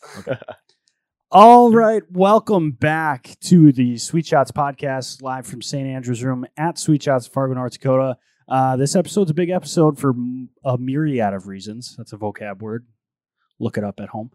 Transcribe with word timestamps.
All 1.30 1.70
right, 1.70 2.02
welcome 2.10 2.72
back 2.72 3.36
to 3.42 3.72
the 3.72 3.98
Suite 3.98 4.26
Shots 4.26 4.50
podcast, 4.50 5.22
live 5.22 5.46
from 5.46 5.62
St. 5.62 5.86
Andrew's 5.86 6.24
Room 6.24 6.46
at 6.56 6.78
Suite 6.78 7.02
Shots, 7.02 7.26
Fargo, 7.26 7.54
North 7.54 7.72
Dakota. 7.74 8.16
Uh, 8.48 8.76
this 8.76 8.96
episode's 8.96 9.30
a 9.30 9.34
big 9.34 9.50
episode 9.50 9.98
for 9.98 10.12
a 10.64 10.76
myriad 10.76 11.34
of 11.34 11.46
reasons. 11.46 11.94
That's 11.96 12.12
a 12.12 12.16
vocab 12.16 12.60
word. 12.60 12.86
Look 13.60 13.78
it 13.78 13.84
up 13.84 14.00
at 14.00 14.08
home. 14.08 14.30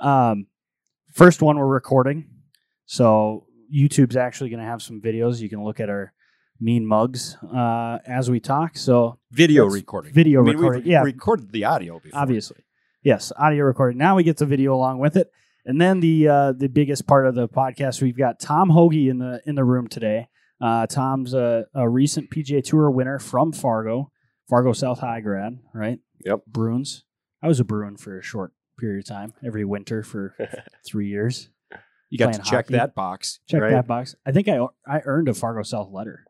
Um, 0.00 0.46
first 1.12 1.42
one 1.42 1.58
we're 1.58 1.66
recording, 1.66 2.30
so 2.86 3.46
YouTube's 3.74 4.16
actually 4.16 4.50
going 4.50 4.60
to 4.60 4.66
have 4.66 4.82
some 4.82 5.00
videos. 5.02 5.40
You 5.40 5.50
can 5.50 5.62
look 5.64 5.80
at 5.80 5.90
our 5.90 6.14
mean 6.60 6.86
mugs 6.86 7.36
uh, 7.54 7.98
as 8.06 8.30
we 8.30 8.40
talk. 8.40 8.76
So 8.76 9.18
Video 9.32 9.66
recording. 9.66 10.12
video 10.12 10.40
I 10.40 10.44
mean, 10.44 10.54
recording, 10.56 10.82
We've 10.84 10.92
yeah. 10.92 11.02
recorded 11.02 11.52
the 11.52 11.64
audio 11.64 12.00
before. 12.00 12.20
obviously 12.20 12.64
yes 13.02 13.32
audio 13.36 13.64
recording 13.64 13.98
now 13.98 14.16
we 14.16 14.22
get 14.22 14.36
the 14.36 14.46
video 14.46 14.74
along 14.74 14.98
with 14.98 15.16
it 15.16 15.30
and 15.64 15.80
then 15.80 16.00
the 16.00 16.28
uh 16.28 16.52
the 16.52 16.68
biggest 16.68 17.06
part 17.06 17.26
of 17.26 17.34
the 17.34 17.48
podcast 17.48 18.02
we've 18.02 18.16
got 18.18 18.40
tom 18.40 18.70
hoge 18.70 18.94
in 19.08 19.18
the 19.18 19.40
in 19.46 19.54
the 19.54 19.64
room 19.64 19.86
today 19.88 20.28
uh 20.60 20.86
tom's 20.86 21.34
a, 21.34 21.64
a 21.74 21.88
recent 21.88 22.30
pga 22.30 22.62
tour 22.62 22.90
winner 22.90 23.18
from 23.18 23.52
fargo 23.52 24.10
fargo 24.48 24.72
south 24.72 24.98
high 25.00 25.20
grad 25.20 25.58
right 25.74 25.98
Yep. 26.24 26.40
bruins 26.48 27.04
i 27.42 27.46
was 27.48 27.60
a 27.60 27.64
bruin 27.64 27.96
for 27.96 28.18
a 28.18 28.22
short 28.22 28.52
period 28.78 29.00
of 29.00 29.06
time 29.06 29.32
every 29.46 29.64
winter 29.64 30.02
for 30.02 30.34
three 30.86 31.08
years 31.08 31.48
You 32.10 32.18
got 32.18 32.32
to 32.32 32.38
check 32.40 32.66
hockey. 32.66 32.74
that 32.74 32.94
box. 32.94 33.38
check 33.48 33.60
Right. 33.60 33.70
that 33.72 33.86
box 33.86 34.14
i 34.26 34.32
think 34.32 34.48
i 34.48 34.58
i 34.86 35.00
earned 35.04 35.28
a 35.28 35.34
fargo 35.34 35.62
south 35.62 35.90
letter 35.92 36.24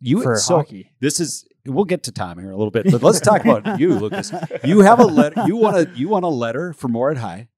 You 0.00 0.22
for 0.22 0.36
so 0.36 0.56
hockey 0.56 0.92
this 1.00 1.18
is 1.18 1.46
we'll 1.66 1.84
get 1.84 2.04
to 2.04 2.12
Tom 2.12 2.38
here 2.38 2.48
in 2.48 2.54
a 2.54 2.56
little 2.56 2.70
bit, 2.70 2.90
but 2.90 3.02
let's 3.02 3.20
talk 3.20 3.44
about 3.44 3.78
you, 3.80 3.94
Lucas. 3.98 4.32
You 4.64 4.80
have 4.80 5.00
a 5.00 5.04
letter. 5.06 5.44
You 5.46 5.56
want 5.56 5.76
a 5.76 5.90
you 5.96 6.08
want 6.08 6.24
a 6.24 6.28
letter 6.28 6.72
for 6.72 6.88
Moorhead 6.88 7.18
High, 7.18 7.48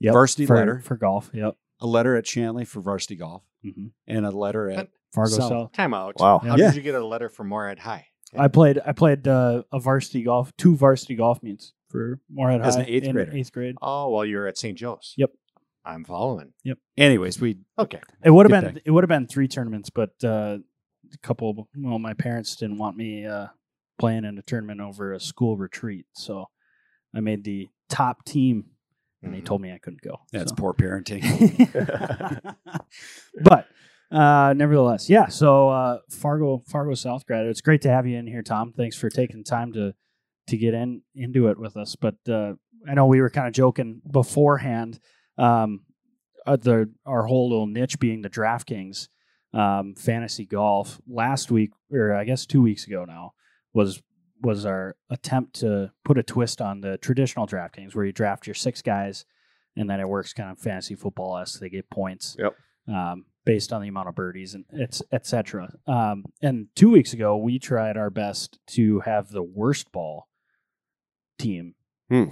yep. 0.00 0.12
varsity 0.12 0.46
for, 0.46 0.56
letter. 0.56 0.80
for 0.80 0.96
golf 0.96 1.30
yep 1.32 1.54
a 1.80 1.86
letter 1.86 2.16
at 2.16 2.26
Shanley 2.26 2.64
for 2.64 2.80
varsity 2.80 3.16
golf, 3.16 3.42
hmm 3.62 3.86
and 4.06 4.24
a 4.24 4.30
letter 4.30 4.70
at 4.70 4.88
fargo 5.12 5.30
South. 5.32 5.48
south 5.50 5.72
Time 5.72 5.92
out. 5.94 6.14
Wow. 6.18 6.38
How 6.38 6.56
Yeah. 6.56 6.66
did 6.68 6.76
you 6.76 6.82
get 6.82 6.94
a 6.94 7.04
letter 7.04 7.28
from 7.28 7.48
Moorhead 7.48 7.80
High? 7.80 8.06
I 8.38 8.48
played 8.48 8.78
I 8.86 8.92
played 8.92 9.26
uh, 9.28 9.64
a 9.72 9.80
varsity 9.80 10.22
golf, 10.22 10.52
two 10.56 10.76
varsity 10.76 11.16
golf 11.16 11.42
meets 11.42 11.72
for 11.90 12.20
Moorhead 12.30 12.62
As 12.62 12.76
High 12.76 12.82
an 12.82 12.88
eighth 12.88 13.04
in 13.04 13.12
grader. 13.12 13.32
Eighth 13.34 13.52
grade. 13.52 13.74
Oh, 13.82 14.10
well, 14.10 14.24
you're 14.24 14.46
at 14.46 14.56
St. 14.56 14.78
Joe's. 14.78 15.12
Yep. 15.18 15.30
I'm 15.84 16.04
following. 16.04 16.52
Yep. 16.62 16.78
Anyways, 16.96 17.40
we 17.40 17.58
Okay. 17.78 18.00
It 18.24 18.30
would 18.30 18.48
have 18.48 18.62
Good 18.62 18.74
been 18.74 18.82
it 18.86 18.90
would 18.92 19.02
have 19.02 19.08
been 19.08 19.26
three 19.26 19.48
tournaments, 19.48 19.90
but 19.90 20.10
uh, 20.24 20.58
a 21.14 21.18
couple. 21.18 21.68
Well, 21.76 21.98
my 21.98 22.14
parents 22.14 22.56
didn't 22.56 22.78
want 22.78 22.96
me 22.96 23.26
uh, 23.26 23.48
playing 23.98 24.24
in 24.24 24.38
a 24.38 24.42
tournament 24.42 24.80
over 24.80 25.12
a 25.12 25.20
school 25.20 25.56
retreat, 25.56 26.06
so 26.14 26.46
I 27.14 27.20
made 27.20 27.44
the 27.44 27.68
top 27.88 28.24
team, 28.24 28.66
and 29.22 29.32
they 29.34 29.40
Mhm. 29.40 29.44
told 29.44 29.60
me 29.62 29.72
I 29.72 29.78
couldn't 29.78 30.00
go. 30.02 30.20
that's 30.32 30.50
so. 30.50 30.56
poor 30.56 30.72
parenting. 30.74 31.22
but 33.42 33.68
uh, 34.10 34.52
nevertheless, 34.56 35.08
yeah. 35.08 35.26
So 35.28 35.68
uh, 35.68 35.98
Fargo, 36.10 36.58
Fargo 36.68 36.94
South 36.94 37.26
grad. 37.26 37.46
It's 37.46 37.60
great 37.60 37.82
to 37.82 37.88
have 37.90 38.06
you 38.06 38.18
in 38.18 38.26
here, 38.26 38.42
Tom. 38.42 38.72
Thanks 38.72 38.96
for 38.96 39.08
taking 39.08 39.44
time 39.44 39.72
to 39.72 39.94
to 40.48 40.56
get 40.56 40.74
in 40.74 41.02
into 41.14 41.48
it 41.48 41.58
with 41.58 41.76
us. 41.76 41.96
But 41.96 42.16
uh, 42.28 42.54
I 42.88 42.94
know 42.94 43.06
we 43.06 43.20
were 43.20 43.30
kind 43.30 43.46
of 43.46 43.54
joking 43.54 44.02
beforehand. 44.10 44.98
Um, 45.38 45.82
the 46.44 46.90
our 47.06 47.22
whole 47.24 47.48
little 47.50 47.66
niche 47.68 47.98
being 48.00 48.22
the 48.22 48.28
DraftKings 48.30 49.08
um, 49.52 49.94
fantasy 49.94 50.44
golf. 50.46 51.00
Last 51.06 51.50
week, 51.50 51.70
or 51.92 52.14
I 52.14 52.24
guess 52.24 52.46
two 52.46 52.62
weeks 52.62 52.86
ago 52.86 53.04
now, 53.04 53.32
was 53.72 54.02
was 54.42 54.66
our 54.66 54.96
attempt 55.08 55.60
to 55.60 55.92
put 56.04 56.18
a 56.18 56.22
twist 56.22 56.60
on 56.60 56.80
the 56.80 56.98
traditional 56.98 57.46
DraftKings, 57.46 57.94
where 57.94 58.04
you 58.04 58.12
draft 58.12 58.46
your 58.46 58.54
six 58.54 58.82
guys, 58.82 59.24
and 59.76 59.88
then 59.88 60.00
it 60.00 60.08
works 60.08 60.32
kind 60.32 60.50
of 60.50 60.58
fantasy 60.58 60.94
football 60.96 61.38
as 61.38 61.54
they 61.60 61.68
get 61.70 61.88
points 61.90 62.34
Yep. 62.38 62.56
um, 62.88 63.24
based 63.44 63.72
on 63.72 63.80
the 63.82 63.88
amount 63.88 64.08
of 64.08 64.14
birdies 64.16 64.54
and 64.54 64.64
it's 64.72 65.00
etc. 65.12 65.72
Um, 65.86 66.24
and 66.42 66.66
two 66.74 66.90
weeks 66.90 67.12
ago, 67.12 67.36
we 67.36 67.58
tried 67.60 67.96
our 67.96 68.10
best 68.10 68.58
to 68.68 69.00
have 69.00 69.30
the 69.30 69.42
worst 69.44 69.92
ball 69.92 70.28
team, 71.38 71.74
Hmm. 72.08 72.24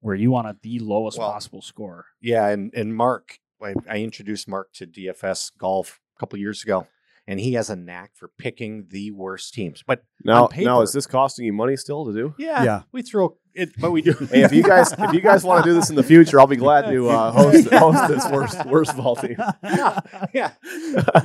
where 0.00 0.14
you 0.14 0.30
wanted 0.30 0.60
the 0.62 0.78
lowest 0.78 1.18
Well- 1.18 1.32
possible 1.32 1.62
score. 1.62 2.06
Yeah, 2.20 2.48
and 2.48 2.72
and 2.74 2.94
Mark, 2.94 3.38
I, 3.62 3.74
I 3.88 3.98
introduced 4.00 4.46
Mark 4.48 4.72
to 4.74 4.86
DFS 4.86 5.50
golf 5.56 6.00
couple 6.20 6.38
years 6.38 6.62
ago, 6.62 6.86
and 7.26 7.40
he 7.40 7.54
has 7.54 7.70
a 7.70 7.76
knack 7.76 8.12
for 8.14 8.28
picking 8.38 8.86
the 8.90 9.10
worst 9.10 9.54
teams. 9.54 9.82
But 9.86 10.04
Now, 10.24 10.46
paper- 10.46 10.64
now 10.70 10.82
is 10.82 10.92
this 10.92 11.06
costing 11.06 11.44
you 11.46 11.52
money 11.52 11.76
still 11.76 12.04
to 12.06 12.12
do? 12.12 12.34
yeah, 12.38 12.62
Yeah. 12.64 12.82
we 12.92 13.02
throw 13.02 13.36
it, 13.54 13.70
but 13.80 13.90
we 13.90 14.00
do. 14.02 14.12
Hey, 14.30 14.42
if 14.42 14.52
you 14.52 14.62
guys 14.62 14.92
if 14.96 15.12
you 15.12 15.20
guys 15.20 15.42
want 15.44 15.64
to 15.64 15.70
do 15.70 15.74
this 15.74 15.90
in 15.90 15.96
the 15.96 16.02
future, 16.04 16.38
I'll 16.38 16.46
be 16.46 16.56
glad 16.56 16.82
to 16.90 17.08
uh, 17.08 17.32
host 17.38 17.68
host 17.70 18.08
this 18.08 18.24
worst 18.30 18.64
worst 18.66 18.96
ball 18.96 19.16
team. 19.16 19.36
yeah, 19.64 20.00
yeah, 20.32 20.52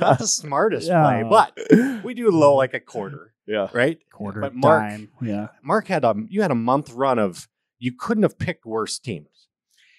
not 0.00 0.18
the 0.18 0.26
smartest 0.26 0.88
Yeah. 0.88 1.02
play, 1.04 1.22
but 1.28 2.02
we 2.04 2.14
do 2.14 2.30
low 2.30 2.54
like 2.56 2.74
a 2.74 2.80
quarter, 2.80 3.32
Yeah. 3.46 3.68
right? 3.72 3.98
Quarter 4.10 4.40
But 4.40 4.54
Mark- 4.54 4.82
dime, 4.82 5.08
yeah. 5.22 5.48
Mark 5.62 5.86
had 5.88 6.04
a 6.04 6.14
you 6.28 6.42
had 6.42 6.50
a 6.50 6.56
month 6.56 6.92
run 6.92 7.18
of 7.18 7.48
you 7.78 7.92
couldn't 7.92 8.22
have 8.24 8.38
picked 8.38 8.64
worse 8.66 8.98
teams 8.98 9.28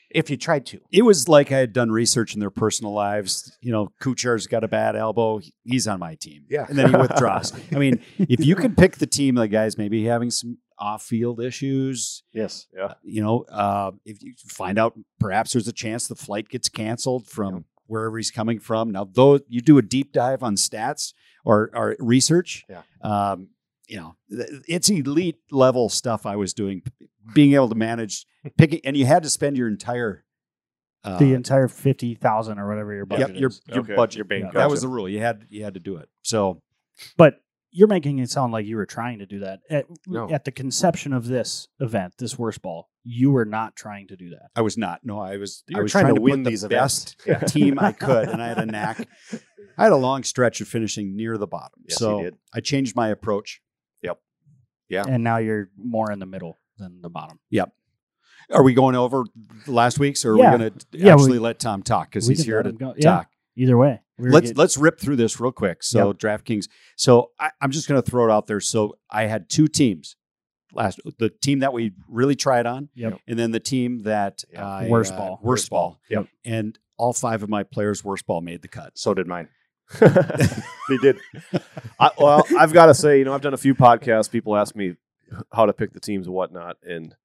if 0.10 0.30
you 0.30 0.38
tried 0.38 0.66
to. 0.68 0.80
it 0.92 1.02
was 1.04 1.28
like 1.28 1.52
I 1.52 1.58
had 1.58 1.74
done 1.74 1.92
research 1.92 2.34
in 2.34 2.40
their 2.40 2.50
personal 2.52 2.94
lives. 2.94 3.58
You 3.62 3.72
know, 3.72 3.92
Kuchar's 4.02 4.48
got 4.48 4.64
a 4.64 4.68
bad 4.68 4.96
elbow. 4.96 5.42
He's 5.64 5.88
on 5.88 6.00
my 6.00 6.16
team. 6.16 6.46
Yeah. 6.50 6.66
And 6.70 6.78
then 6.78 6.90
he 6.90 6.96
withdraws. 6.96 7.54
I 7.72 7.76
mean, 7.80 8.02
if 8.18 8.46
you 8.46 8.56
can 8.56 8.76
pick 8.76 8.98
the 8.98 9.08
team 9.08 9.36
the 9.36 9.48
guys 9.48 9.78
maybe 9.78 10.06
having 10.06 10.32
some 10.32 10.58
off 10.80 11.04
field 11.04 11.42
issues, 11.42 12.24
Yes. 12.34 12.68
Yeah. 12.76 12.94
you 13.04 13.22
know, 13.24 13.46
uh, 13.52 13.92
if 14.06 14.22
you 14.22 14.34
find 14.48 14.78
out 14.80 14.94
perhaps 15.20 15.54
there's 15.54 15.68
a 15.68 15.74
chance 15.74 16.08
the 16.08 16.16
flight 16.16 16.50
gets 16.50 16.70
canceled 16.70 17.28
from 17.28 17.66
wherever 17.88 18.16
he's 18.18 18.32
coming 18.32 18.60
from. 18.60 18.92
Now, 18.92 19.08
though 19.12 19.40
you 19.48 19.62
do 19.62 19.78
a 19.78 19.82
deep 19.82 20.12
dive 20.14 20.44
on 20.44 20.56
stats 20.56 21.14
or, 21.44 21.70
or 21.74 21.96
research, 22.00 22.64
Yeah. 22.70 22.82
um, 23.02 23.50
you 23.88 23.96
know, 23.98 24.16
it's 24.68 24.90
elite 24.90 25.38
level 25.50 25.88
stuff 25.90 26.26
I 26.26 26.36
was 26.36 26.54
doing, 26.54 26.82
being 27.34 27.54
able 27.54 27.70
to 27.70 27.76
manage 27.76 28.26
picking, 28.58 28.80
and 28.84 28.96
you 28.98 29.06
had 29.06 29.24
to 29.24 29.30
spend 29.30 29.58
your 29.58 29.68
entire 29.68 30.24
uh, 31.04 31.18
the 31.20 31.34
entire 31.34 31.68
fifty 31.68 32.16
thousand 32.16 32.60
or 32.60 32.68
whatever 32.68 32.94
your 32.94 33.06
budget 33.06 33.30
Yep, 33.30 33.40
your 33.40 33.50
is. 33.50 33.62
your 33.68 33.80
Okay. 33.80 33.96
budget. 33.96 34.16
Your 34.18 34.26
bank 34.26 34.46
Yeah. 34.46 34.62
That 34.62 34.70
was 34.70 34.82
the 34.82 34.88
rule. 34.88 35.08
You 35.08 35.20
had 35.20 35.46
you 35.50 35.64
had 35.64 35.74
to 35.76 35.80
do 35.80 35.98
it. 35.98 36.10
So 36.24 36.62
But 37.18 37.36
you're 37.72 37.88
making 37.88 38.18
it 38.20 38.30
sound 38.30 38.52
like 38.54 38.66
you 38.66 38.76
were 38.78 38.86
trying 38.86 39.20
to 39.20 39.26
do 39.26 39.40
that 39.40 39.60
at, 39.70 39.86
No. 40.08 40.30
at 40.32 40.46
the 40.46 40.52
conception 40.52 41.14
of 41.14 41.28
this 41.28 41.68
event, 41.80 42.16
this 42.18 42.40
worst 42.40 42.62
ball. 42.62 42.90
You 43.04 43.32
were 43.32 43.46
not 43.46 43.76
trying 43.76 44.08
to 44.08 44.16
do 44.18 44.30
that. 44.32 44.50
I 44.56 44.62
was 44.62 44.78
not. 44.78 45.02
No, 45.04 45.20
I 45.20 45.38
was. 45.38 45.64
You 45.68 45.78
I 45.80 45.82
was 45.84 45.92
trying 45.92 46.06
trying, 46.06 46.16
to 46.16 46.20
to, 46.20 46.24
win 46.24 46.40
put 46.40 46.44
the 46.46 46.50
these 46.50 46.66
best 46.66 47.16
events. 47.26 47.44
Yeah. 47.44 47.48
team 47.66 47.80
I 47.80 47.92
could, 47.92 48.30
and 48.30 48.42
I 48.42 48.48
had 48.48 48.58
a 48.58 48.66
knack. 48.66 49.08
I 49.78 49.84
had 49.84 49.92
a 49.92 49.98
long 49.98 50.24
stretch 50.24 50.60
of 50.60 50.68
finishing 50.68 51.16
near 51.16 51.38
the 51.38 51.48
bottom, 51.48 51.84
Yes, 51.88 52.00
so 52.00 52.18
you 52.18 52.24
did. 52.26 52.36
I 52.54 52.60
changed 52.60 52.96
my 52.96 53.10
approach. 53.10 53.62
Yep. 54.02 54.20
Yeah. 54.90 55.04
And 55.08 55.24
now 55.24 55.38
you're 55.38 55.70
more 55.78 56.12
in 56.12 56.20
the 56.20 56.26
middle 56.26 56.58
than 56.78 57.02
the 57.02 57.10
bottom. 57.10 57.40
Yep. 57.50 57.72
Are 58.52 58.64
we 58.64 58.74
going 58.74 58.96
over 58.96 59.24
last 59.68 60.00
week's, 60.00 60.24
or 60.24 60.34
are 60.34 60.38
Yeah. 60.38 60.52
we 60.54 60.58
going 60.58 60.72
to 60.72 60.86
Yeah, 60.94 61.04
we- 61.16 61.22
actually 61.22 61.40
let 61.40 61.60
Tom 61.60 61.84
talk 61.84 62.10
because 62.10 62.28
he's 62.28 62.44
here 62.46 62.62
to 62.64 62.70
him 62.70 62.78
go. 62.78 62.94
Yeah. 62.98 63.10
talk? 63.12 63.28
Either 63.58 63.78
way, 63.78 64.00
we 64.18 64.26
were 64.26 64.32
Let's 64.32 64.50
get- 64.52 64.58
let's 64.58 64.78
rip 64.78 65.00
through 65.00 65.16
this 65.18 65.40
real 65.40 65.52
quick. 65.52 65.84
So 65.84 66.14
DraftKings. 66.14 66.68
So 66.96 67.32
I, 67.40 67.50
I'm 67.60 67.72
just 67.72 67.88
going 67.90 68.02
to 68.02 68.10
throw 68.10 68.30
it 68.30 68.32
out 68.32 68.48
there. 68.48 68.60
So 68.60 68.98
I 69.10 69.24
had 69.24 69.50
two 69.50 69.68
teams 69.68 70.16
last. 70.74 71.00
The 71.20 71.30
team 71.30 71.60
that 71.60 71.74
we 71.74 71.94
really 72.08 72.36
tried 72.36 72.66
on, 72.68 72.90
Yep. 72.96 73.20
and 73.28 73.38
then 73.40 73.52
the 73.52 73.60
team 73.60 74.04
that 74.04 74.44
Yeah. 74.54 74.66
I, 74.66 74.88
Worst 74.88 75.14
uh, 75.14 75.18
ball. 75.18 75.30
worst 75.42 75.44
Worst 75.44 75.70
ball. 75.72 75.90
ball. 75.90 76.00
Yep. 76.10 76.28
And 76.46 76.80
all 76.98 77.14
five 77.14 77.42
of 77.44 77.50
my 77.50 77.64
players' 77.64 78.04
worst 78.04 78.26
ball 78.28 78.42
made 78.42 78.62
the 78.62 78.68
cut. 78.68 78.98
So 78.98 79.14
did 79.14 79.28
mine. 79.28 79.50
they 80.00 80.98
did. 81.02 81.18
I, 82.00 82.12
well, 82.20 82.44
I've 82.58 82.74
got 82.74 82.88
to 82.88 82.94
say, 82.94 83.20
you 83.20 83.26
know, 83.26 83.34
I've 83.34 83.42
done 83.42 83.54
a 83.54 83.58
few 83.58 83.74
podcasts. 83.76 84.30
People 84.32 84.56
ask 84.56 84.76
me 84.76 84.96
how 85.52 85.66
to 85.66 85.74
pick 85.74 85.94
the 85.94 86.00
teams 86.00 86.28
and 86.28 86.36
whatnot, 86.36 86.78
and 86.84 87.16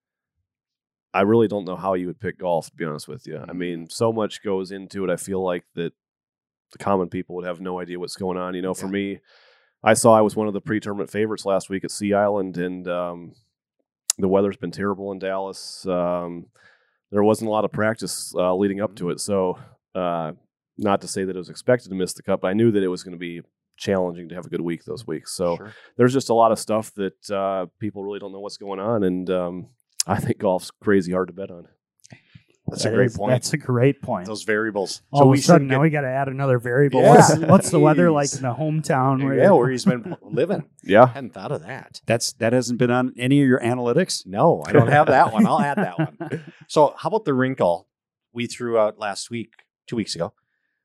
I 1.15 1.23
really 1.23 1.49
don't 1.49 1.65
know 1.67 1.77
how 1.77 1.95
you 1.95 2.07
would 2.07 2.21
pick 2.21 2.39
golf. 2.39 2.71
To 2.71 2.77
be 2.77 2.85
honest 2.85 3.09
with 3.09 3.27
you, 3.27 3.45
I 3.49 3.53
mean, 3.53 3.89
so 3.91 4.13
much 4.13 4.43
goes 4.43 4.71
into 4.73 5.05
it. 5.05 5.11
I 5.11 5.17
feel 5.17 5.43
like 5.45 5.65
that 5.75 5.93
the 6.73 6.79
common 6.79 7.09
people 7.09 7.37
would 7.37 7.45
have 7.45 7.61
no 7.61 7.81
idea 7.81 7.99
what's 8.01 8.17
going 8.17 8.39
on. 8.39 8.55
You 8.55 8.63
know, 8.63 8.75
for 8.75 8.87
Yeah. 8.87 8.93
me, 8.93 9.21
I 9.85 9.95
saw 9.95 10.15
I 10.17 10.23
was 10.23 10.37
one 10.37 10.47
of 10.49 10.55
the 10.55 10.61
pre-tournament 10.61 11.11
favorites 11.11 11.45
last 11.45 11.69
week 11.69 11.85
at 11.85 11.91
Sea 11.91 12.15
Island, 12.15 12.57
and 12.57 12.89
um, 12.89 13.33
the 14.19 14.29
weather's 14.29 14.57
been 14.57 14.71
terrible 14.71 15.13
in 15.13 15.19
Dallas. 15.19 15.85
Um, 15.87 16.47
there 17.11 17.23
wasn't 17.23 17.49
a 17.49 17.51
lot 17.53 17.65
of 17.67 17.73
practice 17.73 18.33
uh, 18.35 18.55
leading 18.55 18.81
up 18.81 18.95
to 18.97 19.11
it, 19.11 19.21
so 19.21 19.59
uh, 19.95 20.33
not 20.79 21.03
to 21.03 21.09
say 21.09 21.25
that 21.25 21.37
it 21.37 21.39
was 21.39 21.51
expected 21.51 21.91
to 21.91 21.95
miss 21.95 22.15
the 22.15 22.23
cut, 22.23 22.41
but 22.41 22.49
I 22.49 22.53
knew 22.55 22.71
that 22.71 22.83
it 22.83 22.89
was 22.89 23.03
going 23.03 23.13
to 23.13 23.19
be 23.19 23.43
challenging 23.77 24.29
to 24.29 24.35
have 24.35 24.47
a 24.47 24.51
good 24.51 24.61
week 24.61 24.85
those 24.85 25.07
weeks. 25.07 25.33
So 25.35 25.57
Sure. 25.57 25.73
there's 25.97 26.13
just 26.13 26.29
a 26.31 26.35
lot 26.35 26.53
of 26.53 26.59
stuff 26.59 26.93
that 26.95 27.31
uh, 27.31 27.67
people 27.81 28.03
really 28.05 28.19
don't 28.19 28.33
know 28.33 28.41
what's 28.41 28.57
going 28.59 28.81
on, 28.81 29.03
and 29.05 29.29
um, 29.31 29.67
I 30.07 30.19
think 30.21 30.39
golf's 30.39 30.71
crazy 30.71 31.13
hard 31.13 31.29
to 31.29 31.35
bet 31.35 31.51
on. 31.51 31.67
That's 32.69 32.85
a 32.85 32.91
great 32.91 33.07
is- 33.07 33.17
point. 33.19 33.31
That's 33.33 33.53
a 33.53 33.57
great 33.59 34.01
point. 34.03 34.27
Those 34.27 34.45
variables. 34.45 35.03
All 35.11 35.25
of 35.29 35.33
a 35.35 35.37
should 35.37 35.45
sudden, 35.45 35.67
get- 35.69 35.75
now 35.75 35.83
we 35.83 35.91
got 35.91 36.03
to 36.03 36.09
add 36.09 36.29
another 36.29 36.59
variable. 36.61 37.03
Yeah. 37.03 37.15
What's, 37.17 37.37
what's 37.39 37.71
the 37.71 37.81
weather 37.81 38.11
like 38.11 38.33
in 38.35 38.43
the 38.43 38.55
hometown? 38.55 39.23
Where 39.23 39.35
yeah, 39.37 39.51
where 39.51 39.69
he's 39.69 39.85
been 39.85 40.17
living. 40.23 40.65
Yeah. 40.83 41.03
I 41.03 41.07
hadn't 41.09 41.35
thought 41.35 41.51
of 41.53 41.63
that. 41.67 42.01
That's 42.07 42.33
that 42.35 42.53
hasn't 42.53 42.79
been 42.79 42.91
on 42.91 43.15
any 43.19 43.43
of 43.43 43.49
your 43.49 43.59
analytics. 43.59 44.25
No, 44.27 44.63
I 44.65 44.73
don't 44.73 44.87
have 44.89 45.09
that 45.09 45.33
one. 45.33 45.45
I'll 45.47 45.61
add 45.61 45.77
that 45.79 45.99
one. 45.99 46.45
So, 46.69 46.95
how 46.97 47.09
about 47.09 47.25
the 47.27 47.35
wrinkle 47.35 47.89
we 48.33 48.47
threw 48.47 48.79
out 48.79 48.99
last 48.99 49.29
week, 49.29 49.51
two 49.87 49.97
weeks 49.97 50.15
ago, 50.15 50.33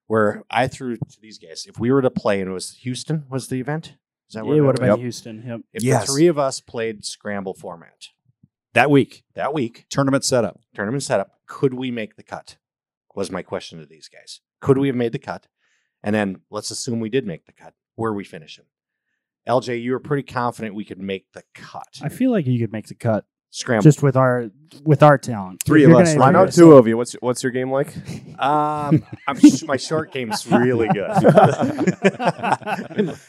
where 0.08 0.44
I 0.50 0.68
threw 0.68 0.98
to 0.98 1.22
these 1.22 1.38
guys? 1.38 1.66
If 1.68 1.80
we 1.80 1.92
were 1.92 2.02
to 2.02 2.10
play, 2.10 2.42
and 2.42 2.50
it 2.50 2.54
was 2.54 2.78
Houston 2.82 3.26
was 3.30 3.48
the 3.48 3.60
event. 3.60 3.96
Is 4.30 4.34
that 4.34 4.42
it 4.42 4.48
where 4.48 4.64
would 4.64 4.78
have 4.78 4.82
been 4.82 4.90
was? 4.90 4.98
Yep. 4.98 5.04
Houston. 5.04 5.44
Yep. 5.48 5.62
If 5.74 5.84
Yes. 5.84 6.06
the 6.08 6.14
three 6.14 6.28
of 6.28 6.38
us 6.38 6.60
played 6.60 7.06
scramble 7.06 7.54
format 7.54 8.10
That 8.74 8.92
week, 8.92 9.24
that 9.36 9.54
week, 9.54 9.86
tournament 9.90 10.26
setup. 10.26 10.60
tournament 10.76 11.04
setup, 11.04 11.40
could 11.46 11.74
we 11.74 11.92
make 11.92 12.16
the 12.16 12.24
cut? 12.24 12.58
Was 13.16 13.32
my 13.32 13.42
question 13.42 13.80
to 13.80 13.86
these 13.86 14.08
guys. 14.10 14.42
Could 14.60 14.78
we 14.78 14.88
have 14.88 14.96
made 14.96 15.12
the 15.14 15.18
cut? 15.20 15.48
And 16.04 16.14
then 16.14 16.42
let's 16.52 16.70
assume 16.72 17.00
we 17.00 17.10
did 17.10 17.26
make 17.26 17.46
the 17.46 17.54
cut. 17.54 17.74
Where 17.96 18.12
are 18.12 18.16
we 18.16 18.24
finishing? 18.24 18.66
LJ, 19.48 19.82
you 19.82 19.94
were 19.94 20.00
pretty 20.00 20.24
confident 20.24 20.76
we 20.76 20.86
could 20.86 21.00
make 21.00 21.32
the 21.32 21.44
cut. 21.56 22.00
I 22.04 22.10
feel 22.10 22.32
like 22.32 22.46
you 22.46 22.60
could 22.60 22.72
make 22.74 22.88
the 22.88 22.96
cut 22.96 23.26
Scramble. 23.50 23.84
just 23.84 24.04
with 24.04 24.16
our 24.18 24.50
with 24.84 25.02
our 25.02 25.18
talent. 25.18 25.64
Three 25.66 25.84
of 25.86 25.90
you're 25.92 26.02
us, 26.02 26.10
gonna- 26.10 26.20
why 26.20 26.28
I 26.28 26.32
know 26.32 26.46
two 26.48 26.74
of 26.74 26.88
you. 26.88 26.98
What's 26.98 27.14
what's 27.14 27.42
your 27.44 27.52
game 27.52 27.72
like? 27.72 27.88
Um, 28.40 29.04
I'm 29.28 29.40
sh- 29.40 29.64
my 29.64 29.78
short 29.78 30.12
game's 30.12 30.46
really 30.52 30.88
good. 30.90 31.10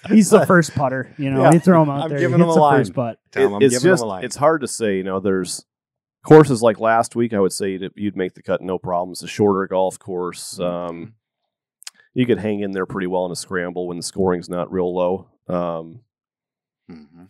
He's 0.09 0.31
the 0.31 0.45
first 0.47 0.75
putter. 0.75 1.13
You 1.19 1.31
know, 1.31 1.43
Yeah. 1.43 1.53
you 1.53 1.61
throw 1.61 1.83
him 1.83 1.91
out 1.91 2.03
I'm 2.03 2.09
there. 2.11 2.19
giving 2.19 2.41
him 2.41 2.49
a 2.49 2.55
the 2.55 2.61
line. 2.61 2.81
first 2.81 2.95
putt. 2.95 3.19
Tom, 3.31 3.55
I'm 3.55 3.63
it's 3.63 3.75
giving 3.75 3.91
just 3.93 4.03
him 4.03 4.07
a 4.07 4.11
line. 4.11 4.25
it's 4.25 4.37
hard 4.37 4.61
to 4.63 4.69
say. 4.69 4.97
You 4.97 5.05
know, 5.05 5.21
there's 5.21 5.65
courses 6.27 6.63
like 6.63 6.81
last 6.81 7.15
week. 7.17 7.33
I 7.33 7.41
would 7.41 7.53
say 7.53 7.71
you'd, 7.73 7.93
you'd 7.95 8.17
make 8.17 8.35
the 8.35 8.43
cut 8.43 8.61
no 8.61 8.79
problem. 8.79 9.13
It's 9.13 9.23
a 9.23 9.29
shorter 9.29 9.67
golf 9.67 9.99
course. 9.99 10.59
Um, 10.61 11.15
you 12.15 12.27
could 12.27 12.39
hang 12.39 12.61
in 12.61 12.73
there 12.73 12.87
pretty 12.87 13.07
well 13.07 13.25
in 13.27 13.33
a 13.33 13.37
scramble 13.37 13.87
when 13.87 13.97
the 13.97 14.03
scoring's 14.03 14.49
not 14.49 14.73
real 14.73 14.93
low. 14.95 15.29
Um, 15.49 16.01
Mhm. 16.91 17.29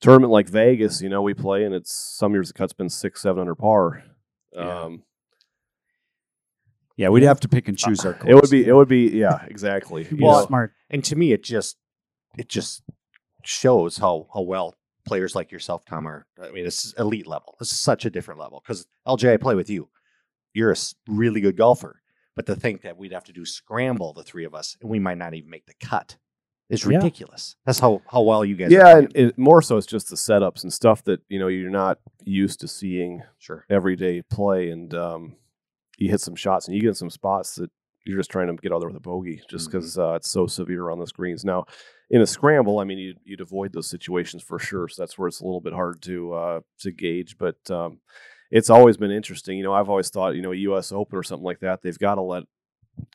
Tournament 0.00 0.32
like 0.32 0.48
Vegas, 0.48 1.00
you 1.02 1.08
know, 1.08 1.22
we 1.22 1.34
play 1.34 1.64
and 1.64 1.74
it's 1.74 1.94
some 1.94 2.32
years 2.32 2.48
the 2.48 2.54
cut's 2.54 2.72
been 2.72 2.88
six, 2.88 3.22
seven 3.22 3.40
under 3.40 3.54
par. 3.54 4.02
Yeah. 4.52 4.82
Um, 4.82 5.02
Yeah, 6.96 7.08
we'd 7.08 7.22
have 7.22 7.40
to 7.40 7.48
pick 7.48 7.68
and 7.68 7.78
choose 7.78 8.04
our. 8.04 8.18
it 8.26 8.34
would 8.34 8.50
be, 8.50 8.66
it 8.66 8.72
would 8.72 8.88
be, 8.88 9.08
yeah, 9.08 9.44
exactly. 9.46 10.02
You'd 10.02 10.12
You 10.12 10.16
be 10.18 10.24
know, 10.24 10.44
smart. 10.46 10.72
And 10.90 11.04
to 11.04 11.16
me, 11.16 11.32
it 11.32 11.42
just 11.42 11.76
it 12.38 12.48
just 12.48 12.82
shows 13.42 13.98
how 13.98 14.28
how 14.34 14.42
well 14.42 14.74
players 15.06 15.34
like 15.34 15.50
yourself, 15.50 15.84
Tom, 15.84 16.06
are. 16.06 16.26
I 16.42 16.50
mean, 16.50 16.66
it's 16.66 16.92
elite 16.98 17.26
level. 17.26 17.56
This 17.58 17.72
is 17.72 17.78
such 17.80 18.04
a 18.04 18.10
different 18.10 18.38
level 18.40 18.62
because 18.62 18.86
LJ, 19.06 19.32
I 19.32 19.36
play 19.36 19.54
with 19.54 19.70
you. 19.70 19.88
You're 20.52 20.72
a 20.72 20.76
really 21.08 21.40
good 21.40 21.56
golfer, 21.56 22.02
but 22.36 22.44
to 22.46 22.56
think 22.56 22.82
that 22.82 22.96
we'd 22.98 23.12
have 23.12 23.24
to 23.24 23.32
do 23.32 23.44
scramble 23.44 24.12
the 24.12 24.24
three 24.24 24.44
of 24.44 24.54
us 24.54 24.76
and 24.80 24.90
we 24.90 24.98
might 24.98 25.16
not 25.18 25.32
even 25.34 25.48
make 25.48 25.66
the 25.66 25.74
cut 25.80 26.16
is 26.70 26.84
Yeah. 26.84 26.96
ridiculous. 26.96 27.56
That's 27.66 27.78
how 27.80 28.00
how 28.10 28.22
well 28.22 28.44
you 28.44 28.56
guys. 28.56 28.70
yeah, 28.70 28.94
are 28.94 28.98
and 28.98 29.12
it, 29.16 29.36
more 29.38 29.60
so 29.60 29.76
it's 29.76 29.86
just 29.86 30.08
the 30.08 30.16
setups 30.16 30.62
and 30.62 30.72
stuff 30.72 31.04
that 31.04 31.20
you 31.28 31.38
know 31.38 31.48
you're 31.48 31.70
not 31.70 31.98
used 32.24 32.60
to 32.60 32.68
seeing 32.68 33.22
sure. 33.38 33.66
everyday 33.68 34.22
play, 34.22 34.70
and 34.70 34.94
um, 34.94 35.36
you 35.98 36.10
hit 36.10 36.20
some 36.20 36.36
shots 36.36 36.66
and 36.66 36.74
you 36.74 36.80
get 36.80 36.88
in 36.88 36.94
some 36.94 37.10
spots 37.10 37.56
that 37.56 37.70
you're 38.06 38.18
just 38.18 38.30
trying 38.30 38.46
to 38.46 38.54
get 38.62 38.72
out 38.72 38.80
there 38.80 38.88
with 38.88 38.96
a 38.96 39.00
bogey, 39.00 39.42
just 39.50 39.70
because 39.70 39.98
uh, 39.98 40.14
it's 40.14 40.30
so 40.30 40.46
severe 40.46 40.88
on 40.88 40.98
the 40.98 41.06
screens. 41.06 41.44
Now, 41.44 41.66
in 42.08 42.22
a 42.22 42.26
scramble, 42.26 42.78
I 42.78 42.84
mean, 42.84 42.98
you'd, 42.98 43.18
you'd 43.24 43.42
avoid 43.42 43.72
those 43.72 43.90
situations 43.90 44.42
for 44.42 44.58
sure. 44.58 44.88
So 44.88 45.02
that's 45.02 45.18
where 45.18 45.28
it's 45.28 45.40
a 45.40 45.44
little 45.44 45.60
bit 45.60 45.74
hard 45.74 46.00
to 46.02 46.32
uh, 46.32 46.60
to 46.80 46.92
gauge, 46.92 47.36
but 47.36 47.58
um, 47.70 48.00
it's 48.50 48.70
always 48.70 48.96
been 48.96 49.10
interesting. 49.10 49.58
You 49.58 49.64
know, 49.64 49.74
I've 49.74 49.90
always 49.90 50.08
thought, 50.10 50.34
you 50.34 50.42
know, 50.42 50.52
a 50.52 50.56
U.S. 50.56 50.92
Open 50.92 51.18
or 51.18 51.22
something 51.22 51.44
like 51.44 51.60
that, 51.60 51.82
they've 51.82 51.98
got 51.98 52.14
to 52.14 52.22
let 52.22 52.44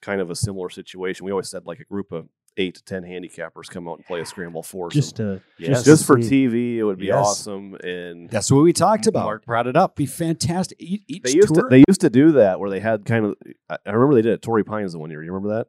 kind 0.02 0.22
of 0.22 0.30
a 0.30 0.36
similar 0.36 0.70
situation. 0.70 1.26
We 1.26 1.32
always 1.32 1.50
said 1.50 1.66
like 1.66 1.80
a 1.80 1.86
group 1.86 2.12
of 2.12 2.28
eight 2.58 2.76
to 2.76 2.84
ten 2.84 3.04
handicappers 3.04 3.70
come 3.70 3.88
out 3.88 3.98
and 3.98 4.06
play 4.06 4.22
a 4.22 4.26
scramble 4.26 4.64
for 4.64 4.90
Just 4.90 5.18
them. 5.18 5.42
to 5.58 5.64
Yes. 5.64 5.84
just 5.84 6.06
for 6.06 6.16
TV, 6.18 6.78
it 6.78 6.84
would 6.84 6.98
be 6.98 7.08
Yes. 7.08 7.16
awesome. 7.26 7.76
And 7.84 8.30
That's 8.30 8.52
what 8.52 8.64
we 8.64 8.72
talked 8.74 9.08
about. 9.08 9.26
Mark 9.26 9.46
brought 9.46 9.68
it 9.68 9.76
up. 9.76 9.96
Be 9.96 10.06
fantastic. 10.06 10.78
Each, 10.82 11.02
each 11.08 11.24
they 11.24 11.32
used 11.34 11.54
tour, 11.54 11.64
to 11.64 11.70
they 11.70 11.84
used 11.88 12.02
to 12.02 12.10
do 12.10 12.32
that 12.34 12.60
where 12.60 12.70
they 12.70 12.80
had 12.80 13.06
kind 13.06 13.26
of 13.26 13.36
I 13.70 13.78
I 13.86 13.92
remember 13.92 14.16
they 14.16 14.22
did 14.22 14.32
it 14.32 14.36
at 14.36 14.42
Torrey 14.42 14.64
Pines 14.64 14.94
the 14.94 15.00
one 15.00 15.10
year. 15.10 15.22
You 15.24 15.34
remember 15.34 15.66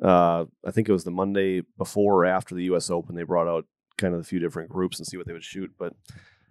that? 0.00 0.06
Uh, 0.06 0.46
I 0.66 0.70
think 0.72 0.88
it 0.88 0.92
was 0.92 1.04
the 1.04 1.10
Monday 1.10 1.62
before 1.78 2.14
or 2.22 2.24
after 2.24 2.54
the 2.54 2.64
U.S. 2.64 2.90
Open. 2.90 3.14
They 3.14 3.22
brought 3.22 3.46
out 3.46 3.66
kind 3.98 4.14
of 4.14 4.20
a 4.20 4.24
few 4.24 4.40
different 4.40 4.68
groups 4.70 4.98
and 4.98 5.06
see 5.06 5.16
what 5.16 5.26
they 5.26 5.32
would 5.32 5.44
shoot. 5.44 5.70
But 5.78 5.92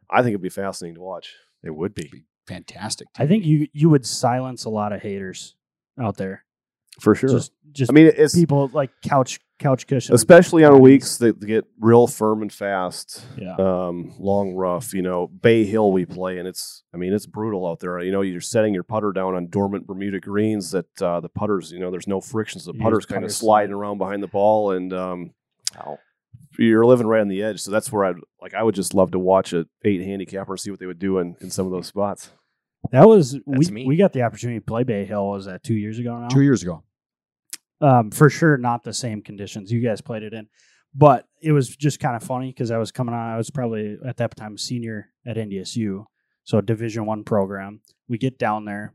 I 0.09 0.21
think 0.21 0.29
it'd 0.33 0.41
be 0.41 0.49
fascinating 0.49 0.95
to 0.95 1.01
watch. 1.01 1.33
It 1.63 1.75
would 1.75 1.93
be. 1.93 2.23
fantastic. 2.47 3.07
I 3.17 3.27
think 3.27 3.45
you 3.45 3.67
you 3.73 3.89
would 3.89 4.05
silence 4.05 4.63
a 4.65 4.69
lot 4.69 4.93
of 4.93 5.01
haters 5.01 5.55
out 5.99 6.17
there. 6.17 6.45
For 6.99 7.15
sure. 7.15 7.29
Just 7.29 7.51
just 7.71 7.91
I 7.91 7.93
mean, 7.93 8.11
it's 8.15 8.35
people 8.35 8.69
like 8.73 8.91
couch 9.03 9.39
couch 9.61 9.87
cushion. 9.87 10.13
especially 10.13 10.63
on 10.65 10.79
weeks 10.81 11.17
that 11.17 11.39
get 11.39 11.65
real 11.79 12.07
firm 12.07 12.41
and 12.41 12.51
fast. 12.51 13.23
Yeah. 13.37 13.55
um, 13.55 14.13
long 14.19 14.53
rough. 14.53 14.93
You 14.93 15.01
know, 15.01 15.27
Bay 15.27 15.63
Hill 15.65 15.91
we 15.93 16.05
play, 16.05 16.37
and 16.39 16.47
it's 16.47 16.83
I 16.93 16.97
mean 16.97 17.13
it's 17.13 17.25
brutal 17.25 17.65
out 17.67 17.79
there. 17.79 17.99
You 18.01 18.11
know, 18.11 18.21
you're 18.21 18.41
setting 18.41 18.73
your 18.73 18.83
putter 18.83 19.11
down 19.13 19.35
on 19.35 19.47
dormant 19.47 19.87
Bermuda 19.87 20.19
greens 20.19 20.71
that 20.71 21.01
uh, 21.01 21.19
the 21.21 21.29
putters, 21.29 21.71
you 21.71 21.79
know, 21.79 21.91
there's 21.91 22.07
no 22.07 22.19
friction, 22.19 22.59
so 22.59 22.71
the 22.71 22.77
Yeah, 22.77 22.83
putter's 22.83 23.05
kind 23.05 23.23
of 23.23 23.31
sliding 23.31 23.73
around 23.73 23.97
behind 23.99 24.21
the 24.21 24.27
ball, 24.27 24.71
and 24.71 24.91
um, 24.91 25.31
Wow. 25.77 25.99
you're 26.59 26.85
living 26.85 27.07
right 27.07 27.21
on 27.21 27.29
the 27.29 27.41
edge. 27.43 27.61
So 27.61 27.71
that's 27.71 27.91
where 27.91 28.03
I'd 28.05 28.15
like 28.41 28.53
I 28.53 28.63
would 28.63 28.75
just 28.75 28.93
love 28.93 29.11
to 29.11 29.19
watch 29.19 29.53
a 29.53 29.65
eight 29.85 30.01
handicapper 30.01 30.53
and 30.53 30.59
see 30.59 30.71
what 30.71 30.79
they 30.79 30.85
would 30.87 30.99
do 30.99 31.19
in, 31.19 31.35
in 31.39 31.49
some 31.49 31.65
of 31.65 31.71
those 31.71 31.87
spots. 31.87 32.31
That 32.91 33.07
was 33.07 33.39
we 33.45 33.65
me. 33.67 33.85
we 33.85 33.95
got 33.95 34.11
the 34.11 34.23
opportunity 34.23 34.59
to 34.59 34.65
play 34.65 34.83
Bay 34.83 35.05
Hill. 35.05 35.29
Was 35.29 35.45
that 35.45 35.63
two 35.63 35.75
years 35.75 35.99
ago 35.99 36.17
now? 36.17 36.27
Two 36.29 36.41
years 36.41 36.63
ago. 36.63 36.83
Um, 37.81 38.11
for 38.11 38.29
sure 38.29 38.57
not 38.57 38.83
the 38.83 38.93
same 38.93 39.21
conditions 39.21 39.71
you 39.71 39.81
guys 39.81 40.01
played 40.01 40.23
it 40.23 40.33
in 40.33 40.47
but 40.93 41.25
it 41.41 41.51
was 41.51 41.75
just 41.75 41.99
kind 41.99 42.15
of 42.15 42.23
funny 42.23 42.49
because 42.49 42.69
i 42.69 42.77
was 42.77 42.91
coming 42.91 43.15
on 43.15 43.33
i 43.33 43.37
was 43.37 43.49
probably 43.49 43.97
at 44.07 44.17
that 44.17 44.35
time 44.35 44.57
senior 44.57 45.09
at 45.25 45.37
ndsu 45.37 46.05
so 46.43 46.57
a 46.57 46.61
division 46.61 47.05
one 47.05 47.23
program 47.23 47.81
we 48.07 48.17
get 48.17 48.37
down 48.37 48.65
there 48.65 48.93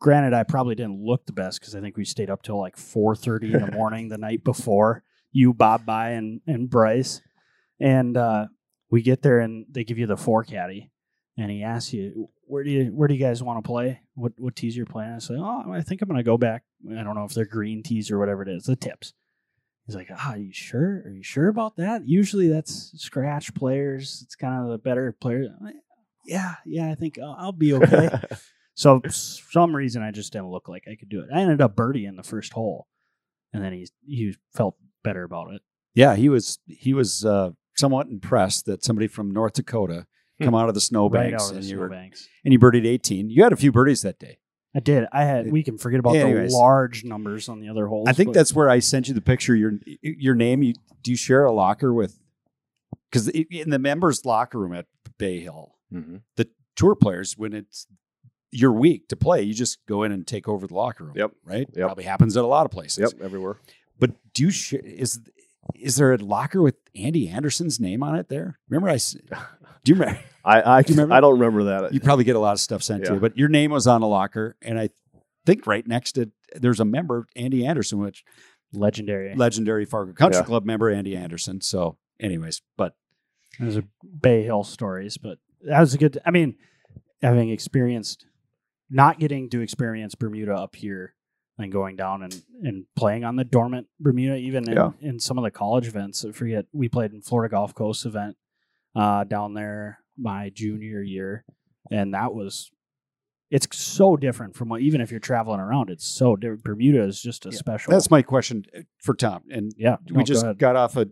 granted 0.00 0.32
i 0.32 0.42
probably 0.42 0.74
didn't 0.74 1.02
look 1.04 1.26
the 1.26 1.32
best 1.32 1.60
because 1.60 1.74
i 1.74 1.80
think 1.80 1.96
we 1.96 2.04
stayed 2.04 2.30
up 2.30 2.42
till 2.42 2.58
like 2.58 2.76
4.30 2.76 3.54
in 3.54 3.66
the 3.66 3.72
morning 3.76 4.08
the 4.08 4.18
night 4.18 4.42
before 4.44 5.02
you 5.32 5.52
bob 5.52 5.84
by 5.84 6.10
and, 6.10 6.40
and 6.46 6.70
bryce 6.70 7.20
and 7.78 8.16
uh, 8.16 8.46
we 8.90 9.02
get 9.02 9.20
there 9.20 9.40
and 9.40 9.66
they 9.70 9.84
give 9.84 9.98
you 9.98 10.06
the 10.06 10.16
forecaddie 10.16 10.90
and 11.36 11.50
he 11.50 11.62
asks 11.62 11.92
you 11.92 12.30
where 12.46 12.64
do 12.64 12.70
you 12.70 12.84
where 12.86 13.08
do 13.08 13.14
you 13.14 13.20
guys 13.20 13.42
want 13.42 13.62
to 13.62 13.66
play? 13.66 14.00
What 14.14 14.32
what 14.38 14.56
tees 14.56 14.76
you're 14.76 14.86
playing? 14.86 15.12
I 15.12 15.18
say, 15.18 15.34
oh, 15.36 15.64
I 15.70 15.82
think 15.82 16.02
I'm 16.02 16.08
gonna 16.08 16.22
go 16.22 16.38
back. 16.38 16.62
I 16.90 17.02
don't 17.02 17.14
know 17.14 17.24
if 17.24 17.34
they're 17.34 17.44
green 17.44 17.82
tees 17.82 18.10
or 18.10 18.18
whatever 18.18 18.42
it 18.42 18.48
is, 18.48 18.64
the 18.64 18.76
tips. 18.76 19.12
He's 19.86 19.94
like, 19.94 20.08
ah, 20.12 20.32
are 20.32 20.38
you 20.38 20.52
sure? 20.52 21.02
Are 21.04 21.10
you 21.10 21.22
sure 21.22 21.48
about 21.48 21.76
that? 21.76 22.06
Usually 22.06 22.48
that's 22.48 22.92
scratch 22.96 23.54
players. 23.54 24.20
It's 24.24 24.34
kind 24.34 24.64
of 24.64 24.70
the 24.70 24.78
better 24.78 25.12
players. 25.20 25.48
Like, 25.60 25.76
yeah, 26.24 26.54
yeah, 26.64 26.90
I 26.90 26.96
think 26.96 27.18
I'll, 27.20 27.36
I'll 27.38 27.52
be 27.52 27.72
okay. 27.74 28.10
so 28.74 29.00
for 29.00 29.10
some 29.10 29.74
reason 29.74 30.02
I 30.02 30.10
just 30.10 30.32
didn't 30.32 30.50
look 30.50 30.68
like 30.68 30.84
I 30.90 30.96
could 30.96 31.08
do 31.08 31.20
it. 31.20 31.28
I 31.32 31.40
ended 31.40 31.60
up 31.60 31.76
birdie 31.76 32.04
in 32.04 32.16
the 32.16 32.24
first 32.24 32.52
hole, 32.52 32.88
and 33.52 33.62
then 33.62 33.72
he 33.72 33.88
he 34.04 34.36
felt 34.54 34.76
better 35.04 35.22
about 35.22 35.52
it. 35.52 35.62
Yeah, 35.94 36.16
he 36.16 36.28
was 36.28 36.58
he 36.66 36.92
was 36.92 37.24
uh, 37.24 37.50
somewhat 37.76 38.08
impressed 38.08 38.66
that 38.66 38.84
somebody 38.84 39.06
from 39.06 39.30
North 39.30 39.54
Dakota 39.54 40.06
come 40.42 40.54
out 40.54 40.68
of 40.68 40.74
the 40.74 40.80
snowbanks 40.80 41.32
right 41.32 41.40
out 41.40 41.50
of 41.50 41.56
and 41.56 41.64
the 41.64 41.68
you 41.68 41.78
were 41.78 41.88
snowbanks. 41.88 42.28
and 42.44 42.52
you 42.52 42.58
birdied 42.58 42.86
18. 42.86 43.30
You 43.30 43.42
had 43.42 43.52
a 43.52 43.56
few 43.56 43.72
birdies 43.72 44.02
that 44.02 44.18
day. 44.18 44.38
I 44.76 44.80
did. 44.80 45.06
I 45.10 45.24
had. 45.24 45.50
We 45.50 45.62
can 45.62 45.78
forget 45.78 45.98
about 46.00 46.16
Anyways. 46.16 46.52
the 46.52 46.58
large 46.58 47.02
numbers 47.02 47.48
on 47.48 47.60
the 47.60 47.68
other 47.70 47.86
holes. 47.86 48.08
I 48.08 48.12
think 48.12 48.28
but- 48.28 48.34
that's 48.34 48.52
where 48.52 48.68
I 48.68 48.78
sent 48.80 49.08
you 49.08 49.14
the 49.14 49.22
picture. 49.22 49.56
Your 49.56 49.72
your 50.02 50.34
name. 50.34 50.62
You 50.62 50.74
do 51.02 51.10
you 51.10 51.16
share 51.16 51.44
a 51.46 51.52
locker 51.52 51.92
with? 51.94 52.18
Because 53.10 53.28
in 53.28 53.70
the 53.70 53.78
members' 53.78 54.24
locker 54.26 54.58
room 54.58 54.74
at 54.74 54.86
Bay 55.18 55.40
Hill, 55.40 55.76
Mhm. 55.92 56.20
the 56.36 56.48
tour 56.74 56.94
players 56.94 57.38
when 57.38 57.54
it's 57.54 57.86
your 58.52 58.72
week 58.72 59.08
to 59.08 59.16
play, 59.16 59.42
you 59.42 59.54
just 59.54 59.78
go 59.86 60.02
in 60.02 60.12
and 60.12 60.26
take 60.26 60.46
over 60.48 60.66
the 60.66 60.74
locker 60.74 61.04
room. 61.04 61.14
Yep. 61.16 61.32
Right. 61.44 61.68
Yep. 61.74 61.86
Probably 61.86 62.04
happens 62.04 62.36
at 62.36 62.44
a 62.44 62.46
lot 62.46 62.66
of 62.66 62.70
places. 62.72 62.98
yep, 63.12 63.22
everywhere. 63.22 63.56
But 63.98 64.10
do 64.34 64.42
you 64.44 64.50
share? 64.50 64.80
Is 64.84 65.20
is 65.74 65.96
there 65.96 66.12
a 66.12 66.18
locker 66.18 66.62
with 66.62 66.76
Andy 66.94 67.28
Anderson's 67.28 67.78
name 67.80 68.02
on 68.02 68.16
it? 68.16 68.28
There. 68.28 68.58
Remember, 68.68 68.88
I. 68.90 68.94
s- 68.94 69.16
Do 69.84 69.92
you 69.92 69.98
remember? 70.00 70.20
I 70.44 70.78
I, 70.78 70.82
Do 70.82 70.92
you 70.92 70.96
remember? 70.96 71.14
I 71.14 71.20
don't 71.20 71.38
remember 71.38 71.64
that. 71.64 71.92
You 71.94 72.00
probably 72.00 72.24
get 72.24 72.36
a 72.36 72.40
lot 72.40 72.52
of 72.52 72.60
stuff 72.60 72.82
sent 72.82 73.04
to 73.04 73.14
you, 73.14 73.20
but 73.20 73.36
your 73.38 73.48
name 73.48 73.70
was 73.70 73.86
on 73.86 74.02
a 74.02 74.08
locker, 74.08 74.56
and 74.62 74.78
I 74.78 74.90
think 75.44 75.66
right 75.66 75.86
next 75.86 76.12
to 76.12 76.30
there's 76.54 76.80
a 76.80 76.84
member, 76.84 77.26
Andy 77.36 77.64
Anderson, 77.66 77.98
which 78.00 78.24
legendary. 78.72 79.34
legendary 79.36 79.84
Fargo 79.84 80.12
Country 80.12 80.40
Yeah. 80.40 80.44
Club 80.44 80.64
member 80.64 80.90
Andy 80.90 81.16
Anderson. 81.16 81.60
So, 81.60 81.98
anyways, 82.20 82.62
but 82.76 82.94
Those 83.60 83.76
are 83.78 83.84
Bay 84.20 84.42
Hill 84.42 84.64
stories, 84.64 85.18
but 85.18 85.38
that 85.62 85.80
was 85.80 85.94
a 85.94 85.98
good. 85.98 86.18
I 86.26 86.30
mean, 86.32 86.56
having 87.22 87.50
experienced, 87.50 88.26
not 88.90 89.18
getting 89.20 89.48
to 89.50 89.60
experience 89.60 90.14
Bermuda 90.16 90.54
up 90.54 90.74
here 90.76 91.14
and 91.58 91.72
going 91.72 91.96
down 91.96 92.22
and, 92.22 92.42
and 92.62 92.84
playing 92.96 93.24
on 93.24 93.36
the 93.36 93.44
dormant 93.44 93.86
Bermuda, 93.98 94.36
even 94.36 94.68
in, 94.68 94.76
Yeah. 94.76 94.90
in 95.00 95.18
some 95.18 95.38
of 95.38 95.44
the 95.44 95.50
college 95.50 95.86
events. 95.86 96.24
I 96.24 96.32
forget, 96.32 96.66
we 96.72 96.88
played 96.88 97.12
in 97.12 97.22
Florida 97.22 97.50
Gulf 97.52 97.74
Coast 97.74 98.04
event 98.06 98.36
uh, 98.94 99.24
down 99.24 99.54
there 99.54 100.00
my 100.18 100.50
junior 100.50 101.02
year, 101.02 101.44
and 101.90 102.14
that 102.14 102.34
was 102.34 102.70
it's 103.50 103.68
so 103.76 104.16
different 104.16 104.56
from 104.56 104.68
what 104.70 104.80
even 104.80 105.00
if 105.00 105.10
you're 105.12 105.20
traveling 105.20 105.60
around, 105.60 105.88
it's 105.88 106.04
so 106.06 106.34
different. 106.34 106.64
Bermuda 106.64 107.04
is 107.04 107.22
just 107.22 107.46
a 107.46 107.50
Yeah, 107.50 107.56
special. 107.58 107.92
That's 107.92 108.10
my 108.10 108.20
question 108.22 108.64
uh, 108.76 108.80
for 109.02 109.14
Tom. 109.14 109.44
And 109.50 109.72
yeah. 109.76 109.96
we 110.10 110.16
go 110.16 110.22
just 110.24 110.42
ahead. 110.42 110.58
got 110.58 110.74
off 110.76 110.96
a. 110.96 111.06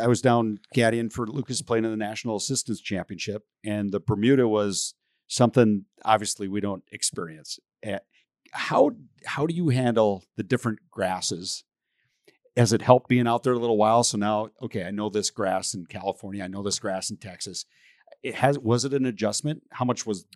I 0.00 0.06
was 0.06 0.20
down 0.22 0.58
caddying 0.76 1.12
for 1.12 1.26
Lucas 1.26 1.60
playing 1.62 1.84
in 1.84 1.90
the 1.90 1.96
National 1.96 2.36
Assistance 2.36 2.80
Championship, 2.80 3.44
and 3.64 3.90
the 3.90 4.00
Bermuda 4.00 4.46
was 4.48 4.94
something 5.28 5.86
obviously 6.04 6.46
we 6.48 6.60
don't 6.60 6.82
experience. 6.92 7.58
Eh, 7.82 7.98
How 8.52 8.92
how 9.24 9.46
do 9.46 9.54
you 9.54 9.68
handle 9.70 10.24
the 10.36 10.42
different 10.42 10.78
grasses? 10.90 11.64
Has 12.56 12.72
it 12.72 12.82
helped 12.82 13.08
being 13.08 13.26
out 13.26 13.42
there 13.42 13.54
a 13.54 13.58
little 13.58 13.78
while? 13.78 14.04
So 14.04 14.18
now, 14.18 14.50
okay, 14.60 14.84
I 14.84 14.90
know 14.90 15.08
this 15.08 15.30
grass 15.30 15.74
in 15.74 15.86
California. 15.86 16.44
I 16.44 16.48
know 16.48 16.62
this 16.62 16.78
grass 16.78 17.10
in 17.10 17.16
Texas. 17.16 17.64
It 18.22 18.34
has 18.36 18.58
was 18.58 18.84
it 18.84 18.92
an 18.92 19.06
adjustment? 19.06 19.62
How 19.72 19.84
much 19.84 20.06
was 20.06 20.26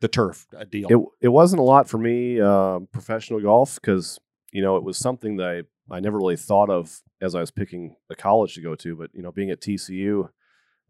the 0.00 0.08
turf 0.08 0.46
a 0.56 0.64
deal? 0.64 0.88
It 0.90 1.26
it 1.26 1.28
wasn't 1.28 1.60
a 1.60 1.64
lot 1.64 1.88
for 1.88 1.98
me, 1.98 2.40
uh, 2.40 2.80
professional 2.92 3.40
golf, 3.40 3.76
because 3.76 4.20
you 4.52 4.62
know 4.62 4.76
it 4.76 4.84
was 4.84 4.98
something 4.98 5.36
that 5.36 5.64
I, 5.90 5.96
I 5.96 6.00
never 6.00 6.18
really 6.18 6.36
thought 6.36 6.70
of 6.70 7.00
as 7.20 7.34
I 7.34 7.40
was 7.40 7.50
picking 7.50 7.96
a 8.10 8.14
college 8.14 8.54
to 8.54 8.60
go 8.60 8.74
to. 8.76 8.96
But 8.96 9.10
you 9.14 9.22
know, 9.22 9.32
being 9.32 9.50
at 9.50 9.60
TCU, 9.60 10.28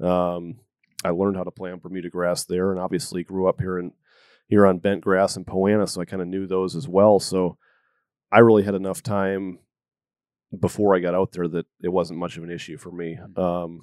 um, 0.01 0.57
I 1.05 1.11
learned 1.11 1.37
how 1.37 1.45
to 1.45 1.51
play 1.51 1.71
on 1.71 1.79
Bermuda 1.79 2.11
grass 2.11 2.45
there, 2.45 2.73
and 2.73 2.81
obviously 2.81 3.23
grew 3.23 3.47
up 3.49 3.61
here 3.61 3.79
in 3.79 3.93
here 4.47 4.67
on 4.67 4.79
bent 4.79 5.01
grass 5.01 5.37
in 5.37 5.45
Poa 5.45 5.71
annua, 5.71 5.89
so 5.89 6.01
I 6.01 6.05
kind 6.05 6.23
of 6.23 6.29
knew 6.29 6.47
those 6.47 6.77
as 6.77 6.87
well. 6.89 7.19
So 7.19 7.57
I 8.31 8.41
really 8.41 8.63
had 8.63 8.75
enough 8.75 9.03
time 9.03 9.59
before 10.59 10.95
I 10.95 11.01
got 11.01 11.15
out 11.15 11.33
there 11.33 11.49
that 11.49 11.67
it 11.83 11.89
wasn't 11.89 12.19
much 12.19 12.37
of 12.37 12.45
an 12.45 12.51
issue 12.51 12.77
for 12.77 12.93
me. 12.93 13.19
Um, 13.37 13.81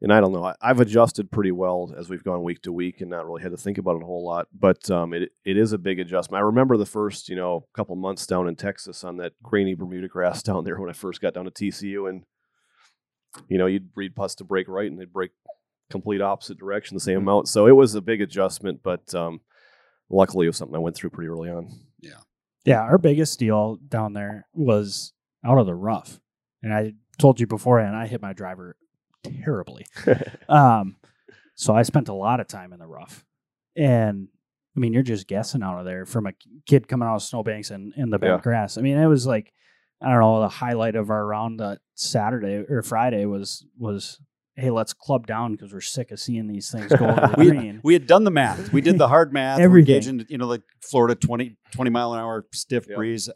and 0.00 0.12
I 0.12 0.20
don't 0.20 0.32
know. 0.32 0.44
I, 0.44 0.54
I've 0.60 0.80
adjusted 0.80 1.30
pretty 1.30 1.50
well 1.50 1.92
as 1.98 2.08
we've 2.08 2.22
gone 2.22 2.44
week 2.44 2.62
to 2.62 2.72
week, 2.72 3.00
and 3.00 3.10
not 3.10 3.26
really 3.26 3.42
had 3.42 3.50
to 3.50 3.56
think 3.56 3.78
about 3.78 3.96
it 3.96 4.02
a 4.02 4.06
whole 4.06 4.24
lot. 4.24 4.46
But 4.52 4.90
um, 4.90 5.12
it 5.12 5.32
it 5.44 5.56
is 5.56 5.72
a 5.72 5.78
big 5.78 5.98
adjustment. 5.98 6.40
I 6.40 6.44
remember 6.46 6.76
the 6.76 6.86
first 6.86 7.28
you 7.28 7.36
know 7.36 7.66
couple 7.74 7.96
months 7.96 8.26
down 8.26 8.48
in 8.48 8.56
Texas 8.56 9.02
on 9.02 9.16
that 9.16 9.32
grainy 9.42 9.74
Bermuda 9.74 10.08
grass 10.08 10.42
down 10.44 10.64
there 10.64 10.78
when 10.78 10.90
I 10.90 10.94
first 10.94 11.20
got 11.20 11.34
down 11.34 11.46
to 11.46 11.50
TCU, 11.50 12.08
and 12.08 12.24
you 13.48 13.58
know 13.58 13.66
you'd 13.66 13.90
read 13.96 14.14
putts 14.14 14.36
to 14.36 14.44
break 14.44 14.68
right, 14.68 14.90
and 14.90 15.00
they'd 15.00 15.12
break 15.12 15.32
complete 15.90 16.20
opposite 16.20 16.58
direction 16.58 16.94
the 16.96 17.00
same 17.00 17.18
amount. 17.18 17.48
So 17.48 17.66
it 17.66 17.72
was 17.72 17.94
a 17.94 18.00
big 18.00 18.20
adjustment, 18.20 18.80
but 18.82 19.14
um, 19.14 19.40
luckily 20.10 20.46
it 20.46 20.50
was 20.50 20.56
something 20.56 20.76
I 20.76 20.80
went 20.80 20.96
through 20.96 21.10
pretty 21.10 21.28
early 21.28 21.50
on. 21.50 21.68
Yeah, 22.00 22.18
Yeah. 22.64 22.80
our 22.80 22.98
biggest 22.98 23.38
deal 23.38 23.76
down 23.88 24.12
there 24.12 24.46
was 24.52 25.12
out 25.44 25.58
of 25.58 25.66
the 25.66 25.74
rough. 25.74 26.20
And 26.62 26.74
I 26.74 26.94
told 27.18 27.40
you 27.40 27.46
beforehand, 27.46 27.96
I 27.96 28.06
hit 28.06 28.20
my 28.22 28.32
driver 28.32 28.76
terribly. 29.24 29.86
um, 30.48 30.96
so 31.54 31.74
I 31.74 31.82
spent 31.82 32.08
a 32.08 32.14
lot 32.14 32.40
of 32.40 32.48
time 32.48 32.72
in 32.72 32.78
the 32.78 32.86
rough. 32.86 33.24
And 33.76 34.28
I 34.76 34.80
mean, 34.80 34.92
you're 34.92 35.02
just 35.02 35.26
guessing 35.26 35.62
out 35.62 35.78
of 35.78 35.84
there 35.84 36.04
from 36.06 36.26
a 36.26 36.32
kid 36.66 36.86
coming 36.88 37.08
out 37.08 37.16
of 37.16 37.22
snowbanks 37.22 37.70
and 37.70 37.92
in 37.96 38.10
the 38.10 38.18
bent 38.18 38.32
Yeah. 38.34 38.40
grass. 38.42 38.78
I 38.78 38.80
mean, 38.82 38.96
it 38.98 39.06
was 39.06 39.26
like, 39.26 39.52
I 40.00 40.10
don't 40.10 40.20
know, 40.20 40.40
the 40.40 40.48
highlight 40.48 40.94
of 40.94 41.10
our 41.10 41.26
round 41.26 41.58
that 41.60 41.78
Saturday 41.94 42.64
or 42.68 42.82
Friday 42.82 43.24
was, 43.24 43.64
was, 43.76 44.20
hey, 44.58 44.70
let's 44.70 44.92
club 44.92 45.26
down 45.26 45.52
because 45.52 45.72
we're 45.72 45.80
sick 45.80 46.10
of 46.10 46.18
seeing 46.18 46.46
these 46.48 46.70
things 46.70 46.92
go 46.92 47.06
over 47.08 47.20
the 47.28 47.34
we, 47.38 47.50
green. 47.50 47.80
we 47.84 47.92
had 47.94 48.06
done 48.06 48.24
the 48.24 48.30
math. 48.30 48.72
We 48.72 48.80
did 48.80 48.98
the 48.98 49.08
hard 49.08 49.32
math. 49.32 49.58
We're 49.58 49.64
Everything. 49.64 49.94
gauging, 49.94 50.26
you 50.28 50.36
know, 50.38 50.46
like 50.46 50.62
Florida 50.82 51.14
20, 51.14 51.56
20 51.72 51.90
mile 51.90 52.12
an 52.14 52.20
hour 52.20 52.46
stiff 52.52 52.86
Yep. 52.88 52.96
breeze, 52.96 53.28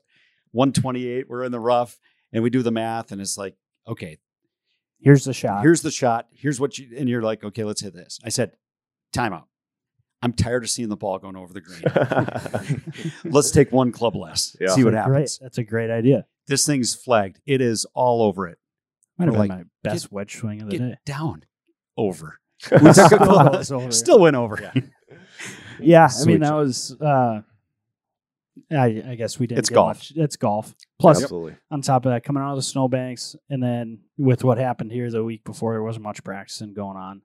128. 0.51 1.29
We're 1.29 1.45
in 1.45 1.53
the 1.53 1.61
rough, 1.61 1.99
and 2.33 2.43
we 2.43 2.51
do 2.51 2.63
the 2.63 2.71
math, 2.73 3.13
and 3.13 3.21
it's 3.21 3.39
like, 3.39 3.55
okay, 3.87 4.19
Here's 5.01 5.25
the 5.25 5.33
shot. 5.33 5.63
here's 5.63 5.83
the 5.83 5.91
shot. 5.91 6.27
Here's 6.33 6.61
what 6.61 6.79
you, 6.79 6.89
and 6.97 7.09
you're 7.09 7.23
like, 7.23 7.43
okay, 7.45 7.65
let's 7.65 7.81
hit 7.81 7.93
this. 7.95 8.19
I 8.25 8.29
said, 8.29 8.53
timeout. 9.15 9.45
I'm 10.25 10.33
tired 10.33 10.63
of 10.63 10.71
seeing 10.71 10.89
the 10.89 10.97
ball 10.97 11.19
going 11.19 11.35
over 11.35 11.53
the 11.53 11.61
green. 11.61 11.83
let's 13.33 13.51
take 13.51 13.73
one 13.73 13.91
club 13.91 14.15
less. 14.15 14.57
Yeah. 14.61 14.69
See 14.69 14.85
what 14.85 14.93
That's 14.93 15.07
a 15.07 15.09
great- 15.09 15.15
happens. 15.19 15.39
That's 15.41 15.59
a 15.59 15.65
great 15.65 15.91
idea. 15.91 16.27
This 16.47 16.65
thing's 16.67 16.95
flagged. 16.95 17.41
It 17.47 17.61
is 17.61 17.85
all 17.95 18.23
over 18.23 18.47
it. 18.47 18.59
Might 19.23 19.27
have 19.33 19.37
We're 19.37 19.49
been 19.49 19.57
like, 19.59 19.67
my 19.85 19.91
best 19.91 20.13
wedge 20.13 20.37
swing 20.37 20.63
of 20.63 20.71
the 20.71 20.79
Get 20.79 20.89
day. 20.91 20.97
down. 21.07 21.45
Over. 21.97 22.39
Still 22.59 22.93
Still, 22.95 23.19
was 23.21 23.73
over. 23.73 23.91
still 23.91 24.21
went 24.21 24.37
over. 24.37 24.59
Yeah. 24.75 24.83
Yeah, 25.81 26.09
I 26.21 26.25
mean 26.27 26.41
that 26.41 26.55
was. 26.55 26.95
uh 27.01 27.41
I, 28.71 29.03
I 29.09 29.15
guess 29.17 29.39
we 29.39 29.47
didn't. 29.47 29.61
It's 29.61 29.69
get 29.71 29.75
golf. 29.75 29.89
Much. 29.97 30.13
It's 30.15 30.37
golf. 30.37 30.75
Plus, 31.01 31.23
Absolutely. 31.23 31.57
on 31.71 31.81
top 31.81 32.05
of 32.07 32.13
that, 32.13 32.23
coming 32.23 32.43
out 32.43 32.51
of 32.51 32.57
the 32.57 32.63
snowbanks, 32.63 33.35
and 33.49 33.63
then 33.63 34.01
with 34.19 34.45
what 34.45 34.59
happened 34.59 34.93
here 34.93 35.11
the 35.11 35.25
week 35.25 35.43
before, 35.45 35.73
there 35.73 35.83
wasn't 35.83 36.05
much 36.05 36.23
practicing 36.23 36.75
going 36.75 36.97
on. 36.97 37.23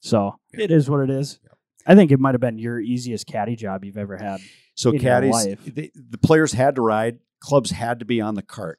So 0.00 0.36
Yeah. 0.52 0.64
it 0.64 0.70
is 0.70 0.88
what 0.90 1.00
it 1.00 1.10
is. 1.10 1.40
I 1.86 1.94
think 1.94 2.10
it 2.10 2.20
might 2.20 2.34
have 2.34 2.40
been 2.40 2.58
your 2.58 2.78
easiest 2.78 3.26
caddy 3.26 3.56
job 3.56 3.84
you've 3.84 3.96
ever 3.96 4.16
had. 4.18 4.40
So 4.74 4.90
in 4.90 4.96
your 4.96 5.02
caddies, 5.02 5.32
life. 5.32 5.64
they, 5.64 5.90
the 5.94 6.18
players 6.18 6.52
had 6.52 6.74
to 6.76 6.82
ride. 6.82 7.18
Clubs 7.40 7.70
had 7.70 8.00
to 8.00 8.04
be 8.04 8.20
on 8.20 8.34
the 8.34 8.42
cart. 8.42 8.78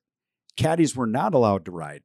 Caddies 0.56 0.96
were 0.96 1.08
not 1.08 1.34
allowed 1.34 1.66
to 1.66 1.72
ride. 1.72 2.04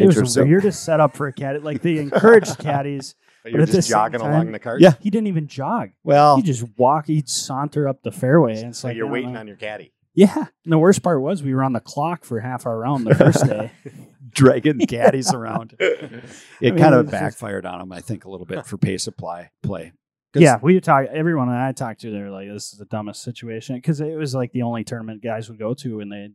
It 0.00 0.06
was 0.20 0.34
the 0.34 0.44
weirdest 0.44 0.84
setup 0.84 1.16
for 1.16 1.26
a 1.28 1.32
caddy. 1.32 1.58
Like 1.60 1.82
they 1.82 1.98
encouraged 1.98 2.58
caddies. 2.58 3.14
You're 3.44 3.62
at 3.62 3.68
the 3.68 3.74
just 3.74 3.88
jogging 3.88 4.20
time- 4.20 4.30
along 4.32 4.52
the 4.52 4.58
cart. 4.58 4.80
Yeah. 4.80 4.94
He 5.00 5.08
didn't 5.10 5.28
even 5.28 5.46
jog. 5.46 5.90
Well, 6.04 6.36
He'd 6.36 6.44
just 6.44 6.64
walk. 6.76 7.06
He'd 7.06 7.28
saunter 7.28 7.88
up 7.88 8.02
the 8.02 8.12
fairway, 8.12 8.58
and 8.58 8.68
it's 8.70 8.80
So 8.80 8.88
like 8.88 8.96
you're 8.96 9.06
oh, 9.06 9.12
waiting 9.12 9.32
know. 9.32 9.40
on 9.40 9.46
your 9.46 9.56
caddy. 9.56 9.92
Yeah, 10.12 10.34
and 10.36 10.72
the 10.72 10.78
worst 10.78 11.02
part 11.02 11.22
was 11.22 11.42
we 11.42 11.54
were 11.54 11.62
on 11.62 11.72
the 11.72 11.80
clock 11.80 12.24
for 12.24 12.40
half 12.40 12.66
our 12.66 12.76
round 12.78 13.06
the 13.06 13.14
first 13.14 13.46
day. 13.46 13.70
dragging 14.32 14.80
caddies 14.80 15.32
around. 15.34 15.74
It 15.78 16.22
mean, 16.60 16.76
kind 16.78 16.94
it 16.94 17.00
of 17.00 17.06
just- 17.06 17.12
backfired 17.12 17.64
on 17.64 17.78
them, 17.78 17.92
I 17.92 18.00
think, 18.00 18.24
a 18.24 18.30
little 18.30 18.44
bit 18.46 18.66
for 18.66 18.76
pace 18.76 19.04
supply 19.04 19.50
Play. 19.62 19.92
Yeah, 20.34 20.58
we 20.62 20.78
talk. 20.80 21.06
Everyone 21.06 21.48
that 21.48 21.60
I 21.60 21.72
talked 21.72 22.02
to, 22.02 22.10
they're 22.12 22.30
like, 22.30 22.48
"This 22.48 22.72
is 22.72 22.78
the 22.78 22.84
dumbest 22.84 23.22
situation," 23.22 23.76
because 23.76 24.00
it 24.00 24.16
was 24.16 24.34
like 24.34 24.52
the 24.52 24.62
only 24.62 24.84
tournament 24.84 25.22
guys 25.22 25.48
would 25.48 25.58
go 25.58 25.74
to, 25.74 26.00
and 26.00 26.12
they 26.12 26.28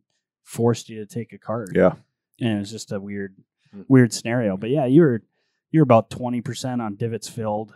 forced 0.43 0.89
you 0.89 0.99
to 0.99 1.05
take 1.05 1.31
a 1.33 1.37
card. 1.37 1.71
Yeah. 1.75 1.93
and 2.41 2.57
it 2.57 2.59
was 2.59 2.71
just 2.71 2.91
a 2.91 2.99
weird. 2.99 3.35
Mm. 3.73 3.85
weird 3.87 4.13
scenario. 4.13 4.57
But 4.57 4.69
yeah, 4.69 4.85
you 4.85 5.01
were 5.01 5.21
you're 5.71 5.83
about 5.83 6.09
twenty 6.09 6.41
percent 6.41 6.81
on 6.81 6.95
divots 6.95 7.29
filled. 7.29 7.73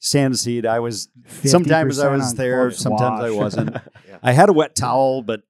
Sand 0.00 0.38
seed. 0.38 0.66
I 0.66 0.80
was 0.80 1.08
sometimes 1.44 1.98
I 1.98 2.08
was 2.08 2.34
there, 2.34 2.68
clubs 2.68 2.78
sometimes 2.78 3.24
I 3.24 3.30
wasn't. 3.30 3.76
Yeah. 4.08 4.18
I 4.22 4.32
had 4.32 4.50
a 4.50 4.52
wet 4.52 4.76
towel, 4.76 5.22
but 5.22 5.40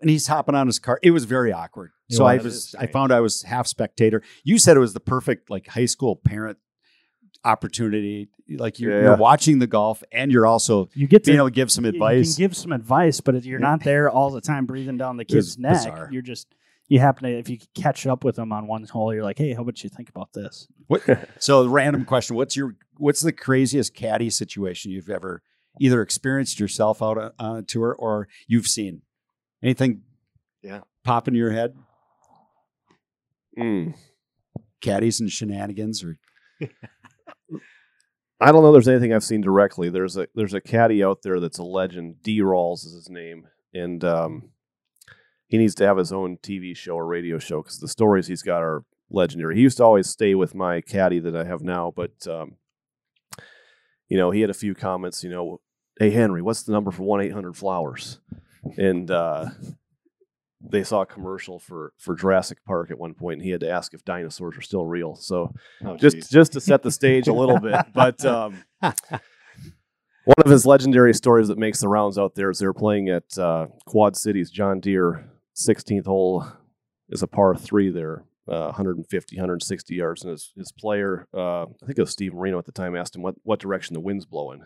and 0.00 0.10
he's 0.10 0.26
hopping 0.26 0.54
on 0.56 0.66
his 0.66 0.78
car. 0.80 0.98
It 1.02 1.12
was 1.12 1.24
very 1.24 1.52
awkward. 1.52 1.92
It 2.10 2.16
so 2.16 2.24
I 2.24 2.36
was. 2.36 2.44
was 2.44 2.54
It 2.54 2.58
is 2.58 2.74
I 2.80 2.86
found 2.86 3.12
I 3.12 3.20
was 3.20 3.42
half 3.42 3.66
spectator. 3.68 4.22
You 4.42 4.58
said 4.58 4.76
it 4.76 4.80
was 4.80 4.94
the 4.94 5.00
perfect 5.00 5.48
like 5.48 5.68
high 5.68 5.86
school 5.86 6.16
parent 6.16 6.58
opportunity. 7.44 8.28
Like 8.48 8.78
you're, 8.80 8.92
Yeah, 8.98 9.02
you're 9.08 9.16
watching 9.16 9.58
the 9.58 9.66
golf 9.66 10.02
and 10.12 10.30
you're 10.32 10.46
also 10.46 10.88
You 10.94 11.06
get 11.06 11.24
to 11.24 11.30
being 11.30 11.38
able 11.38 11.48
to 11.48 11.54
give 11.54 11.70
some 11.70 11.84
advice. 11.84 12.26
You 12.38 12.46
can 12.46 12.50
give 12.50 12.56
some 12.56 12.72
advice, 12.72 13.20
but 13.20 13.42
you're 13.44 13.58
not 13.58 13.80
there 13.84 14.10
all 14.10 14.30
the 14.30 14.40
time 14.40 14.66
breathing 14.66 14.96
down 14.96 15.16
the 15.16 15.24
kid's 15.24 15.58
neck. 15.58 15.72
bizarre. 15.72 16.08
You're 16.10 16.22
just 16.22 16.48
you 16.94 17.00
happen 17.00 17.24
to 17.24 17.36
if 17.36 17.48
you 17.48 17.58
catch 17.74 18.06
up 18.06 18.22
with 18.22 18.36
them 18.36 18.52
on 18.52 18.68
one 18.68 18.84
hole, 18.84 19.12
you're 19.12 19.24
like, 19.24 19.38
"Hey, 19.38 19.52
how 19.52 19.62
about 19.62 19.82
you 19.82 19.90
think 19.90 20.08
about 20.08 20.32
this?" 20.32 20.68
What, 20.86 21.02
so, 21.40 21.66
random 21.66 22.04
question: 22.04 22.36
What's 22.36 22.56
your 22.56 22.76
what's 22.98 23.20
the 23.20 23.32
craziest 23.32 23.96
caddy 23.96 24.30
situation 24.30 24.92
you've 24.92 25.10
ever 25.10 25.42
either 25.80 26.00
experienced 26.02 26.60
yourself 26.60 27.02
out 27.02 27.18
on, 27.18 27.32
on 27.40 27.56
a 27.56 27.62
tour 27.62 27.96
or 27.98 28.28
you've 28.46 28.68
seen? 28.68 29.02
Anything? 29.60 30.02
Yeah. 30.62 30.82
pop 31.02 31.26
in 31.26 31.34
your 31.34 31.50
head? 31.50 31.74
Mm. 33.58 33.94
Caddies 34.80 35.18
and 35.18 35.32
shenanigans, 35.32 36.04
or 36.04 36.16
I 38.40 38.52
don't 38.52 38.62
know. 38.62 38.70
There's 38.70 38.86
anything 38.86 39.12
I've 39.12 39.24
seen 39.24 39.40
directly. 39.40 39.90
There's 39.90 40.16
a 40.16 40.28
there's 40.36 40.54
a 40.54 40.60
caddy 40.60 41.02
out 41.02 41.22
there 41.22 41.40
that's 41.40 41.58
a 41.58 41.64
legend. 41.64 42.22
D. 42.22 42.38
Rawls 42.38 42.86
is 42.86 42.92
his 42.92 43.10
name, 43.10 43.48
and 43.72 44.04
um, 44.04 44.50
he 45.54 45.58
needs 45.58 45.76
to 45.76 45.86
have 45.86 45.96
his 45.98 46.12
own 46.12 46.36
TV 46.38 46.76
show 46.76 46.96
or 46.96 47.06
radio 47.06 47.38
show 47.38 47.62
because 47.62 47.78
the 47.78 47.86
stories 47.86 48.26
he's 48.26 48.42
got 48.42 48.60
are 48.60 48.82
legendary. 49.08 49.54
He 49.54 49.62
used 49.62 49.76
to 49.76 49.84
always 49.84 50.08
stay 50.10 50.34
with 50.34 50.52
my 50.52 50.80
caddy 50.80 51.20
that 51.20 51.36
I 51.36 51.44
have 51.44 51.62
now, 51.62 51.92
but 51.94 52.26
um, 52.26 52.56
you 54.08 54.16
know 54.16 54.32
he 54.32 54.40
had 54.40 54.50
a 54.50 54.54
few 54.54 54.74
comments. 54.74 55.22
You 55.22 55.30
know, 55.30 55.60
hey 56.00 56.10
Henry, 56.10 56.42
what's 56.42 56.64
the 56.64 56.72
number 56.72 56.90
for 56.90 57.04
one 57.04 57.20
eight 57.20 57.32
hundred 57.32 57.56
flowers? 57.56 58.18
And 58.76 59.08
uh, 59.12 59.50
they 60.60 60.82
saw 60.82 61.02
a 61.02 61.06
commercial 61.06 61.60
for 61.60 61.92
for 61.98 62.16
Jurassic 62.16 62.58
Park 62.66 62.90
at 62.90 62.98
one 62.98 63.14
point, 63.14 63.34
and 63.34 63.44
he 63.44 63.50
had 63.50 63.60
to 63.60 63.70
ask 63.70 63.94
if 63.94 64.04
dinosaurs 64.04 64.56
are 64.56 64.62
still 64.62 64.86
real. 64.86 65.14
So 65.14 65.54
Oh, 65.84 65.96
just 65.96 66.16
geez. 66.16 66.28
just 66.30 66.52
to 66.54 66.60
set 66.60 66.82
the 66.82 66.90
stage 66.90 67.28
a 67.28 67.32
little 67.32 67.60
bit. 67.60 67.76
But 67.94 68.24
um, 68.24 68.64
one 68.80 70.34
of 70.44 70.50
his 70.50 70.64
legendary 70.66 71.12
stories 71.14 71.48
that 71.48 71.58
makes 71.58 71.80
the 71.80 71.88
rounds 71.88 72.16
out 72.18 72.34
there 72.34 72.50
is 72.50 72.58
they 72.58 72.66
were 72.66 72.72
playing 72.74 73.08
at 73.10 73.38
uh, 73.38 73.66
Quad 73.86 74.16
Cities 74.16 74.50
John 74.50 74.80
Deere. 74.80 75.30
16th 75.54 76.06
hole 76.06 76.46
is 77.08 77.22
a 77.22 77.26
par 77.26 77.54
three 77.54 77.90
there, 77.90 78.24
uh, 78.48 78.64
150, 78.64 79.36
160 79.36 79.94
yards, 79.94 80.22
and 80.22 80.30
his 80.32 80.52
his 80.56 80.72
player, 80.72 81.26
uh, 81.34 81.62
I 81.62 81.86
think 81.86 81.98
it 81.98 82.02
was 82.02 82.10
Steve 82.10 82.34
Marino 82.34 82.58
at 82.58 82.66
the 82.66 82.72
time, 82.72 82.96
asked 82.96 83.16
him 83.16 83.22
what 83.22 83.36
what 83.42 83.60
direction 83.60 83.94
the 83.94 84.00
wind's 84.00 84.26
blowing, 84.26 84.64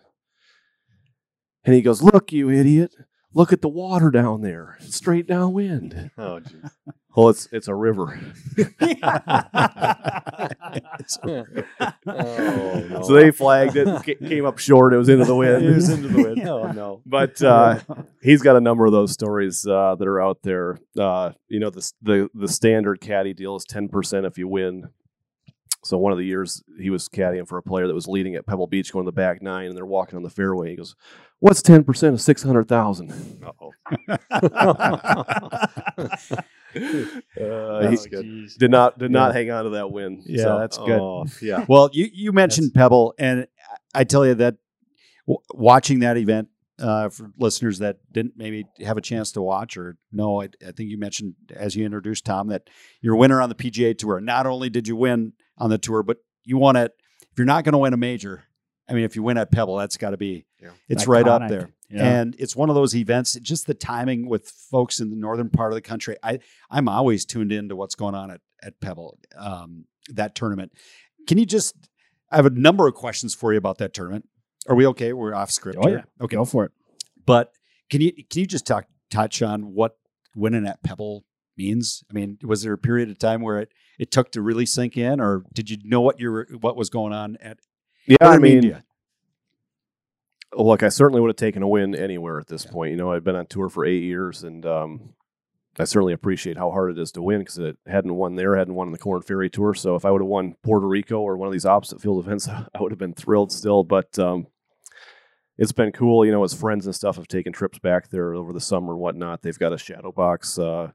and 1.64 1.74
he 1.74 1.82
goes, 1.82 2.02
"Look, 2.02 2.32
you 2.32 2.50
idiot." 2.50 2.94
Look 3.34 3.52
at 3.52 3.60
the 3.62 3.68
water 3.68 4.10
down 4.10 4.40
there, 4.42 4.76
It's 4.80 4.96
straight 4.96 5.26
downwind. 5.26 6.10
Oh, 6.18 6.40
geez. 6.40 6.70
Well, 7.16 7.30
it's 7.30 7.48
it's 7.50 7.66
a 7.68 7.74
river. 7.74 8.18
Oh, 12.06 12.86
no. 12.88 13.02
So 13.02 13.12
they 13.14 13.30
flagged 13.30 13.76
it, 13.76 13.86
ca- 14.04 14.28
came 14.28 14.44
up 14.46 14.58
short. 14.58 14.92
It 14.92 14.98
was 14.98 15.08
into 15.08 15.24
the 15.24 15.34
wind. 15.34 15.64
It 15.64 15.74
was 15.74 15.88
into 15.88 16.08
the 16.08 16.22
wind. 16.22 16.42
oh 16.48 16.70
no. 16.72 17.02
But 17.06 17.40
uh, 17.42 17.80
he's 18.22 18.42
got 18.42 18.56
a 18.56 18.60
number 18.60 18.86
of 18.86 18.92
those 18.92 19.12
stories 19.12 19.66
uh, 19.66 19.96
that 19.98 20.06
are 20.06 20.20
out 20.20 20.38
there. 20.42 20.78
Uh, 20.98 21.32
you 21.48 21.60
know, 21.60 21.70
the 21.70 21.90
the 22.02 22.28
the 22.34 22.48
standard 22.48 23.00
caddy 23.00 23.34
deal 23.34 23.56
is 23.56 23.64
ten 23.64 23.88
percent 23.88 24.26
if 24.26 24.38
you 24.38 24.48
win. 24.48 24.84
So 25.84 25.96
one 25.96 26.12
of 26.12 26.18
the 26.18 26.24
years 26.24 26.62
he 26.80 26.90
was 26.90 27.08
caddying 27.08 27.46
for 27.46 27.56
a 27.56 27.62
player 27.62 27.86
that 27.86 27.94
was 27.94 28.08
leading 28.08 28.34
at 28.34 28.46
Pebble 28.46 28.66
Beach, 28.66 28.92
going 28.92 29.04
to 29.04 29.08
the 29.10 29.14
back 29.14 29.40
nine, 29.42 29.68
and 29.68 29.76
they're 29.76 29.86
walking 29.86 30.16
on 30.16 30.22
the 30.22 30.30
fairway. 30.30 30.70
He 30.70 30.76
goes, 30.76 30.94
"What's 31.40 31.62
ten 31.62 31.84
percent 31.84 32.14
of 32.14 32.20
six 32.20 32.42
hundred 32.42 32.68
thousand? 32.68 33.12
Uh-oh. 33.44 33.72
Uh, 36.76 37.80
That's 37.80 38.04
he 38.04 38.10
good. 38.10 38.48
did 38.58 38.70
not 38.70 38.98
did 38.98 39.10
not 39.10 39.34
hang 39.34 39.50
on 39.50 39.64
to 39.64 39.70
that 39.70 39.90
win. 39.90 40.22
Yeah, 40.26 40.42
So, 40.44 40.58
that's 40.58 40.76
good. 40.76 41.00
Oh, 41.00 41.24
yeah. 41.40 41.64
Well, 41.68 41.88
you 41.92 42.08
you 42.12 42.30
mentioned 42.32 42.74
Pebble, 42.74 43.14
and 43.18 43.46
I 43.94 44.04
tell 44.04 44.26
you 44.26 44.34
that 44.34 44.56
w- 45.26 45.38
watching 45.54 46.00
that 46.00 46.18
event 46.18 46.48
uh, 46.78 47.08
for 47.08 47.32
listeners 47.38 47.78
that 47.78 47.96
didn't 48.12 48.34
maybe 48.36 48.66
have 48.84 48.98
a 48.98 49.00
chance 49.00 49.32
to 49.32 49.42
watch 49.42 49.78
or 49.78 49.96
no, 50.12 50.42
I, 50.42 50.50
I 50.64 50.72
think 50.72 50.90
you 50.90 50.98
mentioned 50.98 51.34
as 51.56 51.74
you 51.74 51.86
introduced 51.86 52.26
Tom 52.26 52.48
that 52.48 52.68
you're 53.00 53.14
a 53.14 53.18
winner 53.18 53.40
on 53.40 53.48
the 53.48 53.54
PGA 53.54 53.96
Tour. 53.96 54.20
Not 54.20 54.46
only 54.46 54.68
did 54.68 54.86
you 54.86 54.94
win 54.94 55.32
on 55.56 55.70
the 55.70 55.78
tour, 55.78 56.02
but 56.02 56.18
you 56.44 56.58
won 56.58 56.76
it. 56.76 56.92
If 57.22 57.38
you're 57.38 57.46
not 57.46 57.64
going 57.64 57.72
to 57.72 57.78
win 57.78 57.94
a 57.94 57.98
major, 57.98 58.44
I 58.88 58.94
mean, 58.94 59.04
if 59.04 59.16
you 59.16 59.22
win 59.22 59.36
at 59.38 59.52
Pebble, 59.52 59.76
that's 59.76 59.96
got 59.96 60.10
to 60.10 60.16
be 60.16 60.46
Yeah. 60.62 60.70
it's 60.88 61.06
right 61.06 61.26
up 61.26 61.48
there. 61.48 61.70
Yeah. 61.90 62.20
And 62.20 62.34
it's 62.38 62.56
one 62.56 62.68
of 62.68 62.74
those 62.74 62.94
events. 62.94 63.34
Just 63.34 63.66
the 63.66 63.74
timing 63.74 64.28
with 64.28 64.48
folks 64.48 65.00
in 65.00 65.10
the 65.10 65.16
northern 65.16 65.50
part 65.50 65.72
of 65.72 65.74
the 65.74 65.80
country. 65.82 66.16
I 66.22 66.40
I'm 66.70 66.88
always 66.88 67.24
tuned 67.24 67.52
into 67.52 67.76
what's 67.76 67.94
going 67.94 68.14
on 68.14 68.30
at 68.30 68.40
at 68.62 68.80
Pebble, 68.80 69.18
um, 69.38 69.84
that 70.08 70.34
tournament. 70.34 70.72
Can 71.26 71.38
you 71.38 71.46
just? 71.46 71.74
I 72.30 72.36
have 72.36 72.46
a 72.46 72.50
number 72.50 72.86
of 72.86 72.94
questions 72.94 73.34
for 73.34 73.52
you 73.52 73.58
about 73.58 73.78
that 73.78 73.94
tournament. 73.94 74.28
Are 74.68 74.74
we 74.74 74.86
okay? 74.88 75.12
We're 75.12 75.34
off 75.34 75.50
script. 75.50 75.78
Oh, 75.80 75.88
here. 75.88 76.04
Okay. 76.20 76.36
Go 76.36 76.44
for 76.44 76.64
it. 76.64 76.72
But 77.24 77.52
can 77.90 78.00
you 78.00 78.12
can 78.12 78.40
you 78.40 78.46
just 78.46 78.66
talk 78.66 78.86
touch 79.10 79.40
on 79.42 79.74
what 79.74 79.96
winning 80.34 80.66
at 80.66 80.82
Pebble 80.82 81.24
means? 81.56 82.04
I 82.10 82.14
mean, 82.14 82.38
was 82.42 82.62
there 82.62 82.74
a 82.74 82.78
period 82.78 83.08
of 83.10 83.18
time 83.18 83.40
where 83.40 83.60
it 83.60 83.72
it 83.98 84.10
took 84.10 84.30
to 84.32 84.42
really 84.42 84.66
sink 84.66 84.96
in, 84.96 85.20
or 85.20 85.44
did 85.54 85.70
you 85.70 85.78
know 85.84 86.00
what 86.02 86.20
you 86.20 86.30
were 86.30 86.48
what 86.60 86.76
was 86.76 86.90
going 86.90 87.12
on 87.12 87.36
at? 87.40 87.58
Yeah, 88.08 88.16
I 88.22 88.38
mean, 88.38 88.82
look, 90.56 90.82
I 90.82 90.88
certainly 90.88 91.20
would 91.20 91.28
have 91.28 91.36
taken 91.36 91.62
a 91.62 91.68
win 91.68 91.94
anywhere 91.94 92.40
at 92.40 92.46
this 92.46 92.64
point. 92.64 92.92
You 92.92 92.96
know, 92.96 93.12
I've 93.12 93.24
been 93.24 93.36
on 93.36 93.46
tour 93.46 93.68
for 93.68 93.84
eight 93.84 94.02
years, 94.02 94.44
and 94.44 94.64
um, 94.64 95.14
I 95.78 95.84
certainly 95.84 96.14
appreciate 96.14 96.56
how 96.56 96.70
hard 96.70 96.90
it 96.90 96.98
is 96.98 97.12
to 97.12 97.22
win 97.22 97.40
because 97.40 97.58
it 97.58 97.76
hadn't 97.86 98.14
won 98.14 98.34
there, 98.34 98.56
hadn't 98.56 98.74
won 98.74 98.90
the 98.90 98.98
Corn 98.98 99.22
Ferry 99.22 99.50
Tour. 99.50 99.74
So 99.74 99.94
if 99.94 100.04
I 100.04 100.10
would 100.10 100.22
have 100.22 100.28
won 100.28 100.54
Puerto 100.62 100.86
Rico 100.86 101.20
or 101.20 101.36
one 101.36 101.46
of 101.46 101.52
these 101.52 101.66
opposite 101.66 102.00
field 102.00 102.24
events, 102.24 102.48
I 102.48 102.66
would 102.80 102.92
have 102.92 102.98
been 102.98 103.14
thrilled 103.14 103.52
still. 103.52 103.84
But 103.84 104.18
um, 104.18 104.46
it's 105.58 105.72
been 105.72 105.92
cool. 105.92 106.24
You 106.24 106.32
know, 106.32 106.44
as 106.44 106.54
friends 106.54 106.86
and 106.86 106.94
stuff 106.94 107.16
have 107.16 107.28
taken 107.28 107.52
trips 107.52 107.78
back 107.78 108.08
there 108.08 108.34
over 108.34 108.52
the 108.52 108.60
summer 108.60 108.92
and 108.92 109.00
whatnot. 109.00 109.42
They've 109.42 109.58
got 109.58 109.72
a 109.74 109.78
shadow 109.78 110.12
box 110.12 110.58
uh, 110.58 110.92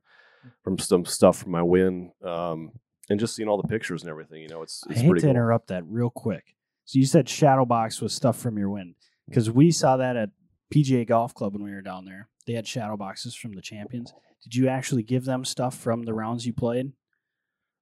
from 0.63 0.79
some 0.79 1.05
stuff 1.05 1.37
from 1.37 1.51
my 1.51 1.61
win. 1.61 2.11
Um, 2.23 2.71
and 3.09 3.19
just 3.19 3.35
seeing 3.35 3.49
all 3.49 3.61
the 3.61 3.67
pictures 3.67 4.01
and 4.01 4.09
everything, 4.09 4.41
you 4.41 4.47
know, 4.47 4.63
it's, 4.63 4.83
I 4.89 4.93
hate 4.93 5.07
pretty 5.07 5.21
to 5.21 5.27
cool. 5.27 5.31
interrupt 5.31 5.67
that 5.67 5.83
real 5.85 6.09
quick. 6.09 6.55
So 6.85 6.99
you 6.99 7.05
said 7.05 7.29
shadow 7.29 7.65
box 7.65 8.01
was 8.01 8.13
stuff 8.13 8.37
from 8.37 8.57
your 8.57 8.69
win 8.69 8.95
because 9.27 9.49
we 9.49 9.71
saw 9.71 9.97
that 9.97 10.15
at 10.17 10.29
PGA 10.73 11.07
Golf 11.07 11.33
Club 11.33 11.53
when 11.53 11.63
we 11.63 11.71
were 11.71 11.81
down 11.81 12.05
there. 12.05 12.29
They 12.45 12.53
had 12.53 12.67
shadow 12.67 12.97
boxes 12.97 13.35
from 13.35 13.53
the 13.53 13.61
champions. 13.61 14.13
Did 14.43 14.55
you 14.55 14.67
actually 14.67 15.03
give 15.03 15.23
them 15.25 15.45
stuff 15.45 15.77
from 15.77 16.03
the 16.03 16.13
rounds 16.13 16.45
you 16.45 16.51
played? 16.53 16.91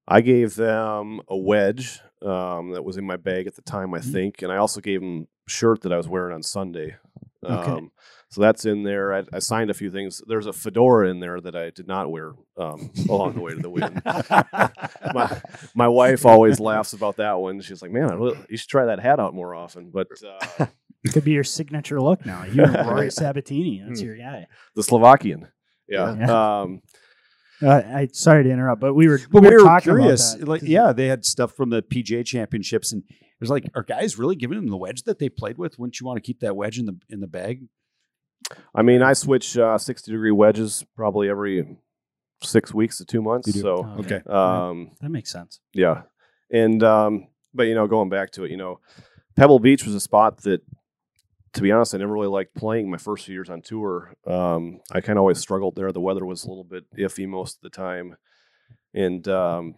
I 0.08 0.22
gave 0.22 0.56
them 0.56 1.22
a 1.28 1.38
wedge 1.38 2.00
um, 2.22 2.72
that 2.72 2.84
was 2.84 2.98
in 2.98 3.06
my 3.06 3.18
bag 3.18 3.48
at 3.48 3.56
the 3.56 3.62
time, 3.64 3.94
I 3.96 4.00
Mhm. 4.00 4.12
think, 4.12 4.42
and 4.44 4.52
I 4.52 4.58
also 4.58 4.80
gave 4.82 5.02
them 5.02 5.28
a 5.48 5.50
shirt 5.50 5.82
that 5.82 5.92
I 5.94 5.98
was 5.98 6.08
wearing 6.08 6.34
on 6.36 6.44
Sunday. 6.44 6.96
Okay. 7.44 7.72
Um, 7.72 7.92
so 8.30 8.40
that's 8.42 8.66
in 8.66 8.84
there. 8.84 9.14
I, 9.14 9.24
I 9.34 9.40
signed 9.40 9.70
a 9.70 9.74
few 9.74 9.92
things. 9.92 10.22
There's 10.26 10.46
a 10.46 10.54
fedora 10.54 11.10
in 11.10 11.20
there 11.20 11.42
that 11.42 11.56
I 11.56 11.70
did 11.70 11.88
not 11.88 12.10
wear 12.12 12.34
um, 12.58 12.90
along 13.10 13.34
the 13.34 13.42
way 13.42 13.54
to 13.54 13.60
the 13.62 13.70
win. 13.70 14.02
my, 15.14 15.42
my 15.76 15.88
wife 15.88 16.26
always 16.26 16.60
laughs 16.60 16.94
about 16.94 17.18
that 17.18 17.34
one. 17.40 17.62
She's 17.62 17.82
like, 17.82 17.92
"Man, 17.92 18.10
I 18.10 18.14
really, 18.14 18.38
you 18.50 18.58
should 18.58 18.70
try 18.70 18.86
that 18.86 19.00
hat 19.00 19.20
out 19.20 19.34
more 19.34 19.54
often." 19.56 19.92
But 19.94 20.08
uh, 20.26 20.66
Could 21.12 21.24
be 21.26 21.32
your 21.32 21.44
signature 21.44 22.00
look 22.00 22.26
now. 22.26 22.44
You 22.46 22.64
and 22.64 22.76
Rory 22.88 23.08
Sabbatini. 23.10 23.86
That's 23.88 24.02
your 24.02 24.16
guy. 24.18 24.48
the 24.76 24.84
Slovakian, 24.84 25.48
yeah. 25.90 26.16
Yeah. 26.16 26.60
Um, 26.62 26.82
Uh, 27.62 27.82
I 27.86 28.08
sorry 28.14 28.44
to 28.44 28.50
interrupt, 28.50 28.82
but 28.82 28.94
we 28.96 29.08
were 29.08 29.20
But 29.30 29.42
we 29.44 29.50
we 29.50 29.56
were 29.56 29.62
were 29.64 29.68
talking 29.68 29.94
curious. 29.94 30.34
about 30.36 30.40
that. 30.40 30.48
Like, 30.48 30.62
yeah, 30.64 30.94
they 30.94 31.08
had 31.08 31.26
stuff 31.26 31.54
from 31.54 31.70
the 31.70 31.82
PGA 31.82 32.26
Championships, 32.26 32.92
and 32.92 33.04
it 33.42 33.44
was 33.44 33.50
like, 33.50 33.66
are 33.74 33.82
guys 33.82 34.20
really 34.20 34.36
giving 34.36 34.56
them 34.56 34.68
the 34.68 34.78
wedge 34.78 35.02
that 35.04 35.18
they 35.18 35.28
played 35.28 35.58
with? 35.58 35.80
Wouldn't 35.80 36.00
you 36.00 36.06
want 36.06 36.18
to 36.18 36.22
keep 36.22 36.42
that 36.42 36.56
wedge 36.56 36.78
in 36.78 36.86
the 36.86 36.96
in 37.10 37.22
the 37.22 37.28
bag? 37.28 37.64
I 38.76 38.84
mean, 38.84 39.02
I 39.02 39.14
switch 39.14 39.58
uh, 39.58 39.80
60 39.80 40.12
degree 40.12 40.32
wedges 40.32 40.86
probably 40.96 41.28
every 41.28 41.78
six 42.44 42.72
weeks 42.72 43.00
to 43.00 43.06
two 43.06 43.24
months. 43.24 43.48
You 43.48 43.54
do? 43.54 43.62
So. 43.62 43.96
Okay. 44.00 44.22
Um, 44.28 44.92
that 45.02 45.10
makes 45.10 45.32
sense. 45.32 45.60
Yeah. 45.74 46.04
And 46.52 46.84
um, 46.84 47.30
but 47.52 47.64
you 47.64 47.74
know, 47.74 47.88
going 47.88 48.10
back 48.10 48.30
to 48.34 48.44
it, 48.44 48.52
you 48.52 48.58
know, 48.58 48.80
Pebble 49.36 49.60
Beach 49.60 49.86
was 49.86 49.96
a 49.96 50.00
spot 50.00 50.44
that 50.44 50.62
to 51.54 51.62
be 51.62 51.72
honest, 51.72 51.96
I 51.96 51.98
never 51.98 52.14
really 52.14 52.28
liked 52.28 52.54
playing 52.54 52.92
my 52.92 52.98
first 52.98 53.26
few 53.26 53.34
years 53.34 53.50
on 53.50 53.64
tour. 53.64 54.14
Um, 54.28 54.82
I 54.92 55.02
kind 55.02 55.18
of 55.18 55.22
always 55.22 55.40
struggled 55.40 55.76
there. 55.76 55.92
The 55.92 56.00
weather 56.00 56.26
was 56.26 56.44
a 56.44 56.48
little 56.48 56.64
bit 56.64 56.86
iffy 56.96 57.28
most 57.28 57.58
of 57.58 57.62
the 57.64 57.72
time. 57.72 58.16
And 58.94 59.28
um, 59.28 59.76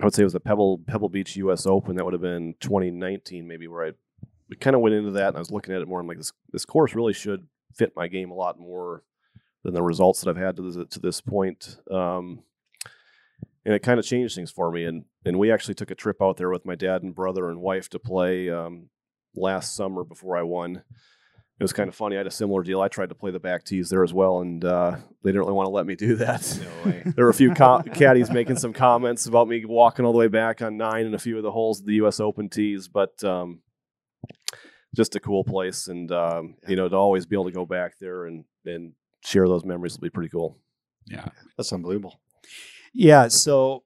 I 0.00 0.04
would 0.04 0.14
say 0.14 0.22
it 0.22 0.26
was 0.26 0.32
the 0.32 0.40
Pebble 0.40 0.80
Pebble 0.86 1.08
Beach 1.08 1.36
US 1.36 1.66
Open. 1.66 1.96
That 1.96 2.04
would 2.04 2.14
have 2.14 2.22
been 2.22 2.54
2019 2.60 3.46
maybe 3.46 3.66
where 3.68 3.86
I 3.86 3.92
we 4.48 4.56
kind 4.56 4.76
of 4.76 4.82
went 4.82 4.94
into 4.94 5.12
that 5.12 5.28
and 5.28 5.36
I 5.36 5.40
was 5.40 5.50
looking 5.50 5.74
at 5.74 5.82
it 5.82 5.88
more. 5.88 6.00
I'm 6.00 6.06
like, 6.06 6.18
this 6.18 6.32
this 6.52 6.64
course 6.64 6.94
really 6.94 7.12
should 7.12 7.46
fit 7.74 7.92
my 7.96 8.08
game 8.08 8.30
a 8.30 8.34
lot 8.34 8.58
more 8.58 9.02
than 9.64 9.74
the 9.74 9.82
results 9.82 10.20
that 10.20 10.30
I've 10.30 10.36
had 10.36 10.56
to 10.56 10.70
this, 10.70 10.88
to 10.90 11.00
this 11.00 11.20
point. 11.20 11.78
Um, 11.90 12.42
and 13.64 13.74
it 13.74 13.82
kind 13.82 13.98
of 13.98 14.06
changed 14.06 14.36
things 14.36 14.50
for 14.50 14.70
me. 14.70 14.84
And 14.84 15.04
and 15.24 15.38
we 15.38 15.50
actually 15.50 15.74
took 15.74 15.90
a 15.90 15.96
trip 15.96 16.18
out 16.22 16.36
there 16.36 16.50
with 16.50 16.64
my 16.64 16.74
dad 16.74 17.02
and 17.02 17.14
brother 17.14 17.50
and 17.50 17.60
wife 17.60 17.88
to 17.90 17.98
play 17.98 18.48
um, 18.50 18.90
last 19.34 19.74
summer 19.74 20.04
before 20.04 20.36
I 20.36 20.42
won. 20.42 20.82
It 21.58 21.64
was 21.64 21.72
kind 21.72 21.88
of 21.88 21.94
funny. 21.94 22.16
I 22.16 22.18
had 22.18 22.26
a 22.26 22.30
similar 22.30 22.62
deal. 22.62 22.82
I 22.82 22.88
tried 22.88 23.08
to 23.08 23.14
play 23.14 23.30
the 23.30 23.40
back 23.40 23.64
tees 23.64 23.88
there 23.88 24.04
as 24.04 24.12
well, 24.12 24.40
and 24.40 24.62
uh, 24.62 24.96
they 25.22 25.30
didn't 25.30 25.40
really 25.40 25.54
want 25.54 25.66
to 25.66 25.70
let 25.70 25.86
me 25.86 25.94
do 25.94 26.16
that. 26.16 26.58
No 26.84 26.90
way. 26.90 27.02
there 27.16 27.24
were 27.24 27.30
a 27.30 27.34
few 27.34 27.54
co- 27.54 27.82
caddies 27.94 28.30
making 28.30 28.56
some 28.56 28.74
comments 28.74 29.24
about 29.26 29.48
me 29.48 29.64
walking 29.64 30.04
all 30.04 30.12
the 30.12 30.18
way 30.18 30.28
back 30.28 30.60
on 30.60 30.76
nine 30.76 31.06
and 31.06 31.14
a 31.14 31.18
few 31.18 31.38
of 31.38 31.42
the 31.42 31.50
holes 31.50 31.80
of 31.80 31.86
the 31.86 31.94
U.S. 31.94 32.20
Open 32.20 32.50
tees, 32.50 32.88
but 32.88 33.24
um, 33.24 33.60
just 34.94 35.16
a 35.16 35.20
cool 35.20 35.44
place, 35.44 35.88
and 35.88 36.12
um, 36.12 36.56
you 36.68 36.76
know 36.76 36.88
to 36.90 36.94
always 36.96 37.24
be 37.24 37.36
able 37.36 37.46
to 37.46 37.52
go 37.52 37.64
back 37.64 37.94
there 38.00 38.26
and 38.26 38.44
and 38.66 38.92
share 39.24 39.48
those 39.48 39.64
memories 39.64 39.94
will 39.94 40.02
be 40.02 40.10
pretty 40.10 40.28
cool. 40.30 40.58
Yeah, 41.06 41.28
That's 41.56 41.72
unbelievable. 41.72 42.20
yeah. 42.92 43.28
So 43.28 43.82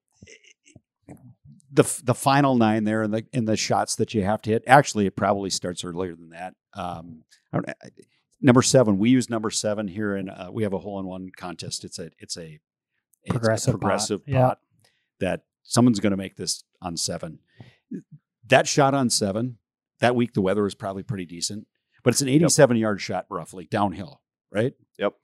the 1.73 1.85
the 2.03 2.15
final 2.15 2.57
nine 2.57 2.85
there 2.85 3.03
and 3.03 3.15
the 3.15 3.25
in 3.33 3.45
the 3.45 3.57
shots 3.57 3.95
that 3.97 4.13
you 4.15 4.25
have 4.25 4.43
to 4.43 4.51
hit. 4.51 4.65
Actually, 4.67 5.07
it 5.07 5.15
probably 5.17 5.51
starts 5.51 5.85
earlier 5.85 6.17
than 6.17 6.31
that. 6.31 6.55
Um, 6.75 6.83
I 6.85 6.85
don't, 6.85 7.05
I- 7.05 7.23
number 8.41 8.63
seven. 8.63 8.99
We 8.99 9.11
use 9.11 9.29
number 9.31 9.51
seven 9.51 9.89
here, 9.89 10.15
and 10.15 10.31
uh, 10.31 10.51
we 10.53 10.63
have 10.63 10.73
a 10.73 10.79
hole 10.79 10.99
in 11.01 11.07
one 11.07 11.31
contest. 11.37 11.85
It's 11.85 11.99
a 11.99 12.11
it's 12.19 12.37
a 12.37 12.59
it's 13.25 13.31
a 13.31 13.33
Progressive 13.33 13.73
pot. 13.75 13.81
progressive 13.81 14.21
Yeah. 14.27 14.41
pot 14.41 14.59
that 15.21 15.43
someone's 15.63 16.01
going 16.01 16.13
to 16.13 16.17
make 16.17 16.37
this 16.37 16.65
on 16.81 16.97
seven. 16.97 17.41
That 18.49 18.67
shot 18.67 18.95
on 18.95 19.11
seven 19.11 19.59
that 20.01 20.17
week, 20.17 20.33
the 20.33 20.41
weather 20.41 20.63
was 20.63 20.75
probably 20.75 21.03
pretty 21.03 21.27
decent, 21.27 21.67
but 22.03 22.15
it's 22.15 22.23
an 22.23 22.29
87 22.29 22.77
yard 22.79 23.01
shot 23.01 23.27
roughly 23.29 23.67
downhill, 23.71 24.23
right? 24.51 24.73
Yep. 24.99 25.15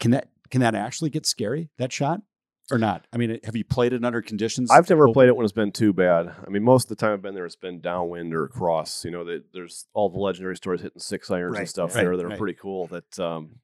Can 0.00 0.12
that 0.12 0.28
can 0.50 0.62
that 0.62 0.74
actually 0.74 1.10
get 1.10 1.26
scary? 1.26 1.68
That 1.78 1.92
shot 1.92 2.22
or 2.70 2.78
not? 2.78 3.06
I 3.12 3.16
mean, 3.16 3.38
have 3.44 3.56
you 3.56 3.64
played 3.64 3.92
it 3.92 4.04
under 4.04 4.22
conditions? 4.22 4.70
I've 4.70 4.88
never 4.88 5.08
played 5.12 5.28
it 5.28 5.36
when 5.36 5.44
it's 5.44 5.52
been 5.52 5.72
too 5.72 5.92
bad. 5.92 6.34
I 6.46 6.50
mean, 6.50 6.62
most 6.62 6.90
of 6.90 6.96
the 6.96 6.96
time 6.96 7.12
I've 7.12 7.22
been 7.22 7.34
there, 7.34 7.46
it's 7.46 7.56
been 7.56 7.80
downwind 7.80 8.34
or 8.34 8.44
across. 8.44 9.04
You 9.04 9.10
know, 9.10 9.24
that 9.24 9.52
there's 9.52 9.86
all 9.92 10.08
the 10.08 10.18
legendary 10.18 10.56
stories 10.56 10.80
hitting 10.80 11.00
six 11.00 11.30
irons 11.30 11.54
Right, 11.54 11.60
and 11.60 11.68
stuff 11.68 11.94
right, 11.94 12.02
there 12.02 12.16
that 12.16 12.24
are 12.24 12.28
right. 12.28 12.38
pretty 12.38 12.58
cool. 12.60 12.86
That 12.88 13.18
um, 13.18 13.56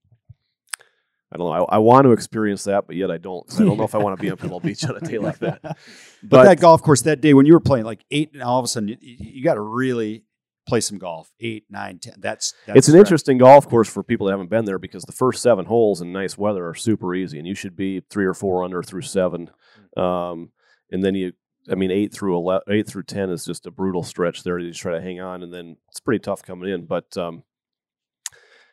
I 1.33 1.37
don't 1.37 1.47
know. 1.47 1.67
I, 1.67 1.77
I 1.77 1.79
want 1.79 2.05
to 2.05 2.13
experience 2.13 2.65
that, 2.65 2.87
but 2.87 2.97
yet 2.97 3.11
I 3.11 3.19
don't. 3.19 3.45
I 3.55 3.65
don't 3.65 3.77
know 3.77 3.85
if 3.85 3.95
I 3.95 3.99
want 3.99 4.17
to 4.17 4.23
be 4.23 4.31
on 4.31 4.37
Pebble 4.37 4.61
Beach 4.61 4.85
on 4.85 4.97
a 4.97 5.01
day 5.01 5.19
like 5.19 5.39
that. 5.41 5.61
But, 5.63 5.77
But, 6.23 6.45
that 6.45 6.61
golf 6.61 6.83
course 6.83 7.03
that 7.03 7.21
day 7.21 7.35
when 7.35 7.47
you 7.47 7.53
were 7.53 7.61
playing 7.61 7.85
like 7.85 8.05
eight, 8.11 8.33
and 8.33 8.43
all 8.43 8.59
of 8.59 8.65
a 8.65 8.69
sudden 8.69 8.89
you, 8.89 8.97
you 9.01 9.45
got 9.45 9.55
to 9.55 9.61
really 9.61 10.25
play 10.67 10.81
some 10.81 10.99
golf. 10.99 11.31
Eight, 11.41 11.65
nine, 11.71 11.99
ten. 11.99 12.15
That's, 12.19 12.55
that's 12.67 12.79
it's 12.79 12.89
an 12.89 12.99
interesting 12.99 13.39
golf 13.39 13.69
course 13.69 13.89
for 13.89 14.03
people 14.03 14.27
that 14.27 14.33
haven't 14.33 14.51
been 14.51 14.65
there 14.65 14.79
because 14.79 15.05
the 15.05 15.13
first 15.13 15.43
seven 15.43 15.65
holes 15.67 16.01
in 16.01 16.13
nice 16.13 16.37
weather 16.37 16.67
are 16.69 16.75
super 16.75 17.15
easy, 17.15 17.39
and 17.39 17.47
you 17.47 17.55
should 17.55 17.77
be 17.77 18.01
three 18.11 18.27
or 18.27 18.35
four 18.35 18.65
under 18.65 18.83
through 18.83 19.03
seven. 19.03 19.51
Um, 19.97 20.51
and 20.91 21.03
then 21.05 21.15
you, 21.15 21.33
I 21.71 21.75
mean, 21.75 21.91
eight 21.91 22.13
through 22.13 22.37
11, 22.37 22.63
eight 22.71 22.87
through 22.87 23.05
ten 23.05 23.31
is 23.31 23.45
just 23.45 23.67
a 23.67 23.71
brutal 23.71 24.03
stretch 24.03 24.43
there. 24.43 24.59
You 24.59 24.71
just 24.71 24.81
try 24.81 24.93
to 24.93 25.01
hang 25.01 25.21
on, 25.21 25.43
and 25.43 25.53
then 25.53 25.77
it's 25.89 26.01
pretty 26.01 26.21
tough 26.21 26.43
coming 26.43 26.69
in. 26.69 26.87
But 26.87 27.17
um, 27.17 27.43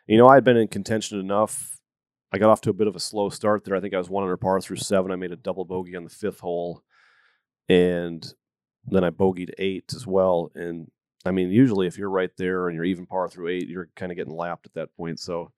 You 0.08 0.17
know, 0.17 0.27
I 0.27 0.36
had 0.36 0.43
been 0.43 0.58
in 0.58 0.67
contention 0.67 1.19
enough. 1.19 1.79
I 2.32 2.39
got 2.39 2.49
off 2.49 2.62
to 2.62 2.71
a 2.71 2.73
bit 2.73 2.88
of 2.88 2.95
a 2.95 2.99
slow 2.99 3.29
start 3.29 3.63
there. 3.63 3.75
I 3.75 3.79
think 3.79 3.93
I 3.93 3.99
was 3.99 4.10
one 4.10 4.23
under 4.23 4.38
par 4.38 4.60
through 4.60 4.77
seven. 4.77 5.12
I 5.12 5.15
made 5.15 5.32
a 5.32 5.36
double 5.38 5.65
bogey 5.65 5.95
on 5.95 6.03
the 6.03 6.10
fifth 6.10 6.39
hole, 6.39 6.82
and 7.69 8.25
then 8.86 9.03
I 9.03 9.12
bogeyed 9.12 9.51
eight 9.60 9.93
as 9.95 10.08
well. 10.08 10.51
And 10.56 10.89
I 11.25 11.31
mean, 11.31 11.51
usually 11.51 11.88
if 11.88 11.97
you're 11.97 12.09
right 12.09 12.31
there 12.38 12.67
and 12.67 12.75
you're 12.75 12.83
even 12.86 13.05
par 13.05 13.29
through 13.29 13.49
eight, 13.49 13.67
you're 13.67 13.89
kind 13.95 14.12
of 14.12 14.17
getting 14.17 14.36
lapped 14.36 14.65
at 14.65 14.73
that 14.73 14.95
point. 14.95 15.19
So 15.19 15.51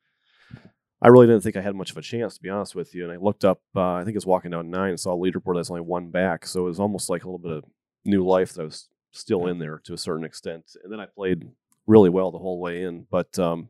I 1.01 1.07
really 1.07 1.27
didn't 1.27 1.41
think 1.41 1.57
I 1.57 1.61
had 1.61 1.75
much 1.75 1.91
of 1.91 1.97
a 1.97 2.01
chance, 2.01 2.35
to 2.35 2.41
be 2.41 2.49
honest 2.49 2.75
with 2.75 2.93
you. 2.93 3.03
And 3.03 3.11
I 3.11 3.17
looked 3.17 3.43
up, 3.43 3.61
uh, 3.75 3.93
I 3.93 4.03
think 4.03 4.15
I 4.15 4.17
was 4.17 4.25
walking 4.25 4.51
down 4.51 4.69
nine 4.69 4.91
and 4.91 4.99
saw 4.99 5.13
a 5.13 5.17
leaderboard 5.17 5.55
that's 5.55 5.69
only 5.69 5.81
one 5.81 6.09
back. 6.11 6.45
So 6.45 6.61
it 6.61 6.69
was 6.69 6.79
almost 6.79 7.09
like 7.09 7.23
a 7.23 7.27
little 7.27 7.39
bit 7.39 7.51
of 7.51 7.65
new 8.05 8.25
life 8.25 8.53
that 8.53 8.63
was 8.63 8.87
still 9.11 9.47
in 9.47 9.59
there 9.59 9.81
to 9.85 9.93
a 9.93 9.97
certain 9.97 10.25
extent. 10.25 10.75
And 10.83 10.91
then 10.91 10.99
I 10.99 11.07
played 11.07 11.49
really 11.87 12.09
well 12.09 12.31
the 12.31 12.37
whole 12.39 12.59
way 12.59 12.83
in. 12.83 13.07
But 13.09 13.37
um, 13.39 13.69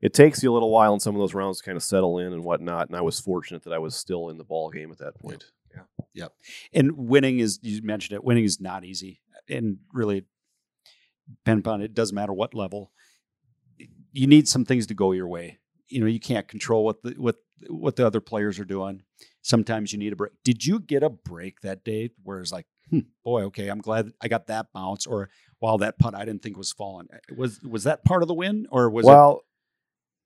it 0.00 0.14
takes 0.14 0.42
you 0.42 0.52
a 0.52 0.54
little 0.54 0.70
while 0.70 0.94
in 0.94 1.00
some 1.00 1.14
of 1.14 1.20
those 1.20 1.34
rounds 1.34 1.58
to 1.58 1.64
kind 1.64 1.76
of 1.76 1.82
settle 1.82 2.18
in 2.18 2.32
and 2.32 2.44
whatnot. 2.44 2.88
And 2.88 2.96
I 2.96 3.00
was 3.00 3.18
fortunate 3.18 3.64
that 3.64 3.72
I 3.72 3.78
was 3.78 3.96
still 3.96 4.28
in 4.28 4.38
the 4.38 4.44
ball 4.44 4.70
game 4.70 4.92
at 4.92 4.98
that 4.98 5.18
point. 5.18 5.44
Yeah. 5.74 5.82
Yep. 6.14 6.32
And 6.72 6.92
winning 6.92 7.40
is 7.40 7.58
you 7.62 7.82
mentioned 7.82 8.14
it. 8.14 8.22
Winning 8.22 8.44
is 8.44 8.60
not 8.60 8.84
easy, 8.84 9.20
and 9.48 9.78
really, 9.92 10.24
depend 11.28 11.60
upon 11.60 11.82
it 11.82 11.94
doesn't 11.94 12.14
matter 12.14 12.32
what 12.32 12.54
level. 12.54 12.92
You 14.12 14.26
need 14.26 14.48
some 14.48 14.64
things 14.64 14.86
to 14.88 14.94
go 14.94 15.12
your 15.12 15.28
way. 15.28 15.58
You 15.88 16.00
know, 16.00 16.06
you 16.06 16.20
can't 16.20 16.48
control 16.48 16.84
what 16.84 17.02
the 17.02 17.14
what 17.16 17.36
what 17.68 17.96
the 17.96 18.06
other 18.06 18.20
players 18.20 18.58
are 18.58 18.64
doing. 18.64 19.02
Sometimes 19.42 19.92
you 19.92 19.98
need 19.98 20.12
a 20.12 20.16
break. 20.16 20.32
Did 20.44 20.64
you 20.64 20.80
get 20.80 21.02
a 21.02 21.10
break 21.10 21.60
that 21.60 21.84
day 21.84 22.10
where 22.22 22.40
it's 22.40 22.52
like, 22.52 22.66
hmm, 22.90 23.00
boy, 23.24 23.42
okay, 23.44 23.68
I'm 23.68 23.80
glad 23.80 24.12
I 24.20 24.28
got 24.28 24.46
that 24.46 24.66
bounce, 24.72 25.06
or 25.06 25.30
wow, 25.60 25.76
that 25.78 25.98
putt 25.98 26.14
I 26.14 26.24
didn't 26.24 26.42
think 26.42 26.56
was 26.56 26.72
falling. 26.72 27.08
Was 27.36 27.60
was 27.62 27.84
that 27.84 28.04
part 28.04 28.22
of 28.22 28.28
the 28.28 28.34
win, 28.34 28.66
or 28.70 28.88
was 28.90 29.04
well, 29.04 29.42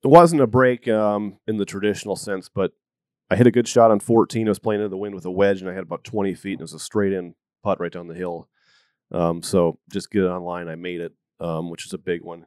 it, 0.05 0.09
wasn't 0.09 0.43
a 0.43 0.47
break 0.47 0.87
um, 0.89 1.39
in 1.47 1.57
the 1.57 1.67
traditional 1.67 2.17
sense, 2.17 2.49
but 2.49 2.73
I 3.31 3.37
hit 3.37 3.47
a 3.47 3.51
good 3.51 3.69
shot 3.69 3.91
on 3.91 4.01
14. 4.01 4.47
I 4.47 4.51
was 4.51 4.59
playing 4.59 4.81
into 4.81 4.89
the 4.89 4.97
wind 4.97 5.15
with 5.15 5.25
a 5.25 5.31
wedge, 5.31 5.61
and 5.61 5.71
I 5.71 5.75
had 5.75 5.83
about 5.83 6.05
20 6.05 6.35
feet, 6.35 6.53
and 6.53 6.61
it 6.61 6.65
was 6.65 6.75
a 6.75 6.79
straight 6.79 7.13
in 7.13 7.35
putt 7.63 7.81
right 7.81 7.93
down 7.93 8.09
the 8.09 8.15
hill. 8.15 8.49
Um, 9.13 9.43
so 9.43 9.79
just 9.91 10.11
get 10.11 10.25
it 10.25 10.29
online. 10.29 10.69
I 10.69 10.75
made 10.75 11.01
it, 11.01 11.13
um, 11.41 11.71
which 11.71 11.87
is 11.87 11.93
a 11.93 11.99
big 11.99 12.23
one. 12.23 12.47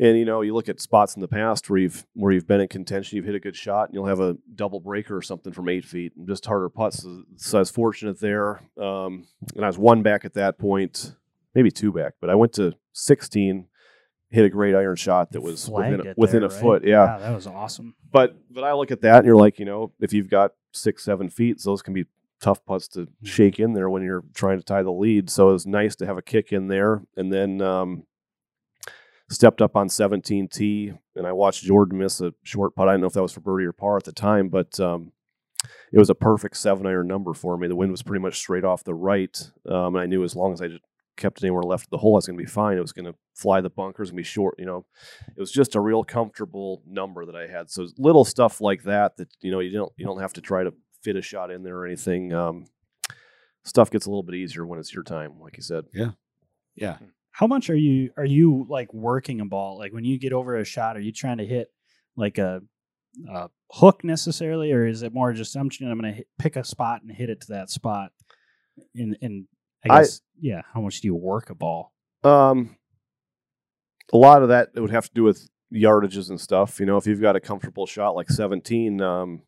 And 0.00 0.18
you 0.18 0.24
know, 0.24 0.40
you 0.40 0.54
look 0.54 0.68
at 0.68 0.80
spots 0.80 1.14
in 1.16 1.20
the 1.20 1.28
past 1.28 1.68
where 1.68 1.78
you've 1.78 2.06
where 2.14 2.32
you've 2.32 2.46
been 2.46 2.60
in 2.60 2.68
contention, 2.68 3.16
you've 3.16 3.26
hit 3.26 3.34
a 3.34 3.40
good 3.40 3.56
shot, 3.56 3.88
and 3.88 3.94
you'll 3.94 4.06
have 4.06 4.20
a 4.20 4.36
double 4.54 4.80
breaker 4.80 5.16
or 5.16 5.22
something 5.22 5.52
from 5.52 5.68
eight 5.68 5.84
feet, 5.84 6.12
and 6.16 6.26
just 6.26 6.46
harder 6.46 6.70
putts. 6.70 7.02
So, 7.02 7.24
so 7.36 7.58
I 7.58 7.60
was 7.60 7.70
fortunate 7.70 8.18
there, 8.18 8.62
um, 8.80 9.26
and 9.54 9.64
I 9.64 9.66
was 9.66 9.76
one 9.76 10.02
back 10.02 10.24
at 10.24 10.34
that 10.34 10.58
point, 10.58 11.14
maybe 11.54 11.70
two 11.70 11.92
back, 11.92 12.14
but 12.20 12.30
I 12.30 12.34
went 12.34 12.54
to 12.54 12.74
16, 12.94 13.66
hit 14.30 14.44
a 14.46 14.48
great 14.48 14.74
iron 14.74 14.96
shot 14.96 15.32
that 15.32 15.42
was 15.42 15.66
Flagged 15.66 15.98
within 15.98 16.10
a, 16.10 16.14
within 16.16 16.40
there, 16.40 16.48
a 16.48 16.52
right? 16.52 16.60
foot. 16.60 16.84
Yeah, 16.86 17.18
that 17.18 17.34
was 17.34 17.46
awesome. 17.46 17.94
but 18.10 18.34
but 18.50 18.64
I 18.64 18.72
look 18.72 18.90
at 18.90 19.02
that 19.02 19.18
and 19.18 19.26
you're 19.26 19.36
like, 19.36 19.58
you 19.58 19.66
know, 19.66 19.92
if 20.00 20.14
you've 20.14 20.30
got 20.30 20.52
six, 20.72 21.04
seven 21.04 21.28
feet, 21.28 21.60
those 21.62 21.82
can 21.82 21.92
be 21.92 22.06
tough 22.42 22.62
putts 22.66 22.88
to 22.88 23.00
Mm-hmm. 23.00 23.26
shake 23.26 23.58
in 23.58 23.72
there 23.72 23.88
when 23.88 24.02
you're 24.02 24.24
trying 24.34 24.58
to 24.58 24.64
tie 24.64 24.82
the 24.82 24.90
lead. 24.92 25.30
So 25.30 25.48
it 25.48 25.52
was 25.54 25.66
nice 25.66 25.96
to 25.96 26.06
have 26.06 26.18
a 26.18 26.22
kick 26.22 26.52
in 26.52 26.68
there, 26.68 27.02
and 27.16 27.32
then 27.32 27.62
um, 27.62 28.02
stepped 29.30 29.62
up 29.62 29.76
on 29.76 29.88
17 29.88 30.48
T, 30.48 30.92
and 31.16 31.26
I 31.26 31.32
watched 31.32 31.64
Jordan 31.64 31.98
miss 31.98 32.20
a 32.20 32.34
short 32.42 32.74
putt. 32.74 32.88
I 32.88 32.92
don't 32.92 33.00
know 33.00 33.06
if 33.06 33.14
that 33.14 33.22
was 33.22 33.32
for 33.32 33.40
birdie 33.40 33.64
or 33.64 33.72
par 33.72 33.96
at 33.96 34.04
the 34.04 34.12
time, 34.12 34.48
but 34.50 34.78
um, 34.80 35.12
it 35.92 35.98
was 35.98 36.10
a 36.10 36.14
perfect 36.14 36.56
seven 36.56 36.86
iron 36.86 37.06
number 37.06 37.32
for 37.32 37.56
me. 37.56 37.68
The 37.68 37.76
wind 37.76 37.92
was 37.92 38.02
pretty 38.02 38.20
much 38.22 38.36
straight 38.36 38.64
off 38.64 38.84
the 38.84 38.94
right, 38.94 39.38
um, 39.68 39.94
and 39.94 40.02
I 40.02 40.06
knew 40.06 40.24
as 40.24 40.36
long 40.36 40.52
as 40.52 40.60
I 40.60 40.68
just 40.68 40.82
kept 41.16 41.38
it 41.38 41.44
anywhere 41.44 41.62
left 41.62 41.84
of 41.86 41.90
the 41.90 41.98
hole, 41.98 42.14
I 42.14 42.18
was 42.18 42.26
going 42.26 42.38
to 42.38 42.44
be 42.44 42.50
fine. 42.50 42.76
It 42.76 42.80
was 42.80 42.92
going 42.92 43.04
to 43.04 43.14
fly 43.34 43.60
the 43.60 43.70
bunkers 43.70 44.08
and 44.08 44.16
be 44.16 44.22
short. 44.22 44.54
You 44.58 44.66
know, 44.66 44.86
it 45.36 45.40
was 45.40 45.52
just 45.52 45.76
a 45.76 45.80
real 45.80 46.02
comfortable 46.04 46.82
number 46.86 47.24
that 47.26 47.36
I 47.36 47.46
had. 47.46 47.70
So 47.70 47.86
little 47.98 48.24
stuff 48.24 48.60
like 48.60 48.82
that 48.84 49.16
that 49.18 49.28
you 49.40 49.50
know 49.52 49.60
you 49.60 49.70
don't 49.72 49.92
you 49.96 50.04
don't 50.04 50.20
have 50.20 50.32
to 50.34 50.40
try 50.40 50.64
to 50.64 50.74
fit 51.02 51.16
a 51.16 51.22
shot 51.22 51.50
in 51.50 51.62
there 51.62 51.76
or 51.76 51.86
anything. 51.86 52.32
Um, 52.32 52.66
stuff 53.64 53.90
gets 53.90 54.06
a 54.06 54.10
little 54.10 54.22
bit 54.22 54.34
easier 54.36 54.66
when 54.66 54.78
it's 54.78 54.92
your 54.94 55.04
time, 55.04 55.40
like 55.40 55.56
you 55.56 55.62
said. 55.62 55.84
yeah? 55.94 56.10
Yeah. 56.74 56.98
How 57.32 57.46
much 57.46 57.70
are 57.70 57.76
you 57.76 58.10
are 58.16 58.24
you 58.26 58.66
like 58.68 58.92
working 58.92 59.40
a 59.40 59.44
ball? 59.46 59.78
Like 59.78 59.92
when 59.92 60.04
you 60.04 60.18
get 60.18 60.32
over 60.32 60.56
a 60.56 60.64
shot, 60.64 60.96
are 60.96 61.00
you 61.00 61.12
trying 61.12 61.38
to 61.38 61.46
hit 61.46 61.68
like 62.16 62.36
a, 62.38 62.60
a 63.30 63.48
hook 63.70 64.04
necessarily, 64.04 64.70
or 64.72 64.86
is 64.86 65.02
it 65.02 65.14
more 65.14 65.32
just 65.32 65.56
I'm 65.56 65.70
I'm 65.80 65.98
going 65.98 66.14
to 66.14 66.24
pick 66.38 66.56
a 66.56 66.64
spot 66.64 67.00
and 67.02 67.10
hit 67.10 67.30
it 67.30 67.40
to 67.42 67.46
that 67.52 67.70
spot? 67.70 68.12
And 68.94 69.16
and 69.22 69.46
I 69.88 69.94
I- 69.94 69.98
guess 70.00 70.20
yeah, 70.38 70.60
how 70.74 70.80
much 70.82 71.00
do 71.00 71.08
you 71.08 71.14
work 71.14 71.48
a 71.48 71.54
ball? 71.54 71.92
Um, 72.22 72.76
a 74.12 74.16
lot 74.18 74.42
of 74.42 74.48
that 74.50 74.70
would 74.76 74.90
have 74.90 75.06
to 75.08 75.14
do 75.14 75.22
with 75.22 75.48
yardages 75.72 76.28
and 76.28 76.38
stuff. 76.40 76.78
You 76.80 76.86
know, 76.86 76.98
if 76.98 77.06
you've 77.06 77.20
got 77.22 77.34
a 77.36 77.40
comfortable 77.40 77.86
shot 77.86 78.14
like 78.14 78.28
17, 78.30 79.00
um, 79.00 79.42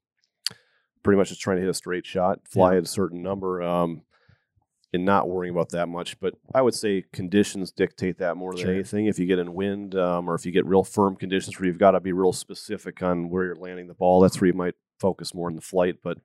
pretty 1.05 1.19
much 1.19 1.29
just 1.29 1.40
trying 1.40 1.59
to 1.59 1.61
hit 1.62 1.71
a 1.71 1.75
straight 1.75 2.05
shot, 2.07 2.40
fly 2.49 2.77
at 2.77 2.83
a 2.83 2.87
certain 2.87 3.23
number, 3.23 3.62
um, 3.62 4.03
and 4.93 5.05
not 5.05 5.29
worrying 5.29 5.55
about 5.55 5.69
that 5.71 5.88
much. 5.88 6.19
But 6.19 6.35
I 6.55 6.62
would 6.62 6.75
say 6.75 7.05
conditions 7.12 7.71
dictate 7.71 8.19
that 8.19 8.37
more 8.37 8.53
than 8.53 8.62
Sure. 8.62 8.73
anything. 8.75 9.07
If 9.07 9.19
you 9.19 9.27
get 9.27 9.38
in 9.38 9.55
wind, 9.55 9.95
um, 9.95 10.29
or 10.29 10.35
if 10.35 10.45
you 10.47 10.53
get 10.53 10.67
real 10.67 10.83
firm 10.85 11.14
conditions 11.17 11.59
where 11.59 11.67
you've 11.67 11.79
got 11.79 11.93
to 11.93 12.01
be 12.01 12.12
real 12.12 12.33
specific 12.33 13.03
on 13.03 13.29
where 13.31 13.45
you're 13.45 13.57
landing 13.57 13.87
the 13.87 13.95
ball, 13.95 14.21
that's 14.21 14.40
where 14.40 14.49
you 14.49 14.55
might 14.55 14.75
focus 14.99 15.35
more 15.35 15.49
in 15.49 15.57
the 15.57 15.61
flight. 15.62 15.97
But 16.03 16.19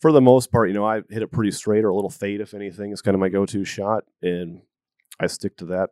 for 0.00 0.12
the 0.12 0.20
most 0.20 0.50
part, 0.50 0.68
you 0.68 0.74
know, 0.74 0.86
I 0.86 1.02
hit 1.10 1.22
it 1.22 1.30
pretty 1.32 1.50
straight 1.50 1.84
or 1.84 1.90
a 1.90 1.94
little 1.94 2.08
fade, 2.10 2.40
if 2.40 2.54
anything, 2.54 2.92
is 2.92 3.02
kind 3.02 3.14
of 3.14 3.20
my 3.20 3.28
go-to 3.28 3.64
shot, 3.64 4.04
and 4.22 4.62
I 5.18 5.26
stick 5.26 5.56
to 5.58 5.66
that 5.66 5.90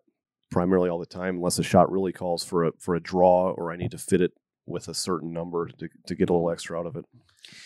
primarily 0.51 0.89
all 0.89 0.99
the 0.99 1.05
time, 1.05 1.37
unless 1.37 1.59
a 1.59 1.63
shot 1.63 1.91
really 1.93 2.13
calls 2.13 2.43
for 2.43 2.65
a 2.65 2.73
for 2.79 2.95
a 2.95 3.01
draw 3.01 3.51
or 3.51 3.71
I 3.71 3.77
need 3.77 3.91
to 3.91 3.99
fit 3.99 4.23
it 4.23 4.33
with 4.65 4.89
a 4.89 4.95
certain 4.95 5.33
number 5.33 5.67
to 5.67 5.89
to 6.07 6.15
get 6.15 6.31
a 6.31 6.33
little 6.33 6.51
extra 6.51 6.79
out 6.79 6.87
of 6.87 6.97
it. 6.97 7.05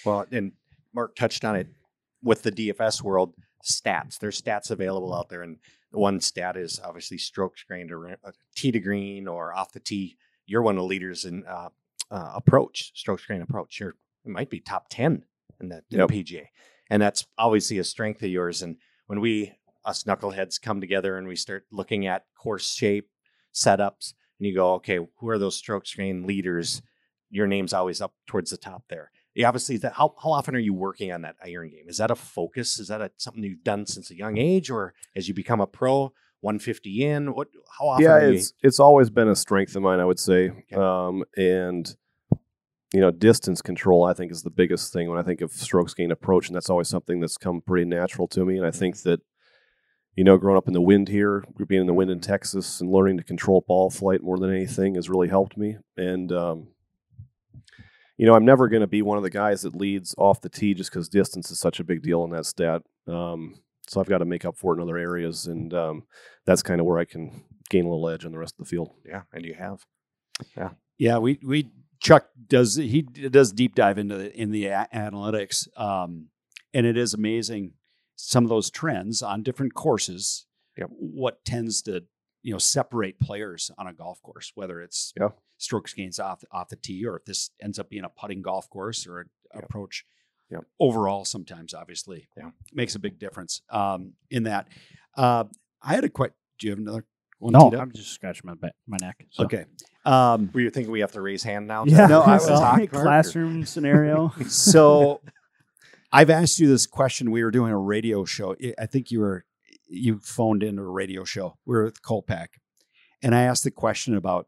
Well, 0.05 0.27
and 0.31 0.53
Mark 0.95 1.17
touched 1.17 1.45
on 1.45 1.57
it 1.57 1.69
with 2.23 2.43
the 2.43 2.53
DFS 2.53 3.03
world 3.03 3.35
stats. 3.65 4.19
There's 4.19 4.41
stats 4.41 4.71
available 4.71 5.15
out 5.15 5.29
there, 5.29 5.43
and 5.43 5.59
one 5.91 6.21
stat 6.21 6.57
is 6.57 6.81
obviously 6.83 7.19
strokes 7.19 7.65
to 7.69 7.97
ra- 7.97 8.15
uh, 8.25 8.33
tee 8.57 8.73
to 8.73 8.81
green 8.81 9.29
or 9.29 9.55
off 9.55 9.73
the 9.73 9.81
tee. 9.81 10.17
You're 10.47 10.63
one 10.63 10.77
of 10.77 10.83
the 10.83 10.87
leaders 10.87 11.25
in 11.25 11.45
uh, 11.47 11.69
uh, 12.11 12.33
approach, 12.35 12.93
strokes 12.95 13.25
gained 13.27 13.43
approach. 13.43 13.81
You're 13.81 13.97
it 14.25 14.31
might 14.31 14.51
be 14.51 14.61
top 14.61 14.87
ten 14.89 15.25
in 15.61 15.69
that 15.71 15.85
in 15.91 15.99
Yep. 15.99 16.09
PGA, 16.11 16.47
and 16.91 17.03
that's 17.03 17.27
obviously 17.39 17.79
a 17.79 17.85
strength 17.85 18.23
of 18.23 18.31
yours. 18.31 18.63
And 18.63 18.77
when 19.07 19.21
we 19.21 19.53
us 19.85 20.05
knuckleheads 20.05 20.61
come 20.61 20.81
together 20.81 21.17
and 21.19 21.27
we 21.27 21.37
start 21.37 21.65
looking 21.73 22.07
at 22.07 22.25
course 22.41 22.73
shape 22.73 23.09
setups, 23.53 24.15
and 24.39 24.47
you 24.49 24.55
go, 24.55 24.75
okay, 24.75 24.99
who 25.17 25.29
are 25.29 25.39
those 25.39 25.57
strokes 25.57 25.95
gained 25.95 26.27
leaders? 26.27 26.83
Your 27.31 27.47
name's 27.47 27.73
always 27.73 28.01
up 28.01 28.13
towards 28.27 28.51
the 28.51 28.57
top 28.57 28.85
there. 28.89 29.11
Obviously, 29.45 29.79
that 29.79 29.95
how 29.95 30.15
how 30.23 30.33
often 30.33 30.55
are 30.55 30.61
you 30.61 30.75
working 30.75 31.13
on 31.13 31.23
that 31.23 31.37
iron 31.45 31.71
game? 31.71 31.89
Is 31.89 31.99
that 31.99 32.11
a 32.11 32.15
focus? 32.15 32.79
Is 32.79 32.89
that 32.89 33.01
a, 33.01 33.11
something 33.17 33.43
you've 33.43 33.65
done 33.65 33.87
since 33.87 34.11
a 34.11 34.17
young 34.17 34.37
age, 34.37 34.71
or 34.71 34.95
as 35.17 35.29
you 35.29 35.35
become 35.35 35.61
a 35.61 35.67
pro, 35.67 36.13
150 36.41 37.05
in? 37.05 37.35
What? 37.35 37.49
How 37.79 37.89
often? 37.89 38.05
yeah, 38.05 38.13
are 38.13 38.29
you, 38.29 38.35
it's 38.35 38.53
it's 38.63 38.81
always 38.81 39.11
been 39.11 39.29
a 39.29 39.37
strength 39.37 39.75
of 39.75 39.83
mine, 39.83 40.01
I 40.01 40.05
would 40.05 40.19
say. 40.19 40.51
Okay. 40.51 40.77
Um, 40.77 41.25
and 41.37 41.95
you 42.93 43.01
know, 43.01 43.11
distance 43.11 43.63
control, 43.63 44.05
I 44.05 44.13
think, 44.13 44.31
is 44.33 44.43
the 44.43 44.51
biggest 44.51 44.93
thing 44.93 45.09
when 45.09 45.19
I 45.19 45.23
think 45.23 45.41
of 45.41 45.51
strokes 45.53 45.95
gain 45.95 46.11
approach, 46.11 46.49
and 46.49 46.55
that's 46.55 46.69
always 46.69 46.89
something 46.89 47.21
that's 47.21 47.39
come 47.39 47.63
pretty 47.63 47.87
natural 47.87 48.29
to 48.29 48.45
me. 48.45 48.59
And 48.59 48.67
I 48.67 48.71
think 48.71 49.03
that 49.03 49.21
you 50.17 50.25
know, 50.25 50.37
growing 50.37 50.59
up 50.59 50.67
in 50.67 50.75
the 50.75 50.81
wind 50.81 51.09
here, 51.09 51.43
being 51.69 51.81
in 51.81 51.87
the 51.87 51.95
wind 51.95 52.11
in 52.11 52.21
Texas, 52.21 52.81
and 52.81 52.91
learning 52.91 53.17
to 53.17 53.25
control 53.25 53.65
ball 53.67 53.91
flight 53.91 54.23
more 54.23 54.39
than 54.39 54.55
anything 54.55 54.95
has 54.97 55.09
really 55.09 55.29
helped 55.29 55.57
me. 55.57 55.77
And 55.97 56.31
um, 56.33 56.69
you 58.23 58.29
know, 58.29 58.37
I'm 58.37 58.45
never 58.45 58.69
going 58.69 58.83
to 58.83 58.87
be 58.87 59.03
one 59.03 59.17
of 59.17 59.25
the 59.25 59.31
guys 59.31 59.63
that 59.63 59.75
leads 59.75 60.15
off 60.17 60.43
the 60.43 60.49
tee 60.49 60.75
just 60.75 60.93
because 60.93 61.09
distance 61.09 61.51
is 61.51 61.59
such 61.59 61.81
a 61.81 61.85
big 61.85 62.03
deal 62.03 62.23
in 62.23 62.31
that 62.31 62.47
stat. 62.47 62.83
Um, 63.09 63.57
so 63.89 64.01
I've 64.01 64.09
got 64.09 64.19
to 64.19 64.25
make 64.25 64.45
up 64.45 64.57
for 64.57 64.73
it 64.73 64.77
in 64.77 64.83
other 64.83 64.97
areas, 64.97 65.49
and 65.49 65.75
um, 65.75 66.05
that's 66.47 66.63
kind 66.63 66.79
of 66.79 66.87
where 66.87 67.01
I 67.01 67.05
can 67.05 67.43
gain 67.69 67.85
a 67.85 67.89
little 67.89 68.09
edge 68.09 68.25
on 68.25 68.31
the 68.31 68.39
rest 68.39 68.55
of 68.61 68.65
the 68.65 68.71
field. 68.71 68.91
yeah, 69.05 69.23
and 69.33 69.45
you 69.45 69.55
have. 69.55 69.85
Yeah, 70.57 70.69
yeah. 70.99 71.19
we 71.19 71.41
we 71.45 71.73
Chuck 71.99 72.29
does 72.47 72.77
he 72.77 73.03
does 73.03 73.51
deep 73.51 73.75
dive 73.75 73.99
into 73.99 74.17
the, 74.17 74.41
in 74.41 74.53
the 74.53 74.67
a- 74.67 74.89
analytics, 74.95 75.67
um, 75.77 76.29
and 76.73 76.87
it 76.87 76.97
is 76.97 77.15
amazing 77.15 77.73
some 78.15 78.45
of 78.45 78.51
those 78.51 78.71
trends 78.71 79.21
on 79.21 79.43
different 79.43 79.75
courses. 79.75 80.47
Yep. 80.79 80.91
What 80.93 81.45
tends 81.45 81.83
to 81.83 82.05
you 82.43 82.53
know 82.53 82.59
separate 82.59 83.19
players 83.21 83.71
on 83.79 83.87
a 83.87 83.93
golf 83.93 84.21
course, 84.23 84.53
whether 84.55 84.81
it's 84.81 85.13
Yeah. 85.19 85.29
strokes 85.59 85.93
gains 85.95 86.19
off 86.19 86.43
off 86.51 86.69
the 86.69 86.77
tee, 86.77 87.05
or 87.07 87.17
if 87.17 87.25
this 87.25 87.51
ends 87.61 87.79
up 87.79 87.89
being 87.91 88.05
a 88.05 88.09
putting 88.09 88.43
golf 88.43 88.69
course 88.69 89.07
or 89.07 89.21
an 89.21 89.31
Yep. 89.55 89.65
approach. 89.65 90.05
Yep. 90.51 90.65
Overall, 90.81 91.25
sometimes 91.25 91.73
obviously, 91.75 92.29
Yeah. 92.37 92.51
makes 92.73 92.95
a 92.95 92.99
big 92.99 93.19
difference 93.19 93.63
um, 93.71 94.15
in 94.31 94.43
that. 94.45 94.69
Uh, 95.17 95.45
I 95.83 95.95
had 95.95 96.05
a 96.05 96.09
quite. 96.09 96.33
Do 96.59 96.67
you 96.67 96.71
have 96.73 96.79
another 96.79 97.05
one? 97.39 97.53
No. 97.53 97.71
I'm 97.79 97.91
just 97.93 98.11
scratching 98.13 98.43
my 98.45 98.55
back, 98.55 98.73
my 98.87 98.97
neck. 99.01 99.25
so. 99.31 99.45
okay. 99.45 99.65
Um, 100.05 100.51
Were 100.53 100.61
you 100.61 100.71
thinking 100.71 100.91
we 100.93 101.01
have 101.01 101.13
to 101.13 101.21
raise 101.23 101.43
hand 101.45 101.67
now? 101.69 101.85
Yeah, 101.87 102.07
No, 102.07 102.23
I 102.23 102.37
well, 102.37 102.37
was- 102.51 102.61
Talk, 102.61 102.79
Mark, 102.79 102.95
or- 102.95 103.03
classroom 103.03 103.65
scenario. 103.65 104.31
so 104.49 105.21
I've 106.13 106.29
asked 106.31 106.59
you 106.59 106.69
this 106.69 106.87
question. 106.87 107.31
We 107.31 107.43
were 107.45 107.51
doing 107.51 107.73
a 107.73 107.79
radio 107.79 108.25
show. 108.25 108.55
I- 108.63 108.75
I 108.79 108.87
think 108.87 109.11
you 109.11 109.21
were 109.21 109.45
you 109.93 110.19
phoned 110.21 110.63
into 110.63 110.83
a 110.83 110.89
radio 110.91 111.25
show. 111.25 111.59
We 111.67 111.77
were 111.77 111.85
with 111.85 112.03
Colpack, 112.03 112.49
and 113.23 113.35
I 113.35 113.43
asked 113.43 113.65
the 113.65 113.71
question 113.71 114.17
about 114.17 114.47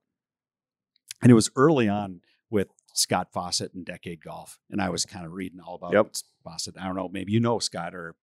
and 1.23 1.31
it 1.31 1.35
was 1.35 1.51
early 1.57 1.89
on 1.89 2.21
with 2.51 2.69
Scott 2.93 3.29
Fawcett 3.33 3.73
and 3.75 3.85
Decade 3.87 4.23
Golf, 4.23 4.59
and 4.71 4.81
I 4.83 4.91
was 4.91 5.07
kind 5.07 5.25
of 5.25 5.33
reading 5.33 5.59
all 5.61 5.75
about 5.75 5.93
Yep. 5.93 6.09
Fawcett. 6.43 6.75
I 6.79 6.85
don't 6.85 6.97
know, 6.97 7.09
maybe 7.09 7.33
you 7.33 7.41
know 7.41 7.59
Scott 7.59 7.95
or 7.95 8.15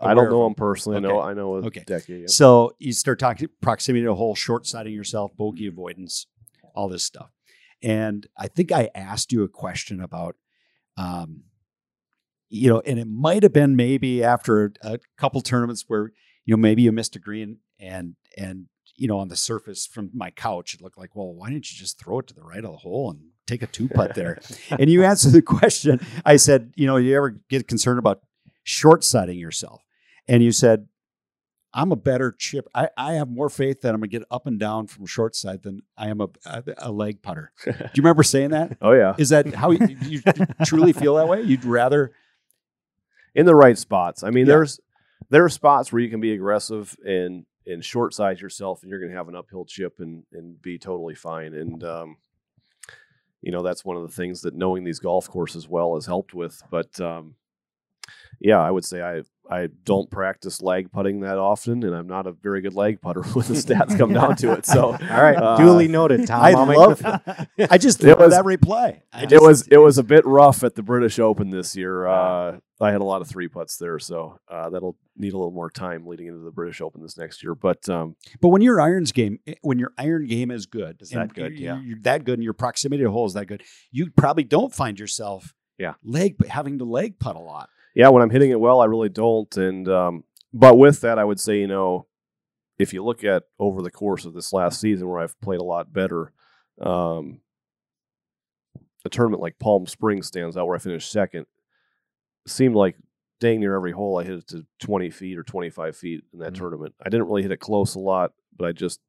I 0.00 0.12
don't 0.14 0.28
know 0.28 0.46
him 0.46 0.54
personally. 0.54 0.96
I 0.98 1.00
know 1.00 1.20
Okay. 1.20 1.28
I 1.30 1.34
know 1.34 1.54
a 1.56 1.66
Okay. 1.66 1.84
decade. 1.86 2.20
yep. 2.22 2.30
So 2.30 2.74
you 2.78 2.92
start 2.92 3.18
talking 3.18 3.48
proximity 3.60 4.04
to 4.04 4.10
a 4.10 4.14
hole, 4.14 4.34
short 4.34 4.66
siding 4.66 4.92
yourself, 4.92 5.34
bogey 5.36 5.66
avoidance, 5.66 6.26
all 6.74 6.88
this 6.88 7.04
stuff. 7.04 7.30
And 7.82 8.26
I 8.36 8.48
think 8.48 8.70
I 8.72 8.90
asked 8.94 9.32
you 9.32 9.42
a 9.44 9.48
question 9.48 10.00
about, 10.02 10.36
um, 10.96 11.44
you 12.50 12.68
know, 12.68 12.80
and 12.80 12.98
it 12.98 13.06
might 13.08 13.42
have 13.44 13.52
been 13.52 13.74
maybe 13.76 14.22
after 14.22 14.72
a 14.82 14.98
couple 15.16 15.40
tournaments 15.40 15.84
where 15.88 16.12
you 16.44 16.52
know 16.56 16.60
maybe 16.60 16.82
you 16.82 16.92
missed 16.92 17.16
a 17.16 17.18
green 17.18 17.58
and 17.78 18.14
and 18.36 18.66
you 18.96 19.08
know 19.08 19.18
on 19.18 19.28
the 19.28 19.36
surface 19.36 19.86
from 19.86 20.10
my 20.14 20.30
couch 20.30 20.74
it 20.74 20.82
looked 20.82 20.98
like 20.98 21.14
well 21.16 21.32
why 21.32 21.48
didn't 21.48 21.70
you 21.72 21.78
just 21.78 21.98
throw 21.98 22.18
it 22.18 22.26
to 22.26 22.34
the 22.34 22.42
right 22.42 22.64
of 22.64 22.70
the 22.72 22.76
hole 22.78 23.10
and 23.10 23.20
take 23.46 23.62
a 23.62 23.66
two 23.66 23.88
putt 23.88 24.14
there 24.14 24.38
and 24.70 24.88
you 24.90 25.02
answered 25.04 25.32
the 25.32 25.42
question 25.42 26.00
I 26.24 26.36
said 26.36 26.72
you 26.76 26.86
know 26.86 26.96
you 26.96 27.16
ever 27.16 27.30
get 27.48 27.68
concerned 27.68 27.98
about 27.98 28.20
short 28.64 29.02
siding 29.04 29.38
yourself 29.38 29.82
and 30.28 30.42
you 30.42 30.52
said 30.52 30.86
I'm 31.74 31.90
a 31.90 31.96
better 31.96 32.34
chip. 32.38 32.68
I, 32.74 32.90
I 32.98 33.14
have 33.14 33.30
more 33.30 33.48
faith 33.48 33.80
that 33.80 33.94
I'm 33.94 34.00
gonna 34.00 34.08
get 34.08 34.24
up 34.30 34.46
and 34.46 34.60
down 34.60 34.88
from 34.88 35.06
short 35.06 35.34
side 35.34 35.62
than 35.62 35.80
I 35.96 36.08
am 36.10 36.20
a, 36.20 36.28
a, 36.44 36.62
a 36.76 36.92
leg 36.92 37.22
putter. 37.22 37.50
Do 37.64 37.70
you 37.72 38.02
remember 38.02 38.22
saying 38.22 38.50
that? 38.50 38.76
oh 38.82 38.92
yeah, 38.92 39.14
Is 39.16 39.30
that 39.30 39.54
how 39.54 39.70
you, 39.70 39.96
you 40.02 40.20
truly 40.66 40.92
feel 40.92 41.14
that 41.14 41.28
way? 41.28 41.40
You'd 41.40 41.64
rather 41.64 42.12
in 43.34 43.46
the 43.46 43.54
right 43.54 43.78
spots. 43.78 44.22
I 44.22 44.28
mean, 44.28 44.44
Yeah. 44.46 44.52
there's 44.56 44.80
there 45.32 45.44
are 45.46 45.48
spots 45.48 45.90
where 45.90 46.02
you 46.02 46.10
can 46.10 46.20
be 46.20 46.34
aggressive 46.34 46.94
and 47.04 47.46
and 47.66 47.82
short 47.82 48.12
size 48.12 48.40
yourself, 48.40 48.82
and 48.82 48.90
you're 48.90 48.98
going 48.98 49.10
to 49.10 49.16
have 49.16 49.28
an 49.28 49.34
uphill 49.34 49.64
chip 49.64 49.98
and 49.98 50.24
and 50.32 50.60
be 50.60 50.78
totally 50.78 51.14
fine. 51.14 51.54
And 51.54 51.82
um, 51.82 52.16
you 53.40 53.50
know 53.50 53.62
that's 53.62 53.82
one 53.84 53.96
of 53.96 54.02
the 54.02 54.14
things 54.14 54.42
that 54.42 54.54
knowing 54.54 54.84
these 54.84 54.98
golf 54.98 55.28
courses 55.28 55.66
well 55.66 55.94
has 55.94 56.04
helped 56.04 56.34
with. 56.34 56.62
But 56.70 57.00
um, 57.00 57.36
yeah, 58.40 58.58
I 58.60 58.70
would 58.70 58.84
say 58.84 59.02
I 59.02 59.22
I 59.50 59.68
don't 59.84 60.10
practice 60.10 60.62
lag 60.62 60.90
putting 60.92 61.20
that 61.20 61.36
often, 61.36 61.82
and 61.82 61.94
I'm 61.94 62.06
not 62.06 62.26
a 62.26 62.32
very 62.32 62.60
good 62.62 62.74
lag 62.74 63.00
putter 63.02 63.22
when 63.34 63.44
the 63.46 63.54
stats 63.54 63.98
come 63.98 64.12
down 64.12 64.36
to 64.36 64.52
it. 64.52 64.64
So 64.64 64.84
All 64.92 64.98
right, 64.98 65.36
Uh, 65.36 65.56
duly 65.56 65.88
noted, 65.88 66.26
Tom. 66.26 66.40
I 66.42 66.52
love 66.52 67.02
I 67.70 67.76
just 67.78 68.02
It 68.02 68.08
love 68.08 68.18
was- 68.20 68.30
that 68.30 68.44
reply. 68.44 69.02
I 69.12 69.24
it 69.24 69.28
just- 69.30 69.42
was 69.42 69.68
it 69.68 69.78
was 69.78 69.98
a 69.98 70.02
bit 70.04 70.24
rough 70.24 70.62
at 70.64 70.74
the 70.74 70.82
British 70.82 71.18
Open 71.18 71.50
this 71.50 71.76
year. 71.76 72.06
Uh, 72.06 72.58
I 72.80 72.90
had 72.90 73.00
a 73.00 73.04
lot 73.04 73.20
of 73.20 73.28
three 73.28 73.46
putts 73.46 73.76
there, 73.76 73.98
so 74.00 74.38
uh, 74.48 74.68
that'll 74.70 74.96
need 75.16 75.34
a 75.34 75.36
little 75.36 75.52
more 75.52 75.70
time 75.70 76.04
leading 76.04 76.26
into 76.26 76.40
the 76.40 76.50
British 76.50 76.80
Open 76.80 77.00
this 77.02 77.16
next 77.16 77.40
year. 77.42 77.54
But 77.54 77.88
um, 77.88 78.16
But 78.40 78.48
when 78.48 78.62
your 78.62 78.80
irons 78.80 79.12
game, 79.12 79.38
eh, 79.46 79.54
when 79.62 79.78
your 79.78 79.92
iron 79.98 80.26
game 80.26 80.50
is 80.50 80.66
good, 80.66 81.00
Is 81.00 81.10
that 81.10 81.32
good, 81.34 81.52
you- 81.58 81.64
yeah. 81.66 81.80
you're 81.80 82.00
that 82.02 82.24
good, 82.24 82.34
and 82.34 82.42
your 82.44 82.54
proximity 82.54 83.02
to 83.04 83.10
hole 83.10 83.26
is 83.26 83.34
that 83.34 83.46
good, 83.46 83.62
you 83.92 84.10
probably 84.16 84.42
don't 84.44 84.74
find 84.74 84.98
yourself, 84.98 85.54
Yeah. 85.78 85.94
leg 86.02 86.44
having 86.46 86.78
to 86.78 86.84
leg 86.84 87.18
putt 87.20 87.36
a 87.36 87.40
lot. 87.40 87.68
Yeah, 87.94 88.08
when 88.08 88.22
I'm 88.22 88.30
hitting 88.30 88.50
it 88.50 88.60
well, 88.60 88.80
I 88.80 88.86
really 88.86 89.08
don't. 89.08 89.54
And 89.56 89.88
um, 89.88 90.24
but 90.52 90.76
with 90.78 91.00
that, 91.02 91.18
I 91.18 91.24
would 91.24 91.40
say 91.40 91.58
you 91.60 91.66
know, 91.66 92.06
if 92.78 92.92
you 92.92 93.04
look 93.04 93.24
at 93.24 93.44
over 93.58 93.82
the 93.82 93.90
course 93.90 94.24
of 94.24 94.34
this 94.34 94.52
last 94.52 94.80
season 94.80 95.08
where 95.08 95.20
I've 95.20 95.40
played 95.40 95.60
a 95.60 95.64
lot 95.64 95.92
better, 95.92 96.32
um, 96.80 97.40
a 99.04 99.08
tournament 99.08 99.42
like 99.42 99.58
Palm 99.58 99.86
Springs 99.86 100.26
stands 100.26 100.56
out 100.56 100.66
where 100.66 100.76
I 100.76 100.80
finished 100.80 101.10
second. 101.10 101.46
Seemed 102.46 102.74
like 102.74 102.96
dang 103.40 103.60
near 103.60 103.74
every 103.74 103.92
hole 103.92 104.18
I 104.18 104.24
hit 104.24 104.38
it 104.38 104.46
to 104.48 104.64
20 104.80 105.10
feet 105.10 105.36
or 105.36 105.42
25 105.42 105.96
feet 105.96 106.22
in 106.32 106.38
that 106.40 106.52
Mhm. 106.52 106.58
tournament. 106.58 106.94
I 107.00 107.08
didn't 107.08 107.26
really 107.26 107.42
hit 107.42 107.50
it 107.50 107.56
close 107.58 107.94
a 107.96 108.00
lot, 108.00 108.32
but 108.56 108.68
I 108.68 108.72
just 108.72 109.00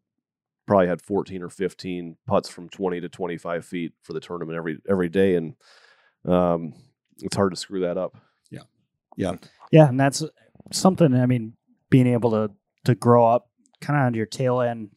probably 0.66 0.88
had 0.88 1.02
14 1.02 1.44
or 1.44 1.50
15 1.50 2.18
putts 2.26 2.50
from 2.50 2.70
20 2.70 3.02
to 3.02 3.10
25 3.10 3.66
feet 3.66 3.94
for 4.02 4.14
the 4.14 4.20
tournament 4.20 4.58
every 4.58 4.80
every 4.88 5.10
day, 5.10 5.36
and 5.36 5.56
um, 6.26 6.74
it's 7.22 7.36
hard 7.36 7.52
to 7.52 7.60
screw 7.60 7.82
that 7.82 7.98
up. 7.98 8.16
Yeah, 9.18 9.36
Yeah, 9.72 9.88
and 9.90 10.00
that's 10.00 10.24
something. 10.72 11.14
I 11.14 11.26
mean, 11.26 11.54
being 11.90 12.08
able 12.08 12.32
to 12.32 12.52
to 12.86 12.96
grow 12.96 13.28
up 13.28 13.50
kind 13.82 14.00
of 14.00 14.06
on 14.08 14.14
your 14.14 14.26
tail 14.26 14.62
end 14.62 14.90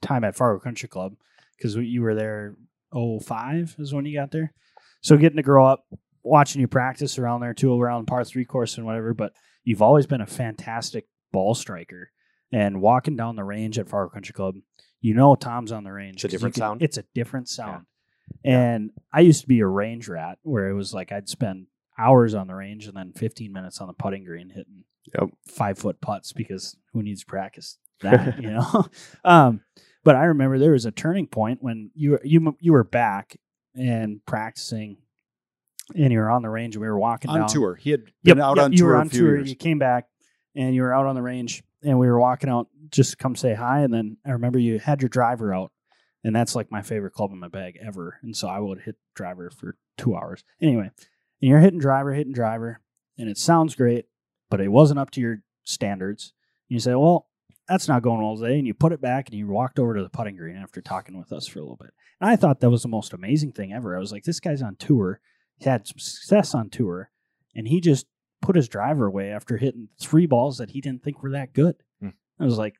time 0.00 0.24
at 0.24 0.36
Fargo 0.36 0.60
Country 0.62 0.88
Club 0.88 1.14
because 1.56 1.74
you 1.76 2.02
were 2.02 2.14
there. 2.14 2.56
05 2.94 3.76
is 3.78 3.94
when 3.94 4.04
you 4.04 4.18
got 4.18 4.32
there. 4.32 4.52
So 5.00 5.16
getting 5.16 5.38
to 5.38 5.42
grow 5.42 5.66
up, 5.66 5.86
watching 6.22 6.60
you 6.60 6.68
practice 6.68 7.18
around 7.18 7.40
there 7.40 7.54
too, 7.54 7.80
around 7.80 8.06
par 8.06 8.22
three 8.22 8.44
course 8.44 8.76
and 8.76 8.84
whatever. 8.84 9.14
But 9.14 9.32
you've 9.64 9.80
always 9.80 10.06
been 10.06 10.20
a 10.20 10.26
fantastic 10.26 11.06
ball 11.32 11.54
striker. 11.54 12.10
And 12.52 12.82
walking 12.82 13.16
down 13.16 13.36
the 13.36 13.44
range 13.44 13.78
at 13.78 13.88
Fargo 13.88 14.12
Country 14.12 14.34
Club, 14.34 14.56
you 15.00 15.14
know 15.14 15.34
Tom's 15.34 15.72
on 15.72 15.84
the 15.84 15.90
range. 15.92 16.16
It's 16.16 16.24
a 16.24 16.28
different 16.28 16.54
can- 16.54 16.60
sound? 16.60 16.82
It's 16.82 16.98
a 16.98 17.04
different 17.14 17.48
sound. 17.48 17.86
And 18.44 18.90
I 19.12 19.20
used 19.20 19.40
to 19.40 19.48
be 19.48 19.60
a 19.60 19.66
range 19.66 20.06
rat 20.08 20.38
where 20.42 20.68
it 20.68 20.74
was 20.74 20.92
like 20.92 21.12
I'd 21.12 21.30
spend 21.30 21.66
hours 21.98 22.34
on 22.34 22.46
the 22.46 22.54
range 22.54 22.86
and 22.86 22.96
then 22.96 23.12
15 23.12 23.52
minutes 23.52 23.80
on 23.80 23.86
the 23.86 23.92
putting 23.94 24.24
green 24.24 24.48
hitting 24.50 24.84
Yep. 25.18 25.30
five 25.48 25.78
foot 25.78 26.00
putts 26.00 26.32
because 26.32 26.76
who 26.92 27.02
needs 27.02 27.24
practice 27.24 27.76
that, 28.02 28.38
you 28.40 28.52
know? 28.52 28.86
um, 29.24 29.60
but 30.04 30.14
I 30.14 30.24
remember 30.26 30.58
there 30.58 30.70
was 30.72 30.86
a 30.86 30.92
turning 30.92 31.26
point 31.26 31.58
when 31.60 31.90
you 31.94 32.12
were, 32.12 32.20
you 32.24 32.56
you 32.60 32.72
were 32.72 32.84
back 32.84 33.36
and 33.74 34.24
practicing, 34.26 34.98
and 35.96 36.12
you 36.12 36.18
were 36.20 36.30
on 36.30 36.42
the 36.42 36.48
range. 36.50 36.76
and 36.76 36.82
We 36.82 36.88
were 36.88 36.98
walking 36.98 37.30
On 37.30 37.38
down 37.40 37.48
tour, 37.48 37.74
he 37.74 37.90
had 37.90 38.02
Yep, 38.22 38.36
been 38.36 38.40
out 38.44 38.56
yep, 38.56 38.64
on 38.66 38.72
you 38.72 38.78
tour 38.78 38.88
were 38.90 38.96
a 38.96 39.00
on 39.00 39.08
few 39.08 39.20
tour. 39.20 39.36
years. 39.36 39.48
You 39.50 39.56
came 39.56 39.78
back 39.80 40.06
and 40.54 40.74
you 40.74 40.82
were 40.82 40.94
out 40.94 41.06
on 41.06 41.14
the 41.16 41.22
range, 41.22 41.64
and 41.82 41.98
we 41.98 42.06
were 42.06 42.20
walking 42.20 42.48
out 42.50 42.68
just 42.90 43.10
to 43.12 43.16
come 43.16 43.34
say 43.34 43.54
hi. 43.54 43.80
And 43.80 43.92
then 43.92 44.18
I 44.24 44.30
remember 44.30 44.58
you 44.60 44.78
had 44.78 45.02
your 45.02 45.08
driver 45.08 45.52
out, 45.52 45.72
and 46.22 46.34
that's 46.36 46.54
like 46.54 46.70
my 46.70 46.82
favorite 46.82 47.12
club 47.12 47.32
in 47.32 47.40
my 47.40 47.48
bag 47.48 47.76
ever. 47.84 48.18
And 48.22 48.36
so 48.36 48.46
I 48.48 48.60
would 48.60 48.82
hit 48.82 48.96
driver 49.16 49.50
for 49.50 49.76
two 49.98 50.14
hours 50.14 50.44
anyway. 50.60 50.90
And 51.42 51.50
you're 51.50 51.60
hitting 51.60 51.80
driver, 51.80 52.14
hitting 52.14 52.32
driver, 52.32 52.80
and 53.18 53.28
it 53.28 53.36
sounds 53.36 53.74
great, 53.74 54.06
but 54.48 54.60
it 54.60 54.68
wasn't 54.68 55.00
up 55.00 55.10
to 55.10 55.20
your 55.20 55.42
standards. 55.64 56.32
And 56.70 56.76
You 56.76 56.80
say, 56.80 56.94
well, 56.94 57.28
that's 57.68 57.88
not 57.88 58.02
going 58.02 58.22
well 58.22 58.36
today, 58.36 58.58
and 58.58 58.66
you 58.66 58.74
put 58.74 58.92
it 58.92 59.00
back, 59.00 59.28
and 59.28 59.36
you 59.36 59.48
walked 59.48 59.78
over 59.78 59.94
to 59.94 60.02
the 60.02 60.08
putting 60.08 60.36
green 60.36 60.56
after 60.56 60.80
talking 60.80 61.18
with 61.18 61.32
us 61.32 61.46
for 61.46 61.58
a 61.58 61.62
little 61.62 61.76
bit. 61.76 61.90
And 62.20 62.30
I 62.30 62.36
thought 62.36 62.60
that 62.60 62.70
was 62.70 62.82
the 62.82 62.88
most 62.88 63.12
amazing 63.12 63.52
thing 63.52 63.72
ever. 63.72 63.96
I 63.96 64.00
was 64.00 64.12
like, 64.12 64.24
this 64.24 64.40
guy's 64.40 64.62
on 64.62 64.76
tour. 64.76 65.20
He 65.58 65.68
had 65.68 65.86
some 65.86 65.98
success 65.98 66.54
on 66.54 66.70
tour, 66.70 67.10
and 67.54 67.68
he 67.68 67.80
just 67.80 68.06
put 68.40 68.56
his 68.56 68.68
driver 68.68 69.06
away 69.06 69.30
after 69.30 69.56
hitting 69.56 69.88
three 70.00 70.26
balls 70.26 70.58
that 70.58 70.70
he 70.70 70.80
didn't 70.80 71.02
think 71.02 71.22
were 71.22 71.30
that 71.30 71.52
good. 71.52 71.76
Hmm. 72.00 72.10
I 72.38 72.44
was 72.44 72.58
like, 72.58 72.74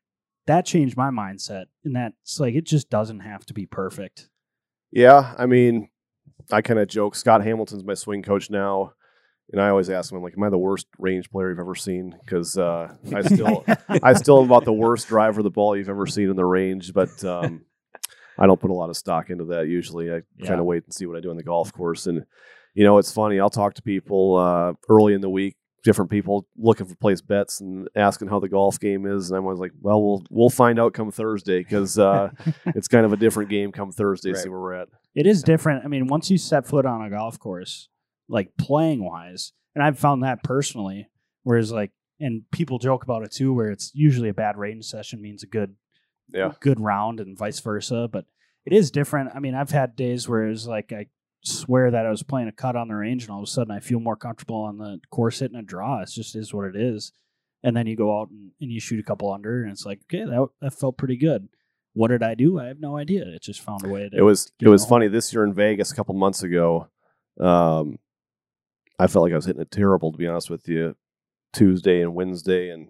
that 0.46 0.66
changed 0.66 0.96
my 0.96 1.10
mindset. 1.10 1.66
And 1.84 1.94
that's 1.94 2.40
like, 2.40 2.54
it 2.54 2.66
just 2.66 2.90
doesn't 2.90 3.20
have 3.20 3.46
to 3.46 3.54
be 3.54 3.64
perfect. 3.64 4.28
Yeah, 4.90 5.34
I 5.38 5.46
mean, 5.46 5.88
I 6.50 6.62
kind 6.62 6.78
of 6.80 6.88
joke. 6.88 7.14
Scott 7.14 7.42
Hamilton's 7.44 7.84
my 7.84 7.94
swing 7.94 8.22
coach 8.22 8.50
now, 8.50 8.92
and 9.52 9.60
I 9.60 9.68
always 9.68 9.90
ask 9.90 10.10
him, 10.10 10.18
I'm 10.18 10.24
like, 10.24 10.34
"Am 10.36 10.42
I 10.42 10.50
the 10.50 10.58
worst 10.58 10.86
range 10.98 11.30
player 11.30 11.50
you've 11.50 11.58
ever 11.58 11.74
seen?" 11.74 12.14
Because 12.24 12.56
uh, 12.58 12.94
I 13.14 13.22
still, 13.22 13.64
I 14.02 14.12
still 14.14 14.38
am 14.40 14.46
about 14.46 14.64
the 14.64 14.72
worst 14.72 15.08
driver 15.08 15.40
of 15.40 15.44
the 15.44 15.50
ball 15.50 15.76
you've 15.76 15.88
ever 15.88 16.06
seen 16.06 16.30
in 16.30 16.36
the 16.36 16.44
range. 16.44 16.92
But 16.92 17.22
um, 17.24 17.64
I 18.38 18.46
don't 18.46 18.60
put 18.60 18.70
a 18.70 18.74
lot 18.74 18.90
of 18.90 18.96
stock 18.96 19.30
into 19.30 19.44
that. 19.46 19.68
Usually, 19.68 20.10
I 20.10 20.22
Yeah. 20.38 20.48
kind 20.48 20.60
of 20.60 20.66
wait 20.66 20.84
and 20.84 20.92
see 20.94 21.06
what 21.06 21.16
I 21.16 21.20
do 21.20 21.30
on 21.30 21.36
the 21.36 21.42
golf 21.42 21.72
course. 21.72 22.06
And 22.06 22.24
you 22.74 22.84
know, 22.84 22.96
it's 22.98 23.12
funny. 23.12 23.38
I'll 23.38 23.50
talk 23.50 23.74
to 23.74 23.82
people 23.82 24.36
uh, 24.36 24.72
early 24.88 25.12
in 25.12 25.20
the 25.20 25.28
week, 25.28 25.56
different 25.84 26.10
people 26.10 26.46
looking 26.56 26.86
for 26.86 26.94
place 26.94 27.20
bets 27.20 27.60
and 27.60 27.86
asking 27.94 28.28
how 28.28 28.40
the 28.40 28.48
golf 28.48 28.80
game 28.80 29.04
is, 29.04 29.28
and 29.30 29.36
I'm 29.36 29.44
always 29.44 29.58
like, 29.60 29.72
"Well, 29.80 30.02
we'll 30.02 30.22
we'll 30.30 30.48
find 30.50 30.80
out 30.80 30.94
come 30.94 31.10
Thursday 31.10 31.58
because 31.58 31.98
uh, 31.98 32.30
it's 32.66 32.88
kind 32.88 33.04
of 33.04 33.12
a 33.12 33.16
different 33.18 33.50
game 33.50 33.72
come 33.72 33.92
Thursday. 33.92 34.32
See 34.32 34.48
where 34.48 34.60
we're 34.60 34.74
at." 34.74 34.88
It 35.14 35.26
is 35.26 35.42
different. 35.42 35.84
I 35.84 35.88
mean, 35.88 36.06
once 36.06 36.30
you 36.30 36.38
set 36.38 36.66
foot 36.66 36.86
on 36.86 37.02
a 37.04 37.10
golf 37.10 37.38
course, 37.38 37.88
like 38.28 38.56
playing 38.56 39.04
wise, 39.04 39.52
and 39.74 39.82
I've 39.84 39.98
found 39.98 40.22
that 40.22 40.42
personally, 40.42 41.08
whereas 41.42 41.70
like, 41.72 41.90
and 42.20 42.42
people 42.50 42.78
joke 42.78 43.02
about 43.04 43.22
it 43.24 43.32
too, 43.32 43.52
where 43.52 43.70
it's 43.70 43.90
usually 43.94 44.28
a 44.28 44.34
bad 44.34 44.56
range 44.56 44.84
session 44.84 45.20
means 45.20 45.42
a 45.42 45.46
good, 45.46 45.74
Yeah. 46.32 46.52
good 46.60 46.80
round, 46.80 47.20
and 47.20 47.36
vice 47.36 47.60
versa. 47.60 48.08
But 48.10 48.26
it 48.64 48.72
is 48.72 48.90
different. 48.90 49.30
I 49.34 49.40
mean, 49.40 49.54
I've 49.54 49.70
had 49.70 49.96
days 49.96 50.28
where 50.28 50.46
it's 50.48 50.66
like 50.66 50.92
I 50.92 51.06
swear 51.44 51.90
that 51.90 52.06
I 52.06 52.10
was 52.10 52.22
playing 52.22 52.48
a 52.48 52.52
cut 52.52 52.76
on 52.76 52.88
the 52.88 52.94
range, 52.94 53.24
and 53.24 53.32
all 53.32 53.40
of 53.40 53.44
a 53.44 53.50
sudden 53.50 53.72
I 53.74 53.80
feel 53.80 53.98
more 54.00 54.16
comfortable 54.16 54.62
on 54.62 54.78
the 54.78 55.00
course 55.10 55.40
hitting 55.40 55.58
a 55.58 55.62
draw. 55.62 56.00
It 56.02 56.10
just 56.10 56.36
is 56.36 56.54
what 56.54 56.66
it 56.66 56.76
is. 56.76 57.12
And 57.64 57.76
then 57.76 57.86
you 57.86 57.96
go 57.96 58.20
out 58.20 58.30
and, 58.30 58.50
and 58.60 58.70
you 58.72 58.80
shoot 58.80 59.00
a 59.00 59.04
couple 59.04 59.32
under, 59.32 59.62
and 59.62 59.72
it's 59.72 59.84
like, 59.84 60.00
okay, 60.04 60.24
that 60.24 60.48
that 60.60 60.74
felt 60.74 60.96
pretty 60.96 61.16
good. 61.16 61.48
What 61.94 62.08
did 62.08 62.22
I 62.22 62.34
do? 62.34 62.58
I 62.58 62.66
have 62.66 62.80
no 62.80 62.96
idea. 62.96 63.26
It 63.26 63.42
just 63.42 63.60
found 63.60 63.84
a 63.84 63.88
way 63.88 64.08
to. 64.08 64.16
It 64.16 64.22
was 64.22 64.50
it 64.60 64.68
was 64.68 64.82
home. 64.82 64.88
funny 64.88 65.08
this 65.08 65.32
year 65.32 65.44
in 65.44 65.52
Vegas 65.52 65.92
a 65.92 65.94
couple 65.94 66.14
months 66.14 66.42
ago. 66.42 66.88
Um, 67.38 67.98
I 68.98 69.06
felt 69.06 69.24
like 69.24 69.32
I 69.32 69.36
was 69.36 69.46
hitting 69.46 69.62
it 69.62 69.70
terrible 69.70 70.12
to 70.12 70.18
be 70.18 70.26
honest 70.26 70.50
with 70.50 70.68
you. 70.68 70.96
Tuesday 71.52 72.00
and 72.00 72.14
Wednesday, 72.14 72.70
and 72.70 72.88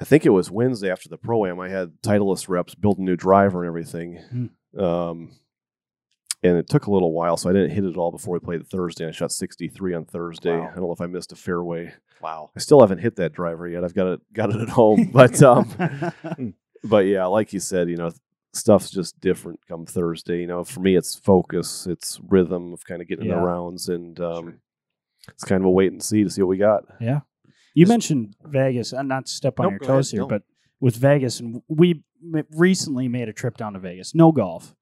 I 0.00 0.04
think 0.04 0.26
it 0.26 0.30
was 0.30 0.50
Wednesday 0.50 0.90
after 0.90 1.08
the 1.08 1.16
pro 1.16 1.46
am. 1.46 1.60
I 1.60 1.68
had 1.68 1.92
Titleist 2.02 2.48
reps 2.48 2.74
build 2.74 2.98
a 2.98 3.02
new 3.02 3.16
driver 3.16 3.62
and 3.62 3.68
everything, 3.68 4.50
um, 4.76 5.30
and 6.42 6.56
it 6.56 6.68
took 6.68 6.86
a 6.86 6.90
little 6.90 7.12
while, 7.12 7.36
so 7.36 7.50
I 7.50 7.52
didn't 7.52 7.70
hit 7.70 7.84
it 7.84 7.96
all 7.96 8.10
before 8.10 8.34
we 8.34 8.40
played 8.40 8.66
Thursday. 8.66 9.06
I 9.06 9.12
shot 9.12 9.30
sixty 9.30 9.68
three 9.68 9.94
on 9.94 10.06
Thursday. 10.06 10.58
Wow. 10.58 10.70
I 10.72 10.74
don't 10.74 10.82
know 10.82 10.92
if 10.92 11.00
I 11.00 11.06
missed 11.06 11.30
a 11.30 11.36
fairway. 11.36 11.94
Wow. 12.20 12.50
I 12.56 12.58
still 12.58 12.80
haven't 12.80 12.98
hit 12.98 13.14
that 13.16 13.32
driver 13.32 13.68
yet. 13.68 13.84
I've 13.84 13.94
got 13.94 14.08
it 14.08 14.20
got 14.32 14.50
it 14.50 14.60
at 14.60 14.68
home, 14.68 15.10
but 15.12 15.40
um, 15.42 15.68
but 16.84 17.06
yeah, 17.06 17.26
like 17.26 17.52
you 17.52 17.60
said, 17.60 17.88
you 17.88 17.96
know, 17.96 18.10
stuff's 18.52 18.90
just 18.90 19.20
different 19.20 19.60
come 19.68 19.86
Thursday. 19.86 20.40
You 20.40 20.46
know, 20.46 20.64
for 20.64 20.80
me, 20.80 20.96
it's 20.96 21.14
focus, 21.14 21.86
it's 21.86 22.20
rhythm 22.28 22.72
of 22.72 22.84
kind 22.84 23.02
of 23.02 23.08
getting 23.08 23.26
Yeah. 23.26 23.36
the 23.36 23.40
rounds, 23.42 23.88
and 23.88 24.18
um, 24.20 24.60
it's 25.28 25.44
kind 25.44 25.60
of 25.62 25.66
a 25.66 25.70
wait 25.70 25.92
and 25.92 26.02
see 26.02 26.24
to 26.24 26.30
see 26.30 26.42
what 26.42 26.48
we 26.48 26.56
got. 26.58 26.84
Yeah. 27.00 27.20
You 27.74 27.86
mentioned 27.86 28.34
Vegas, 28.44 28.92
and 28.92 29.08
not 29.08 29.26
to 29.26 29.32
step 29.32 29.60
on 29.60 29.64
Nope, 29.64 29.72
your 29.72 29.78
toes 29.88 30.12
ahead. 30.12 30.18
here, 30.18 30.22
No. 30.22 30.28
but 30.28 30.42
with 30.80 30.96
Vegas, 30.96 31.38
and 31.40 31.62
we 31.68 32.02
recently 32.50 33.08
made 33.08 33.28
a 33.28 33.32
trip 33.32 33.56
down 33.56 33.74
to 33.74 33.78
Vegas. 33.78 34.14
No 34.14 34.32
golf, 34.32 34.74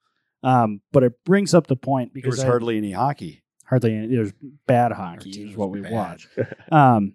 um, 0.43 0.81
but 0.93 1.03
it 1.03 1.13
brings 1.25 1.53
up 1.55 1.67
the 1.67 1.77
point 1.77 2.13
because 2.15 2.37
there's 2.37 2.45
I- 2.45 2.49
hardly 2.49 2.77
any 2.79 2.93
hockey. 2.93 3.43
hardly 3.67 3.95
any, 3.95 4.07
there's 4.15 4.33
bad 4.67 4.93
hockey 4.93 5.31
is 5.51 5.57
what 5.57 5.71
we 5.71 5.81
bad. 5.81 5.93
watch. 5.93 6.29
Um, 6.73 7.15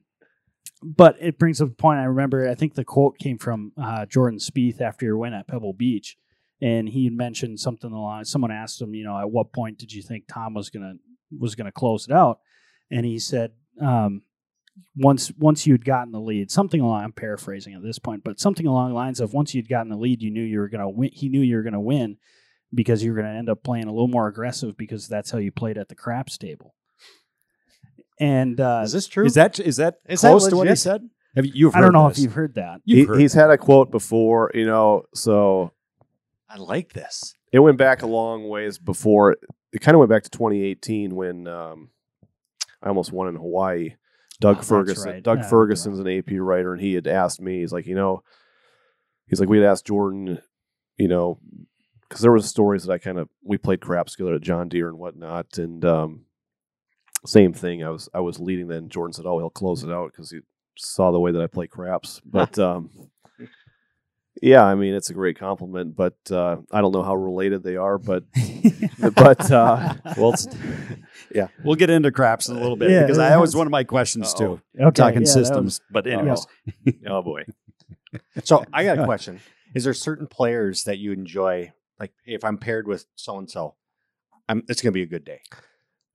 but 0.81 1.15
it 1.19 1.37
brings 1.37 1.61
up 1.61 1.69
a 1.69 1.73
point. 1.73 1.99
I 1.99 2.05
remember. 2.05 2.49
I 2.49 2.55
think 2.55 2.73
the 2.73 2.83
quote 2.83 3.17
came 3.17 3.37
from 3.37 3.71
uh, 3.81 4.05
Jordan 4.05 4.39
Spieth 4.39 4.81
after 4.81 5.05
your 5.05 5.17
win 5.17 5.33
at 5.33 5.47
Pebble 5.47 5.73
Beach, 5.73 6.17
and 6.61 6.89
he 6.89 7.09
mentioned 7.09 7.59
something 7.59 7.91
along. 7.91 8.25
Someone 8.25 8.51
asked 8.51 8.81
him, 8.81 8.93
you 8.93 9.03
know, 9.03 9.17
at 9.19 9.29
what 9.29 9.53
point 9.53 9.77
did 9.77 9.93
you 9.93 10.01
think 10.01 10.25
Tom 10.27 10.53
was 10.53 10.69
gonna 10.69 10.95
was 11.37 11.55
gonna 11.55 11.71
close 11.71 12.07
it 12.07 12.13
out? 12.13 12.39
And 12.89 13.05
he 13.05 13.19
said, 13.19 13.51
um, 13.79 14.23
once 14.95 15.31
once 15.37 15.67
you'd 15.67 15.85
gotten 15.85 16.11
the 16.11 16.19
lead, 16.19 16.49
something 16.49 16.81
along. 16.81 17.03
I'm 17.03 17.11
paraphrasing 17.11 17.73
at 17.73 17.83
this 17.83 17.99
point, 17.99 18.23
but 18.23 18.39
something 18.39 18.65
along 18.65 18.89
the 18.89 18.95
lines 18.95 19.19
of 19.19 19.33
once 19.33 19.53
you'd 19.53 19.69
gotten 19.69 19.89
the 19.89 19.97
lead, 19.97 20.21
you 20.21 20.31
knew 20.31 20.43
you 20.43 20.59
were 20.59 20.69
gonna 20.69 20.89
win. 20.89 21.11
He 21.13 21.29
knew 21.29 21.41
you 21.41 21.57
were 21.57 21.63
gonna 21.63 21.79
win 21.81 22.17
because 22.73 23.03
you 23.03 23.11
were 23.11 23.21
gonna 23.21 23.37
end 23.37 23.49
up 23.49 23.63
playing 23.63 23.85
a 23.85 23.91
little 23.91 24.07
more 24.07 24.27
aggressive 24.27 24.77
because 24.77 25.07
that's 25.07 25.31
how 25.31 25.37
you 25.37 25.51
played 25.51 25.77
at 25.77 25.89
the 25.89 25.95
craps 25.95 26.37
table. 26.37 26.73
And 28.21 28.59
uh, 28.59 28.81
Is 28.85 28.91
this 28.93 29.07
true? 29.07 29.25
Is 29.25 29.33
that 29.33 29.59
is 29.59 29.77
that 29.77 29.95
Is 30.07 30.21
that 30.21 30.29
close 30.29 30.47
to 30.47 30.55
what 30.55 30.69
he 30.69 30.75
said? 30.75 31.09
Have 31.35 31.45
you? 31.45 31.51
You've 31.55 31.75
I 31.75 31.79
don't 31.79 31.87
heard 31.87 31.93
know 31.93 32.07
this. 32.09 32.17
if 32.19 32.23
you've 32.23 32.33
heard 32.33 32.55
that. 32.55 32.81
You've 32.85 32.99
He, 32.99 33.05
heard 33.05 33.19
he's 33.19 33.33
had 33.33 33.49
a 33.49 33.57
quote 33.57 33.89
before, 33.91 34.51
you 34.53 34.65
know, 34.65 35.03
so 35.15 35.71
I 36.49 36.57
like 36.57 36.93
this. 36.93 37.33
it 37.51 37.59
went 37.59 37.77
back 37.77 38.01
a 38.03 38.07
long 38.07 38.47
ways 38.47 38.77
before. 38.77 39.37
It 39.73 39.79
kind 39.81 39.95
of 39.95 39.99
went 39.99 40.09
back 40.11 40.23
to 40.23 40.29
2018 40.29 41.15
when 41.15 41.47
um, 41.47 41.89
I 42.83 42.89
almost 42.89 43.11
won 43.11 43.27
in 43.29 43.35
Hawaii. 43.35 43.95
Doug 44.39 44.57
Oh, 44.59 44.61
Ferguson. 44.63 45.09
right. 45.11 45.23
Doug 45.23 45.39
Yeah, 45.39 45.47
Ferguson's 45.49 45.99
an 45.99 46.07
AP 46.09 46.31
writer, 46.33 46.73
and 46.73 46.81
he 46.81 46.93
had 46.93 47.07
asked 47.07 47.39
me. 47.41 47.59
He's 47.61 47.71
like, 47.73 47.85
you 47.87 47.95
know, 47.95 48.23
he's 49.27 49.39
like, 49.39 49.47
we 49.49 49.57
had 49.59 49.67
asked 49.67 49.85
Jordan, 49.87 50.41
you 50.97 51.07
know, 51.07 51.39
because 52.01 52.21
there 52.21 52.31
was 52.31 52.45
stories 52.49 52.83
that 52.83 52.93
I 52.93 52.97
kind 52.97 53.17
of 53.17 53.29
we 53.43 53.57
played 53.57 53.79
craps 53.81 54.11
together 54.13 54.35
at 54.35 54.41
John 54.41 54.67
Deere 54.67 54.89
and 54.89 54.97
whatnot, 54.99 55.57
and 55.57 55.85
um, 55.85 56.25
same 57.25 57.53
thing. 57.53 57.83
I 57.83 57.89
was 57.89 58.09
I 58.13 58.19
was 58.19 58.39
leading 58.39 58.67
then. 58.67 58.89
Jordan 58.89 59.13
said, 59.13 59.25
"Oh, 59.25 59.39
he'll 59.39 59.49
close 59.49 59.83
it 59.83 59.91
out 59.91 60.11
because 60.11 60.31
he 60.31 60.39
saw 60.77 61.11
the 61.11 61.19
way 61.19 61.31
that 61.31 61.41
I 61.41 61.47
play 61.47 61.67
craps." 61.67 62.21
But 62.25 62.57
um, 62.59 62.89
yeah, 64.41 64.63
I 64.63 64.75
mean, 64.75 64.93
it's 64.93 65.09
a 65.09 65.13
great 65.13 65.37
compliment. 65.37 65.95
But 65.95 66.15
uh, 66.31 66.57
I 66.71 66.81
don't 66.81 66.93
know 66.93 67.03
how 67.03 67.15
related 67.15 67.63
they 67.63 67.75
are. 67.75 67.97
But 67.97 68.23
but 69.15 69.51
uh, 69.51 69.93
well, 70.17 70.33
it's, 70.33 70.47
yeah, 71.35 71.47
we'll 71.63 71.75
get 71.75 71.89
into 71.89 72.11
craps 72.11 72.47
in 72.49 72.55
a 72.55 72.59
little 72.59 72.77
bit 72.77 72.91
Yeah, 72.91 73.01
because 73.01 73.17
I, 73.17 73.25
yeah. 73.25 73.29
that 73.31 73.41
was 73.41 73.55
one 73.55 73.67
of 73.67 73.71
my 73.71 73.83
questions 73.83 74.33
Uh-oh. 74.33 74.57
too. 74.57 74.61
okay, 74.81 74.91
Talking 74.91 75.21
yeah, 75.25 75.31
systems, 75.31 75.63
was- 75.65 75.81
but 75.91 76.07
anyways, 76.07 76.47
oh 77.07 77.21
boy, 77.21 77.43
So 78.43 78.63
I 78.73 78.83
got 78.83 78.99
a 78.99 79.05
question. 79.05 79.41
Is 79.75 79.83
there 79.83 79.93
certain 79.93 80.27
players 80.27 80.83
that 80.85 80.97
you 80.97 81.11
enjoy? 81.11 81.71
Like, 81.99 82.11
if 82.25 82.43
I'm 82.43 82.57
paired 82.57 82.87
with 82.87 83.05
so 83.15 83.37
and 83.37 83.49
so, 83.49 83.75
I'm 84.49 84.63
it's 84.67 84.81
gonna 84.81 84.91
be 84.91 85.03
a 85.03 85.07
good 85.07 85.23
day. 85.23 85.41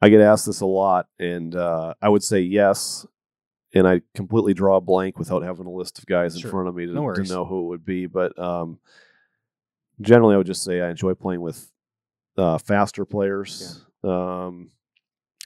I 0.02 0.08
get 0.08 0.20
asked 0.20 0.46
this 0.46 0.60
a 0.60 0.66
lot, 0.66 1.06
and 1.18 1.54
uh, 1.54 1.94
I 2.02 2.08
would 2.08 2.22
say 2.22 2.40
yes. 2.40 3.06
And 3.74 3.86
I 3.86 4.00
completely 4.14 4.54
draw 4.54 4.76
a 4.76 4.80
blank 4.80 5.18
without 5.18 5.42
having 5.42 5.66
a 5.66 5.70
list 5.70 5.98
of 5.98 6.06
guys 6.06 6.34
in 6.34 6.40
front 6.50 6.68
of 6.68 6.74
me 6.74 6.86
to, 6.86 6.92
No 6.92 7.12
to 7.12 7.22
know 7.24 7.44
who 7.44 7.64
it 7.64 7.68
would 7.68 7.84
be. 7.84 8.06
But 8.06 8.38
um, 8.38 8.78
generally, 10.00 10.34
I 10.34 10.38
would 10.38 10.46
just 10.46 10.62
say 10.64 10.80
I 10.80 10.88
enjoy 10.90 11.14
playing 11.14 11.42
with 11.42 11.70
uh, 12.38 12.56
faster 12.58 13.04
players, 13.04 13.84
um, 14.02 14.70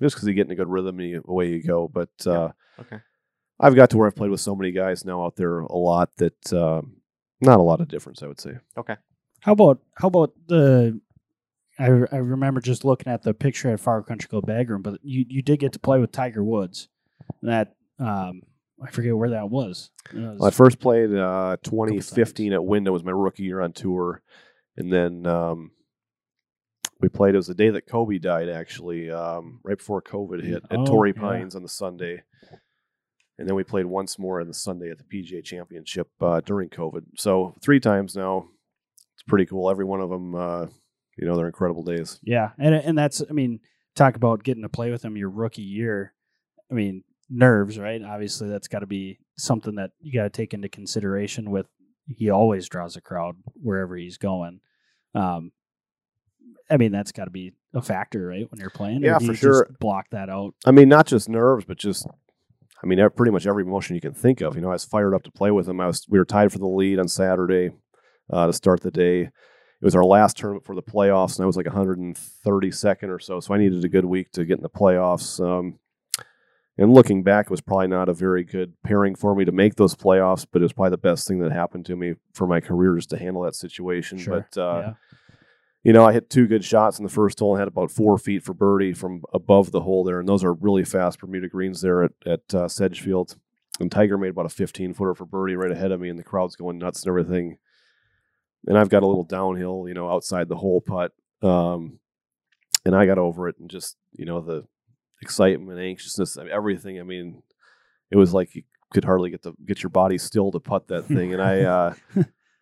just 0.00 0.14
because 0.14 0.28
you 0.28 0.34
get 0.34 0.46
in 0.46 0.52
a 0.52 0.56
good 0.56 0.68
rhythm 0.68 1.00
and 1.00 1.08
you, 1.08 1.24
away 1.26 1.48
you 1.48 1.62
go. 1.62 1.88
But 1.88 2.10
uh, 2.26 2.50
Okay. 2.80 2.98
I've 3.58 3.74
got 3.74 3.90
to 3.90 3.98
where 3.98 4.06
I've 4.06 4.16
played 4.16 4.30
with 4.30 4.40
so 4.40 4.54
many 4.54 4.70
guys 4.72 5.04
now 5.04 5.24
out 5.24 5.36
there 5.36 5.60
a 5.60 5.76
lot 5.76 6.14
that 6.16 6.52
um, 6.52 6.96
not 7.40 7.58
a 7.58 7.62
lot 7.62 7.80
of 7.80 7.88
difference, 7.88 8.22
I 8.22 8.26
would 8.26 8.40
say. 8.40 8.52
Okay. 8.76 8.96
How 9.40 9.52
about 9.52 9.80
how 9.96 10.08
about 10.08 10.34
the? 10.46 11.00
I, 11.80 11.86
I 12.12 12.16
remember 12.18 12.60
just 12.60 12.84
looking 12.84 13.12
at 13.12 13.22
the 13.22 13.32
picture 13.34 13.70
at 13.70 13.80
Fargo 13.80 14.06
Country 14.06 14.28
Club 14.28 14.46
bag 14.46 14.68
room, 14.70 14.82
but 14.82 14.98
you, 15.02 15.24
you 15.28 15.42
did 15.42 15.58
get 15.60 15.72
to 15.72 15.78
play 15.78 15.98
with 15.98 16.12
Tiger 16.12 16.44
Woods. 16.44 16.88
That 17.42 17.74
um, 17.98 18.42
I 18.82 18.90
forget 18.90 19.16
where 19.16 19.30
that 19.30 19.48
was. 19.50 19.90
Was- 20.12 20.38
Well, 20.38 20.44
I 20.48 20.50
first 20.50 20.78
played 20.78 21.14
uh, 21.14 21.56
2015 21.62 22.52
at 22.52 22.64
Wyndham 22.64 22.92
was 22.92 23.04
my 23.04 23.12
rookie 23.12 23.44
year 23.44 23.60
on 23.60 23.72
tour, 23.72 24.22
and 24.76 24.92
then 24.92 25.26
um, 25.26 25.70
we 27.00 27.08
played. 27.08 27.34
It 27.34 27.38
was 27.38 27.46
the 27.46 27.54
day 27.54 27.70
that 27.70 27.86
Kobe 27.86 28.18
died, 28.18 28.48
actually, 28.48 29.10
um, 29.10 29.60
right 29.64 29.78
before 29.78 30.02
COVID 30.02 30.44
hit 30.44 30.62
at 30.70 30.78
Oh, 30.78 30.84
Torrey 30.86 31.12
yeah. 31.16 31.20
Pines 31.22 31.54
on 31.56 31.62
the 31.62 31.68
Sunday, 31.68 32.22
and 33.38 33.48
then 33.48 33.54
we 33.54 33.64
played 33.64 33.86
once 33.86 34.18
more 34.18 34.40
on 34.40 34.48
the 34.48 34.54
Sunday 34.54 34.90
at 34.90 34.98
the 34.98 35.04
PGA 35.04 35.42
Championship 35.42 36.08
uh, 36.20 36.40
during 36.40 36.68
COVID. 36.68 37.04
So 37.16 37.54
three 37.62 37.80
times 37.80 38.14
now. 38.16 38.48
It's 39.14 39.22
pretty 39.28 39.44
cool. 39.44 39.70
Every 39.70 39.84
one 39.84 40.00
of 40.00 40.08
them, 40.08 40.34
uh, 40.34 40.66
you 41.20 41.26
know, 41.26 41.36
they're 41.36 41.46
incredible 41.46 41.82
days. 41.84 42.18
yeah, 42.22 42.50
and 42.58 42.74
and 42.74 42.96
that's 42.98 43.22
I 43.28 43.32
mean, 43.32 43.60
talk 43.94 44.16
about 44.16 44.42
getting 44.42 44.62
to 44.62 44.68
play 44.68 44.90
with 44.90 45.04
him 45.04 45.16
your 45.16 45.30
rookie 45.30 45.62
year. 45.62 46.14
I 46.70 46.74
mean, 46.74 47.04
nerves, 47.28 47.78
right? 47.78 48.02
Obviously, 48.02 48.48
that's 48.48 48.68
got 48.68 48.78
to 48.80 48.86
be 48.86 49.18
something 49.36 49.74
that 49.76 49.90
you 50.00 50.12
got 50.12 50.24
to 50.24 50.30
take 50.30 50.54
into 50.54 50.68
consideration. 50.68 51.50
With 51.50 51.66
he 52.06 52.30
always 52.30 52.68
draws 52.68 52.96
a 52.96 53.00
crowd 53.00 53.36
wherever 53.54 53.96
he's 53.96 54.16
going. 54.18 54.60
Um, 55.14 55.52
I 56.70 56.76
mean, 56.76 56.92
that's 56.92 57.12
got 57.12 57.24
to 57.24 57.30
be 57.30 57.52
a 57.74 57.82
factor, 57.82 58.26
right? 58.26 58.50
When 58.50 58.60
you're 58.60 58.70
playing, 58.70 59.02
Yeah, 59.02 59.18
for 59.18 59.24
you 59.24 59.30
just 59.32 59.40
sure. 59.40 59.76
block 59.80 60.06
that 60.10 60.28
out. 60.28 60.54
I 60.64 60.70
mean, 60.70 60.88
not 60.88 61.06
just 61.06 61.28
nerves, 61.28 61.64
but 61.64 61.78
just, 61.78 62.06
I 62.82 62.86
mean, 62.86 62.98
pretty 63.16 63.32
much 63.32 63.46
every 63.46 63.62
emotion 63.64 63.94
you 63.94 64.00
can 64.00 64.14
think 64.14 64.40
of. 64.40 64.54
You 64.54 64.60
know, 64.62 64.68
I 64.70 64.72
was 64.72 64.84
fired 64.84 65.14
up 65.14 65.22
to 65.24 65.30
play 65.30 65.50
with 65.50 65.68
him. 65.68 65.80
I 65.80 65.86
was, 65.86 66.06
we 66.08 66.18
were 66.18 66.24
tied 66.24 66.52
for 66.52 66.58
the 66.58 66.66
lead 66.66 66.98
on 66.98 67.08
Saturday 67.08 67.70
uh, 68.32 68.46
to 68.46 68.52
start 68.52 68.80
the 68.80 68.90
day. 68.90 69.30
It 69.80 69.84
was 69.84 69.96
our 69.96 70.04
last 70.04 70.36
tournament 70.36 70.64
for 70.66 70.74
the 70.74 70.82
playoffs, 70.82 71.36
and 71.36 71.42
I 71.42 71.46
was 71.46 71.56
like 71.56 71.66
132nd 71.66 73.08
or 73.08 73.18
so. 73.18 73.40
So 73.40 73.54
I 73.54 73.58
needed 73.58 73.82
a 73.82 73.88
good 73.88 74.04
week 74.04 74.30
to 74.32 74.44
get 74.44 74.58
in 74.58 74.62
the 74.62 74.68
playoffs. 74.68 75.40
Um, 75.42 75.78
and 76.76 76.94
looking 76.94 77.22
back, 77.22 77.46
it 77.46 77.50
was 77.50 77.60
probably 77.60 77.88
not 77.88 78.08
a 78.08 78.14
very 78.14 78.44
good 78.44 78.74
pairing 78.82 79.14
for 79.14 79.34
me 79.34 79.44
to 79.44 79.52
make 79.52 79.76
those 79.76 79.94
playoffs, 79.94 80.46
but 80.50 80.60
it 80.60 80.64
was 80.64 80.72
probably 80.72 80.90
the 80.90 80.98
best 80.98 81.26
thing 81.26 81.38
that 81.40 81.52
happened 81.52 81.86
to 81.86 81.96
me 81.96 82.14
for 82.32 82.46
my 82.46 82.60
career 82.60 82.96
just 82.96 83.10
to 83.10 83.18
handle 83.18 83.42
that 83.42 83.54
situation. 83.54 84.18
Sure. 84.18 84.46
But 84.50 84.60
uh, 84.60 84.80
yeah. 84.80 84.92
you 85.82 85.92
know, 85.92 86.06
I 86.06 86.12
hit 86.12 86.30
two 86.30 86.46
good 86.46 86.64
shots 86.64 86.98
in 86.98 87.04
the 87.04 87.10
first 87.10 87.38
hole 87.38 87.54
and 87.54 87.60
had 87.60 87.68
about 87.68 87.90
four 87.90 88.18
feet 88.18 88.42
for 88.42 88.54
birdie 88.54 88.92
from 88.92 89.22
above 89.32 89.72
the 89.72 89.80
hole 89.80 90.04
there. 90.04 90.20
And 90.20 90.28
those 90.28 90.44
are 90.44 90.54
really 90.54 90.84
fast 90.84 91.20
Bermuda 91.20 91.48
greens 91.48 91.80
there 91.80 92.04
at, 92.04 92.12
at 92.24 92.54
uh, 92.54 92.68
Sedgefield. 92.68 93.36
And 93.78 93.90
Tiger 93.90 94.16
made 94.16 94.30
about 94.30 94.46
a 94.46 94.50
15 94.50 94.94
footer 94.94 95.14
for 95.14 95.24
birdie 95.24 95.56
right 95.56 95.72
ahead 95.72 95.90
of 95.90 96.00
me, 96.00 96.10
and 96.10 96.18
the 96.18 96.24
crowd's 96.24 96.56
going 96.56 96.78
nuts 96.78 97.02
and 97.02 97.08
everything. 97.08 97.58
And 98.66 98.78
I've 98.78 98.88
got 98.88 99.02
a 99.02 99.06
little 99.06 99.24
downhill, 99.24 99.86
you 99.88 99.94
know, 99.94 100.10
outside 100.10 100.48
the 100.48 100.56
hole 100.56 100.80
putt. 100.80 101.12
Um, 101.42 101.98
and 102.84 102.94
I 102.94 103.06
got 103.06 103.18
over 103.18 103.48
it 103.48 103.56
and 103.58 103.70
just, 103.70 103.96
you 104.12 104.24
know, 104.24 104.40
the 104.40 104.64
excitement, 105.22 105.78
anxiousness, 105.78 106.36
I 106.36 106.44
mean, 106.44 106.52
everything. 106.52 107.00
I 107.00 107.02
mean, 107.02 107.42
it 108.10 108.16
was 108.16 108.34
like 108.34 108.54
you 108.54 108.62
could 108.92 109.04
hardly 109.04 109.30
get 109.30 109.42
the 109.42 109.52
get 109.64 109.82
your 109.82 109.90
body 109.90 110.18
still 110.18 110.50
to 110.52 110.60
putt 110.60 110.88
that 110.88 111.04
thing. 111.06 111.32
And 111.32 111.42
I, 111.42 111.62
uh, 111.62 111.94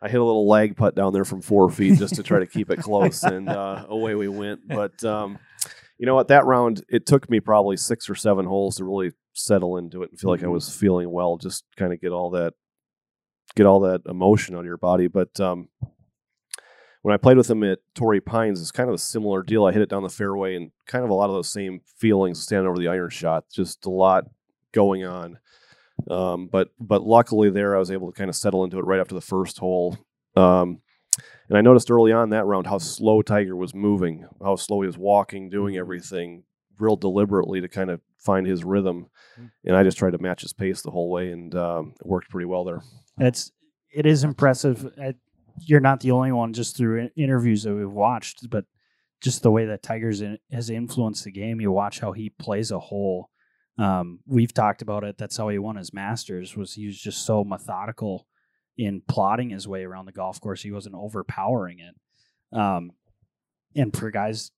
I 0.00 0.08
hit 0.08 0.20
a 0.20 0.24
little 0.24 0.46
lag 0.46 0.76
putt 0.76 0.94
down 0.94 1.12
there 1.12 1.24
from 1.24 1.42
four 1.42 1.68
feet 1.70 1.98
just 1.98 2.14
to 2.16 2.22
try 2.22 2.38
to 2.38 2.46
keep 2.46 2.70
it 2.70 2.78
close, 2.78 3.24
and 3.24 3.48
uh, 3.48 3.84
away 3.88 4.14
we 4.14 4.28
went. 4.28 4.68
But 4.68 5.02
um, 5.04 5.38
you 5.98 6.06
know 6.06 6.14
what? 6.14 6.28
That 6.28 6.46
round, 6.46 6.84
it 6.88 7.06
took 7.06 7.28
me 7.28 7.40
probably 7.40 7.76
six 7.76 8.08
or 8.08 8.14
seven 8.14 8.46
holes 8.46 8.76
to 8.76 8.84
really 8.84 9.10
settle 9.32 9.76
into 9.76 10.02
it 10.02 10.10
and 10.10 10.20
feel 10.20 10.30
like 10.30 10.44
I 10.44 10.48
was 10.48 10.74
feeling 10.74 11.10
well. 11.10 11.36
Just 11.36 11.64
kind 11.76 11.92
of 11.92 12.00
get 12.00 12.12
all 12.12 12.30
that, 12.30 12.54
get 13.54 13.66
all 13.66 13.80
that 13.80 14.02
emotion 14.06 14.54
out 14.54 14.60
of 14.60 14.66
your 14.66 14.76
body. 14.76 15.08
But 15.08 15.38
um, 15.40 15.68
when 17.02 17.14
I 17.14 17.16
played 17.16 17.36
with 17.36 17.50
him 17.50 17.62
at 17.64 17.78
Torrey 17.94 18.20
Pines, 18.20 18.60
it's 18.60 18.70
kind 18.70 18.88
of 18.88 18.94
a 18.94 18.98
similar 18.98 19.42
deal. 19.42 19.64
I 19.64 19.72
hit 19.72 19.82
it 19.82 19.88
down 19.88 20.02
the 20.02 20.08
fairway, 20.08 20.56
and 20.56 20.70
kind 20.86 21.04
of 21.04 21.10
a 21.10 21.14
lot 21.14 21.30
of 21.30 21.34
those 21.34 21.50
same 21.50 21.80
feelings 21.96 22.42
standing 22.42 22.68
over 22.68 22.78
the 22.78 22.88
iron 22.88 23.10
shot. 23.10 23.44
Just 23.52 23.86
a 23.86 23.90
lot 23.90 24.24
going 24.72 25.04
on. 25.04 25.38
Um, 26.10 26.48
but 26.50 26.68
but 26.78 27.02
luckily 27.02 27.50
there 27.50 27.74
I 27.74 27.78
was 27.78 27.90
able 27.90 28.12
to 28.12 28.16
kind 28.16 28.30
of 28.30 28.36
settle 28.36 28.62
into 28.64 28.78
it 28.78 28.84
right 28.84 29.00
after 29.00 29.14
the 29.14 29.20
first 29.20 29.58
hole. 29.58 29.96
Um, 30.36 30.80
and 31.48 31.56
I 31.56 31.62
noticed 31.62 31.90
early 31.90 32.12
on 32.12 32.30
that 32.30 32.44
round 32.44 32.66
how 32.66 32.78
slow 32.78 33.22
Tiger 33.22 33.56
was 33.56 33.74
moving, 33.74 34.26
how 34.42 34.56
slow 34.56 34.82
he 34.82 34.86
was 34.86 34.98
walking, 34.98 35.50
doing 35.50 35.76
everything 35.76 36.44
real 36.78 36.96
deliberately 36.96 37.60
to 37.60 37.68
kind 37.68 37.90
of 37.90 38.00
find 38.18 38.46
his 38.46 38.64
rhythm. 38.64 39.06
And 39.64 39.76
I 39.76 39.82
just 39.84 39.98
tried 39.98 40.12
to 40.12 40.18
match 40.18 40.42
his 40.42 40.52
pace 40.52 40.82
the 40.82 40.90
whole 40.90 41.10
way, 41.10 41.30
and 41.30 41.54
um, 41.54 41.94
it 42.00 42.06
worked 42.06 42.30
pretty 42.30 42.46
well 42.46 42.64
there. 42.64 42.82
It's 43.18 43.52
it 43.92 44.06
is 44.06 44.24
impressive. 44.24 44.92
I, 45.00 45.14
you're 45.60 45.80
not 45.80 46.00
the 46.00 46.10
only 46.10 46.32
one, 46.32 46.52
just 46.52 46.76
through 46.76 47.00
in- 47.00 47.10
interviews 47.16 47.62
that 47.64 47.74
we've 47.74 47.90
watched, 47.90 48.48
but 48.50 48.64
just 49.20 49.42
the 49.42 49.50
way 49.50 49.66
that 49.66 49.82
Tigers 49.82 50.20
in, 50.20 50.38
has 50.52 50.70
influenced 50.70 51.24
the 51.24 51.32
game. 51.32 51.60
You 51.60 51.72
watch 51.72 52.00
how 52.00 52.12
he 52.12 52.30
plays 52.30 52.70
a 52.70 52.78
hole. 52.78 53.30
Um, 53.78 54.20
we've 54.26 54.54
talked 54.54 54.82
about 54.82 55.04
it. 55.04 55.18
That's 55.18 55.36
how 55.36 55.48
he 55.48 55.58
won 55.58 55.76
his 55.76 55.94
Masters. 55.94 56.56
Was 56.56 56.74
he 56.74 56.86
was 56.86 57.00
just 57.00 57.24
so 57.24 57.44
methodical 57.44 58.26
in 58.76 59.02
plotting 59.08 59.50
his 59.50 59.66
way 59.66 59.84
around 59.84 60.06
the 60.06 60.12
golf 60.12 60.40
course. 60.40 60.62
He 60.62 60.70
wasn't 60.70 60.94
overpowering 60.94 61.78
it. 61.80 62.56
Um, 62.56 62.92
and 63.74 63.94
for 63.94 64.10
guys 64.10 64.50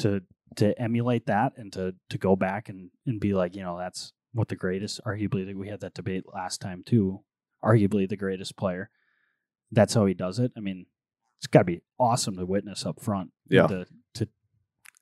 to 0.00 0.22
to 0.56 0.78
emulate 0.80 1.26
that 1.26 1.52
and 1.56 1.72
to 1.72 1.94
to 2.08 2.18
go 2.18 2.36
back 2.36 2.68
and 2.68 2.90
and 3.06 3.20
be 3.20 3.32
like, 3.34 3.54
you 3.54 3.62
know, 3.62 3.78
that's 3.78 4.12
what 4.32 4.48
the 4.48 4.56
greatest, 4.56 5.00
arguably, 5.04 5.54
we 5.54 5.68
had 5.68 5.80
that 5.80 5.94
debate 5.94 6.24
last 6.32 6.60
time 6.60 6.82
too. 6.86 7.20
Arguably 7.64 8.08
the 8.08 8.16
greatest 8.16 8.56
player. 8.56 8.90
That's 9.72 9.94
how 9.94 10.06
he 10.06 10.14
does 10.14 10.38
it. 10.38 10.52
I 10.56 10.60
mean, 10.60 10.86
it's 11.38 11.46
got 11.46 11.60
to 11.60 11.64
be 11.64 11.82
awesome 11.98 12.36
to 12.36 12.46
witness 12.46 12.86
up 12.86 13.00
front. 13.02 13.30
Yeah. 13.48 13.66
To 13.66 13.86
to, 14.14 14.28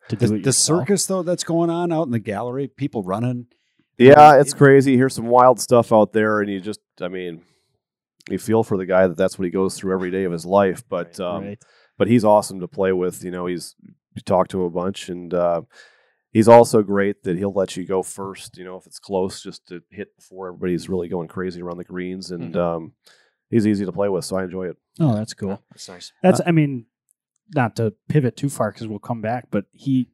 to 0.08 0.16
do 0.16 0.26
The, 0.26 0.34
it 0.36 0.42
the 0.44 0.52
circus 0.52 1.06
though 1.06 1.22
that's 1.22 1.44
going 1.44 1.70
on 1.70 1.92
out 1.92 2.04
in 2.04 2.10
the 2.12 2.18
gallery, 2.18 2.68
people 2.68 3.02
running. 3.02 3.46
Yeah, 3.98 4.38
it's 4.40 4.52
It- 4.52 4.56
crazy. 4.56 4.96
Here's 4.96 5.14
some 5.14 5.26
wild 5.26 5.60
stuff 5.60 5.92
out 5.92 6.12
there, 6.12 6.40
and 6.40 6.48
you 6.50 6.60
just, 6.60 6.80
I 7.00 7.08
mean, 7.08 7.42
you 8.30 8.38
feel 8.38 8.62
for 8.62 8.76
the 8.76 8.86
guy 8.86 9.06
that 9.08 9.16
that's 9.16 9.38
what 9.38 9.44
he 9.44 9.50
goes 9.50 9.76
through 9.76 9.92
every 9.92 10.10
day 10.10 10.24
of 10.24 10.32
his 10.32 10.46
life. 10.46 10.84
But, 10.88 11.18
um, 11.18 11.44
right? 11.44 11.62
but 11.96 12.06
he's 12.08 12.24
awesome 12.24 12.60
to 12.60 12.68
play 12.68 12.92
with. 12.92 13.24
You 13.24 13.30
know, 13.32 13.46
he's 13.46 13.74
you 14.14 14.22
talk 14.22 14.48
to 14.48 14.64
a 14.64 14.70
bunch, 14.70 15.08
and 15.08 15.32
uh, 15.32 15.62
he's 16.30 16.48
also 16.48 16.82
great 16.82 17.22
that 17.24 17.36
he'll 17.36 17.52
let 17.52 17.76
you 17.76 17.84
go 17.84 18.02
first. 18.02 18.56
You 18.56 18.64
know, 18.64 18.76
if 18.76 18.86
it's 18.86 18.98
close, 18.98 19.42
just 19.42 19.66
to 19.68 19.82
hit 19.90 20.16
before 20.16 20.48
everybody's 20.48 20.88
really 20.88 21.08
going 21.08 21.28
crazy 21.28 21.62
around 21.62 21.78
the 21.78 21.84
greens, 21.84 22.30
and 22.30 22.56
um, 22.56 22.92
he's 23.50 23.66
easy 23.66 23.84
to 23.84 23.92
play 23.92 24.08
with. 24.08 24.24
So 24.24 24.36
I 24.36 24.44
enjoy 24.44 24.68
it. 24.68 24.76
Oh, 25.00 25.14
that's 25.14 25.34
cool. 25.34 25.62
That's 25.70 25.88
nice. 25.88 26.12
That's, 26.22 26.40
I 26.46 26.50
mean, 26.50 26.86
not 27.54 27.76
to 27.76 27.94
pivot 28.08 28.36
too 28.36 28.48
far 28.48 28.72
because 28.72 28.86
we'll 28.86 28.98
come 28.98 29.20
back, 29.20 29.48
but 29.50 29.66
he, 29.72 30.10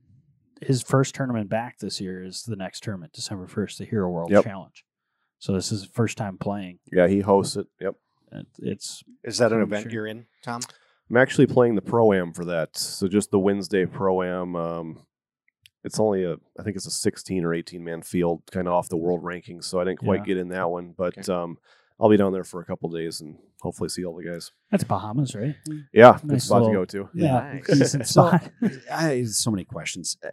his 0.61 0.83
first 0.83 1.15
tournament 1.15 1.49
back 1.49 1.79
this 1.79 2.01
year 2.01 2.23
is 2.23 2.43
the 2.43 2.57
next 2.57 2.83
tournament, 2.83 3.13
December 3.13 3.47
1st, 3.47 3.79
the 3.79 3.85
Hero 3.85 4.11
World 4.11 4.31
Yep. 4.31 4.45
Challenge. 4.45 4.85
So 5.39 5.53
this 5.53 5.73
is 5.73 5.83
his 5.83 5.91
first 5.91 6.17
time 6.17 6.39
playing. 6.39 6.79
Yeah, 6.93 7.07
he 7.07 7.21
hosts 7.21 7.57
it. 7.57 7.67
Yep. 7.81 7.95
It's, 8.59 9.05
Is 9.23 9.39
that 9.39 9.53
an 9.53 9.61
event 9.63 9.85
sure. 9.85 9.93
you're 9.93 10.07
in, 10.07 10.27
Tom? 10.43 10.61
I'm 11.15 11.23
actually 11.23 11.47
playing 11.47 11.77
the 11.77 11.83
pro 11.83 12.12
am 12.12 12.33
for 12.33 12.45
that. 12.47 12.77
So 12.77 13.07
just 13.07 13.31
the 13.31 13.39
Wednesday 13.39 13.87
pro 13.87 14.23
am. 14.23 14.57
Um, 14.57 15.07
it's 15.85 16.01
only 16.01 16.25
a, 16.25 16.35
I 16.59 16.62
think 16.65 16.75
it's 16.75 16.87
a 16.87 16.91
16 16.91 17.45
or 17.45 17.55
18 17.55 17.85
man 17.85 18.03
field, 18.03 18.43
kind 18.51 18.67
of 18.67 18.75
off 18.75 18.89
the 18.89 18.97
world 18.97 19.23
rankings. 19.23 19.62
So 19.65 19.79
I 19.79 19.85
didn't 19.85 20.01
quite 20.01 20.21
Yeah. 20.21 20.25
get 20.27 20.37
in 20.39 20.49
that 20.49 20.69
one, 20.71 20.93
but 20.97 21.17
Okay. 21.17 21.33
um, 21.33 21.59
I'll 22.01 22.09
be 22.09 22.17
down 22.17 22.33
there 22.33 22.43
for 22.43 22.61
a 22.61 22.65
couple 22.65 22.91
days 22.91 23.21
and 23.21 23.39
hopefully 23.61 23.89
see 23.91 24.05
all 24.05 24.17
the 24.17 24.25
guys. 24.25 24.51
that's 24.73 24.83
Bahamas, 24.83 25.37
right? 25.37 25.55
Yeah, 25.93 26.19
good 26.21 26.33
Nice 26.33 26.47
spot 26.47 26.65
to 26.65 26.73
go 26.73 26.85
to. 26.85 27.09
Yeah. 27.15 27.61
Nice. 27.65 27.67
Decent 27.79 28.09
So, 28.09 28.27
spot. 28.27 28.51
I 28.93 29.23
so 29.23 29.53
many 29.53 29.65
questions. 29.65 30.17
Uh, 30.25 30.31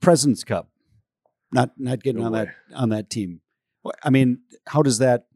President's 0.00 0.42
Cup, 0.42 0.70
not 1.52 1.72
not 1.78 2.02
getting 2.02 2.20
No 2.22 2.28
on 2.28 2.32
that 2.32 2.48
on 2.74 2.88
that 2.88 3.10
team. 3.10 3.42
I 4.02 4.08
mean, 4.08 4.38
how 4.68 4.80
does 4.80 4.98
that? 5.00 5.26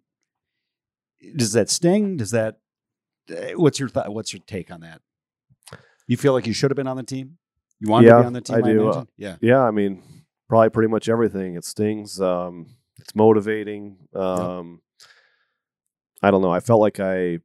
Does 1.37 1.53
that 1.53 1.69
sting? 1.69 2.17
Does 2.17 2.31
that? 2.31 2.61
Uh, 3.31 3.35
What's 3.57 3.79
your 3.81 3.89
thought? 3.89 4.13
What's 4.13 4.33
your 4.33 4.43
take 4.47 4.71
on 4.71 4.81
that? 4.81 5.01
You 6.07 6.17
feel 6.17 6.33
like 6.33 6.47
you 6.47 6.53
should 6.53 6.71
have 6.71 6.77
been 6.77 6.87
on 6.89 6.97
the 6.97 7.03
team. 7.03 7.39
You 7.81 7.91
wanted 7.91 8.09
to 8.09 8.13
Yeah, 8.15 8.21
be 8.23 8.27
on 8.27 8.33
the 8.33 8.41
team. 8.41 8.57
I 8.57 8.59
I, 8.59 8.63
do. 8.73 8.83
imagine? 8.83 9.09
yeah. 9.17 9.37
Yeah, 9.41 9.61
I 9.61 9.71
mean, 9.71 10.03
probably 10.49 10.71
pretty 10.71 10.89
much 10.89 11.09
everything. 11.09 11.57
It 11.57 11.65
stings. 11.65 12.21
Um, 12.21 12.77
it's 12.99 13.15
motivating. 13.15 13.97
Um, 14.15 14.81
I 16.23 16.31
don't 16.31 16.43
know. 16.43 16.51
I 16.53 16.61
felt 16.61 16.81
like 16.81 17.01
I, 17.01 17.39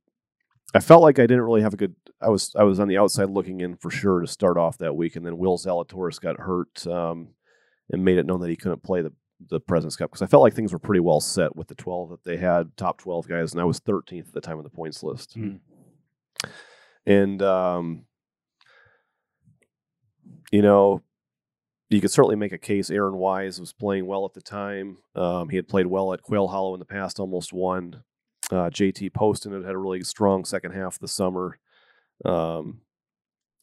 I 0.73 0.79
felt 0.79 1.01
like 1.01 1.19
I 1.19 1.23
didn't 1.23 1.41
really 1.43 1.61
have 1.61 1.73
a 1.73 1.77
good. 1.77 1.95
I 2.21 2.29
was 2.29 2.51
I 2.55 2.63
was 2.63 2.79
on 2.79 2.87
the 2.87 2.97
outside 2.97 3.29
looking 3.29 3.61
in 3.61 3.75
for 3.77 3.89
sure 3.91 4.21
to 4.21 4.27
start 4.27 4.57
off 4.57 4.77
that 4.79 4.95
week, 4.95 5.15
and 5.15 5.25
then 5.25 5.37
Will 5.37 5.57
Zalatoris 5.57 6.19
got 6.19 6.39
hurt 6.39 6.85
um, 6.87 7.29
and 7.91 8.03
made 8.03 8.17
it 8.17 8.25
known 8.25 8.41
that 8.41 8.49
he 8.49 8.55
couldn't 8.55 8.83
play 8.83 9.01
the 9.01 9.13
the 9.49 9.59
Presidents 9.59 9.95
Cup 9.95 10.09
because 10.09 10.23
I 10.23 10.25
felt 10.27 10.41
like 10.41 10.55
things 10.55 10.73
were 10.73 10.79
pretty 10.79 10.99
well 10.99 11.19
set 11.19 11.55
with 11.55 11.67
the 11.67 11.75
twelve 11.75 12.09
that 12.09 12.23
they 12.23 12.37
had, 12.37 12.75
top 12.75 12.97
twelve 12.99 13.27
guys, 13.27 13.51
and 13.53 13.61
I 13.61 13.65
was 13.65 13.79
thirteenth 13.79 14.27
at 14.29 14.33
the 14.33 14.41
time 14.41 14.57
on 14.57 14.63
the 14.63 14.69
points 14.71 15.03
list, 15.03 15.37
Mhm. 15.37 15.59
And 17.05 17.41
um, 17.41 18.05
you 20.51 20.61
know, 20.61 21.01
you 21.89 22.01
could 22.01 22.11
certainly 22.11 22.35
make 22.35 22.51
a 22.51 22.57
case. 22.57 22.89
Aaron 22.89 23.15
Wise 23.15 23.59
was 23.59 23.73
playing 23.73 24.05
well 24.07 24.25
at 24.25 24.33
the 24.33 24.41
time. 24.41 24.97
Um, 25.15 25.49
he 25.49 25.55
had 25.55 25.67
played 25.67 25.87
well 25.87 26.13
at 26.13 26.21
Quail 26.21 26.47
Hollow 26.47 26.73
in 26.73 26.79
the 26.79 26.85
past, 26.85 27.19
almost 27.19 27.53
won. 27.53 28.03
Uh, 28.51 28.69
JT 28.69 29.13
Poston 29.13 29.53
had 29.53 29.65
had 29.65 29.75
a 29.75 29.77
really 29.77 30.03
strong 30.03 30.45
second 30.45 30.71
half 30.71 30.95
of 30.95 30.99
the 30.99 31.07
summer. 31.07 31.59
Um, 32.25 32.81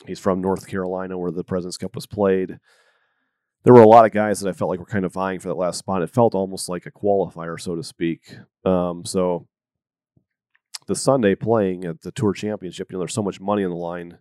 he's 0.06 0.18
from 0.18 0.40
North 0.40 0.66
Carolina, 0.66 1.18
where 1.18 1.30
the 1.30 1.44
President's 1.44 1.76
Cup 1.76 1.94
was 1.94 2.06
played. 2.06 2.58
There 3.64 3.72
were 3.72 3.82
a 3.82 3.88
lot 3.88 4.04
of 4.04 4.12
guys 4.12 4.40
that 4.40 4.48
I 4.48 4.52
felt 4.52 4.70
like 4.70 4.78
were 4.78 4.84
kind 4.84 5.06
of 5.06 5.12
vying 5.12 5.40
for 5.40 5.48
that 5.48 5.54
last 5.54 5.78
spot. 5.78 6.02
It 6.02 6.10
felt 6.10 6.34
almost 6.34 6.68
like 6.68 6.84
a 6.84 6.90
qualifier, 6.90 7.58
so 7.58 7.74
to 7.76 7.82
speak. 7.82 8.36
Um, 8.64 9.06
so 9.06 9.46
the 10.86 10.94
Sunday 10.94 11.34
playing 11.34 11.84
at 11.84 12.02
the 12.02 12.12
Tour 12.12 12.32
Championship, 12.32 12.90
you 12.90 12.94
know, 12.96 13.00
there's 13.00 13.14
so 13.14 13.22
much 13.22 13.40
money 13.40 13.64
on 13.64 13.70
the 13.70 13.76
line. 13.76 14.18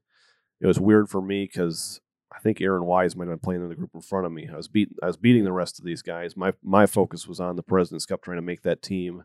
It 0.61 0.67
was 0.67 0.79
weird 0.79 1.09
for 1.09 1.21
me 1.21 1.45
because 1.45 2.01
I 2.33 2.39
think 2.39 2.61
Aaron 2.61 2.85
Wise 2.85 3.15
might 3.15 3.27
have 3.27 3.33
been 3.33 3.43
playing 3.43 3.63
in 3.63 3.69
the 3.69 3.75
group 3.75 3.91
in 3.93 4.01
front 4.01 4.25
of 4.25 4.31
me. 4.31 4.49
I 4.51 4.55
was 4.55 4.67
beating 4.67 4.95
I 5.03 5.07
was 5.07 5.17
beating 5.17 5.43
the 5.43 5.51
rest 5.51 5.79
of 5.79 5.85
these 5.85 6.01
guys. 6.01 6.35
My 6.35 6.53
my 6.63 6.85
focus 6.85 7.27
was 7.27 7.39
on 7.39 7.55
the 7.55 7.63
President's 7.63 8.05
Cup 8.05 8.23
trying 8.23 8.37
to 8.37 8.41
make 8.41 8.63
that 8.63 8.81
team. 8.81 9.23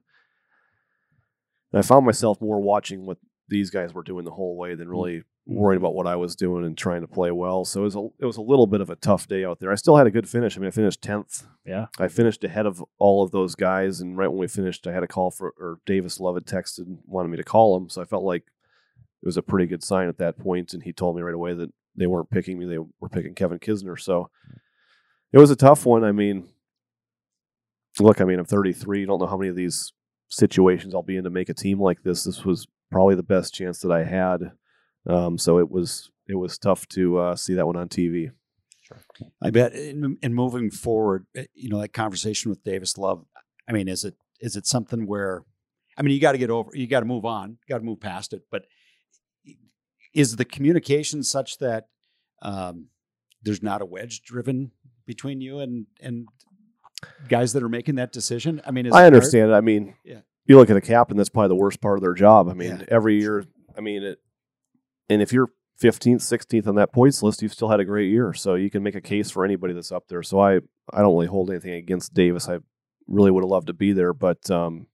And 1.73 1.79
I 1.79 1.83
found 1.83 2.07
myself 2.07 2.41
more 2.41 2.61
watching 2.61 3.07
what 3.07 3.19
these 3.49 3.71
guys 3.71 3.95
were 3.95 4.03
doing 4.03 4.25
the 4.25 4.31
whole 4.31 4.57
way 4.57 4.75
than 4.75 4.89
mm. 4.89 4.91
really 4.91 5.17
mm. 5.19 5.25
worrying 5.47 5.81
about 5.81 5.95
what 5.95 6.07
I 6.07 6.17
was 6.17 6.37
doing 6.37 6.65
and 6.65 6.77
trying 6.77 7.01
to 7.01 7.09
play 7.09 7.31
well. 7.31 7.65
So 7.65 7.81
it 7.81 7.85
was 7.85 7.97
a 7.97 8.07
it 8.21 8.27
was 8.27 8.37
a 8.37 8.43
little 8.43 8.67
bit 8.67 8.81
of 8.81 8.91
a 8.91 8.97
tough 8.97 9.27
day 9.27 9.45
out 9.45 9.59
there. 9.59 9.73
I 9.73 9.77
still 9.77 9.97
had 9.97 10.07
a 10.07 10.11
good 10.11 10.29
finish. 10.29 10.57
I 10.57 10.61
mean, 10.61 10.69
I 10.69 10.73
finished 10.73 11.03
tenth. 11.03 11.47
Yeah. 11.65 11.87
I 11.99 12.09
finished 12.09 12.45
ahead 12.45 12.67
of 12.67 12.85
all 12.99 13.23
of 13.23 13.31
those 13.31 13.55
guys, 13.55 14.01
and 14.01 14.17
right 14.17 14.29
when 14.29 14.39
we 14.39 14.49
finished, 14.49 14.87
I 14.87 14.93
had 14.93 15.03
a 15.03 15.09
call 15.09 15.31
for 15.31 15.55
or 15.59 15.81
Davis 15.87 16.21
Love 16.21 16.37
had 16.37 16.47
texted 16.47 16.87
and 16.87 16.99
wanted 17.07 17.29
me 17.29 17.37
to 17.39 17.45
call 17.45 17.77
him. 17.77 17.89
So 17.89 18.03
I 18.03 18.05
felt 18.05 18.25
like 18.25 18.45
it 19.23 19.27
was 19.27 19.37
a 19.37 19.43
pretty 19.43 19.67
good 19.67 19.83
sign 19.83 20.09
at 20.09 20.19
that 20.19 20.37
point. 20.37 20.45
point, 20.45 20.75
and 20.75 20.83
he 20.83 20.93
told 20.93 21.17
me 21.17 21.23
right 21.23 21.35
away 21.35 21.55
that 21.55 21.73
they 21.97 22.07
weren't 22.07 22.31
picking 22.31 22.59
me; 22.59 22.67
they 22.67 22.79
were 22.79 23.09
picking 23.09 23.35
Kevin 23.35 23.59
Kisner. 23.59 23.99
So 23.99 24.31
it 25.33 25.39
was 25.39 25.51
a 25.51 25.57
tough 25.57 25.85
one. 25.85 26.05
I 26.05 26.13
mean, 26.13 26.49
look, 27.99 28.21
I 28.21 28.25
mean, 28.25 28.39
I'm 28.39 28.45
33. 28.45 29.07
Don't 29.07 29.21
know 29.21 29.27
how 29.27 29.37
many 29.37 29.51
of 29.51 29.57
these 29.57 29.93
situations 30.29 30.95
I'll 30.95 31.03
be 31.03 31.17
in 31.17 31.25
to 31.25 31.31
make 31.31 31.49
a 31.49 31.55
team 31.55 31.81
like 31.81 32.03
this. 32.03 32.25
This 32.25 32.45
was 32.45 32.67
probably 32.91 33.15
the 33.15 33.23
best 33.23 33.55
chance 33.55 33.81
that 33.81 33.93
I 33.93 34.05
had. 34.05 34.53
Um, 35.09 35.39
so 35.39 35.59
it 35.59 35.71
was 35.71 36.11
it 36.27 36.35
was 36.37 36.59
tough 36.59 36.87
to 36.89 37.19
uh, 37.19 37.37
see 37.37 37.55
that 37.55 37.67
one 37.67 37.77
on 37.77 37.89
TV. 37.89 38.31
I 39.43 39.51
bet. 39.51 39.75
In, 39.75 40.17
in 40.23 40.35
moving 40.35 40.71
forward, 40.71 41.27
eh, 41.35 41.45
you 41.55 41.69
know, 41.69 41.81
that 41.81 41.93
conversation 41.93 42.51
with 42.51 42.65
Davis 42.65 42.97
Love. 42.97 43.25
I 43.69 43.73
mean, 43.73 43.89
is 43.89 44.05
it 44.05 44.15
is 44.41 44.57
it 44.57 44.67
something 44.67 45.07
where, 45.07 45.45
I 45.97 46.03
mean, 46.03 46.15
you 46.15 46.21
got 46.21 46.33
to 46.33 46.39
get 46.39 46.51
over, 46.51 46.71
you 46.75 46.87
got 46.87 47.01
to 47.01 47.07
move 47.07 47.25
on, 47.25 47.59
got 47.69 47.79
to 47.79 47.85
move 47.85 48.01
past 48.01 48.33
it. 48.33 48.43
But 48.51 48.65
is 50.15 50.37
the 50.37 50.45
communication 50.45 51.23
such 51.23 51.59
that 51.59 51.89
um, 52.43 52.89
there's 53.43 53.63
not 53.63 53.83
a 53.83 53.87
wedge 53.87 54.23
driven 54.23 54.73
between 55.07 55.41
you 55.41 55.61
and 55.61 55.87
and 56.01 56.27
guys 57.29 57.53
that 57.53 57.63
are 57.63 57.69
making 57.69 57.97
that 57.97 58.13
decision? 58.13 58.61
I 58.67 58.71
mean, 58.71 58.87
I 58.87 58.91
hard? 58.91 59.07
understand. 59.07 59.55
I 59.55 59.61
mean, 59.61 59.95
Yeah. 60.05 60.21
You 60.49 60.57
look 60.57 60.71
at 60.71 60.77
a 60.77 60.81
captain, 60.81 61.17
that's 61.17 61.29
probably 61.29 61.49
the 61.49 61.63
worst 61.63 61.81
part 61.81 61.99
of 61.99 62.03
their 62.03 62.15
job. 62.15 62.49
I 62.49 62.55
mean, 62.55 62.71
Yeah, 62.71 62.85
every 62.89 63.21
year, 63.21 63.45
I 63.77 63.81
mean, 63.81 64.03
it, 64.03 64.19
and 65.09 65.23
if 65.23 65.33
you're 65.33 65.51
15th, 65.81 66.17
16th 66.17 66.67
on 66.67 66.75
that 66.77 66.93
points 66.93 67.23
list, 67.23 67.43
you've 67.43 67.53
still 67.53 67.69
had 67.69 67.81
a 67.81 67.85
great 67.85 68.11
year. 68.11 68.33
So 68.33 68.55
you 68.55 68.71
can 68.71 68.83
make 68.83 68.95
a 68.95 69.01
case 69.01 69.31
for 69.31 69.45
anybody 69.45 69.75
that's 69.75 69.93
up 69.93 70.09
there. 70.09 70.23
So 70.23 70.41
I, 70.41 70.57
I 70.93 71.01
don't 71.01 71.15
really 71.15 71.27
hold 71.27 71.51
anything 71.51 71.75
against 71.75 72.15
Davis. 72.15 72.49
I 72.49 72.59
really 73.07 73.31
would 73.31 73.43
have 73.43 73.51
loved 73.51 73.69
to 73.69 73.73
be 73.73 73.93
there, 73.93 74.13
but 74.13 74.51
um, 74.51 74.87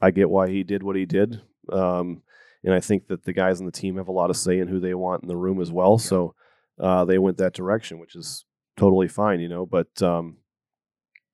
I 0.00 0.10
get 0.10 0.30
why 0.30 0.48
he 0.48 0.62
did 0.62 0.82
what 0.82 0.96
he 0.96 1.04
did. 1.04 1.40
Um, 1.70 2.22
and 2.64 2.74
I 2.74 2.80
think 2.80 3.08
that 3.08 3.24
the 3.24 3.32
guys 3.32 3.60
on 3.60 3.66
the 3.66 3.72
team 3.72 3.96
have 3.96 4.08
a 4.08 4.12
lot 4.12 4.30
of 4.30 4.36
say 4.36 4.58
in 4.58 4.68
who 4.68 4.80
they 4.80 4.94
want 4.94 5.22
in 5.22 5.28
the 5.28 5.36
room 5.36 5.60
as 5.60 5.70
well. 5.70 5.98
So 5.98 6.34
uh, 6.80 7.04
they 7.04 7.18
went 7.18 7.36
that 7.38 7.54
direction, 7.54 7.98
which 7.98 8.16
is 8.16 8.44
totally 8.76 9.08
fine, 9.08 9.40
you 9.40 9.48
know. 9.48 9.66
But 9.66 10.02
um, 10.02 10.38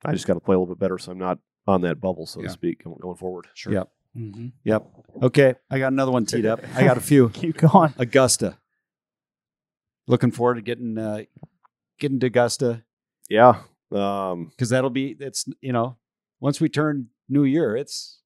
I 0.05 0.13
just 0.13 0.27
got 0.27 0.35
to 0.35 0.41
play 0.41 0.55
a 0.55 0.59
little 0.59 0.75
bit 0.75 0.81
better, 0.81 0.99
so 0.99 1.13
I'm 1.13 1.19
not 1.19 1.39
on 1.67 1.81
that 1.83 2.01
bubble, 2.01 2.27
so 2.27 2.41
Yeah. 2.41 2.47
to 2.49 2.53
speak, 2.53 2.85
going- 2.85 2.99
going 3.01 3.17
forward. 3.17 3.47
Sure. 3.55 3.73
Yep. 3.73 3.91
Mm-hmm. 4.17 4.49
Yep. 4.65 4.87
Okay. 5.23 5.55
I 5.71 5.79
got 5.79 5.93
another 5.93 6.13
one 6.13 6.27
teed 6.27 6.45
up. 6.47 6.61
I 6.75 6.83
got 6.85 6.97
a 6.97 7.01
few. 7.01 7.29
Keep 7.35 7.59
going. 7.59 7.95
Augusta. 7.99 8.59
Looking 10.07 10.33
forward 10.33 10.57
to 10.57 10.63
getting 10.63 10.99
uh, 10.99 11.23
getting 11.99 12.21
to 12.21 12.27
Augusta 12.27 12.83
Yeah. 13.29 13.63
Um, 13.93 14.47
because 14.47 14.71
that'll 14.71 14.91
be 14.91 15.17
it's 15.21 15.47
you 15.61 15.73
know 15.73 15.97
once 16.41 16.61
we 16.61 16.69
turn 16.69 17.09
New 17.29 17.45
Year, 17.45 17.77
it's 17.77 18.21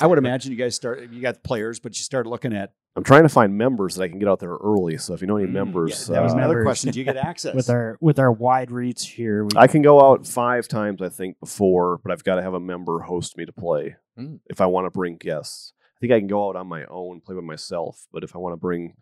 I 0.00 0.06
would 0.06 0.18
imagine 0.18 0.50
you 0.52 0.58
guys 0.58 0.74
start 0.74 1.10
you 1.12 1.20
got 1.20 1.42
players, 1.42 1.78
but 1.80 1.96
you 1.96 2.02
start 2.02 2.26
looking 2.26 2.52
at 2.54 2.72
I'm 2.96 3.02
trying 3.04 3.24
to 3.24 3.28
find 3.28 3.58
members 3.58 3.96
that 3.96 4.04
I 4.04 4.08
can 4.08 4.18
get 4.20 4.28
out 4.28 4.38
there 4.38 4.54
early. 4.54 4.98
So 4.98 5.14
if 5.14 5.20
you 5.20 5.26
know 5.26 5.36
any 5.36 5.46
Mm, 5.48 5.52
members, 5.52 6.06
yeah, 6.08 6.14
that 6.14 6.22
was 6.22 6.32
uh, 6.32 6.36
another 6.36 6.62
question. 6.62 6.92
Do 6.92 6.98
you 6.98 7.04
get 7.04 7.16
access 7.30 7.54
With 7.54 7.68
our 7.70 7.96
with 8.00 8.18
our 8.18 8.30
wide 8.32 8.70
reach 8.70 9.08
here, 9.08 9.44
we, 9.44 9.50
I 9.56 9.66
can 9.66 9.82
go 9.82 10.00
out 10.00 10.26
five 10.26 10.68
times, 10.68 11.02
I 11.02 11.08
think, 11.08 11.38
before, 11.40 11.98
but 12.02 12.12
I've 12.12 12.22
got 12.24 12.36
to 12.36 12.42
have 12.42 12.54
a 12.54 12.60
member 12.60 13.00
host 13.00 13.36
me 13.36 13.44
to 13.46 13.52
play 13.52 13.96
Mm. 14.18 14.38
if 14.46 14.60
I 14.60 14.66
want 14.66 14.86
to 14.86 14.90
bring 14.90 15.16
guests. 15.16 15.72
I 15.96 15.98
think 16.00 16.12
I 16.12 16.18
can 16.20 16.28
go 16.28 16.48
out 16.48 16.54
on 16.56 16.68
my 16.68 16.84
own, 16.84 17.20
play 17.20 17.34
by 17.34 17.40
myself, 17.40 18.06
but 18.12 18.22
if 18.22 18.36
I 18.36 18.38
want 18.38 18.52
to 18.52 18.56
bring 18.56 18.94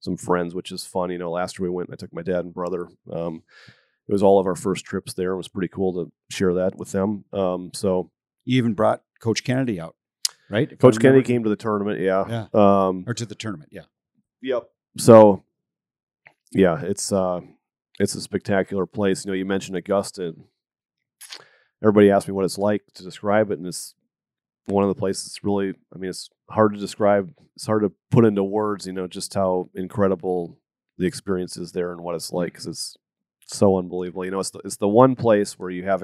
some 0.00 0.16
friends, 0.18 0.54
which 0.54 0.70
is 0.70 0.84
fun, 0.84 1.10
you 1.10 1.16
know, 1.18 1.30
last 1.30 1.58
year 1.58 1.68
we 1.70 1.74
went, 1.74 1.88
I 1.92 1.96
took 1.96 2.12
my 2.12 2.20
dad 2.22 2.44
and 2.44 2.52
brother. 2.54 2.88
Um, 3.10 3.42
it 4.06 4.12
was 4.12 4.22
all 4.22 4.38
of 4.38 4.46
our 4.46 4.54
first 4.54 4.84
trips 4.84 5.14
there. 5.14 5.32
It 5.32 5.36
was 5.38 5.48
pretty 5.48 5.68
cool 5.68 5.92
to 5.94 6.12
share 6.30 6.52
that 6.54 6.76
with 6.76 6.92
them. 6.92 7.24
Um, 7.32 7.70
so 7.74 8.10
you 8.44 8.58
even 8.58 8.74
brought 8.74 9.02
Coach 9.20 9.42
Kennedy 9.42 9.80
out, 9.80 9.96
right? 10.50 10.70
If 10.70 10.78
Coach 10.78 10.98
Kennedy 10.98 11.22
came 11.22 11.44
to 11.44 11.50
the 11.50 11.56
tournament, 11.56 12.00
yeah. 12.00 12.24
Yeah. 12.28 12.46
Um, 12.54 13.04
or 13.06 13.14
to 13.14 13.26
the 13.26 13.34
tournament. 13.34 13.70
Yeah. 13.72 13.82
Yep. 14.42 14.68
So 14.98 15.44
yeah, 16.52 16.80
it's 16.82 17.12
uh, 17.12 17.40
it's 17.98 18.14
a 18.14 18.20
spectacular 18.20 18.86
place. 18.86 19.24
You 19.24 19.30
know, 19.30 19.36
you 19.36 19.44
mentioned 19.44 19.76
Augusta. 19.76 20.34
Everybody 21.82 22.10
asked 22.10 22.26
me 22.26 22.34
what 22.34 22.44
it's 22.44 22.58
like 22.58 22.82
to 22.94 23.02
describe 23.02 23.50
it, 23.50 23.58
and 23.58 23.66
it's 23.66 23.94
one 24.66 24.84
of 24.84 24.88
the 24.88 24.98
places. 24.98 25.26
It's 25.26 25.44
really, 25.44 25.74
I 25.94 25.98
mean, 25.98 26.10
it's 26.10 26.28
hard 26.50 26.74
to 26.74 26.80
describe. 26.80 27.32
It's 27.54 27.66
hard 27.66 27.82
to 27.82 27.92
put 28.10 28.24
into 28.24 28.42
words. 28.42 28.86
You 28.86 28.92
know, 28.92 29.06
just 29.06 29.34
how 29.34 29.70
incredible 29.74 30.58
the 30.96 31.06
experience 31.06 31.56
is 31.56 31.72
there 31.72 31.92
and 31.92 32.00
what 32.00 32.14
it's 32.14 32.32
like 32.32 32.52
because 32.52 32.66
it's 32.66 32.96
so 33.46 33.78
unbelievable. 33.78 34.24
You 34.24 34.30
know, 34.30 34.40
it's 34.40 34.50
the, 34.50 34.60
it's 34.64 34.76
the 34.76 34.88
one 34.88 35.14
place 35.14 35.58
where 35.58 35.70
you 35.70 35.84
have 35.84 36.02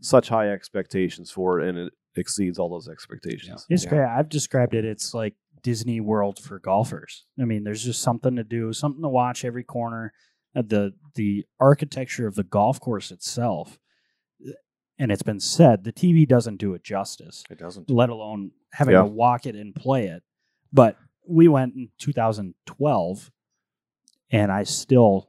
such 0.00 0.28
high 0.28 0.50
expectations 0.50 1.30
for 1.30 1.60
it, 1.60 1.68
and 1.68 1.78
it 1.78 1.92
exceeds 2.18 2.58
all 2.58 2.68
those 2.68 2.88
expectations. 2.88 3.66
It's 3.68 3.84
Yeah. 3.84 3.90
great. 3.90 4.06
I've 4.08 4.28
described 4.28 4.74
it. 4.74 4.84
It's 4.84 5.12
like 5.14 5.34
Disney 5.62 6.00
World 6.00 6.38
for 6.38 6.58
golfers. 6.58 7.24
I 7.40 7.44
mean, 7.44 7.64
there's 7.64 7.84
just 7.84 8.00
something 8.02 8.36
to 8.36 8.44
do, 8.44 8.72
something 8.72 9.02
to 9.02 9.08
watch 9.08 9.44
every 9.44 9.64
corner. 9.64 10.12
The 10.54 10.94
The 11.14 11.46
architecture 11.60 12.26
of 12.26 12.34
the 12.34 12.44
golf 12.44 12.78
course 12.80 13.10
itself, 13.10 13.78
and 14.98 15.10
it's 15.12 15.22
been 15.22 15.40
said 15.40 15.84
the 15.84 15.92
TV 15.92 16.26
doesn't 16.26 16.56
do 16.58 16.74
it 16.74 16.82
justice. 16.84 17.42
It 17.50 17.58
doesn't. 17.58 17.90
Let 17.90 18.10
alone 18.10 18.52
having 18.72 18.92
Yeah. 18.94 19.00
to 19.02 19.06
walk 19.06 19.46
it 19.46 19.54
and 19.56 19.74
play 19.74 20.06
it. 20.08 20.22
But 20.72 20.96
we 21.26 21.48
went 21.48 21.74
in 21.74 21.90
2012, 21.98 23.30
and 24.30 24.50
I 24.52 24.64
still, 24.64 25.28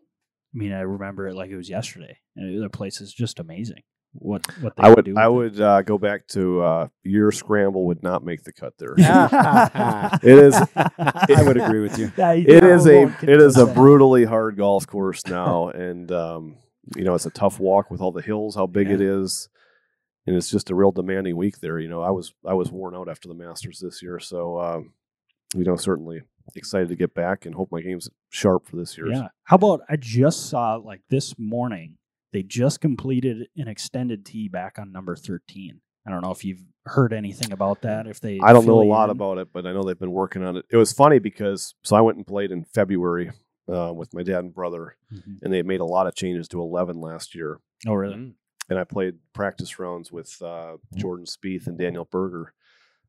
I 0.53 0.57
mean, 0.57 0.71
I 0.73 0.81
remember 0.81 1.27
it 1.27 1.35
like 1.35 1.49
it 1.49 1.57
was 1.57 1.69
yesterday. 1.69 2.17
And 2.35 2.61
the 2.61 2.69
place 2.69 3.01
is 3.01 3.13
just 3.13 3.39
amazing. 3.39 3.83
What 4.13 4.45
what 4.61 4.75
they 4.75 4.83
I 4.83 4.85
can 4.87 4.95
would 4.95 5.05
do 5.05 5.15
I 5.17 5.27
would 5.27 5.61
uh, 5.61 5.81
go 5.83 5.97
back 5.97 6.27
to 6.29 6.61
uh, 6.61 6.87
your 7.03 7.31
scramble 7.31 7.85
would 7.87 8.01
not 8.01 8.23
make 8.23 8.43
the 8.43 8.53
cut 8.53 8.73
there. 8.77 8.95
it 8.97 10.23
It 10.23 10.37
is 10.39 10.55
I 10.75 11.43
would 11.43 11.57
agree 11.57 11.81
with 11.81 11.97
you. 11.99 12.11
Yeah, 12.17 12.31
it 12.33 12.63
I 12.63 12.67
is 12.69 12.87
a 12.87 13.05
won't 13.05 13.23
it 13.23 13.41
is 13.41 13.57
a 13.57 13.65
brutally 13.65 14.25
hard 14.25 14.57
golf 14.57 14.87
course 14.87 15.25
now, 15.27 15.69
and 15.69 16.11
um, 16.11 16.57
you 16.95 17.03
know 17.03 17.13
it's 17.13 17.25
a 17.25 17.31
tough 17.31 17.59
walk 17.59 17.91
with 17.91 18.01
all 18.01 18.11
the 18.11 18.21
hills, 18.21 18.55
how 18.55 18.65
big 18.65 18.89
it 18.89 19.01
is, 19.01 19.49
and 20.25 20.35
it's 20.35 20.49
just 20.49 20.69
a 20.71 20.75
real 20.75 20.91
demanding 20.91 21.35
week 21.35 21.59
there. 21.59 21.79
You 21.79 21.89
know, 21.89 22.01
I 22.01 22.09
was 22.11 22.33
I 22.45 22.53
was 22.53 22.71
worn 22.71 22.95
out 22.95 23.09
after 23.09 23.27
the 23.27 23.35
Masters 23.35 23.79
this 23.79 24.01
year, 24.01 24.19
so 24.19 24.59
um, 24.59 24.93
you 25.53 25.63
know 25.63 25.75
certainly 25.75 26.21
excited 26.55 26.89
to 26.89 26.95
get 26.95 27.13
back 27.13 27.45
and 27.45 27.53
hope 27.53 27.69
my 27.71 27.81
game's 27.81 28.09
sharp 28.29 28.67
for 28.67 28.77
this 28.77 28.97
year. 28.97 29.07
Yeah. 29.07 29.27
How 29.43 29.55
about 29.55 29.81
I 29.89 29.95
just 29.97 30.49
saw 30.49 30.75
like 30.75 31.01
this 31.09 31.37
morning 31.37 31.96
they 32.33 32.43
just 32.43 32.81
completed 32.81 33.47
an 33.55 33.67
extended 33.67 34.25
tee 34.25 34.47
back 34.49 34.77
on 34.79 34.91
number 34.91 35.15
13. 35.15 35.79
I 36.05 36.09
don't 36.09 36.21
know 36.23 36.31
if 36.31 36.45
you've 36.45 36.63
heard 36.85 37.11
anything 37.13 37.51
about 37.51 37.81
that. 37.81 38.07
If 38.07 38.19
they, 38.21 38.39
I 38.41 38.53
don't 38.53 38.65
know 38.65 38.81
a 38.81 38.83
lot 38.83 39.05
in. 39.09 39.15
about 39.15 39.37
it, 39.39 39.49
but 39.51 39.65
I 39.65 39.73
know 39.73 39.83
they've 39.83 39.99
been 39.99 40.11
working 40.11 40.43
on 40.43 40.55
it. 40.57 40.65
It 40.69 40.77
was 40.77 40.93
funny 40.93 41.19
because 41.19 41.73
so 41.83 41.95
I 41.95 42.01
went 42.01 42.17
and 42.17 42.25
played 42.25 42.51
in 42.51 42.63
February 42.63 43.31
uh, 43.69 43.91
with 43.93 44.13
my 44.13 44.23
dad 44.23 44.39
and 44.39 44.53
brother, 44.53 44.95
Mhm. 45.13 45.39
and 45.41 45.53
they 45.53 45.61
made 45.63 45.81
a 45.81 45.85
lot 45.85 46.07
of 46.07 46.15
changes 46.15 46.47
to 46.49 46.61
11 46.61 47.01
last 47.01 47.35
year. 47.35 47.59
Oh, 47.85 47.93
really? 47.93 48.15
Mm. 48.15 48.33
and 48.69 48.79
I 48.79 48.83
played 48.85 49.15
practice 49.33 49.79
rounds 49.79 50.11
with 50.11 50.41
uh, 50.41 50.77
Jordan 50.95 51.25
Spieth 51.25 51.67
and 51.67 51.77
Daniel 51.77 52.05
Berger 52.09 52.53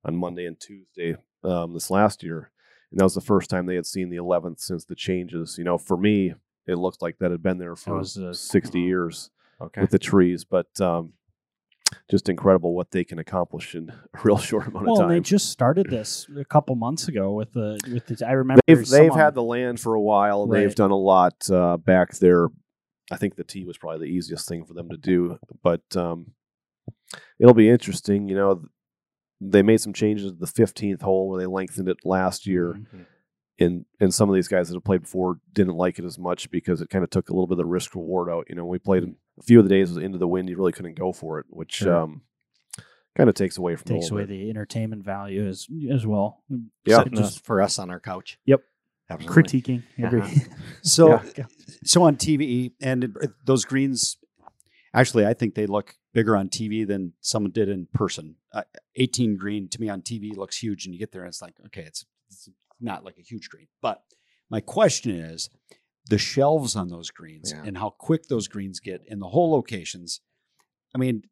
on 0.05 0.17
Monday 0.17 0.47
and 0.47 0.59
Tuesday 0.59 1.17
um, 1.45 1.75
this 1.75 1.91
last 1.91 2.23
year, 2.25 2.51
and 2.91 2.99
that 2.99 3.05
was 3.05 3.15
the 3.15 3.21
first 3.21 3.49
time 3.51 3.67
they 3.67 3.75
had 3.77 3.87
seen 3.87 4.11
the 4.11 4.17
11th 4.19 4.59
since 4.61 4.85
the 4.85 4.95
changes. 4.97 5.57
You 5.59 5.65
know, 5.65 5.79
for 5.79 5.97
me, 5.97 6.35
it 6.69 6.77
looked 6.77 7.03
like 7.03 7.19
that 7.19 7.31
had 7.31 7.43
been 7.43 7.59
there 7.59 7.75
for 7.75 7.97
was, 7.97 8.17
uh, 8.19 8.33
60 8.33 8.79
years 8.81 9.31
Okay. 9.61 9.81
with 9.81 9.91
the 9.91 9.99
trees, 9.99 10.45
but 10.45 10.81
um, 10.81 11.15
just 12.11 12.29
incredible 12.29 12.75
what 12.75 12.91
they 12.93 13.03
can 13.03 13.19
accomplish 13.19 13.75
in 13.75 13.91
a 14.15 14.19
real 14.23 14.37
short 14.39 14.69
amount 14.69 14.87
Well, 14.87 14.97
of 15.03 15.03
and 15.03 15.11
they 15.11 15.21
just 15.21 15.51
started 15.51 15.89
this 15.91 16.29
a 16.39 16.45
couple 16.45 16.77
months 16.77 17.09
ago 17.09 17.33
with 17.33 17.53
the 17.55 17.81
with 17.93 18.07
the. 18.07 18.27
I 18.29 18.33
remember 18.33 18.61
They've, 18.67 18.87
they've 18.87 19.15
had 19.15 19.35
the 19.35 19.43
land 19.43 19.81
for 19.81 19.95
a 19.95 20.01
while. 20.01 20.45
and 20.45 20.53
They've 20.53 20.75
done 20.75 20.91
a 20.93 20.97
lot 20.97 21.51
uh, 21.51 21.77
back 21.79 22.17
there. 22.19 22.49
I 23.11 23.17
think 23.17 23.37
the 23.37 23.45
tee 23.45 23.65
was 23.65 23.79
probably 23.79 24.07
the 24.07 24.15
easiest 24.15 24.47
thing 24.47 24.65
for 24.67 24.75
them 24.75 24.91
to 24.91 24.99
do, 24.99 25.39
but 25.63 25.81
um, 25.97 26.33
it'll 27.41 27.55
be 27.55 27.71
interesting. 27.71 28.29
You 28.29 28.37
know, 28.37 28.63
they 29.41 29.63
made 29.63 29.81
some 29.81 29.95
changes 29.95 30.31
to 30.31 30.37
the 30.39 30.47
15th 30.47 31.01
hole 31.01 31.29
where 31.31 31.41
they 31.41 31.47
lengthened 31.47 31.89
it 31.89 32.05
last 32.05 32.47
year, 32.47 32.75
Mhm. 32.75 33.07
And 33.59 33.85
and 34.01 34.13
some 34.15 34.29
of 34.29 34.35
these 34.35 34.49
guys 34.49 34.69
that 34.69 34.75
have 34.77 34.85
played 34.85 35.03
before 35.03 35.39
didn't 35.53 35.75
like 35.77 35.99
it 35.99 36.05
as 36.05 36.19
much 36.19 36.51
because 36.51 36.81
it 36.81 36.91
kind 36.91 37.03
of 37.05 37.11
took 37.11 37.29
a 37.31 37.33
little 37.33 37.47
bit 37.47 37.55
of 37.55 37.59
the 37.59 37.65
risk 37.67 37.95
reward 37.95 38.31
out. 38.31 38.47
You 38.49 38.55
know, 38.55 38.65
we 38.65 38.79
played 38.79 39.05
a 39.05 39.43
few 39.43 39.59
of 39.59 39.65
the 39.65 39.69
days 39.71 39.89
was 39.91 39.99
into 40.03 40.19
the 40.19 40.29
wind, 40.29 40.49
you 40.49 40.57
really 40.57 40.73
couldn't 40.73 40.95
go 40.99 41.13
for 41.13 41.39
it, 41.41 41.47
which 41.51 41.75
Sure. 41.75 41.97
um, 41.97 42.23
kind 43.17 43.29
of 43.29 43.35
takes 43.35 43.59
away 43.59 43.75
from 43.77 43.87
takes 43.89 44.07
the 44.07 44.11
whole 44.11 44.19
away 44.19 44.27
bit. 44.27 44.29
the 44.45 44.51
entertainment 44.51 45.05
value 45.05 45.47
as 45.47 45.67
as 45.93 46.07
well. 46.07 46.43
Yeah. 46.85 47.03
Sitting 47.03 47.19
us- 47.19 47.39
for 47.39 47.61
us 47.63 47.79
on 47.79 47.91
our 47.91 48.01
couch. 48.01 48.39
Yep. 48.47 48.61
Absolutely. 49.11 49.43
critiquing 49.63 49.83
every. 49.99 50.23
So, 50.83 51.21
Yeah. 51.37 51.47
so 51.85 52.03
on 52.03 52.17
TV 52.17 52.73
and 52.81 53.17
those 53.45 53.65
greens, 53.65 54.19
actually, 54.95 55.25
I 55.27 55.33
think 55.35 55.55
they 55.55 55.67
look 55.67 55.95
bigger 56.13 56.37
on 56.37 56.49
TV 56.51 56.87
than 56.87 57.15
someone 57.21 57.53
did 57.53 57.69
in 57.71 57.89
person. 57.95 58.37
Uh, 58.53 58.63
18 58.97 59.37
green 59.37 59.69
to 59.71 59.81
me 59.81 59.89
on 59.89 60.03
TV 60.03 60.37
looks 60.37 60.59
huge, 60.63 60.85
and 60.85 60.95
you 60.95 60.99
get 61.01 61.13
there 61.13 61.23
and 61.23 61.29
it's 61.29 61.41
like, 61.43 61.55
okay, 61.67 61.83
it's, 61.83 62.05
it's 62.31 62.51
not 62.81 63.05
like 63.05 63.17
a 63.19 63.23
huge 63.23 63.49
green. 63.49 63.69
But 63.83 64.03
my 64.51 64.61
question 64.61 65.13
is 65.15 65.51
the 66.09 66.19
shelves 66.19 66.75
on 66.77 66.89
those 66.89 67.11
greens 67.11 67.53
Yeah. 67.55 67.63
and 67.65 67.77
how 67.79 67.91
quick 67.91 68.29
those 68.29 68.49
greens 68.49 68.81
get 68.81 69.03
in 69.07 69.19
the 69.19 69.29
whole 69.29 69.51
locations. 69.51 70.21
I 70.95 70.99
mean, 70.99 71.23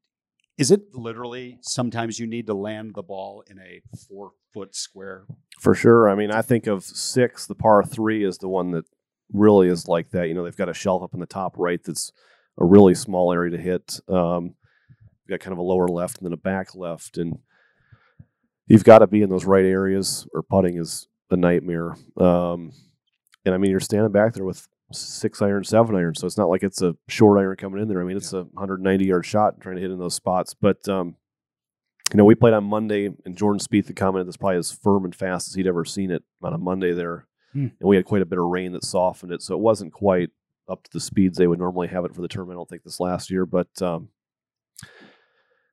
is 0.58 0.70
it 0.70 0.94
literally 0.94 1.58
sometimes 1.62 2.18
you 2.18 2.26
need 2.26 2.46
to 2.46 2.54
land 2.54 2.94
the 2.94 3.02
ball 3.02 3.42
in 3.48 3.58
a 3.58 3.82
four 4.08 4.32
foot 4.52 4.74
square? 4.74 5.26
For 5.60 5.74
sure. 5.74 6.08
I 6.10 6.14
mean, 6.14 6.30
I 6.30 6.42
think 6.42 6.66
of 6.66 6.84
six, 6.84 7.46
the 7.46 7.54
par 7.54 7.82
three 7.84 8.24
is 8.24 8.38
the 8.38 8.48
one 8.48 8.70
that 8.72 8.84
really 9.32 9.68
is 9.68 9.88
like 9.88 10.10
that. 10.10 10.28
You 10.28 10.34
know, 10.34 10.44
they've 10.44 10.56
got 10.56 10.68
a 10.68 10.74
shelf 10.74 11.02
up 11.02 11.14
in 11.14 11.20
the 11.20 11.26
top 11.26 11.54
right 11.56 11.82
that's 11.82 12.10
a 12.58 12.64
really 12.64 12.94
small 12.94 13.32
area 13.32 13.50
to 13.56 13.62
hit. 13.62 14.00
Um, 14.08 14.54
you've 15.26 15.38
got 15.38 15.40
kind 15.40 15.52
of 15.52 15.58
a 15.58 15.62
lower 15.62 15.88
left 15.88 16.18
and 16.18 16.26
then 16.26 16.32
a 16.32 16.38
back 16.38 16.74
left. 16.74 17.18
And 17.18 17.38
you've 18.66 18.84
got 18.84 18.98
to 19.00 19.06
be 19.06 19.22
in 19.22 19.28
those 19.30 19.44
right 19.44 19.64
areas, 19.64 20.26
or 20.32 20.42
putting 20.42 20.76
is 20.78 21.06
a 21.30 21.36
nightmare. 21.36 21.96
Um, 22.16 22.72
and 23.44 23.54
I 23.54 23.58
mean, 23.58 23.70
you're 23.70 23.80
standing 23.80 24.12
back 24.12 24.34
there 24.34 24.44
with 24.44 24.66
six 24.92 25.42
iron, 25.42 25.64
seven 25.64 25.96
iron. 25.96 26.14
So 26.14 26.26
it's 26.26 26.38
not 26.38 26.48
like 26.48 26.62
it's 26.62 26.82
a 26.82 26.96
short 27.08 27.38
iron 27.38 27.56
coming 27.56 27.80
in 27.80 27.88
there. 27.88 28.00
I 28.00 28.04
mean, 28.04 28.16
it's 28.16 28.32
a 28.32 28.42
190 28.42 29.04
yard 29.04 29.26
shot 29.26 29.60
trying 29.60 29.76
to 29.76 29.82
hit 29.82 29.90
in 29.90 29.98
those 29.98 30.14
spots. 30.14 30.54
But, 30.54 30.88
um, 30.88 31.16
you 32.12 32.18
know, 32.18 32.24
we 32.24 32.34
played 32.34 32.54
on 32.54 32.64
Monday, 32.64 33.06
and 33.24 33.36
Jordan 33.36 33.58
Spieth 33.58 33.88
had 33.88 33.96
commented 33.96 34.28
that's 34.28 34.36
probably 34.36 34.58
as 34.58 34.70
firm 34.70 35.04
and 35.04 35.14
fast 35.14 35.48
as 35.48 35.54
he'd 35.54 35.66
ever 35.66 35.84
seen 35.84 36.10
it 36.10 36.22
on 36.42 36.52
a 36.52 36.58
Monday 36.58 36.92
there. 36.92 37.26
Hmm. 37.52 37.68
And 37.80 37.88
we 37.88 37.96
had 37.96 38.04
quite 38.04 38.22
a 38.22 38.26
bit 38.26 38.38
of 38.38 38.44
rain 38.44 38.72
that 38.72 38.84
softened 38.84 39.32
it, 39.32 39.42
so 39.42 39.54
it 39.54 39.60
wasn't 39.60 39.92
quite 39.92 40.30
up 40.68 40.84
to 40.84 40.90
the 40.92 41.00
speeds 41.00 41.36
they 41.36 41.46
would 41.46 41.58
normally 41.58 41.88
have 41.88 42.04
it 42.04 42.14
for 42.14 42.22
the 42.22 42.28
tournament. 42.28 42.56
I 42.56 42.58
don't 42.58 42.68
think 42.68 42.84
this 42.84 43.00
last 43.00 43.30
year, 43.30 43.44
but 43.44 43.68
um, 43.82 44.08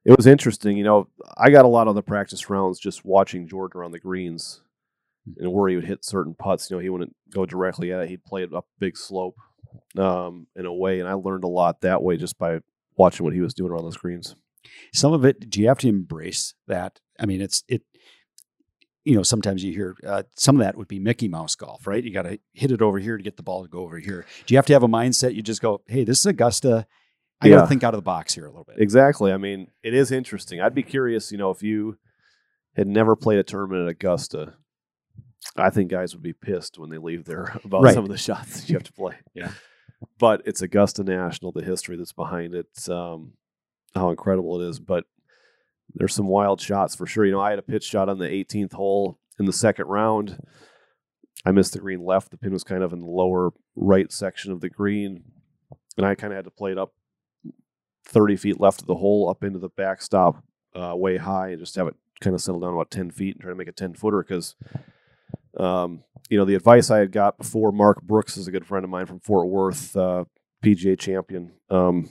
it 0.06 0.16
was 0.18 0.26
interesting. 0.26 0.76
You 0.76 0.84
know, 0.84 1.08
I 1.38 1.52
got 1.52 1.66
a 1.66 1.70
lot 1.70 1.88
of 1.88 1.96
the 1.96 2.02
practice 2.02 2.50
rounds 2.50 2.80
just 2.80 3.06
watching 3.06 3.48
Jordan 3.48 3.80
around 3.80 3.92
the 3.92 4.00
greens 4.00 4.62
and 5.38 5.52
where 5.52 5.70
he 5.70 5.76
would 5.76 5.86
hit 5.86 6.04
certain 6.06 6.36
putts. 6.36 6.70
You 6.70 6.78
know, 6.78 6.82
he 6.82 6.90
wouldn't 6.90 7.16
go 7.30 7.46
directly 7.46 7.92
at 7.94 8.02
it; 8.02 8.10
he'd 8.10 8.26
play 8.26 8.44
it 8.44 8.54
up 8.54 8.66
a 8.66 8.80
big 8.80 8.98
slope 8.98 9.36
um, 9.98 10.48
in 10.56 10.66
a 10.66 10.74
way, 10.74 11.00
and 11.00 11.08
I 11.10 11.14
learned 11.14 11.44
a 11.44 11.48
lot 11.48 11.82
that 11.82 12.02
way 12.04 12.18
just 12.18 12.38
by 12.38 12.60
watching 12.96 13.24
what 13.24 13.34
he 13.34 13.42
was 13.42 13.54
doing 13.54 13.72
around 13.72 13.84
those 13.84 13.98
greens. 13.98 14.36
some 14.94 15.14
of 15.14 15.26
it 15.26 15.50
do 15.50 15.60
you 15.60 15.68
have 15.68 15.80
to 15.80 15.88
embrace 15.90 16.54
that 16.68 17.00
i 17.20 17.26
mean 17.26 17.42
it's 17.42 17.64
it 17.68 17.82
you 19.04 19.16
know 19.16 19.24
sometimes 19.24 19.64
you 19.64 19.74
hear 19.74 19.96
uh, 20.08 20.24
some 20.36 20.56
of 20.56 20.64
that 20.64 20.78
would 20.78 20.88
be 20.88 21.00
mickey 21.00 21.28
mouse 21.28 21.56
golf 21.56 21.86
right 21.88 22.04
you 22.04 22.14
got 22.14 22.22
to 22.22 22.40
hit 22.54 22.72
it 22.72 22.82
over 22.82 23.00
here 23.00 23.18
to 23.18 23.24
get 23.24 23.36
the 23.36 23.44
ball 23.44 23.64
to 23.64 23.68
go 23.68 23.80
over 23.80 23.98
here 24.00 24.26
do 24.46 24.54
you 24.54 24.58
have 24.58 24.66
to 24.66 24.72
have 24.74 24.84
a 24.84 24.88
mindset 24.88 25.34
you 25.36 25.42
just 25.42 25.62
go 25.62 25.82
hey 25.88 26.04
this 26.04 26.20
is 26.20 26.26
augusta 26.28 26.86
i 27.42 27.50
got 27.50 27.56
to 27.64 27.68
think 27.68 27.84
out 27.84 27.94
of 27.94 27.98
the 27.98 28.04
box 28.04 28.34
here 28.36 28.46
a 28.46 28.50
little 28.50 28.64
bit 28.64 28.80
Exactly. 28.80 29.34
I 29.34 29.38
mean, 29.38 29.68
it 29.84 29.94
is 29.94 30.12
interesting. 30.12 30.62
I'd 30.62 30.76
be 30.76 30.84
curious, 30.84 31.32
you 31.32 31.38
know, 31.38 31.50
if 31.50 31.62
you 31.62 31.98
had 32.76 32.88
never 32.88 33.16
played 33.18 33.40
a 33.40 33.44
tournament 33.44 33.82
at 33.84 33.90
Augusta, 33.90 34.54
I 35.58 35.70
think 35.70 35.92
guys 35.92 36.14
would 36.14 36.24
be 36.24 36.34
pissed 36.34 36.78
when 36.80 36.90
they 36.90 36.98
leave 36.98 37.26
there 37.26 37.60
about 37.64 37.84
Right. 37.84 37.94
some 37.94 38.04
of 38.04 38.10
the 38.10 38.18
shots 38.18 38.60
that 38.62 38.70
you 38.70 38.76
have 38.76 38.84
to 38.84 38.94
play. 38.94 39.16
Yeah. 39.34 39.52
But 40.20 40.42
it's 40.46 40.62
Augusta 40.62 41.04
National, 41.04 41.52
the 41.54 41.64
history 41.64 41.96
that's 41.96 42.12
behind 42.12 42.54
it, 42.54 42.68
um, 42.90 43.34
how 43.96 44.10
incredible 44.10 44.62
it 44.62 44.68
is. 44.68 44.80
But 44.80 45.06
there's 45.96 46.14
some 46.14 46.28
wild 46.28 46.60
shots 46.60 46.94
for 46.96 47.06
sure. 47.06 47.26
You 47.26 47.32
know, 47.32 47.40
I 47.40 47.52
had 47.52 47.60
a 47.60 47.64
pitch 47.64 47.86
shot 47.86 48.10
on 48.10 48.18
the 48.20 48.28
18th 48.28 48.74
hole 48.74 49.18
in 49.40 49.46
the 49.46 49.54
second 49.54 49.86
round. 49.88 50.40
I 51.46 51.52
missed 51.52 51.72
the 51.74 51.80
green 51.80 52.04
left. 52.04 52.32
The 52.32 52.38
pin 52.38 52.52
was 52.52 52.64
kind 52.66 52.84
of 52.84 52.92
in 52.92 53.00
the 53.00 53.06
lower 53.08 53.52
right 53.78 54.12
section 54.12 54.52
of 54.52 54.60
the 54.60 54.70
green. 54.70 55.24
And 55.98 56.06
I 56.06 56.16
kind 56.16 56.34
of 56.34 56.38
had 56.38 56.46
to 56.46 56.52
play 56.52 56.72
it 56.74 56.78
up 56.78 56.94
30 58.06 58.36
feet 58.36 58.60
left 58.60 58.82
of 58.82 58.88
the 58.88 58.96
hole 58.96 59.30
up 59.30 59.44
into 59.44 59.60
the 59.60 59.70
backstop 59.70 60.44
uh, 60.76 60.94
way 60.96 61.18
high 61.18 61.50
and 61.50 61.60
just 61.60 61.76
have 61.76 61.88
it 61.88 61.96
kind 62.20 62.34
of 62.36 62.42
settle 62.42 62.60
down 62.60 62.74
about 62.74 62.92
10 62.92 63.12
feet 63.12 63.36
and 63.36 63.42
try 63.42 63.52
to 63.52 63.56
make 63.56 63.68
a 63.68 63.72
10 63.74 63.94
footer 63.94 64.22
because 64.24 64.56
um, 65.58 66.04
you 66.30 66.38
know 66.38 66.46
the 66.46 66.56
advice 66.56 66.90
i 66.90 66.98
had 67.00 67.12
got 67.12 67.38
before 67.38 67.72
mark 67.72 68.02
brooks 68.02 68.38
is 68.38 68.48
a 68.48 68.52
good 68.52 68.66
friend 68.66 68.84
of 68.84 68.90
mine 68.90 69.06
from 69.06 69.20
fort 69.20 69.48
worth 69.48 69.96
uh, 69.96 70.24
pga 70.64 70.98
champion 70.98 71.52
um, 71.70 72.10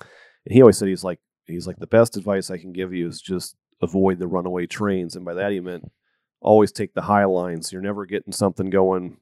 and 0.00 0.52
he 0.54 0.60
always 0.62 0.78
said 0.78 0.88
he's 0.88 1.04
like 1.04 1.18
he's 1.46 1.66
like 1.66 1.78
the 1.78 1.86
best 1.86 2.16
advice 2.16 2.50
i 2.50 2.56
can 2.58 2.72
give 2.72 2.92
you 2.94 3.06
is 3.08 3.20
just 3.20 3.56
avoid 3.82 4.18
the 4.18 4.26
runaway 4.28 4.66
trains 4.66 5.16
and 5.16 5.24
by 5.24 5.34
that 5.34 5.52
he 5.52 5.60
meant 5.60 5.90
always 6.40 6.72
take 6.72 6.94
the 6.94 7.02
high 7.02 7.24
line 7.24 7.60
so 7.62 7.72
you're 7.72 7.82
never 7.82 8.06
getting 8.06 8.32
something 8.32 8.70
going 8.70 9.16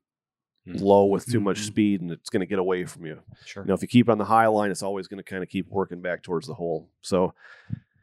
Mhm. 0.67 0.83
low 0.83 1.07
with 1.07 1.25
too 1.25 1.41
much 1.41 1.61
Mhm. 1.61 1.65
speed, 1.67 2.01
and 2.03 2.11
it's 2.11 2.29
going 2.29 2.41
to 2.41 2.47
get 2.47 2.59
away 2.59 2.85
from 2.85 3.07
you. 3.07 3.21
Sure. 3.47 3.63
You 3.63 3.69
know, 3.69 3.75
if 3.75 3.81
you 3.81 3.89
keep 3.89 4.11
on 4.11 4.19
the 4.19 4.25
high 4.27 4.49
line, 4.49 4.71
it's 4.71 4.83
always 4.83 5.07
going 5.09 5.17
to 5.17 5.23
kind 5.25 5.43
of 5.43 5.49
keep 5.49 5.67
working 5.71 6.03
back 6.03 6.23
towards 6.23 6.47
the 6.47 6.53
hole. 6.53 6.91
So 7.01 7.33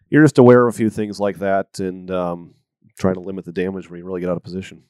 you're 0.09 0.23
just 0.23 0.39
aware 0.39 0.65
of 0.67 0.73
a 0.73 0.75
few 0.77 0.89
things 0.89 1.19
like 1.19 1.37
that, 1.39 1.79
and 1.79 2.09
um, 2.09 2.55
try 2.97 3.13
to 3.13 3.19
limit 3.19 3.45
the 3.45 3.51
damage 3.51 3.87
when 3.87 3.99
you 3.99 4.05
really 4.05 4.19
get 4.19 4.29
out 4.31 4.37
of 4.37 4.41
position. 4.41 4.81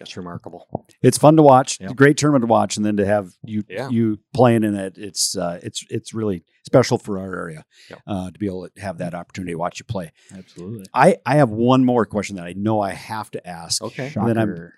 That's 0.00 0.16
remarkable. 0.16 0.66
It's 1.02 1.16
fun 1.18 1.36
to 1.36 1.42
watch. 1.42 1.78
Yep. 1.80 1.94
Great 1.94 2.16
tournament 2.16 2.42
to 2.42 2.46
watch, 2.48 2.76
and 2.76 2.84
then 2.84 2.96
to 2.96 3.06
have 3.06 3.30
you 3.44 3.62
Yeah. 3.68 3.88
you 3.90 4.18
playing 4.34 4.64
in 4.64 4.74
it. 4.74 4.98
It's 4.98 5.36
uh, 5.36 5.60
it's 5.62 5.84
it's 5.88 6.12
really 6.12 6.44
special 6.66 6.98
for 6.98 7.16
our 7.20 7.32
area 7.32 7.64
Yep. 7.90 7.98
uh, 8.06 8.30
to 8.32 8.38
be 8.38 8.46
able 8.46 8.68
to 8.68 8.80
have 8.82 8.98
that 8.98 9.14
opportunity 9.14 9.52
to 9.52 9.58
watch 9.58 9.78
you 9.78 9.84
play. 9.84 10.10
Absolutely. 10.36 10.86
I 10.92 11.18
I 11.24 11.36
have 11.36 11.50
one 11.50 11.84
more 11.84 12.06
question 12.06 12.34
that 12.36 12.44
I 12.44 12.54
know 12.54 12.80
I 12.80 12.90
have 12.92 13.30
to 13.32 13.46
ask. 13.46 13.80
Okay. 13.82 14.12
And 14.16 14.28
then 14.28 14.36
I'm- 14.36 14.48
Shocker. 14.48 14.74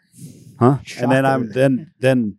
Huh? 0.61 0.79
And 1.01 1.11
then 1.13 1.25
I'm 1.27 1.49
then 1.51 1.93
then 1.99 2.37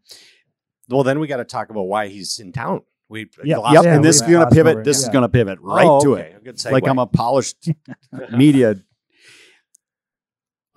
Well, 0.87 1.03
then 1.03 1.19
we 1.19 1.25
got 1.27 1.37
to 1.37 1.45
talk 1.45 1.71
about 1.71 1.83
why 1.83 2.07
he's 2.09 2.37
in 2.39 2.53
town. 2.53 2.81
We 3.09 3.29
Yeah. 3.43 3.57
yep. 3.71 3.85
Yeah, 3.85 3.95
and 3.95 4.05
this 4.05 4.17
is 4.17 4.21
we- 4.27 4.33
going 4.33 4.47
to 4.49 4.55
pivot. 4.55 4.73
over, 4.75 4.83
This 4.83 4.99
is 5.01 5.09
going 5.09 5.23
to 5.23 5.29
pivot 5.29 5.57
right 5.61 5.85
Oh, 5.87 5.99
to 6.01 6.13
okay. 6.17 6.29
it. 6.29 6.37
A 6.37 6.43
good 6.43 6.55
segue. 6.57 6.71
Like 6.73 6.87
I'm 6.87 6.99
a 6.99 7.07
polished 7.07 7.69
media 8.31 8.75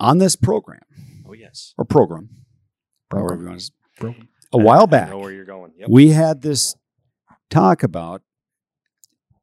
on 0.01 0.17
this 0.17 0.35
program 0.35 0.81
oh 1.27 1.33
yes. 1.33 1.73
or 1.77 1.85
program. 1.85 2.29
Program. 3.09 3.29
however 3.29 3.43
you 3.43 3.49
want 3.49 3.59
to- 3.61 3.71
Broken. 4.01 4.27
A 4.53 4.57
while 4.57 4.83
I 4.83 4.85
back, 4.87 5.09
know 5.09 5.19
where 5.19 5.31
you're 5.31 5.45
going. 5.45 5.71
Yep. 5.77 5.89
we 5.89 6.09
had 6.09 6.41
this 6.41 6.75
talk 7.49 7.83
about 7.83 8.21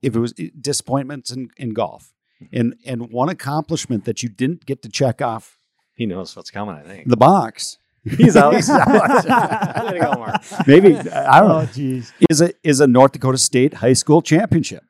if 0.02 0.14
it 0.14 0.18
was 0.18 0.34
eh, 0.38 0.48
disappointments 0.60 1.30
in, 1.30 1.48
in 1.56 1.70
golf 1.74 2.12
and 2.52 2.74
and 2.84 3.10
one 3.10 3.28
accomplishment 3.28 4.04
that 4.04 4.22
you 4.22 4.28
didn't 4.28 4.66
get 4.66 4.82
to 4.82 4.88
check 4.88 5.22
off 5.22 5.56
He 5.94 6.06
knows 6.06 6.34
what's 6.36 6.50
coming. 6.50 6.74
I 6.74 6.82
think 6.82 7.08
the 7.08 7.16
box 7.16 7.78
he's 8.04 8.36
out. 8.36 8.54
He's 8.54 8.68
out. 8.70 8.86
Way 8.88 9.92
to 9.92 9.98
go, 10.00 10.12
Mark. 10.14 10.42
maybe 10.66 10.96
i 10.96 11.40
don't 11.40 11.50
Oh, 11.50 11.60
know 11.60 11.66
jeez. 11.66 12.12
is 12.30 12.40
it 12.40 12.56
is 12.62 12.80
a 12.80 12.86
north 12.86 13.12
dakota 13.12 13.38
state 13.38 13.74
high 13.74 13.92
school 13.94 14.20
championship 14.22 14.82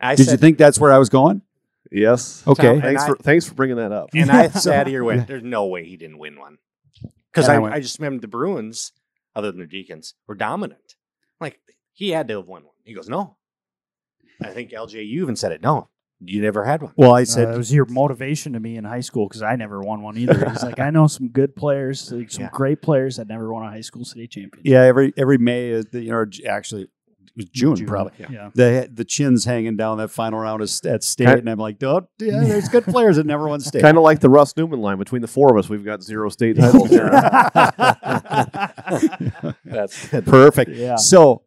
I 0.00 0.14
did 0.16 0.26
said, 0.26 0.32
you 0.32 0.38
think 0.38 0.58
that's 0.58 0.78
where 0.78 0.92
i 0.92 0.98
was 0.98 1.08
going 1.08 1.42
Yes. 1.96 2.42
okay 2.46 2.74
And 2.74 2.82
Thanks 2.82 3.02
I- 3.02 3.06
for 3.08 3.16
thanks 3.16 3.46
for 3.48 3.54
bringing 3.54 3.76
that 3.76 3.92
up. 3.92 4.10
And 4.14 4.30
I 4.30 4.48
So- 4.48 4.58
sat 4.70 4.86
here 4.86 5.02
with, 5.04 5.26
there's 5.26 5.42
no 5.42 5.66
way 5.66 5.84
he 5.84 5.96
didn't 5.96 6.18
win 6.18 6.38
one. 6.38 6.58
Because 7.32 7.48
I 7.48 7.56
I, 7.56 7.74
I 7.74 7.80
just 7.80 7.98
remember 7.98 8.20
the 8.20 8.28
Bruins, 8.28 8.92
other 9.34 9.50
than 9.50 9.60
the 9.60 9.66
Deacons, 9.66 10.14
were 10.26 10.34
dominant. 10.34 10.94
Like, 11.40 11.60
he 11.92 12.10
had 12.10 12.28
to 12.28 12.36
have 12.38 12.48
won 12.48 12.64
one. 12.64 12.72
He 12.84 12.94
goes, 12.94 13.08
no. 13.08 13.36
I 14.42 14.48
think 14.50 14.70
LJ, 14.70 15.06
you 15.06 15.22
even 15.22 15.36
said 15.36 15.52
it. 15.52 15.62
No, 15.62 15.88
you 16.20 16.40
never 16.42 16.64
had 16.64 16.82
one. 16.82 16.92
well 16.96 17.14
i 17.14 17.22
Uh, 17.22 17.24
said 17.26 17.54
it 17.54 17.56
was 17.56 17.72
your 17.72 17.84
motivation 17.86 18.52
to 18.54 18.60
me 18.60 18.76
in 18.76 18.84
high 18.84 19.00
school 19.00 19.28
because 19.28 19.42
I 19.42 19.56
never 19.56 19.80
won 19.80 20.02
one 20.02 20.16
either. 20.18 20.48
He's 20.50 20.62
like, 20.62 20.78
I 20.78 20.90
know 20.90 21.06
some 21.06 21.28
good 21.28 21.54
players, 21.56 22.10
like 22.12 22.30
some 22.30 22.44
Yeah. 22.44 22.50
great 22.52 22.80
players 22.82 23.16
that 23.16 23.28
never 23.28 23.52
won 23.52 23.66
a 23.66 23.70
high 23.70 23.80
school 23.82 24.04
city 24.04 24.26
championship. 24.26 24.60
yeah 24.70 24.82
every 24.82 25.12
every 25.16 25.38
may 25.38 25.68
is 25.68 25.86
the, 25.92 26.02
you 26.02 26.10
know 26.10 26.24
actually 26.48 26.82
it 26.82 26.90
was 27.36 27.44
june, 27.46 27.84
probably 27.86 28.12
Yeah. 28.30 28.50
the 28.54 28.88
the 28.92 29.04
chins 29.04 29.44
hanging 29.44 29.76
down 29.76 29.98
that 29.98 30.08
final 30.08 30.38
round 30.38 30.62
is 30.62 30.80
at 30.86 31.04
state 31.04 31.26
Kind- 31.26 31.40
and 31.40 31.50
i'm 31.50 31.58
like 31.58 31.82
oh 31.82 32.08
yeah 32.18 32.42
there's 32.44 32.68
good 32.68 32.84
players 32.84 33.16
that 33.16 33.26
never 33.26 33.46
won 33.48 33.60
state 33.60 33.82
Kind 33.82 33.96
of 33.98 34.02
like 34.02 34.20
the 34.20 34.30
Russ 34.30 34.56
Newman 34.56 34.80
line 34.80 34.98
between 34.98 35.20
the 35.22 35.28
four 35.28 35.50
of 35.52 35.58
us. 35.58 35.68
We've 35.68 35.84
got 35.84 36.02
zero 36.02 36.28
state 36.30 36.56
titles 36.60 36.88
here. 36.90 37.10
That's 39.64 40.08
perfect 40.24 40.70
Yeah. 40.72 40.96
So 40.96 41.42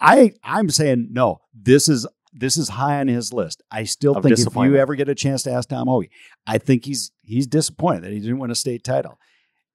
I 0.00 0.32
I'm 0.44 0.70
saying 0.70 1.08
no. 1.10 1.40
This 1.54 1.88
is 1.88 2.06
this 2.32 2.56
is 2.56 2.68
high 2.70 3.00
on 3.00 3.08
his 3.08 3.32
list. 3.32 3.62
I 3.70 3.84
still 3.84 4.16
Of 4.16 4.22
think 4.22 4.38
if 4.38 4.54
you 4.54 4.76
ever 4.76 4.94
get 4.94 5.08
a 5.08 5.14
chance 5.14 5.42
to 5.44 5.52
ask 5.52 5.68
Tom 5.68 5.88
Hoge, 5.88 6.08
I 6.46 6.58
think 6.58 6.84
he's 6.84 7.10
he's 7.22 7.46
disappointed 7.46 8.04
that 8.04 8.12
he 8.12 8.20
didn't 8.20 8.38
win 8.38 8.50
a 8.50 8.54
state 8.54 8.84
title. 8.84 9.18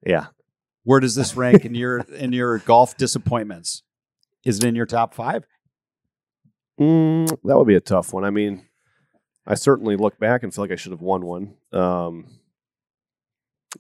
yeah. 0.06 0.28
Where 0.84 1.00
does 1.00 1.16
this 1.16 1.36
rank 1.36 1.66
in 1.66 1.74
your 1.74 2.00
in 2.16 2.32
your 2.32 2.60
golf 2.60 2.96
disappointments? 2.96 3.82
Is 4.44 4.60
it 4.60 4.66
in 4.66 4.76
your 4.76 4.86
top 4.86 5.16
five? 5.16 5.44
Mm, 6.80 7.28
that 7.44 7.58
would 7.58 7.68
be 7.68 7.76
a 7.76 7.82
tough 7.82 8.14
one. 8.14 8.26
I 8.26 8.30
mean, 8.30 8.66
I 9.48 9.56
certainly 9.56 9.96
look 9.96 10.20
back 10.20 10.44
and 10.44 10.54
feel 10.54 10.64
like 10.64 10.72
I 10.72 10.76
should 10.76 10.92
have 10.92 11.02
won 11.02 11.26
one. 11.26 11.56
Um, 11.72 12.26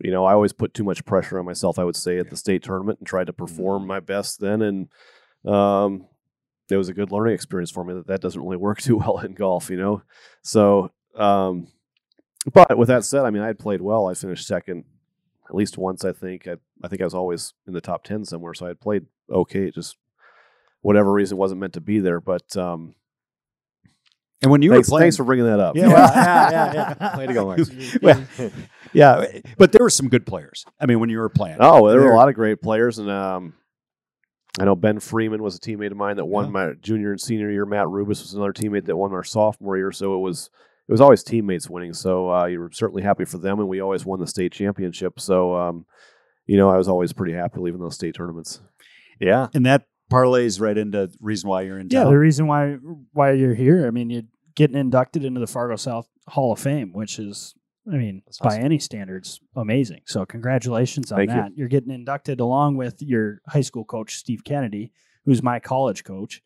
you 0.02 0.12
know, 0.12 0.26
I 0.26 0.34
always 0.34 0.54
put 0.54 0.74
too 0.74 0.84
much 0.84 1.06
pressure 1.06 1.40
on 1.40 1.46
myself. 1.46 1.80
I 1.80 1.84
would 1.84 1.96
say 1.96 2.20
at 2.20 2.30
the 2.30 2.38
state 2.38 2.64
tournament 2.64 3.00
and 3.00 3.08
tried 3.08 3.28
to 3.28 3.34
perform 3.34 3.88
my 3.88 4.00
best 4.00 4.40
then, 4.40 4.62
and 4.62 4.90
um, 5.52 6.08
it 6.70 6.78
was 6.78 6.90
a 6.90 6.94
good 6.94 7.12
learning 7.12 7.34
experience 7.34 7.72
for 7.72 7.84
me. 7.84 7.94
That 7.94 8.08
that 8.08 8.22
doesn't 8.22 8.42
really 8.42 8.58
work 8.58 8.82
too 8.82 8.98
well 8.98 9.20
in 9.20 9.34
golf, 9.34 9.70
you 9.70 9.78
know. 9.78 10.02
So, 10.42 10.92
um, 11.16 11.68
but 12.54 12.78
with 12.78 12.90
that 12.90 13.06
said, 13.06 13.26
I 13.26 13.30
mean, 13.30 13.42
I 13.42 13.48
had 13.48 13.60
played 13.60 13.82
well. 13.82 14.08
I 14.08 14.14
finished 14.14 14.48
second 14.48 14.84
at 15.50 15.56
least 15.56 15.78
once. 15.78 16.04
I 16.04 16.12
think. 16.12 16.48
I, 16.48 16.56
I 16.84 16.88
think 16.88 17.02
I 17.02 17.06
was 17.06 17.16
always 17.16 17.54
in 17.68 17.74
the 17.74 17.82
top 17.82 18.04
ten 18.04 18.26
somewhere. 18.26 18.54
So 18.54 18.66
I 18.66 18.70
had 18.70 18.82
played 18.82 19.06
okay. 19.30 19.72
Just 19.72 19.98
whatever 20.86 21.12
reason 21.12 21.38
wasn't 21.38 21.60
meant 21.60 21.74
to 21.74 21.82
be 21.82 22.00
there. 22.00 22.20
But 22.22 22.56
um, 22.58 22.94
And 24.42 24.52
when 24.52 24.62
you 24.62 24.72
thanks, 24.72 24.88
were 24.88 24.92
playing, 24.94 25.04
thanks 25.06 25.18
for 25.18 25.24
bringing 25.24 25.46
that 25.46 25.60
up. 25.60 25.76
Yeah, 25.76 25.88
well, 25.94 26.12
yeah, 26.14 26.52
yeah, 26.74 26.96
yeah. 27.00 27.18
Way 27.18 27.28
to 27.28 27.34
go, 27.34 27.46
Mark. 27.46 27.60
Well, 28.02 28.26
yeah, 28.94 29.26
but 29.58 29.72
there 29.72 29.82
were 29.84 29.90
some 29.90 30.10
good 30.10 30.26
players. 30.26 30.64
I 30.80 30.86
mean, 30.86 31.00
when 31.00 31.10
you 31.10 31.18
were 31.18 31.30
playing, 31.30 31.58
Oh, 31.60 31.82
well, 31.84 31.92
there 31.92 32.02
were 32.02 32.12
a 32.12 32.16
lot 32.16 32.30
of 32.30 32.36
great 32.36 32.62
players, 32.62 33.00
and 33.00 33.10
um, 33.10 33.54
I 34.60 34.66
know 34.66 34.76
Ben 34.76 35.00
Freeman 35.00 35.42
was 35.42 35.56
a 35.56 35.60
teammate 35.60 35.92
of 35.92 35.98
mine 35.98 36.18
that 36.18 36.26
won 36.26 36.46
Yeah. 36.46 36.52
my 36.52 36.74
junior 36.82 37.12
and 37.12 37.20
senior 37.20 37.50
year. 37.52 37.66
Matt 37.66 37.90
Rubis 37.90 38.22
was 38.22 38.34
another 38.34 38.54
teammate 38.54 38.86
that 38.86 38.96
won 38.96 39.12
our 39.12 39.24
sophomore 39.24 39.78
year. 39.78 39.92
So 39.92 40.16
it 40.16 40.20
was 40.20 40.50
it 40.88 40.92
was 40.92 41.02
always 41.02 41.24
teammates 41.24 41.68
winning. 41.70 41.94
So 41.94 42.32
uh, 42.32 42.46
you 42.46 42.60
were 42.60 42.70
certainly 42.72 43.02
happy 43.02 43.26
for 43.26 43.40
them, 43.40 43.60
and 43.60 43.68
we 43.68 43.82
always 43.82 44.06
won 44.06 44.20
the 44.20 44.28
state 44.28 44.52
championship. 44.54 45.20
So 45.20 45.56
um, 45.56 45.86
you 46.46 46.58
know, 46.58 46.70
I 46.70 46.78
was 46.78 46.88
always 46.88 47.12
pretty 47.12 47.34
happy 47.34 47.60
leaving 47.60 47.82
those 47.82 47.96
state 47.96 48.14
tournaments. 48.16 48.62
Yeah. 49.20 49.48
and 49.54 49.66
that 49.66 49.88
parlays 50.12 50.60
right 50.62 50.78
into 50.78 51.08
the 51.08 51.18
reason 51.20 51.50
why 51.50 51.62
you're 51.64 51.80
in 51.80 51.88
Yeah, 51.90 52.04
town. 52.04 52.12
the 52.12 52.20
reason 52.20 52.48
why 52.48 52.78
why 53.14 53.32
you're 53.32 53.56
here, 53.56 53.88
I 53.88 53.92
mean, 53.92 54.10
you're 54.10 54.24
getting 54.56 54.78
inducted 54.78 55.26
into 55.26 55.40
the 55.40 55.48
Fargo 55.48 55.76
South 55.76 56.08
Hall 56.28 56.54
of 56.54 56.60
Fame, 56.60 56.94
which 56.94 57.20
is, 57.20 57.54
I 57.92 57.98
mean, 57.98 58.22
That's 58.26 58.40
by 58.40 58.50
awesome. 58.50 58.66
any 58.66 58.80
standards, 58.80 59.40
amazing. 59.56 60.02
So 60.06 60.26
congratulations 60.26 61.12
on 61.12 61.18
Thank 61.18 61.30
you. 61.32 61.36
that. 61.36 61.58
You. 61.58 61.66
are 61.66 61.70
getting 61.70 61.92
inducted 61.92 62.40
along 62.40 62.78
with 62.78 63.02
your 63.02 63.42
high 63.48 63.62
school 63.62 63.84
coach, 63.86 64.16
Steve 64.16 64.44
Kennedy, 64.44 64.92
who's 65.26 65.42
my 65.44 65.60
college 65.60 66.04
coach. 66.04 66.42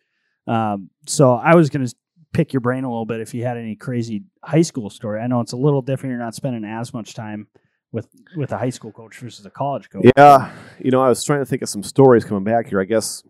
Um, 0.48 0.90
so 1.06 1.34
I 1.34 1.56
was 1.56 1.70
going 1.70 1.86
to 1.86 1.94
pick 2.34 2.54
your 2.54 2.62
brain 2.62 2.84
a 2.84 2.90
little 2.90 3.06
bit 3.06 3.22
if 3.22 3.34
you 3.34 3.44
had 3.44 3.58
any 3.58 3.76
crazy 3.76 4.24
high 4.44 4.62
school 4.64 4.90
story. 4.90 5.20
I 5.22 5.28
know 5.28 5.42
it's 5.42 5.52
a 5.52 5.58
little 5.58 5.82
different. 5.82 6.12
You're 6.12 6.20
not 6.24 6.34
spending 6.36 6.64
as 6.66 6.94
much 6.94 7.14
time 7.14 7.48
with 7.92 8.08
with 8.36 8.52
a 8.52 8.58
high 8.58 8.70
school 8.70 8.92
coach 8.92 9.18
versus 9.18 9.46
a 9.46 9.50
college 9.50 9.90
coach. 9.90 10.06
Yeah, 10.18 10.52
you 10.80 10.92
know, 10.92 11.02
I 11.02 11.10
was 11.10 11.24
trying 11.24 11.40
to 11.40 11.46
think 11.46 11.62
of 11.62 11.70
some 11.70 11.84
stories 11.84 12.24
coming 12.26 12.44
back 12.44 12.68
here. 12.68 12.80
I 12.82 12.86
guess, 12.86 13.24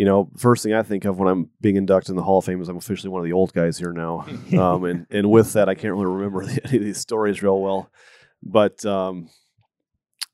you 0.00 0.06
know, 0.06 0.30
first 0.38 0.62
thing 0.62 0.72
I 0.72 0.82
think 0.82 1.04
of 1.04 1.18
when 1.18 1.28
I'm 1.28 1.50
being 1.60 1.76
inducted 1.76 2.08
in 2.08 2.16
the 2.16 2.22
Hall 2.22 2.38
of 2.38 2.46
Fame 2.46 2.62
is 2.62 2.70
I'm 2.70 2.78
officially 2.78 3.10
one 3.10 3.20
of 3.20 3.26
the 3.26 3.34
old 3.34 3.52
guys 3.52 3.76
here 3.76 3.92
now. 3.92 4.24
um, 4.58 4.84
and 4.84 5.06
and 5.10 5.30
with 5.30 5.52
that, 5.52 5.68
I 5.68 5.74
can't 5.74 5.92
really 5.92 6.06
remember 6.06 6.40
any 6.64 6.78
of 6.78 6.82
these 6.82 6.96
stories 6.96 7.42
real 7.42 7.60
well. 7.60 7.90
But 8.42 8.82
um, 8.86 9.28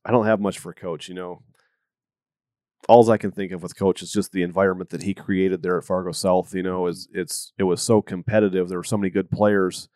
I 0.05 0.13
don't 0.13 0.27
have 0.27 0.39
much 0.39 0.61
for 0.61 0.73
coach. 0.73 1.09
You 1.09 1.15
know, 1.15 1.43
all 2.89 3.11
I 3.11 3.19
can 3.19 3.33
think 3.33 3.51
of 3.51 3.61
with 3.61 3.77
coach 3.77 4.03
is 4.03 4.13
just 4.13 4.31
the 4.31 4.45
environment 4.45 4.91
that 4.91 5.03
he 5.03 5.15
created 5.15 5.65
there 5.65 5.77
at 5.77 5.85
Fargo 5.85 6.13
South. 6.13 6.55
You 6.55 6.63
know, 6.63 6.87
is 6.87 7.09
it's 7.13 7.53
it 7.59 7.65
was 7.65 7.83
so 7.83 8.01
competitive. 8.01 8.69
There 8.69 8.79
were 8.79 8.85
so 8.85 8.97
many 8.97 9.11
good 9.11 9.33
players, 9.33 9.89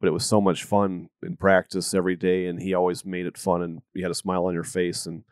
but 0.00 0.06
it 0.06 0.12
was 0.12 0.24
so 0.24 0.40
much 0.40 0.62
fun 0.62 1.08
in 1.24 1.36
practice 1.36 1.94
every 1.94 2.14
day, 2.14 2.46
and 2.46 2.62
he 2.62 2.74
always 2.74 3.04
made 3.04 3.26
it 3.26 3.38
fun, 3.38 3.60
and 3.60 3.82
you 3.92 4.04
had 4.04 4.12
a 4.12 4.14
smile 4.14 4.44
on 4.44 4.54
your 4.54 4.62
face. 4.62 5.04
And 5.04 5.24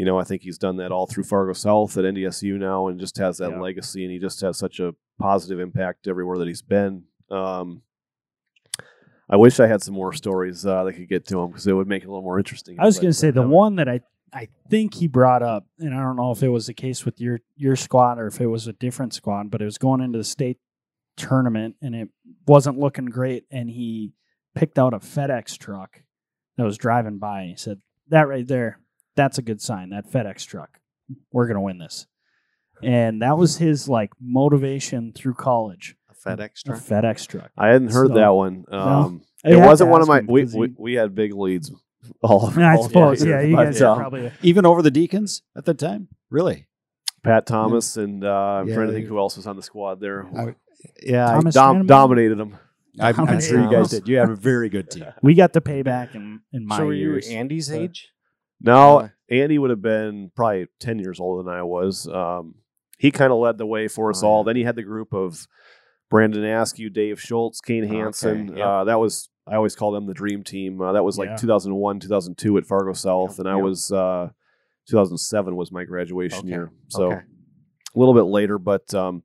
you 0.00 0.06
know, 0.06 0.18
I 0.18 0.24
think 0.24 0.40
he's 0.40 0.56
done 0.56 0.76
that 0.78 0.92
all 0.92 1.06
through 1.06 1.24
Fargo 1.24 1.52
South 1.52 1.94
at 1.98 2.06
NDSU 2.06 2.56
now, 2.58 2.86
and 2.88 2.98
just 2.98 3.18
has 3.18 3.36
that 3.36 3.50
Yeah. 3.50 3.60
legacy, 3.60 4.02
and 4.02 4.10
he 4.10 4.18
just 4.18 4.40
has 4.40 4.56
such 4.56 4.80
a 4.80 4.94
positive 5.18 5.60
impact 5.60 6.08
everywhere 6.08 6.38
that 6.38 6.48
he's 6.48 6.62
been. 6.62 7.04
Um, 7.30 7.82
I 9.28 9.36
wish 9.36 9.60
I 9.60 9.66
had 9.66 9.82
some 9.82 9.92
more 9.92 10.14
stories 10.14 10.64
uh, 10.64 10.84
that 10.84 10.94
could 10.94 11.06
get 11.10 11.26
to 11.26 11.40
him 11.42 11.48
because 11.48 11.66
it 11.66 11.74
would 11.74 11.86
make 11.86 12.02
it 12.02 12.06
a 12.06 12.08
little 12.08 12.22
more 12.22 12.38
interesting. 12.38 12.80
I 12.80 12.86
was 12.86 12.96
going 12.98 13.10
to 13.10 13.12
say 13.12 13.30
the 13.30 13.46
one 13.46 13.76
that 13.76 13.90
I 13.90 14.00
I 14.32 14.48
think 14.70 14.94
he 14.94 15.06
brought 15.06 15.42
up, 15.42 15.66
and 15.78 15.94
I 15.94 15.98
don't 16.02 16.16
know 16.16 16.30
if 16.30 16.42
it 16.42 16.48
was 16.48 16.66
the 16.66 16.72
case 16.72 17.04
with 17.04 17.20
your 17.20 17.40
your 17.56 17.76
squad 17.76 18.18
or 18.18 18.26
if 18.26 18.40
it 18.40 18.46
was 18.46 18.66
a 18.66 18.72
different 18.72 19.12
squad, 19.12 19.50
but 19.50 19.60
it 19.60 19.66
was 19.66 19.76
going 19.76 20.00
into 20.00 20.16
the 20.16 20.24
state 20.24 20.60
tournament 21.18 21.76
and 21.82 21.94
it 21.94 22.08
wasn't 22.46 22.78
looking 22.78 23.04
great, 23.04 23.44
and 23.50 23.68
he 23.68 24.14
picked 24.54 24.78
out 24.78 24.94
a 24.94 24.98
FedEx 24.98 25.58
truck 25.58 26.04
that 26.56 26.64
was 26.64 26.78
driving 26.78 27.18
by. 27.18 27.44
He 27.48 27.56
said, 27.56 27.82
"That 28.08 28.28
right 28.28 28.48
there, 28.48 28.80
that's 29.16 29.38
a 29.38 29.42
good 29.42 29.60
sign. 29.60 29.90
That 29.90 30.10
FedEx 30.10 30.46
truck, 30.46 30.80
we're 31.32 31.46
going 31.46 31.56
to 31.56 31.60
win 31.60 31.78
this." 31.78 32.06
And 32.82 33.20
that 33.22 33.36
was 33.36 33.58
his 33.58 33.88
like 33.88 34.10
motivation 34.20 35.12
through 35.12 35.34
college. 35.34 35.96
A 36.10 36.14
FedEx 36.28 36.62
truck. 36.64 36.78
A. 36.78 36.80
FedEx 36.82 37.26
truck. 37.26 37.50
I 37.58 37.68
hadn't 37.68 37.92
heard 37.92 38.08
So- 38.08 38.14
that 38.14 38.28
one. 38.30 38.64
Um, 38.70 39.22
I 39.44 39.50
it 39.52 39.56
wasn't 39.56 39.90
one 39.90 40.02
of 40.02 40.08
my. 40.08 40.20
We, 40.20 40.44
we 40.44 40.74
we 40.76 40.94
had 40.94 41.14
big 41.14 41.32
leads. 41.34 41.72
All, 42.22 42.50
I 42.58 42.76
all 42.76 42.84
suppose, 42.84 43.24
year, 43.24 43.40
yeah, 43.40 43.46
you 43.46 43.56
but, 43.56 43.64
guys 43.64 43.82
are 43.82 43.92
um, 43.92 43.98
probably 43.98 44.32
Even 44.42 44.64
over 44.64 44.80
the 44.82 44.90
Deacons 44.90 45.42
at 45.54 45.66
that 45.66 45.78
time, 45.78 46.08
really? 46.30 46.66
Pat 47.22 47.46
Thomas 47.46 47.98
and 47.98 48.24
uh, 48.24 48.28
I'm 48.30 48.68
Yeah, 48.68 48.74
trying 48.74 48.86
to 48.88 48.92
think 48.94 49.06
who 49.06 49.18
else 49.18 49.36
was 49.36 49.46
on 49.46 49.56
the 49.56 49.62
squad 49.62 50.00
there. 50.00 50.26
I- 50.34 50.54
Yeah, 51.02 51.38
I- 51.38 51.50
Dom- 51.50 51.86
dominated 51.86 52.36
them. 52.38 52.56
I'm, 52.98 53.20
I'm 53.20 53.40
sure 53.40 53.60
you 53.60 53.70
guys 53.70 53.90
did. 53.90 54.08
You 54.08 54.16
had 54.16 54.30
a 54.30 54.34
very 54.34 54.68
good 54.70 54.90
team. 54.90 55.06
We 55.22 55.34
got 55.34 55.52
the 55.52 55.60
payback 55.60 56.14
in 56.14 56.40
in 56.52 56.66
my 56.66 56.78
so 56.78 56.86
were 56.86 56.94
you 56.94 57.10
years. 57.12 57.28
Andy's 57.28 57.68
but- 57.68 57.78
age? 57.80 58.08
No, 58.60 59.08
Andy 59.28 59.58
would 59.58 59.70
have 59.70 59.82
been 59.82 60.30
probably 60.34 60.66
10 60.80 60.98
years 60.98 61.18
older 61.20 61.42
than 61.42 61.52
I 61.52 61.62
was. 61.62 62.06
Um, 62.08 62.56
he 62.98 63.10
kind 63.10 63.32
of 63.32 63.38
led 63.38 63.58
the 63.58 63.66
way 63.66 63.88
for 63.88 64.10
us 64.10 64.22
Oh, 64.22 64.26
all. 64.28 64.40
yeah. 64.40 64.44
Then 64.50 64.56
he 64.56 64.64
had 64.64 64.76
the 64.76 64.82
group 64.82 65.14
of 65.14 65.46
Brandon 66.10 66.44
Askew, 66.44 66.90
Dave 66.90 67.20
Schultz, 67.20 67.60
Kane 67.60 67.84
Okay, 67.84 67.96
Hansen. 67.96 68.56
yep. 68.56 68.66
Uh, 68.66 68.84
that 68.84 69.00
was, 69.00 69.30
I 69.46 69.54
always 69.56 69.74
call 69.76 69.92
them 69.92 70.06
the 70.06 70.14
dream 70.14 70.42
team. 70.42 70.80
Uh, 70.80 70.92
that 70.92 71.04
was 71.04 71.16
like 71.16 71.30
Yeah. 71.30 71.36
2001, 71.36 72.00
2002 72.00 72.58
at 72.58 72.66
Fargo 72.66 72.92
South. 72.92 73.30
Yep, 73.32 73.38
and 73.38 73.48
I 73.48 73.54
yep. 73.54 73.64
was, 73.64 73.90
uh, 73.92 74.28
2007 74.88 75.56
was 75.56 75.70
my 75.72 75.84
graduation 75.84 76.40
Okay, 76.40 76.48
year. 76.48 76.70
So 76.88 77.12
okay. 77.12 77.20
a 77.94 77.98
little 77.98 78.14
bit 78.14 78.22
later, 78.24 78.58
but 78.58 78.92
um, 78.94 79.22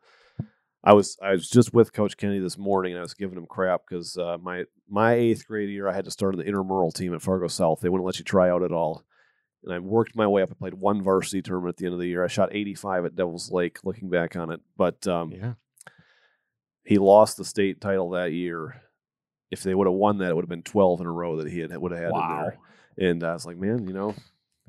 I 0.83 0.93
was 0.93 1.17
I 1.21 1.31
was 1.31 1.49
just 1.49 1.73
with 1.73 1.91
Coach 1.93 2.15
Kennedy 2.15 2.39
this 2.39 2.57
morning, 2.59 2.91
and 2.93 2.99
I 2.99 3.01
was 3.01 3.15
giving 3.15 3.35
him 3.37 3.47
crap 3.47 3.81
because 3.89 4.15
uh, 4.17 4.37
my 4.39 4.65
my 4.87 5.13
eighth 5.13 5.47
grade 5.47 5.69
year 5.69 5.87
I 5.87 5.93
had 5.95 6.05
to 6.05 6.11
start 6.11 6.35
on 6.35 6.39
the 6.39 6.45
intramural 6.45 6.91
team 6.91 7.15
at 7.15 7.23
Fargo 7.23 7.47
South. 7.47 7.79
They 7.81 7.89
wouldn't 7.89 8.05
let 8.05 8.19
you 8.19 8.23
try 8.25 8.49
out 8.51 8.61
at 8.61 8.71
all, 8.71 9.03
and 9.65 9.73
I 9.73 9.79
worked 9.79 10.15
my 10.15 10.27
way 10.27 10.43
up. 10.43 10.51
I 10.51 10.53
played 10.53 10.75
one 10.75 11.03
varsity 11.03 11.41
tournament 11.41 11.73
at 11.73 11.77
the 11.77 11.85
end 11.85 11.93
of 11.93 11.99
the 11.99 12.07
year. 12.07 12.23
I 12.23 12.27
shot 12.27 12.49
85 12.55 13.05
at 13.05 13.15
Devil's 13.15 13.51
Lake, 13.51 13.79
looking 13.83 14.09
back 14.09 14.35
on 14.35 14.51
it, 14.51 14.61
but 14.77 15.05
um, 15.07 15.31
yeah. 15.31 15.53
he 16.83 16.97
lost 16.97 17.37
the 17.37 17.45
state 17.45 17.81
title 17.81 18.11
that 18.11 18.31
year. 18.31 18.81
If 19.51 19.63
they 19.63 19.75
would 19.75 19.87
have 19.87 19.93
won 19.93 20.19
that, 20.19 20.29
it 20.29 20.35
would 20.35 20.43
have 20.43 20.49
been 20.49 20.63
12 20.63 21.01
in 21.01 21.07
a 21.07 21.11
row 21.11 21.37
that 21.37 21.51
he 21.51 21.59
had 21.59 21.75
would 21.75 21.91
have 21.91 22.01
had 22.01 22.11
in 22.11 22.19
there. 22.19 22.57
And 22.97 23.23
I 23.23 23.33
was 23.33 23.45
like, 23.45 23.57
man, 23.57 23.87
you 23.87 23.93
know, 23.93 24.15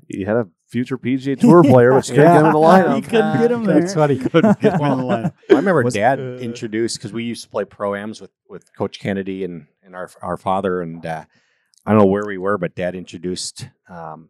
he 0.07 0.23
had 0.23 0.37
a 0.37 0.47
future 0.67 0.97
PGA 0.97 1.39
Tour 1.39 1.63
player, 1.63 1.91
but 1.91 2.07
you 2.07 2.15
couldn't 2.15 2.33
get 2.33 2.39
him 2.39 2.45
in 2.47 2.53
the 2.53 2.59
lineup. 2.59 2.95
You 2.95 3.01
couldn't 3.01 3.39
get 3.39 3.51
him 3.51 3.63
there. 3.63 3.79
That's 3.79 3.95
what 3.95 4.09
he 4.09 4.17
couldn't 4.17 4.59
get 4.59 4.73
him 4.73 4.81
in 4.81 4.97
the 4.97 5.03
lineup. 5.03 5.33
I 5.49 5.53
remember 5.53 5.83
Was- 5.83 5.93
Dad 5.93 6.19
uh, 6.19 6.37
introduced 6.37 6.97
because 6.97 7.13
we 7.13 7.23
used 7.23 7.43
to 7.43 7.49
play 7.49 7.65
proams 7.65 8.21
with 8.21 8.31
with 8.49 8.75
Coach 8.75 8.99
Kennedy 8.99 9.43
and 9.43 9.67
and 9.83 9.95
our 9.95 10.09
our 10.21 10.37
father, 10.37 10.81
and 10.81 11.05
uh, 11.05 11.25
I 11.85 11.91
don't 11.91 11.99
know 11.99 12.07
where 12.07 12.25
we 12.25 12.37
were, 12.37 12.57
but 12.57 12.75
Dad 12.75 12.95
introduced 12.95 13.69
um, 13.89 14.29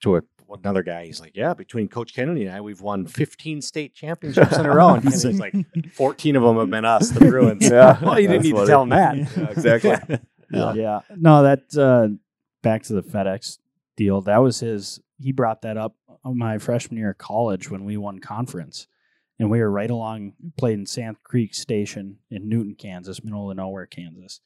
to 0.00 0.16
a, 0.16 0.22
another 0.50 0.82
guy. 0.82 1.06
He's 1.06 1.20
like, 1.20 1.36
"Yeah, 1.36 1.54
between 1.54 1.88
Coach 1.88 2.14
Kennedy 2.14 2.46
and 2.46 2.54
I, 2.54 2.60
we've 2.60 2.80
won 2.80 3.06
15 3.06 3.62
state 3.62 3.94
championships 3.94 4.56
in 4.56 4.66
a 4.66 4.74
row." 4.74 4.88
And 4.94 5.02
Kennedy's 5.02 5.40
like, 5.40 5.54
"14 5.92 6.36
of 6.36 6.42
them 6.42 6.56
have 6.58 6.70
been 6.70 6.84
us, 6.84 7.10
the 7.10 7.20
Bruins." 7.30 7.68
Yeah, 7.68 7.98
well, 8.02 8.18
you 8.18 8.28
didn't 8.28 8.44
need 8.44 8.56
to 8.56 8.66
tell 8.66 8.82
him 8.82 8.90
that. 8.90 9.16
Yeah, 9.16 9.48
exactly. 9.50 10.18
Yeah. 10.50 10.74
Yeah. 10.74 11.00
No, 11.16 11.42
that 11.42 11.76
uh 11.76 12.14
back 12.62 12.82
to 12.84 12.94
the 12.94 13.02
FedEx 13.02 13.58
deal. 13.96 14.20
That 14.22 14.38
was 14.38 14.60
his 14.60 15.00
he 15.18 15.32
brought 15.32 15.62
that 15.62 15.76
up 15.76 15.94
on 16.24 16.38
my 16.38 16.58
freshman 16.58 16.98
year 16.98 17.10
of 17.10 17.18
college 17.18 17.70
when 17.70 17.84
we 17.84 17.96
won 17.96 18.18
conference. 18.18 18.86
And 19.38 19.50
we 19.50 19.58
were 19.58 19.70
right 19.70 19.90
along 19.90 20.34
played 20.56 20.78
in 20.78 20.86
Sand 20.86 21.16
Creek 21.24 21.54
Station 21.54 22.18
in 22.30 22.48
Newton, 22.48 22.76
Kansas, 22.76 23.24
middle 23.24 23.50
of 23.50 23.56
nowhere, 23.56 23.86
Kansas. 23.86 24.40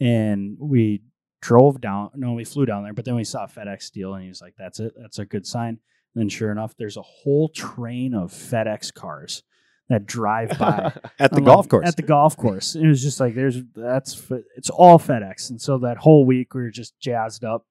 And 0.00 0.56
we 0.60 1.02
drove 1.42 1.80
down 1.80 2.10
no, 2.14 2.32
we 2.32 2.44
flew 2.44 2.64
down 2.64 2.84
there, 2.84 2.94
but 2.94 3.04
then 3.04 3.16
we 3.16 3.24
saw 3.24 3.46
FedEx 3.46 3.90
deal 3.90 4.14
and 4.14 4.22
he 4.22 4.28
was 4.30 4.40
like, 4.40 4.54
That's 4.56 4.80
it, 4.80 4.94
that's 4.96 5.18
a 5.18 5.26
good 5.26 5.46
sign. 5.46 5.80
And 6.14 6.22
then 6.22 6.28
sure 6.28 6.50
enough, 6.50 6.74
there's 6.78 6.96
a 6.96 7.02
whole 7.02 7.48
train 7.48 8.14
of 8.14 8.32
FedEx 8.32 8.94
cars 8.94 9.42
that 9.88 10.06
drive 10.06 10.50
by 10.58 10.92
at 11.18 11.30
the 11.30 11.38
I'm 11.38 11.44
golf 11.44 11.58
like, 11.66 11.70
course. 11.70 11.88
At 11.88 11.96
the 11.96 12.02
golf 12.02 12.36
course. 12.36 12.74
It 12.74 12.86
was 12.86 13.02
just 13.02 13.20
like 13.20 13.34
there's 13.34 13.58
that's 13.74 14.30
it's 14.56 14.70
all 14.70 14.98
FedEx. 14.98 15.50
And 15.50 15.60
so 15.60 15.78
that 15.78 15.98
whole 15.98 16.24
week 16.24 16.54
we 16.54 16.62
were 16.62 16.70
just 16.70 16.98
jazzed 16.98 17.44
up. 17.44 17.66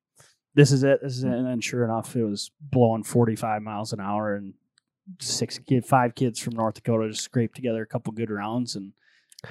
This 0.53 0.71
is 0.71 0.83
it. 0.83 0.99
This 1.01 1.17
is 1.17 1.23
it. 1.23 1.31
And 1.31 1.47
then 1.47 1.61
sure 1.61 1.85
enough, 1.85 2.15
it 2.15 2.25
was 2.25 2.51
blowing 2.59 3.03
45 3.03 3.61
miles 3.61 3.93
an 3.93 4.01
hour 4.01 4.35
and 4.35 4.53
six 5.19 5.57
kid, 5.59 5.85
five 5.85 6.13
kids 6.15 6.39
from 6.39 6.55
North 6.55 6.75
Dakota 6.75 7.09
just 7.09 7.23
scraped 7.23 7.55
together 7.55 7.81
a 7.81 7.87
couple 7.87 8.11
good 8.11 8.29
rounds 8.29 8.75
and 8.75 8.91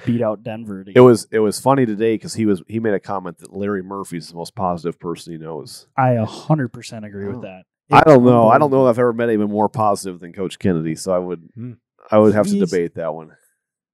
beat 0.05 0.21
out 0.21 0.43
Denver. 0.43 0.83
To 0.83 0.91
It 0.95 0.99
was 1.01 1.27
it 1.31 1.39
was 1.39 1.59
funny 1.59 1.85
today 1.85 2.15
because 2.15 2.33
he 2.33 2.45
was 2.45 2.61
he 2.67 2.79
made 2.79 2.93
a 2.93 2.99
comment 2.99 3.37
that 3.39 3.53
Larry 3.53 3.83
Murphy's 3.83 4.29
the 4.29 4.35
most 4.35 4.55
positive 4.55 4.99
person 4.99 5.33
he 5.33 5.39
knows. 5.39 5.87
I 5.97 6.11
a 6.11 6.25
hundred 6.25 6.69
percent 6.69 7.05
agree 7.05 7.27
Oh. 7.27 7.31
with 7.31 7.41
that. 7.43 7.63
I 7.91 8.03
don't 8.03 8.23
know. 8.23 8.47
I 8.47 8.57
don't 8.57 8.71
know 8.71 8.87
if 8.87 8.91
I've 8.95 8.99
ever 8.99 9.11
met 9.13 9.27
anyone 9.29 9.49
more 9.51 9.67
positive 9.67 10.19
than 10.21 10.31
Coach 10.33 10.59
Kennedy. 10.59 10.95
So 10.95 11.13
I 11.13 11.19
would 11.19 11.49
Hmm. 11.55 11.71
I 12.09 12.17
would 12.17 12.33
have 12.33 12.47
to 12.47 12.59
debate 12.59 12.95
that 12.95 13.13
one. 13.13 13.31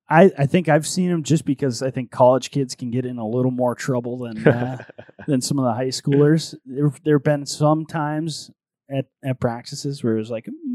I, 0.10 0.32
I 0.38 0.46
think 0.46 0.70
I've 0.70 0.88
seen 0.88 1.10
him 1.10 1.24
just 1.24 1.44
because 1.44 1.82
I 1.84 1.92
think 1.92 2.12
college 2.12 2.50
kids 2.50 2.76
can 2.76 2.92
get 2.92 3.06
in 3.06 3.18
a 3.18 3.28
little 3.28 3.52
more 3.52 3.76
trouble 3.76 4.20
than 4.20 4.48
uh, 4.48 4.84
than 5.28 5.42
some 5.42 5.60
of 5.60 5.66
the 5.66 5.74
high 5.74 5.88
schoolers. 5.90 6.56
There 6.66 6.92
there 7.04 7.16
have 7.18 7.24
been 7.26 7.46
some 7.46 7.86
times 7.86 8.50
at, 8.90 9.08
at 9.26 9.42
practices 9.42 10.02
where 10.04 10.16
it 10.16 10.20
was 10.20 10.32
like 10.32 10.46
mm, 10.46 10.67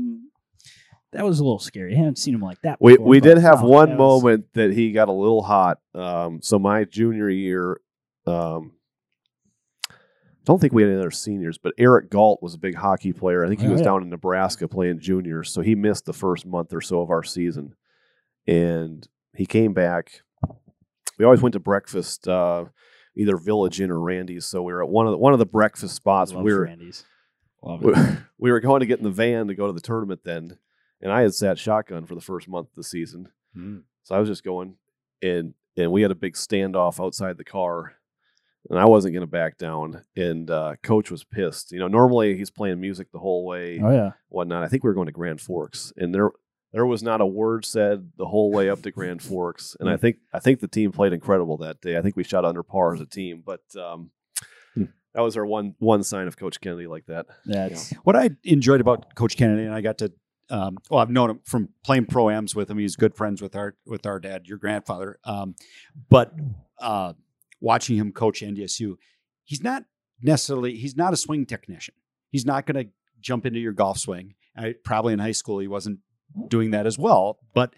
that 1.13 1.25
was 1.25 1.41
a 1.41 1.45
little 1.45 1.59
scary. 1.59 1.95
I 1.95 1.99
haven't 1.99 2.19
seen 2.19 2.35
him 2.35 2.41
like 2.41 2.61
that. 2.63 2.79
We 2.81 2.93
before, 2.93 3.07
we 3.07 3.21
did 3.21 3.39
have 3.39 3.63
one 3.63 3.91
that 3.91 3.99
was- 3.99 4.23
moment 4.23 4.47
that 4.55 4.73
he 4.73 4.93
got 4.93 5.09
a 5.09 5.13
little 5.13 5.43
hot. 5.43 5.79
Um, 5.95 6.41
so 6.43 6.59
my 6.59 6.85
junior 6.85 7.29
year, 7.29 7.81
um, 8.27 8.73
I 9.91 10.45
don't 10.45 10.61
think 10.61 10.73
we 10.73 10.83
had 10.83 10.91
any 10.91 10.99
other 10.99 11.11
seniors, 11.11 11.57
but 11.59 11.73
Eric 11.79 12.11
Galt 12.11 12.43
was 12.43 12.55
a 12.55 12.59
big 12.59 12.75
hockey 12.75 13.13
player. 13.13 13.45
I 13.45 13.49
think 13.49 13.61
he 13.61 13.69
was 13.69 13.81
yeah. 13.81 13.85
down 13.85 14.03
in 14.03 14.11
Nebraska 14.11 14.67
playing 14.67 14.99
juniors, 14.99 15.53
so 15.53 15.61
he 15.61 15.77
missed 15.77 16.05
the 16.05 16.13
first 16.13 16.47
month 16.47 16.73
or 16.73 16.81
so 16.81 17.01
of 17.01 17.11
our 17.11 17.23
season, 17.23 17.77
and 18.47 19.07
he 19.37 19.47
came 19.47 19.73
back. 19.73 20.23
We 21.19 21.25
always 21.25 21.43
went 21.43 21.53
to 21.53 21.61
breakfast, 21.61 22.27
uh, 22.27 22.65
either 23.17 23.37
Village 23.37 23.81
Inn 23.81 23.93
or 23.93 24.01
Randy's. 24.01 24.47
So 24.47 24.63
we 24.63 24.73
were 24.73 24.83
at 24.83 24.89
one 24.89 25.07
of 25.07 25.13
the, 25.13 25.19
one 25.19 25.33
of 25.33 25.39
the 25.39 25.47
breakfast 25.47 25.95
spots. 25.95 26.33
Love 26.33 26.43
we 26.43 26.53
were 26.53 26.65
Randy's. 26.65 27.05
Love 27.63 27.83
we, 27.83 27.93
we 28.39 28.51
were 28.51 28.61
going 28.61 28.81
to 28.81 28.87
get 28.87 28.99
in 28.99 29.05
the 29.05 29.11
van 29.11 29.47
to 29.47 29.55
go 29.55 29.69
to 29.69 29.73
the 29.73 29.81
tournament 29.81 30.23
then, 30.25 30.59
and 31.03 31.13
I 31.13 31.23
had 31.23 31.35
sat 31.35 31.59
shotgun 31.59 32.07
for 32.07 32.15
the 32.15 32.21
first 32.21 32.49
month 32.49 32.69
of 32.69 32.75
the 32.77 32.85
season. 32.85 33.29
Hmm. 33.55 33.79
So 34.05 34.15
I 34.15 34.19
was 34.19 34.29
just 34.29 34.45
going, 34.45 34.77
and 35.23 35.55
and 35.77 35.91
we 35.93 36.03
had 36.03 36.11
a 36.11 36.15
big 36.17 36.35
standoff 36.35 37.05
outside 37.05 37.37
the 37.39 37.45
car, 37.45 37.95
and 38.71 38.79
I 38.79 38.85
wasn't 38.87 39.15
going 39.15 39.23
to 39.27 39.31
back 39.31 39.57
down. 39.59 40.03
And 40.17 40.51
uh, 40.51 40.75
coach 40.83 41.11
was 41.11 41.25
pissed. 41.25 41.73
You 41.73 41.79
know, 41.79 41.89
normally 41.89 42.37
he's 42.37 42.51
playing 42.51 42.81
music 42.81 43.11
the 43.13 43.19
whole 43.19 43.45
way, 43.45 43.81
Oh 43.83 43.91
yeah. 43.91 44.13
whatnot. 44.29 44.63
I 44.65 44.69
think 44.69 44.85
we 44.85 44.89
were 44.89 44.95
going 44.95 45.07
to 45.07 45.13
Grand 45.13 45.41
Forks, 45.41 45.93
and 45.97 46.15
there 46.15 46.31
there 46.73 46.87
was 46.87 47.03
not 47.03 47.21
a 47.21 47.27
word 47.27 47.65
said 47.67 48.13
the 48.17 48.27
whole 48.27 48.51
way 48.51 48.71
up 48.71 48.81
to 48.83 48.91
Grand 48.91 49.23
Forks. 49.29 49.77
And 49.81 49.89
I 49.91 49.97
think 49.97 50.17
I 50.33 50.39
think 50.41 50.61
the 50.61 50.69
team 50.69 50.91
played 50.93 51.13
incredible 51.13 51.57
that 51.59 51.81
day. 51.81 51.97
I 51.99 52.03
think 52.03 52.17
we 52.17 52.25
shot 52.25 52.45
under 52.45 52.63
par 52.63 52.95
as 52.95 53.01
a 53.01 53.07
team, 53.07 53.43
but 53.45 53.61
um, 53.79 54.11
Hmm. 54.75 54.85
that 55.15 55.21
was 55.21 55.37
our 55.37 55.45
one 55.45 55.75
one 55.81 56.03
sign 56.03 56.27
of 56.27 56.39
Coach 56.39 56.61
Kennedy 56.63 56.87
like 56.87 57.05
that. 57.07 57.27
That's 57.45 57.93
What 58.05 58.17
I 58.17 58.31
enjoyed 58.43 58.81
about 58.81 59.15
Coach 59.15 59.37
Kennedy, 59.37 59.65
and 59.65 59.75
I 59.75 59.83
got 59.83 59.99
to, 59.99 60.11
um, 60.53 60.77
well, 60.91 61.01
I've 61.01 61.11
known 61.11 61.31
him 61.31 61.41
from 61.45 61.71
playing 61.83 62.07
pro 62.07 62.29
ams 62.29 62.55
with 62.55 62.71
him. 62.71 62.77
He's 62.77 62.95
good 62.95 63.15
friends 63.15 63.41
with 63.41 63.57
our 63.57 63.75
with 63.87 64.05
our 64.05 64.21
dad, 64.21 64.47
your 64.47 64.59
grandfather. 64.59 65.19
Um, 65.25 65.55
but 66.11 66.35
uh, 66.79 67.15
watching 67.59 67.97
him 67.97 68.13
coach 68.13 68.43
NDSU, 68.43 68.97
he's 69.45 69.63
not 69.63 69.85
necessarily 70.21 70.77
he's 70.77 70.95
not 70.95 71.15
a 71.15 71.17
swing 71.17 71.47
technician. 71.47 71.95
He's 72.29 72.45
not 72.45 72.67
going 72.67 72.85
to 72.85 72.93
jump 73.19 73.47
into 73.47 73.61
your 73.61 73.73
golf 73.73 73.99
swing. 73.99 74.35
I, 74.55 74.75
probably 74.85 75.15
in 75.15 75.21
high 75.21 75.33
school 75.33 75.59
he 75.59 75.69
wasn't 75.69 76.01
doing 76.49 76.71
that 76.73 76.87
as 76.87 76.99
well, 76.99 77.39
but 77.55 77.73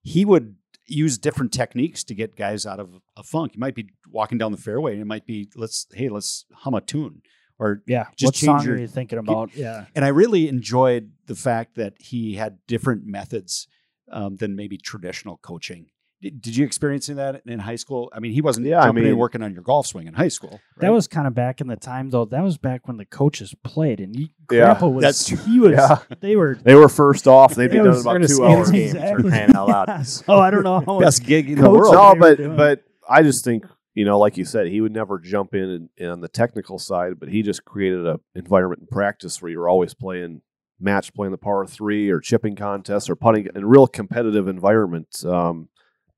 he 0.00 0.24
would 0.24 0.56
use 0.86 1.18
different 1.18 1.52
techniques 1.52 2.04
to 2.04 2.14
get 2.14 2.36
guys 2.36 2.64
out 2.64 2.80
of 2.80 3.02
a 3.18 3.22
funk. 3.22 3.52
He 3.52 3.58
might 3.58 3.74
be 3.74 3.90
walking 4.10 4.38
down 4.38 4.50
the 4.50 4.58
fairway, 4.58 4.94
and 4.94 5.02
it 5.02 5.06
might 5.06 5.26
be 5.26 5.50
let's 5.56 5.86
hey 5.92 6.08
let's 6.08 6.46
hum 6.54 6.72
a 6.72 6.80
tune 6.80 7.20
or 7.58 7.82
yeah. 7.86 8.06
Just 8.16 8.24
what 8.28 8.34
change 8.34 8.60
song 8.60 8.64
your- 8.66 8.74
are 8.76 8.80
you 8.80 8.88
thinking 8.88 9.18
about? 9.18 9.54
Yeah. 9.56 9.86
and 9.94 10.04
I 10.04 10.08
really 10.08 10.48
enjoyed 10.48 11.12
the 11.26 11.34
fact 11.34 11.76
that 11.76 11.94
he 11.98 12.34
had 12.34 12.58
different 12.66 13.06
methods 13.06 13.66
um, 14.12 14.36
than 14.36 14.54
maybe 14.56 14.76
traditional 14.76 15.38
coaching. 15.38 15.86
Did, 16.20 16.40
did 16.40 16.56
you 16.56 16.64
experience 16.64 17.06
that 17.08 17.42
in 17.44 17.58
high 17.58 17.76
school? 17.76 18.10
I 18.14 18.18
mean, 18.20 18.32
he 18.32 18.40
wasn't 18.40 18.66
Yeah, 18.66 18.80
I 18.80 18.86
jumping 18.86 19.04
in 19.04 19.10
mean- 19.10 19.18
working 19.18 19.42
on 19.42 19.52
your 19.52 19.62
golf 19.62 19.86
swing 19.86 20.06
in 20.06 20.14
high 20.14 20.28
school. 20.28 20.58
That 20.78 20.90
was 20.90 21.06
kind 21.06 21.26
of 21.26 21.34
back 21.34 21.60
in 21.60 21.66
the 21.66 21.76
time 21.76 22.10
though. 22.10 22.24
That 22.24 22.42
was 22.42 22.56
back 22.56 22.86
when 22.88 22.96
the 22.96 23.04
coaches 23.04 23.54
played 23.62 24.00
and 24.00 24.14
he, 24.16 24.32
Yeah, 24.50 24.64
Grandpa 24.64 24.88
was 24.88 25.02
that's 25.02 25.28
true. 25.28 25.36
he 25.46 25.60
was 25.60 25.72
Yeah. 25.72 25.98
they 26.20 26.34
were 26.36 26.54
They 26.62 26.74
were 26.74 26.88
first 26.88 27.26
off. 27.28 27.54
They'd 27.54 27.70
be 27.70 27.76
It 27.78 27.82
done 27.84 27.88
about 28.00 28.04
They're 28.04 28.16
in 28.16 28.22
a 28.22 28.28
two 28.28 28.34
Skins 28.34 28.50
hours. 28.56 28.70
game 28.70 28.92
for 28.92 29.28
crying 29.28 29.54
out 29.54 29.68
loud. 29.68 29.88
Yeah, 29.88 30.02
so 30.02 30.38
I 30.38 30.50
don't 30.50 30.62
know 30.64 30.80
how 30.80 30.94
much 30.94 31.04
best 31.04 31.24
gig 31.24 31.50
in 31.50 31.60
the 31.60 31.68
world. 31.70 31.94
they 31.94 31.98
No, 31.98 32.14
but 32.48 32.56
but 32.56 32.84
I 33.08 33.22
just 33.22 33.44
think 33.44 33.66
you 33.94 34.04
know, 34.04 34.18
like 34.18 34.36
you 34.36 34.44
said, 34.44 34.66
he 34.66 34.80
would 34.80 34.92
never 34.92 35.18
jump 35.18 35.54
in 35.54 35.70
and, 35.70 35.88
and 35.98 36.10
on 36.10 36.20
the 36.20 36.28
technical 36.28 36.78
side, 36.78 37.18
but 37.18 37.28
he 37.28 37.42
just 37.42 37.64
created 37.64 38.06
an 38.06 38.18
environment 38.34 38.82
in 38.82 38.86
practice 38.88 39.40
where 39.40 39.50
you're 39.50 39.68
always 39.68 39.94
playing 39.94 40.42
match 40.80 41.14
playing 41.14 41.30
the 41.30 41.38
par 41.38 41.64
three 41.66 42.10
or 42.10 42.20
chipping 42.20 42.56
contests 42.56 43.08
or 43.08 43.14
putting 43.14 43.46
in 43.46 43.62
a 43.62 43.66
real 43.66 43.86
competitive 43.86 44.48
environment. 44.48 45.24
Um, 45.24 45.68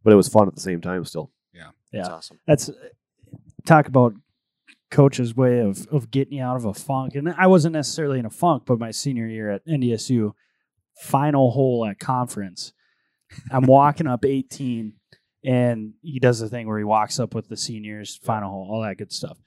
but 0.03 0.13
it 0.13 0.17
was 0.17 0.29
fun 0.29 0.49
at 0.49 0.55
the 0.55 0.61
same 0.61 0.81
time 0.81 1.05
still. 1.05 1.31
That's 1.93 1.93
Yeah. 1.93 2.01
That's 2.03 2.09
awesome. 2.09 2.41
that's 2.47 2.71
talk 3.67 3.89
about 3.89 4.15
coach's 4.91 5.35
way 5.35 5.59
of 5.61 5.87
of 5.89 6.11
getting 6.11 6.39
you 6.39 6.43
out 6.43 6.57
of 6.57 6.65
a 6.65 6.73
funk. 6.73 7.15
And 7.15 7.35
I 7.37 7.47
wasn't 7.47 7.75
necessarily 7.75 8.19
in 8.19 8.27
a 8.27 8.31
funk, 8.31 8.65
but 8.67 8.79
my 8.79 8.91
senior 8.91 9.27
year 9.27 9.51
at 9.51 9.67
NDSU, 9.67 10.33
final 11.03 11.51
hole 11.51 11.85
at 11.85 11.99
conference, 11.99 12.73
I'm 13.51 13.67
walking 13.67 14.07
up 14.07 14.25
18, 14.25 14.95
and 15.47 15.95
he 16.03 16.19
does 16.19 16.41
the 16.41 16.49
thing 16.49 16.67
where 16.67 16.79
he 16.79 16.85
walks 16.85 17.19
up 17.21 17.35
with 17.35 17.49
the 17.49 17.57
seniors, 17.57 18.19
final 18.23 18.51
hole, 18.51 18.69
all 18.71 18.83
that 18.83 18.99
good 18.99 19.13
stuff. 19.13 19.39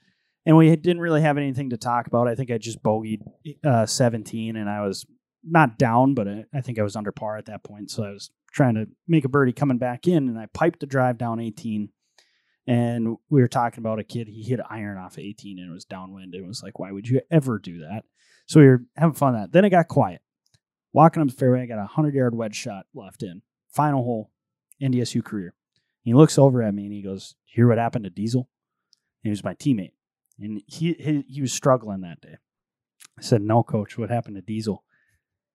And 0.46 0.56
we 0.56 0.74
didn't 0.74 1.02
really 1.02 1.20
have 1.20 1.36
anything 1.36 1.70
to 1.70 1.76
talk 1.76 2.06
about. 2.06 2.26
I 2.26 2.34
think 2.34 2.50
I 2.50 2.56
just 2.56 2.82
bogeyed 2.82 3.20
uh, 3.62 3.84
17, 3.84 4.56
and 4.56 4.70
I 4.70 4.80
was 4.80 5.04
not 5.44 5.78
down, 5.78 6.14
but 6.14 6.26
I, 6.26 6.44
I 6.52 6.62
think 6.62 6.78
I 6.78 6.82
was 6.82 6.96
under 6.96 7.12
par 7.12 7.36
at 7.36 7.46
that 7.46 7.62
point. 7.62 7.90
So 7.90 8.04
I 8.04 8.10
was 8.10 8.30
trying 8.50 8.74
to 8.74 8.86
make 9.06 9.26
a 9.26 9.28
birdie 9.28 9.52
coming 9.52 9.78
back 9.78 10.08
in, 10.08 10.28
and 10.28 10.38
I 10.38 10.46
piped 10.46 10.80
the 10.80 10.86
drive 10.86 11.18
down 11.18 11.38
18 11.38 11.90
and 12.66 13.16
we 13.30 13.40
were 13.40 13.48
talking 13.48 13.80
about 13.80 13.98
a 13.98 14.04
kid 14.04 14.28
he 14.28 14.42
hit 14.42 14.60
iron 14.68 14.98
off 14.98 15.18
18 15.18 15.58
and 15.58 15.70
it 15.70 15.72
was 15.72 15.86
downwind 15.86 16.34
and 16.34 16.44
it 16.44 16.46
was 16.46 16.62
like 16.62 16.78
why 16.78 16.92
would 16.92 17.08
you 17.08 17.20
ever 17.30 17.58
do 17.58 17.78
that 17.78 18.04
So 18.46 18.60
we 18.60 18.66
were 18.66 18.84
having 18.96 19.14
fun 19.14 19.34
that. 19.34 19.52
Then 19.52 19.64
it 19.64 19.70
got 19.70 19.88
quiet. 19.88 20.20
Walking 20.92 21.22
up 21.22 21.28
the 21.28 21.34
fairway, 21.34 21.62
I 21.62 21.66
got 21.66 21.78
a 21.78 21.86
hundred 21.86 22.14
yard 22.14 22.34
wedge 22.34 22.56
shot 22.56 22.86
left 22.94 23.22
in. 23.22 23.42
Final 23.70 24.02
hole, 24.02 24.30
NDSU 24.82 25.24
career. 25.24 25.54
He 26.02 26.14
looks 26.14 26.38
over 26.38 26.62
at 26.62 26.74
me 26.74 26.84
and 26.84 26.92
he 26.92 27.02
goes, 27.02 27.34
"Hear 27.44 27.68
what 27.68 27.78
happened 27.78 28.04
to 28.04 28.10
Diesel?" 28.10 28.48
And 29.22 29.28
he 29.28 29.30
was 29.30 29.44
my 29.44 29.54
teammate, 29.54 29.92
and 30.38 30.62
he, 30.66 30.94
he 30.94 31.24
he 31.28 31.40
was 31.42 31.52
struggling 31.52 32.00
that 32.02 32.20
day. 32.20 32.36
I 33.18 33.22
said, 33.22 33.42
"No, 33.42 33.62
coach. 33.62 33.98
What 33.98 34.10
happened 34.10 34.36
to 34.36 34.42
Diesel?" 34.42 34.82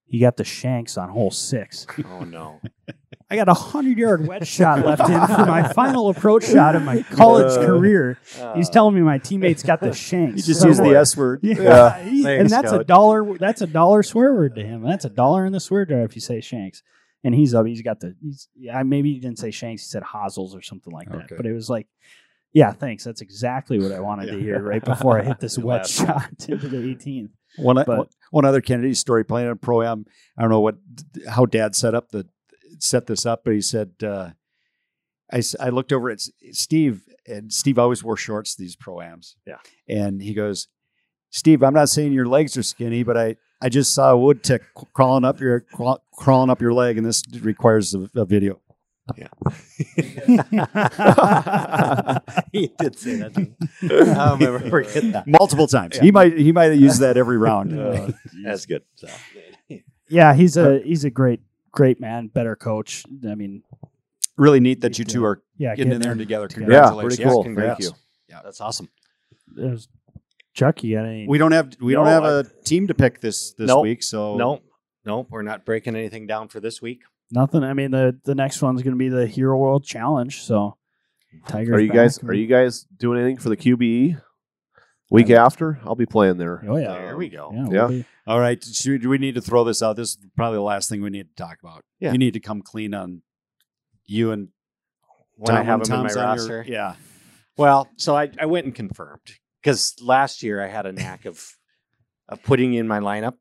He 0.08 0.20
got 0.20 0.38
the 0.38 0.44
shanks 0.44 1.00
on 1.00 1.10
hole 1.10 1.32
six. 1.32 1.88
Oh 2.08 2.20
no. 2.24 2.62
I 3.32 3.36
got 3.38 3.50
a 3.50 3.56
hundred 3.56 3.98
yard 3.98 4.28
wedge 4.28 4.48
shot 4.48 4.86
left 4.86 5.02
in 5.10 5.20
for 5.36 5.48
my 5.48 5.68
final 5.74 6.10
approach 6.10 6.46
shot 6.46 6.76
of 6.76 6.84
my 6.84 7.02
college 7.02 7.58
Uh, 7.58 7.66
career. 7.66 8.20
He's 8.54 8.70
telling 8.70 8.94
me 8.94 9.02
my 9.02 9.18
teammates 9.18 9.64
got 9.64 9.80
the 9.82 9.94
shanks. 9.94 10.38
You 10.38 10.44
just 10.44 10.62
So 10.62 10.68
use 10.68 10.78
the 10.78 10.90
S 10.96 11.18
word. 11.18 11.40
Yeah, 11.42 11.56
Yeah. 11.60 12.04
he- 12.04 12.22
Thanks, 12.22 12.42
and 12.42 12.50
that's 12.52 12.72
a 12.72 12.84
dollar. 12.84 13.36
That's 13.40 13.62
a 13.64 13.68
dollar 13.68 14.04
swear 14.04 14.32
word 14.36 14.54
to 14.58 14.64
him. 14.64 14.84
That's 14.84 15.06
a 15.06 15.10
dollar 15.10 15.44
in 15.44 15.54
the 15.54 15.60
swear 15.60 15.88
jar 15.88 16.02
if 16.04 16.14
you 16.14 16.22
say 16.22 16.40
shanks. 16.40 16.84
And 17.26 17.36
he's 17.36 17.54
up. 17.54 17.66
He's 17.66 17.82
got 17.82 18.00
the. 18.00 18.16
He's 18.22 18.48
yeah. 18.56 18.82
Maybe 18.84 19.12
he 19.14 19.20
didn't 19.20 19.40
say 19.40 19.52
shanks. 19.52 19.82
He 19.82 19.88
said 19.90 20.04
hosels 20.04 20.56
or 20.56 20.62
something 20.62 20.94
like 20.94 21.10
that. 21.10 21.24
Okay. 21.26 21.36
But 21.36 21.46
it 21.46 21.54
was 21.54 21.70
like, 21.70 21.88
yeah, 22.54 22.72
thanks. 22.72 23.04
That's 23.04 23.20
exactly 23.22 23.80
what 23.80 23.92
I 23.92 24.00
wanted 24.00 24.28
to 24.28 24.40
hear 24.40 24.62
right 24.62 24.84
before 24.86 25.20
I 25.20 25.24
hit 25.24 25.40
this 25.40 25.58
wet 25.70 25.88
shot 25.88 26.30
into 26.48 26.70
the 26.70 26.78
18th. 26.78 27.32
One, 27.58 27.76
But- 27.86 28.10
one- 28.32 28.46
other 28.46 28.62
Kennedy 28.62 28.94
story 28.94 29.26
playing 29.26 29.50
on 29.50 29.58
pro 29.58 29.82
am. 29.82 30.06
I 30.38 30.42
don't 30.44 30.52
know 30.52 30.60
what 30.62 30.76
how 31.28 31.46
Dad 31.46 31.76
set 31.76 31.96
up 31.96 32.10
the 32.12 32.28
set 32.80 33.08
this 33.08 33.26
up, 33.26 33.42
but 33.44 33.54
he 33.56 33.62
said 33.62 33.92
uh, 34.04 34.30
I 35.32 35.42
I 35.60 35.70
looked 35.70 35.92
over 35.92 36.10
at 36.12 36.20
Steve, 36.52 37.02
and 37.26 37.52
Steve 37.52 37.80
always 37.80 38.04
wore 38.04 38.18
shorts 38.18 38.56
these 38.56 38.76
pro 38.76 39.02
ams. 39.02 39.36
Yeah. 39.48 39.58
and 39.90 40.22
he 40.22 40.34
goes, 40.34 40.68
Steve, 41.32 41.64
I'm 41.64 41.74
not 41.74 41.90
saying 41.90 42.14
your 42.14 42.28
legs 42.28 42.56
are 42.56 42.64
skinny, 42.64 43.04
but 43.04 43.18
I 43.18 43.38
I 43.62 43.70
just 43.70 43.94
saw 43.94 44.12
a 44.12 44.18
wood 44.18 44.44
tick 44.44 44.64
crawling 44.94 45.24
up 45.24 45.40
your 45.40 45.62
craw- 45.62 46.00
crawling 46.14 46.50
up 46.50 46.62
your 46.62 46.74
leg, 46.74 46.98
and 46.98 47.06
this 47.06 47.24
requires 47.42 47.94
a, 47.96 48.10
a 48.16 48.26
video. 48.26 48.60
Yeah, 49.18 49.28
he 52.52 52.72
did 52.80 52.98
say 52.98 53.18
that. 53.18 53.34
To 53.36 53.40
me. 53.42 53.54
I'll 54.14 54.38
never 54.38 54.60
forget 54.60 55.12
that. 55.14 55.28
multiple 55.28 55.68
times. 55.68 55.96
Yeah. 55.98 56.04
He 56.04 56.12
might 56.12 56.38
he 56.38 56.52
might 56.52 56.66
have 56.72 56.80
used 56.80 57.00
that 57.02 57.18
every 57.18 57.38
round. 57.38 57.78
Uh, 57.80 58.12
That's 58.44 58.66
good. 58.66 58.84
So, 58.96 59.08
Yeah, 60.10 60.34
he's 60.34 60.58
a 60.58 60.80
he's 60.80 61.04
a 61.04 61.10
great 61.10 61.42
great 61.72 62.00
man, 62.00 62.28
better 62.28 62.56
coach. 62.56 63.04
I 63.28 63.36
mean, 63.36 63.64
really 64.38 64.60
neat 64.60 64.82
that 64.82 64.98
you 64.98 65.06
two 65.06 65.24
are 65.26 65.42
yeah, 65.58 65.76
getting 65.76 65.94
in 65.94 66.02
there 66.02 66.16
together. 66.16 66.48
together. 66.48 66.72
yeah, 66.72 66.82
Congratulations. 66.88 67.18
pretty 67.18 67.32
cool. 67.32 67.44
congrats. 67.44 67.86
Thank 67.88 67.96
you. 68.30 68.36
that's 68.44 68.62
awesome. 68.62 68.90
There's 69.48 69.86
Chuck, 69.86 69.92
you 70.60 70.96
got 70.96 71.06
any? 71.06 71.28
We 71.28 71.38
don't 71.38 71.52
have 71.52 71.74
we 71.82 71.94
No, 71.94 72.00
don't 72.04 72.08
have 72.08 72.24
I- 72.24 72.40
a 72.40 72.44
team 72.64 72.88
to 72.88 72.94
pick 72.94 73.20
this 73.22 73.54
this 73.54 73.68
Nope. 73.68 73.84
week, 73.84 74.04
so 74.04 74.36
No, 74.38 74.62
no, 75.06 75.28
we're 75.30 75.42
not 75.42 75.66
breaking 75.66 75.96
anything 75.96 76.28
down 76.28 76.48
for 76.48 76.60
this 76.60 76.82
week. 76.82 77.02
Nothing. 77.32 77.64
I 77.64 77.74
mean, 77.74 77.92
the 77.92 78.20
the 78.24 78.36
next 78.36 78.62
one's 78.62 78.82
going 78.84 78.94
to 78.94 78.98
be 79.00 79.10
the 79.10 79.28
Hero 79.28 79.58
World 79.58 79.84
Challenge. 79.84 80.42
So, 80.42 80.78
Tigers. 81.48 81.76
Are 81.76 81.80
you 81.82 81.92
guys 81.92 82.24
are 82.24 82.34
you 82.34 82.48
guys 82.48 82.86
doing 82.98 83.20
anything 83.20 83.38
for 83.38 83.50
the 83.50 83.58
QBE 83.58 84.22
week 85.12 85.30
after? 85.32 85.80
I'll 85.84 85.96
be 85.96 86.06
playing 86.06 86.38
there. 86.38 86.64
Oh 86.68 86.78
yeah. 86.78 86.94
There 86.94 87.18
we 87.18 87.30
go. 87.30 87.52
Yeah. 87.54 87.64
we'll 87.68 87.74
Yeah. 87.74 87.88
be- 87.88 88.06
All 88.28 88.40
right. 88.40 88.64
Should, 88.64 89.02
do 89.02 89.10
we 89.10 89.18
need 89.18 89.36
to 89.36 89.42
throw 89.42 89.64
this 89.64 89.82
out? 89.84 89.96
This 89.98 90.10
is 90.12 90.18
probably 90.36 90.58
the 90.58 90.64
last 90.64 90.90
thing 90.90 91.02
we 91.02 91.10
need 91.10 91.28
to 91.30 91.36
talk 91.44 91.58
about. 91.62 91.84
Yeah. 92.00 92.12
You 92.12 92.18
need 92.18 92.34
to 92.36 92.40
come 92.40 92.62
clean 92.62 92.94
on 92.94 93.22
you 94.06 94.32
and 94.32 94.50
When 95.36 95.56
I 95.56 95.64
have 95.64 95.82
him 95.82 95.86
in 95.86 95.90
my 95.90 95.96
Tom's 96.08 96.16
on 96.16 96.22
your- 96.22 96.26
roster. 96.60 96.66
yeah. 96.68 96.96
Well, 97.58 97.88
so 97.98 98.16
I, 98.16 98.30
I 98.40 98.46
went 98.46 98.66
and 98.66 98.74
confirmed 98.76 99.22
because 99.66 99.96
last 100.00 100.44
year 100.44 100.64
I 100.64 100.68
had 100.68 100.86
a 100.86 100.92
knack 100.92 101.26
of, 101.26 101.44
of 102.30 102.44
putting 102.44 102.74
you 102.74 102.80
in 102.80 102.88
my 102.88 103.00
lineup 103.00 103.34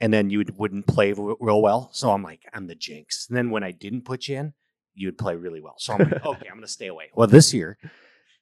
and 0.00 0.10
then 0.10 0.30
you 0.30 0.42
wouldn't 0.56 0.86
play 0.86 1.12
real 1.12 1.60
well. 1.60 1.90
So 1.92 2.10
I'm 2.10 2.22
like, 2.22 2.40
I'm 2.54 2.68
the 2.68 2.74
jinx. 2.74 3.26
And 3.28 3.36
then 3.36 3.50
when 3.50 3.62
I 3.62 3.72
didn't 3.72 4.06
put 4.06 4.28
you 4.28 4.38
in, 4.38 4.54
you'd 4.94 5.18
play 5.18 5.36
really 5.36 5.60
well. 5.60 5.74
So 5.76 5.92
I'm 5.92 5.98
like, 5.98 6.24
okay, 6.26 6.46
I'm 6.48 6.54
going 6.54 6.62
to 6.62 6.68
stay 6.68 6.86
away. 6.86 7.10
Well, 7.14 7.28
this 7.28 7.52
year, 7.52 7.76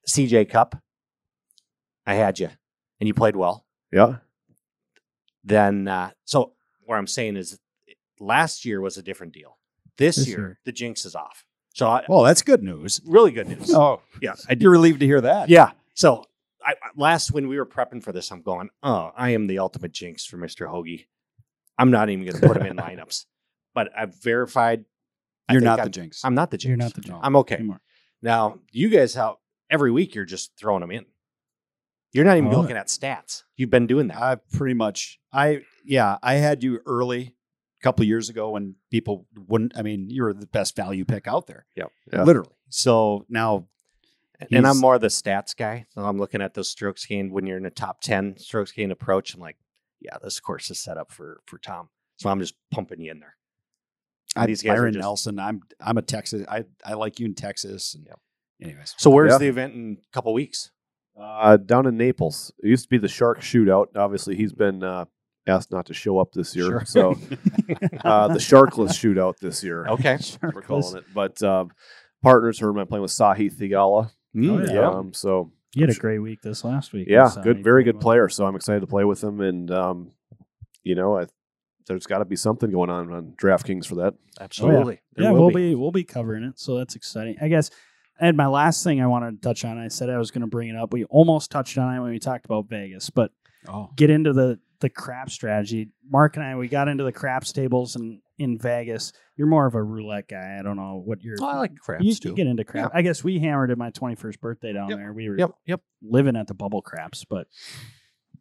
CJ 0.08 0.50
Cup, 0.50 0.80
I 2.06 2.14
had 2.14 2.38
you 2.38 2.48
and 3.00 3.08
you 3.08 3.12
played 3.14 3.34
well. 3.34 3.66
Yeah. 3.90 4.18
Then, 5.42 5.88
uh, 5.88 6.10
so 6.26 6.52
what 6.84 6.94
I'm 6.94 7.08
saying 7.08 7.36
is 7.36 7.58
last 8.20 8.64
year 8.64 8.80
was 8.80 8.96
a 8.98 9.02
different 9.02 9.32
deal. 9.32 9.58
This, 9.98 10.14
This 10.14 10.28
year, 10.28 10.38
year. 10.38 10.58
the 10.64 10.70
jinx 10.70 11.04
is 11.04 11.16
off. 11.16 11.44
So 11.74 11.88
I, 11.88 12.04
Well, 12.08 12.22
that's 12.22 12.42
good 12.42 12.62
news. 12.62 13.00
really 13.04 13.32
good 13.32 13.48
news. 13.48 13.74
Oh, 13.74 14.00
yeah. 14.22 14.34
I'd 14.48 14.60
be 14.60 14.68
relieved 14.68 15.00
to 15.00 15.06
hear 15.06 15.20
that. 15.22 15.48
Yeah. 15.48 15.72
So 15.94 16.22
I, 16.66 16.72
I- 16.72 16.90
last 16.96 17.30
when 17.32 17.48
we 17.48 17.56
were 17.58 17.66
prepping 17.66 18.02
for 18.02 18.12
this, 18.12 18.30
I'm 18.32 18.42
going, 18.42 18.68
oh, 18.82 19.12
I 19.16 19.30
am 19.30 19.46
the 19.46 19.60
ultimate 19.60 19.92
jinx 19.92 20.24
for 20.26 20.36
Mr. 20.36 20.66
Hoge. 20.68 21.06
I'm 21.78 21.90
not 21.90 22.10
even 22.10 22.24
going 22.24 22.40
to 22.40 22.46
put 22.48 22.56
him 22.56 22.66
in 22.66 22.76
lineups. 22.76 23.24
But 23.74 23.90
I've 23.96 24.20
verified. 24.22 24.84
You're 25.50 25.60
not 25.60 25.78
I'm, 25.78 25.84
the 25.84 25.90
jinx. 25.90 26.24
I'm 26.24 26.34
not 26.34 26.50
the 26.50 26.58
jinx. 26.58 26.68
You're 26.68 26.76
not 26.78 26.94
the 26.94 27.02
jinx. 27.02 27.18
I'm 27.22 27.36
okay. 27.36 27.56
anymore. 27.56 27.80
Now 28.22 28.58
you 28.72 28.88
guys 28.88 29.14
how 29.14 29.38
every 29.70 29.90
week. 29.92 30.14
You're 30.14 30.24
just 30.24 30.52
throwing 30.58 30.80
them 30.80 30.90
in. 30.90 31.04
You're 32.12 32.24
not 32.24 32.38
even 32.38 32.52
Oh. 32.52 32.60
looking 32.60 32.76
at 32.76 32.86
stats. 32.88 33.42
You've 33.56 33.70
been 33.70 33.86
doing 33.86 34.08
that. 34.08 34.16
I 34.20 34.36
pretty 34.52 34.74
much 34.74 35.20
I 35.32 35.60
yeah, 35.84 36.16
I 36.22 36.34
had 36.34 36.64
you 36.64 36.80
early 36.86 37.36
a 37.80 37.82
couple 37.84 38.02
of 38.02 38.08
years 38.08 38.28
ago 38.30 38.50
when 38.50 38.74
people 38.90 39.26
wouldn't 39.46 39.76
I 39.76 39.82
mean, 39.82 40.08
you 40.10 40.22
were 40.22 40.32
the 40.32 40.46
best 40.46 40.74
value 40.74 41.04
pick 41.04 41.28
out 41.28 41.46
there. 41.46 41.66
Yep. 41.76 41.92
Yeah. 42.12 42.22
Literally. 42.24 42.50
So 42.70 43.26
now 43.28 43.68
and 44.52 44.66
I'm 44.66 44.78
more 44.78 44.98
the 44.98 45.06
stats 45.08 45.56
guy. 45.56 45.86
So 45.90 46.02
I'm 46.02 46.18
looking 46.18 46.40
at 46.42 46.54
those 46.54 46.70
strokes 46.70 47.04
gained 47.06 47.32
when 47.32 47.46
you're 47.46 47.56
in 47.58 47.66
a 47.66 47.70
top 47.70 48.00
10 48.00 48.36
strokes 48.38 48.72
gained 48.72 48.92
approach. 48.92 49.34
I'm 49.34 49.40
like, 49.40 49.56
yeah, 50.00 50.16
this 50.22 50.40
course 50.40 50.70
is 50.70 50.78
set 50.82 50.96
up 50.98 51.10
for 51.12 51.40
for 51.46 51.58
Tom. 51.58 51.88
So 52.18 52.28
I'm 52.30 52.40
just 52.40 52.54
pumping 52.70 53.00
you 53.00 53.10
in 53.10 53.20
there. 53.20 53.34
I'm 54.36 54.46
These 54.46 54.62
guys 54.62 54.72
are 54.72 54.76
Byron 54.82 54.92
just- 54.94 55.02
Nelson. 55.02 55.38
I'm 55.38 55.60
I'm 55.80 55.98
a 55.98 56.02
Texas. 56.02 56.44
I 56.48 56.64
I 56.84 56.94
like 56.94 57.18
you 57.18 57.26
in 57.26 57.34
Texas. 57.34 57.94
And 57.94 58.04
Yep. 58.06 58.18
anyways. 58.62 58.94
So 58.98 59.10
where's 59.10 59.32
Yeah. 59.32 59.38
the 59.38 59.48
event 59.48 59.74
in 59.74 59.98
a 60.02 60.12
couple 60.12 60.32
weeks? 60.34 60.70
Uh, 61.18 61.56
down 61.56 61.86
in 61.86 61.96
Naples. 61.96 62.52
It 62.62 62.68
used 62.68 62.84
to 62.84 62.88
be 62.90 62.98
the 62.98 63.08
Shark 63.08 63.40
Shootout. 63.40 63.86
Obviously, 63.96 64.36
he's 64.36 64.52
been 64.52 64.82
uh, 64.82 65.06
asked 65.46 65.70
not 65.72 65.86
to 65.86 65.94
show 65.94 66.18
up 66.18 66.32
this 66.32 66.54
year. 66.54 66.66
Sure. 66.66 66.84
So 66.84 67.10
uh, 68.04 68.28
the 68.28 68.38
Sharkless 68.38 68.90
Shootout 68.92 69.38
this 69.38 69.64
year. 69.64 69.86
Okay. 69.86 70.16
That's 70.16 70.38
we're 70.54 70.60
calling 70.60 70.98
it. 70.98 71.04
But 71.14 71.42
um, 71.42 71.70
partners 72.22 72.60
are 72.60 72.68
I'm 72.78 72.86
playing 72.86 73.00
with 73.02 73.12
Sahith 73.12 73.56
Theegala. 73.56 74.10
Oh, 74.36 74.58
yeah. 74.72 74.88
Um, 74.88 75.12
so 75.14 75.50
You 75.74 75.86
had 75.86 75.94
a 75.96 75.98
great 75.98 76.18
week 76.18 76.42
this 76.42 76.64
last 76.64 76.92
week. 76.92 77.08
yeah, 77.08 77.30
good, 77.42 77.62
very 77.64 77.84
good 77.84 77.96
well. 77.96 78.02
player. 78.02 78.28
So 78.28 78.46
I'm 78.46 78.56
excited 78.56 78.80
to 78.80 78.86
play 78.86 79.04
with 79.04 79.22
him, 79.22 79.40
and 79.40 79.70
um, 79.70 80.10
you 80.82 80.94
know, 80.94 81.18
I, 81.18 81.26
there's 81.86 82.06
got 82.06 82.18
to 82.18 82.24
be 82.24 82.36
something 82.36 82.70
going 82.70 82.90
on 82.90 83.12
on 83.12 83.34
DraftKings 83.40 83.86
for 83.86 83.94
that. 83.96 84.14
Absolutely. 84.40 85.00
There 85.14 85.24
yeah, 85.26 85.30
will 85.32 85.46
we'll 85.46 85.54
be. 85.54 85.74
we'll 85.74 85.92
be 85.92 86.04
covering 86.04 86.44
it, 86.44 86.58
so 86.58 86.76
that's 86.78 86.96
exciting. 86.96 87.36
I 87.40 87.48
guess. 87.48 87.70
And 88.18 88.36
my 88.36 88.46
last 88.46 88.82
thing 88.82 89.02
I 89.02 89.06
wanted 89.06 89.42
to 89.42 89.46
touch 89.46 89.62
on, 89.64 89.76
I 89.78 89.88
said 89.88 90.08
I 90.08 90.16
was 90.16 90.30
going 90.30 90.40
to 90.40 90.46
bring 90.46 90.70
it 90.70 90.76
up. 90.76 90.92
We 90.92 91.04
almost 91.04 91.50
touched 91.50 91.76
on 91.76 91.94
it 91.94 92.00
when 92.00 92.10
we 92.12 92.18
talked 92.18 92.44
about 92.46 92.68
Vegas, 92.68 93.10
but 93.10 93.30
Oh. 93.68 93.90
get 93.96 94.10
into 94.10 94.32
the 94.32 94.58
the 94.80 94.88
crap 94.88 95.28
strategy. 95.30 95.88
Mark 96.08 96.36
and 96.36 96.44
I, 96.44 96.54
we 96.56 96.68
got 96.68 96.86
into 96.88 97.02
the 97.04 97.12
craps 97.12 97.52
tables 97.52 97.96
and 97.96 98.20
in 98.38 98.58
Vegas. 98.58 99.12
You're 99.36 99.46
more 99.46 99.66
of 99.66 99.74
a 99.74 99.82
roulette 99.82 100.28
guy. 100.28 100.56
I 100.58 100.62
don't 100.62 100.76
know 100.76 101.02
what 101.04 101.22
you're. 101.22 101.36
Oh, 101.40 101.46
I 101.46 101.56
like 101.56 101.76
craps 101.78 102.04
you, 102.04 102.14
too. 102.14 102.28
you 102.30 102.34
get 102.34 102.46
into 102.46 102.64
crap. 102.64 102.90
I 102.94 103.02
guess 103.02 103.22
we 103.24 103.38
hammered 103.38 103.70
at 103.70 103.78
my 103.78 103.90
21st 103.90 104.40
birthday 104.40 104.72
down 104.72 104.90
Yep. 104.90 104.98
there. 104.98 105.12
We 105.12 105.28
were 105.28 105.38
Yep. 105.38 105.50
Yep. 105.66 105.80
living 106.02 106.36
at 106.36 106.46
the 106.46 106.54
bubble 106.54 106.82
craps, 106.82 107.24
but 107.24 107.46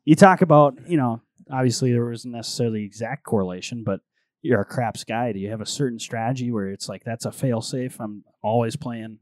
you 0.04 0.16
talk 0.16 0.42
about, 0.42 0.76
you 0.88 0.98
know, 0.98 1.22
obviously 1.52 1.92
there 1.92 2.06
wasn't 2.06 2.36
necessarily 2.36 2.84
exact 2.84 3.24
correlation, 3.24 3.84
but 3.84 4.02
you're 4.42 4.62
a 4.62 4.66
craps 4.66 5.04
guy. 5.04 5.32
Do 5.32 5.40
you 5.40 5.50
have 5.50 5.62
a 5.62 5.66
certain 5.66 5.98
strategy 6.00 6.52
where 6.52 6.68
it's 6.70 6.88
like 6.88 7.04
that's 7.04 7.26
a 7.26 7.32
fail 7.32 7.62
safe? 7.62 8.00
I'm 8.00 8.24
always 8.44 8.76
playing. 8.76 9.20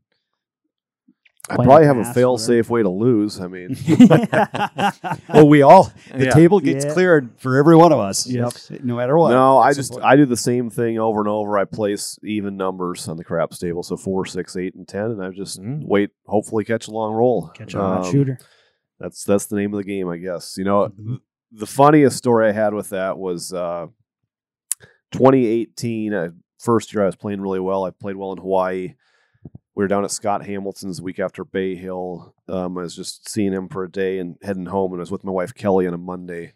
I 1.50 1.56
probably 1.56 1.86
have 1.86 1.98
a 1.98 2.14
fail 2.14 2.38
safe 2.38 2.70
way 2.70 2.84
to 2.84 2.89
lose. 2.89 3.41
I 3.41 3.48
mean, 3.48 3.76
Well, 5.30 5.48
we 5.48 5.62
all 5.62 5.91
the 6.16 6.26
Yeah. 6.26 6.32
table 6.32 6.60
gets 6.62 6.86
Yeah. 6.86 6.94
cleared 6.94 7.32
for 7.38 7.58
every 7.58 7.76
one 7.76 7.91
of 7.91 8.00
us. 8.00 8.26
Yep. 8.26 8.54
No 8.84 8.96
matter 8.96 9.18
what. 9.18 9.32
no, 9.32 9.58
I 9.58 9.74
just 9.74 9.94
like- 9.94 10.04
I 10.06 10.16
do 10.16 10.26
the 10.26 10.38
same 10.38 10.70
thing 10.70 11.00
over 11.00 11.20
and 11.20 11.28
over. 11.28 11.58
I 11.58 11.66
place 11.66 12.18
even 12.24 12.56
numbers 12.56 13.08
on 13.10 13.18
the 13.18 13.26
craps 13.26 13.60
table, 13.60 13.84
so 13.84 13.98
four, 13.98 14.26
six, 14.26 14.56
eight, 14.56 14.74
and 14.76 14.88
ten, 14.88 15.12
and 15.12 15.22
I 15.22 15.32
just 15.32 15.62
Mm. 15.62 15.86
wait. 15.86 16.12
Hopefully, 16.28 16.64
catch 16.64 16.88
a 16.88 16.91
long 16.91 17.14
roll. 17.14 17.50
Catch 17.54 17.76
on 17.76 18.02
that 18.02 18.06
Um, 18.08 18.12
shooter. 18.12 18.38
That's 19.00 19.26
that's 19.26 19.48
the 19.48 19.58
name 19.58 19.74
of 19.74 19.80
the 19.80 19.84
game, 19.84 20.08
I 20.08 20.18
guess. 20.18 20.56
You 20.58 20.64
know, 20.64 20.88
Mhm. 20.98 21.20
the 21.52 21.66
funniest 21.68 22.18
story 22.18 22.48
I 22.48 22.52
had 22.54 22.74
with 22.74 22.89
that 22.91 23.18
was 23.18 23.52
uh, 23.54 23.88
2018. 25.12 26.14
Uh, 26.14 26.30
first 26.60 26.94
year 26.94 27.04
I 27.04 27.08
was 27.08 27.16
playing 27.18 27.41
really 27.41 27.60
well. 27.60 27.84
I 27.84 27.89
played 27.91 28.16
well 28.16 28.32
in 28.32 28.38
Hawaii. 28.39 28.94
We 29.76 29.84
were 29.84 29.88
down 29.88 30.03
at 30.03 30.11
Scott 30.11 30.45
Hamilton's 30.45 31.01
week 31.01 31.19
after 31.19 31.43
Bay 31.43 31.76
Hill. 31.76 32.36
Um, 32.47 32.78
I 32.78 32.82
was 32.82 32.95
just 32.95 33.28
seeing 33.28 33.53
him 33.53 33.67
for 33.69 33.84
a 33.84 33.91
day 33.91 34.19
and 34.19 34.38
heading 34.43 34.67
home, 34.67 34.91
and 34.91 34.99
I 34.99 35.01
was 35.01 35.11
with 35.11 35.24
my 35.24 35.32
wife 35.32 35.53
Kelly 35.55 35.88
on 35.88 35.93
a 35.95 35.97
Monday. 35.97 36.53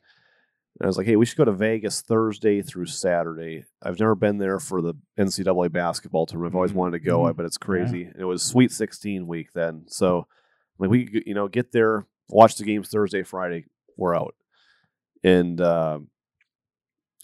And 0.79 0.85
I 0.85 0.87
was 0.87 0.97
like, 0.97 1.07
"Hey, 1.07 1.15
we 1.15 1.25
should 1.25 1.37
go 1.39 1.45
to 1.45 1.51
Vegas 1.51 2.01
Thursday 2.01 2.61
through 2.61 2.85
Saturday." 2.85 3.65
I've 3.81 3.99
never 3.99 4.13
been 4.13 4.37
there 4.37 4.59
for 4.59 4.81
the 4.83 4.93
NCAA 5.17 5.67
basketball 5.69 6.27
tournament. 6.27 6.51
I've 6.51 6.55
always 6.57 6.71
Mhm. 6.73 6.75
wanted 6.75 6.99
to 6.99 7.05
go, 7.05 7.21
Mhm. 7.21 7.35
but 7.35 7.45
it's 7.47 7.57
crazy. 7.57 8.03
And 8.03 8.15
it 8.21 8.25
was 8.25 8.43
Sweet 8.43 8.71
16 8.71 9.25
week 9.25 9.53
then, 9.53 9.85
so 9.87 10.27
like 10.77 10.91
we 10.91 11.23
you 11.25 11.33
know, 11.33 11.47
get 11.47 11.71
there, 11.71 12.05
watch 12.29 12.55
the 12.57 12.63
games 12.65 12.89
Thursday, 12.89 13.23
Friday, 13.23 13.65
we're 13.95 14.15
out. 14.15 14.35
And 15.23 15.59
uh, 15.59 16.01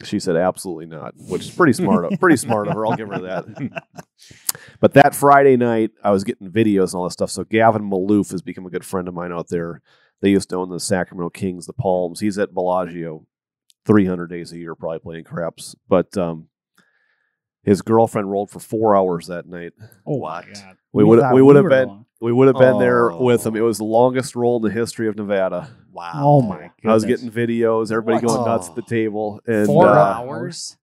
She 0.03 0.19
said 0.19 0.35
absolutely 0.35 0.87
not, 0.87 1.13
which 1.17 1.43
is 1.43 1.51
pretty 1.51 1.73
smart. 1.73 2.05
of- 2.05 2.19
pretty 2.19 2.37
smart 2.37 2.67
of 2.67 2.73
her. 2.73 2.85
I'll 2.85 2.95
give 2.95 3.09
her 3.09 3.19
that. 3.21 3.83
But 4.79 4.93
that 4.93 5.15
Friday 5.15 5.55
night, 5.57 5.91
I 6.03 6.11
was 6.11 6.23
getting 6.23 6.49
videos 6.49 6.87
and 6.91 6.95
all 6.95 7.03
that 7.05 7.11
stuff. 7.11 7.29
So 7.29 7.43
Gavin 7.43 7.89
Maloof 7.89 8.31
has 8.31 8.41
become 8.41 8.65
a 8.65 8.69
good 8.69 8.85
friend 8.85 9.07
of 9.07 9.13
mine 9.13 9.31
out 9.31 9.47
there. 9.49 9.81
They 10.21 10.29
used 10.29 10.49
to 10.49 10.57
own 10.57 10.69
the 10.69 10.79
Sacramento 10.79 11.29
Kings, 11.29 11.65
the 11.67 11.73
Palms. 11.73 12.19
He's 12.19 12.37
at 12.37 12.53
Bellagio 12.53 13.25
300 13.85 14.27
days 14.27 14.51
a 14.51 14.57
year, 14.57 14.75
probably 14.75 14.99
playing 14.99 15.23
craps. 15.25 15.75
But 15.87 16.17
um, 16.17 16.47
his 17.63 17.81
girlfriend 17.81 18.29
rolled 18.31 18.49
for 18.49 18.59
four 18.59 18.95
hours 18.95 19.27
that 19.27 19.45
night. 19.47 19.71
Oh 20.05 20.17
What? 20.17 20.45
God. 20.53 20.77
We 20.91 21.03
would 21.03 21.19
thought 21.19 21.33
we 21.33 21.41
would 21.41 21.55
have 21.55 21.69
been 21.69 21.87
along. 21.89 22.05
We 22.24 22.32
would 22.32 22.47
have 22.47 22.57
been 22.57 22.80
there 22.80 23.11
with 23.11 23.45
him. 23.45 23.53
Oh. 23.55 23.57
It 23.57 23.61
was 23.61 23.78
the 23.78 23.84
longest 23.84 24.36
roll 24.36 24.55
in 24.57 24.63
the 24.63 24.71
history 24.71 25.07
of 25.07 25.15
Nevada. 25.15 25.69
Wow. 25.91 26.11
Oh 26.15 26.41
my 26.41 26.71
god. 26.82 26.91
I 26.91 26.93
was 26.93 27.05
getting 27.05 27.30
videos, 27.30 27.91
everybody 27.91 28.26
What? 28.26 28.36
going 28.36 28.45
nuts 28.47 28.69
at 28.69 28.76
the 28.76 28.82
table, 28.82 29.39
and 29.45 29.67
Four 29.67 29.88
uh, 29.88 29.93
hours. 29.93 30.78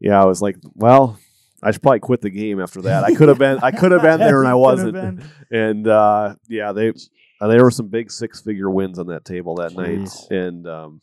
yeah, 0.00 0.20
I 0.22 0.24
was 0.26 0.40
like, 0.40 0.56
well, 0.74 1.18
I 1.62 1.72
should 1.72 1.82
probably 1.82 2.00
quit 2.00 2.20
the 2.20 2.30
game 2.30 2.60
after 2.60 2.82
that. 2.82 3.02
I 3.04 3.14
could 3.14 3.28
have 3.28 3.38
been 3.38 3.58
I 3.62 3.72
could 3.72 3.90
have 3.92 4.02
been 4.02 4.20
there 4.20 4.40
and 4.42 4.48
I 4.48 4.52
Could 4.52 4.78
have 4.78 4.92
wasn't. 4.92 4.92
been. 4.92 5.24
And 5.50 5.88
uh, 5.88 6.36
yeah, 6.48 6.72
they 6.72 6.92
uh, 7.40 7.48
there 7.48 7.62
were 7.64 7.70
some 7.70 7.88
big 7.88 8.10
six 8.10 8.40
figure 8.40 8.70
wins 8.70 8.98
on 8.98 9.06
that 9.08 9.24
table 9.24 9.56
that 9.56 9.72
night, 9.74 10.08
and 10.30 10.66
um, 10.68 11.00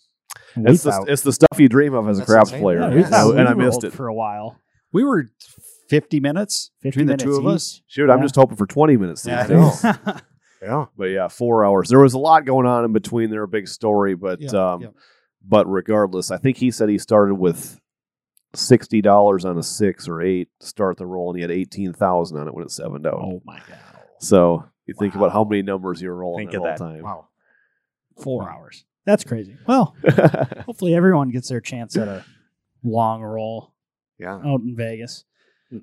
We 0.56 0.72
it's 0.72 0.84
the, 0.84 0.92
thought- 0.92 1.10
it's 1.10 1.22
the 1.24 1.34
stuff 1.34 1.60
you 1.60 1.68
dream 1.70 1.94
of 1.94 2.08
as 2.08 2.18
a 2.18 2.22
That's 2.22 2.30
craps 2.32 2.50
insane. 2.52 2.62
player, 2.62 2.80
yeah, 2.80 2.88
Yeah, 2.90 2.96
we 2.96 3.02
and, 3.02 3.10
thought 3.10 3.20
I, 3.20 3.26
we 3.34 3.40
and 3.40 3.50
I 3.50 3.54
missed 3.54 3.84
rolled 3.84 3.86
it. 3.86 3.94
for 3.94 4.08
a 4.08 4.14
while. 4.14 4.58
We 4.94 5.04
were 5.04 5.26
50 5.90 6.20
minutes 6.20 6.72
50 6.82 6.90
between 6.90 7.08
the 7.08 7.18
two 7.24 7.36
of 7.36 7.44
each. 7.44 7.56
us. 7.56 7.82
Shoot, 7.88 8.10
I'm 8.10 8.20
Yeah. 8.20 8.24
just 8.26 8.36
hoping 8.36 8.58
for 8.58 8.66
20 8.68 8.98
minutes 8.98 9.24
these 9.24 9.32
Yeah, 9.32 9.42
I 9.44 9.48
days. 9.48 10.22
Yeah. 10.62 10.86
But 10.98 11.06
yeah, 11.06 11.28
four 11.28 11.64
hours. 11.64 11.90
There 11.90 12.00
was 12.00 12.14
a 12.16 12.18
lot 12.18 12.46
going 12.46 12.66
on 12.66 12.86
in 12.86 12.94
between 12.94 13.30
there, 13.30 13.44
a 13.44 13.48
big 13.48 13.68
story, 13.68 14.16
but 14.16 14.42
Yeah, 14.42 14.50
um, 14.74 14.82
yeah. 14.82 14.88
but 15.48 15.70
regardless, 15.70 16.32
I 16.32 16.38
think 16.38 16.58
he 16.58 16.72
said 16.72 16.90
he 16.90 16.98
started 16.98 17.36
with 17.36 17.80
sixty 18.56 19.02
dollars 19.02 19.46
on 19.46 19.58
a 19.60 19.64
six 19.64 20.08
or 20.08 20.22
eight 20.22 20.48
to 20.62 20.66
start 20.66 20.98
the 20.98 21.06
roll, 21.06 21.30
and 21.30 21.38
he 21.38 21.42
had 21.42 21.52
eighteen 21.52 21.94
thousand 21.94 22.38
on 22.40 22.48
it 22.48 22.54
when 22.56 22.64
it 22.64 22.72
sevened 22.72 23.06
out. 23.06 23.16
oh 23.22 23.42
my 23.46 23.58
god. 23.60 23.78
So 24.20 24.64
you 24.88 24.96
think 24.98 25.14
about 25.14 25.32
how 25.34 25.44
many 25.44 25.62
numbers 25.62 26.02
you're 26.02 26.16
rolling 26.16 26.48
Think 26.48 26.56
at 26.56 26.56
of 26.56 26.62
all 26.62 26.68
that. 26.68 26.78
time. 26.78 27.02
Wow. 27.04 27.28
Four 28.24 28.50
hours. 28.50 28.86
That's 29.06 29.24
crazy. 29.24 29.58
Well, 29.68 29.96
hopefully 30.66 30.96
everyone 30.96 31.30
gets 31.30 31.50
their 31.50 31.62
chance 31.62 31.96
at 31.98 32.08
a 32.08 32.26
long 32.84 33.22
roll 33.22 33.74
Yeah. 34.18 34.36
out 34.38 34.62
in 34.62 34.74
Vegas. 34.76 35.26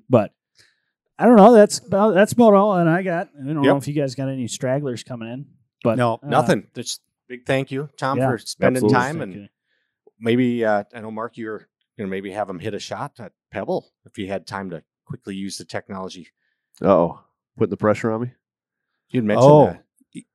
But 0.09 0.33
I 1.19 1.25
don't 1.25 1.35
know. 1.37 1.53
That's 1.53 1.79
about 1.79 2.13
that's 2.15 2.33
about 2.33 2.53
all 2.53 2.75
that 2.75 2.87
I 2.87 3.01
got. 3.03 3.29
I 3.39 3.45
don't 3.45 3.61
know 3.61 3.77
if 3.77 3.87
you 3.87 3.93
guys 3.93 4.15
got 4.15 4.29
any 4.29 4.47
stragglers 4.47 5.03
coming 5.03 5.29
in. 5.31 5.45
But 5.83 5.97
No, 5.97 6.15
uh, 6.15 6.27
Nothing. 6.27 6.67
Just 6.75 7.01
big 7.27 7.45
thank 7.45 7.71
you, 7.71 7.89
Tom, 7.97 8.17
yeah, 8.17 8.29
for 8.29 8.37
spending 8.37 8.83
absolutely. 8.85 8.95
time 8.95 9.17
thank 9.19 9.23
and 9.33 9.41
you. 9.43 9.47
maybe 10.19 10.63
uh, 10.65 10.83
I 10.93 11.01
know 11.01 11.11
Mark, 11.11 11.37
you're 11.37 11.67
gonna 11.97 12.09
maybe 12.09 12.31
have 12.31 12.49
him 12.49 12.59
hit 12.59 12.73
a 12.73 12.79
shot 12.79 13.13
at 13.19 13.33
Pebble 13.51 13.91
if 14.05 14.17
you 14.17 14.27
had 14.27 14.47
time 14.47 14.69
to 14.71 14.83
quickly 15.05 15.35
use 15.35 15.57
the 15.57 15.65
technology. 15.65 16.29
oh, 16.81 17.19
putting 17.57 17.69
the 17.69 17.77
pressure 17.77 18.11
on 18.11 18.21
me. 18.21 18.31
You'd 19.09 19.25
mentioned 19.25 19.45
Oh, 19.51 19.65
that. 19.67 19.83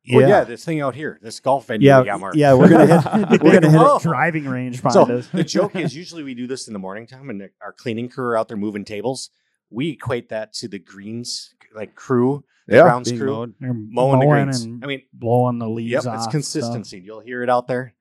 yeah. 0.05 0.17
Well, 0.17 0.29
yeah, 0.29 0.45
this 0.45 0.65
thing 0.65 0.81
out 0.81 0.95
here, 0.95 1.19
this 1.23 1.41
golf 1.41 1.67
venue 1.67 1.87
yeah, 1.89 2.01
we 2.01 2.07
got, 2.07 2.21
Mark. 2.21 2.35
yeah, 2.37 2.55
we're 2.55 2.69
gonna 2.69 3.01
hit. 3.29 3.43
We're 3.43 3.53
gonna 3.61 3.71
hit 3.71 3.81
Oh. 3.81 3.97
a 3.97 4.01
driving 4.01 4.45
range 4.47 4.81
So 4.83 5.03
us. 5.03 5.27
the 5.29 5.43
joke 5.45 5.75
is 5.77 5.97
usually 5.97 6.23
we 6.23 6.35
do 6.35 6.47
this 6.47 6.67
in 6.69 6.73
the 6.75 6.79
morning 6.79 7.07
time, 7.07 7.31
and 7.31 7.49
our 7.63 7.73
cleaning 7.73 8.09
crew 8.09 8.27
are 8.27 8.37
out 8.37 8.49
there 8.49 8.57
moving 8.57 8.85
tables. 8.85 9.31
We 9.71 9.91
equate 9.91 10.31
that 10.31 10.53
to 10.55 10.69
the 10.69 10.79
greens 10.79 11.55
like 11.75 11.95
crew, 11.95 12.45
the 12.67 12.77
Yeah, 12.77 12.83
grounds 12.83 13.11
crew 13.13 13.27
mowed. 13.33 13.55
They're 13.61 13.75
mowing, 13.75 14.21
the 14.21 14.27
greens. 14.27 14.63
and 14.63 14.83
I 14.83 14.87
mean, 14.87 15.03
blowing 15.13 15.59
the 15.59 15.69
leaves 15.69 15.91
yep, 15.93 16.07
off. 16.07 16.15
it's 16.15 16.23
stuff. 16.25 16.33
consistency. 16.33 17.01
You'll 17.01 17.21
hear 17.21 17.43
it 17.43 17.51
out 17.51 17.67
there. 17.67 17.95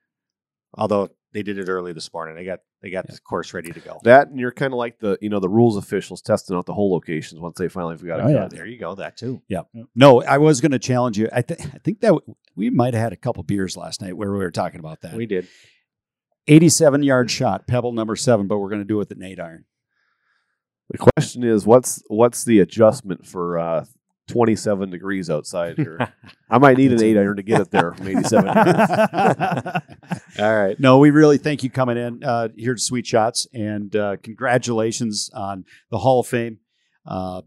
Although 0.74 1.10
they 1.34 1.44
did 1.44 1.58
it 1.58 1.68
early 1.70 1.94
this 1.94 2.12
morning, 2.14 2.36
they 2.36 2.46
got 2.46 2.60
they 2.82 2.90
got 2.90 3.06
Yeah. 3.10 3.16
the 3.16 3.22
course 3.22 3.54
ready 3.54 3.72
to 3.72 3.80
go. 3.80 4.00
That 4.04 4.30
and 4.30 4.40
you're 4.40 4.52
kind 4.52 4.72
of 4.72 4.78
like 4.78 5.00
the 5.00 5.18
you 5.22 5.30
know 5.30 5.40
the 5.40 5.50
rules 5.50 5.76
officials 5.78 6.22
testing 6.22 6.56
out 6.56 6.66
the 6.66 6.74
hole 6.74 6.92
locations 6.92 7.42
once 7.42 7.58
they 7.58 7.68
finally 7.68 7.98
got 7.98 8.20
it. 8.20 8.24
Oh, 8.26 8.30
yeah. 8.30 8.48
There 8.48 8.66
you 8.66 8.78
go. 8.78 8.96
That 8.96 9.18
too. 9.18 9.42
Yeah. 9.48 9.62
No, 9.96 10.22
I 10.24 10.38
was 10.38 10.62
going 10.62 10.72
to 10.74 10.80
challenge 10.80 11.18
you. 11.18 11.28
I, 11.34 11.42
th- 11.42 11.60
I 11.60 11.80
think 11.80 12.00
that 12.02 12.10
w- 12.10 12.36
we 12.56 12.70
might 12.70 12.94
have 12.94 13.04
had 13.04 13.14
a 13.14 13.18
couple 13.18 13.44
beers 13.44 13.76
last 13.76 14.02
night 14.02 14.16
where 14.16 14.32
we 14.32 14.38
were 14.38 14.52
talking 14.52 14.80
about 14.80 15.02
that. 15.02 15.16
We 15.16 15.26
did. 15.26 15.48
87 16.48 17.04
yard 17.04 17.30
shot, 17.30 17.68
pebble 17.68 17.92
number 17.92 18.16
seven, 18.16 18.48
but 18.48 18.60
we're 18.60 18.70
going 18.70 18.82
to 18.82 18.86
do 18.88 18.96
it 18.96 19.00
with 19.00 19.12
an 19.12 19.24
eight 19.24 19.40
iron. 19.40 19.66
The 20.90 20.98
question 20.98 21.44
is, 21.44 21.66
what's 21.66 22.02
what's 22.08 22.44
the 22.46 22.60
adjustment 22.60 23.26
for 23.26 23.58
uh, 23.58 23.86
27 24.30 24.90
degrees 24.90 25.30
outside 25.30 25.76
here? 25.78 26.14
I 26.50 26.58
might 26.60 26.78
need 26.78 26.92
an 26.94 27.04
eight 27.04 27.18
iron 27.18 27.36
to 27.38 27.44
get 27.44 27.62
it 27.62 27.72
there 27.72 27.94
from 27.94 28.08
87. 28.08 28.48
All 30.40 30.56
right. 30.56 30.80
No, 30.80 30.98
we 31.00 31.10
really 31.12 31.38
thank 31.38 31.64
you 31.64 31.70
coming 31.70 31.98
in 31.98 32.24
uh, 32.24 32.50
here 32.56 32.74
to 32.76 32.80
Suite 32.82 33.06
Shots, 33.08 33.48
and 33.54 33.96
uh, 33.96 34.18
congratulations 34.24 35.30
on 35.34 35.66
the 35.92 35.98
Hall 36.00 36.22
of 36.22 36.28
Fame. 36.28 36.60
Uh, 37.06 37.42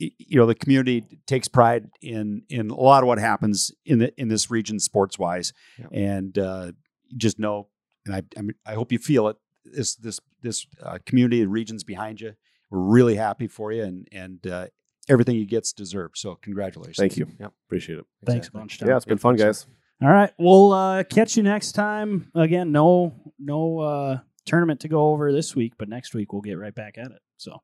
y- 0.00 0.10
you 0.18 0.38
know, 0.38 0.46
the 0.46 0.54
community 0.54 1.04
takes 1.26 1.48
pride 1.48 1.88
in 2.02 2.42
in 2.48 2.70
a 2.70 2.74
lot 2.76 3.02
of 3.02 3.06
what 3.08 3.18
happens 3.18 3.72
in 3.84 3.98
the 3.98 4.12
in 4.20 4.28
this 4.28 4.50
region, 4.50 4.78
sports 4.78 5.18
wise, 5.18 5.52
Yeah. 5.78 5.86
and 5.92 6.38
uh, 6.38 6.72
just 7.16 7.38
know, 7.38 7.68
and 8.06 8.14
I 8.14 8.22
I, 8.36 8.42
mean, 8.42 8.54
I 8.66 8.74
hope 8.74 8.92
you 8.92 8.98
feel 8.98 9.28
it. 9.28 9.36
This 9.64 9.96
this 9.96 10.20
this 10.42 10.66
uh, 10.82 10.98
community 11.06 11.42
and 11.42 11.50
regions 11.52 11.82
behind 11.84 12.20
you. 12.20 12.34
We're 12.70 12.80
really 12.80 13.14
happy 13.16 13.46
for 13.48 13.72
you, 13.72 13.82
and 13.84 14.08
and 14.12 14.46
uh, 14.46 14.66
everything 15.08 15.36
you 15.36 15.46
get's 15.46 15.72
deserved. 15.72 16.18
So, 16.18 16.36
congratulations. 16.36 16.96
Thank 16.98 17.16
you. 17.16 17.26
Yep. 17.40 17.52
Appreciate 17.66 17.98
it. 17.98 18.04
Thanks 18.26 18.46
a 18.46 18.50
Exactly. 18.50 18.60
bunch, 18.60 18.78
Tom. 18.78 18.88
Yeah, 18.88 18.96
it's 18.96 19.04
been 19.04 19.18
fun, 19.18 19.36
guys. 19.36 19.66
All 20.02 20.10
right. 20.10 20.30
We'll 20.38 20.72
uh, 20.72 21.02
catch 21.04 21.36
you 21.36 21.42
next 21.42 21.72
time. 21.72 22.30
Again, 22.34 22.70
no 22.72 23.14
no 23.38 23.78
uh, 23.80 24.18
tournament 24.44 24.80
to 24.80 24.88
go 24.88 25.08
over 25.08 25.32
this 25.32 25.56
week, 25.56 25.72
but 25.78 25.88
next 25.88 26.14
week 26.14 26.32
we'll 26.32 26.42
get 26.42 26.58
right 26.58 26.74
back 26.74 26.98
at 26.98 27.06
it. 27.10 27.20
So 27.36 27.58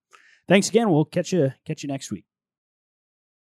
thanks 0.48 0.68
again. 0.68 0.90
We'll 0.90 1.04
catch 1.04 1.32
you 1.32 1.52
catch 1.66 1.82
you 1.82 1.88
next 1.88 2.10
week. 2.10 2.24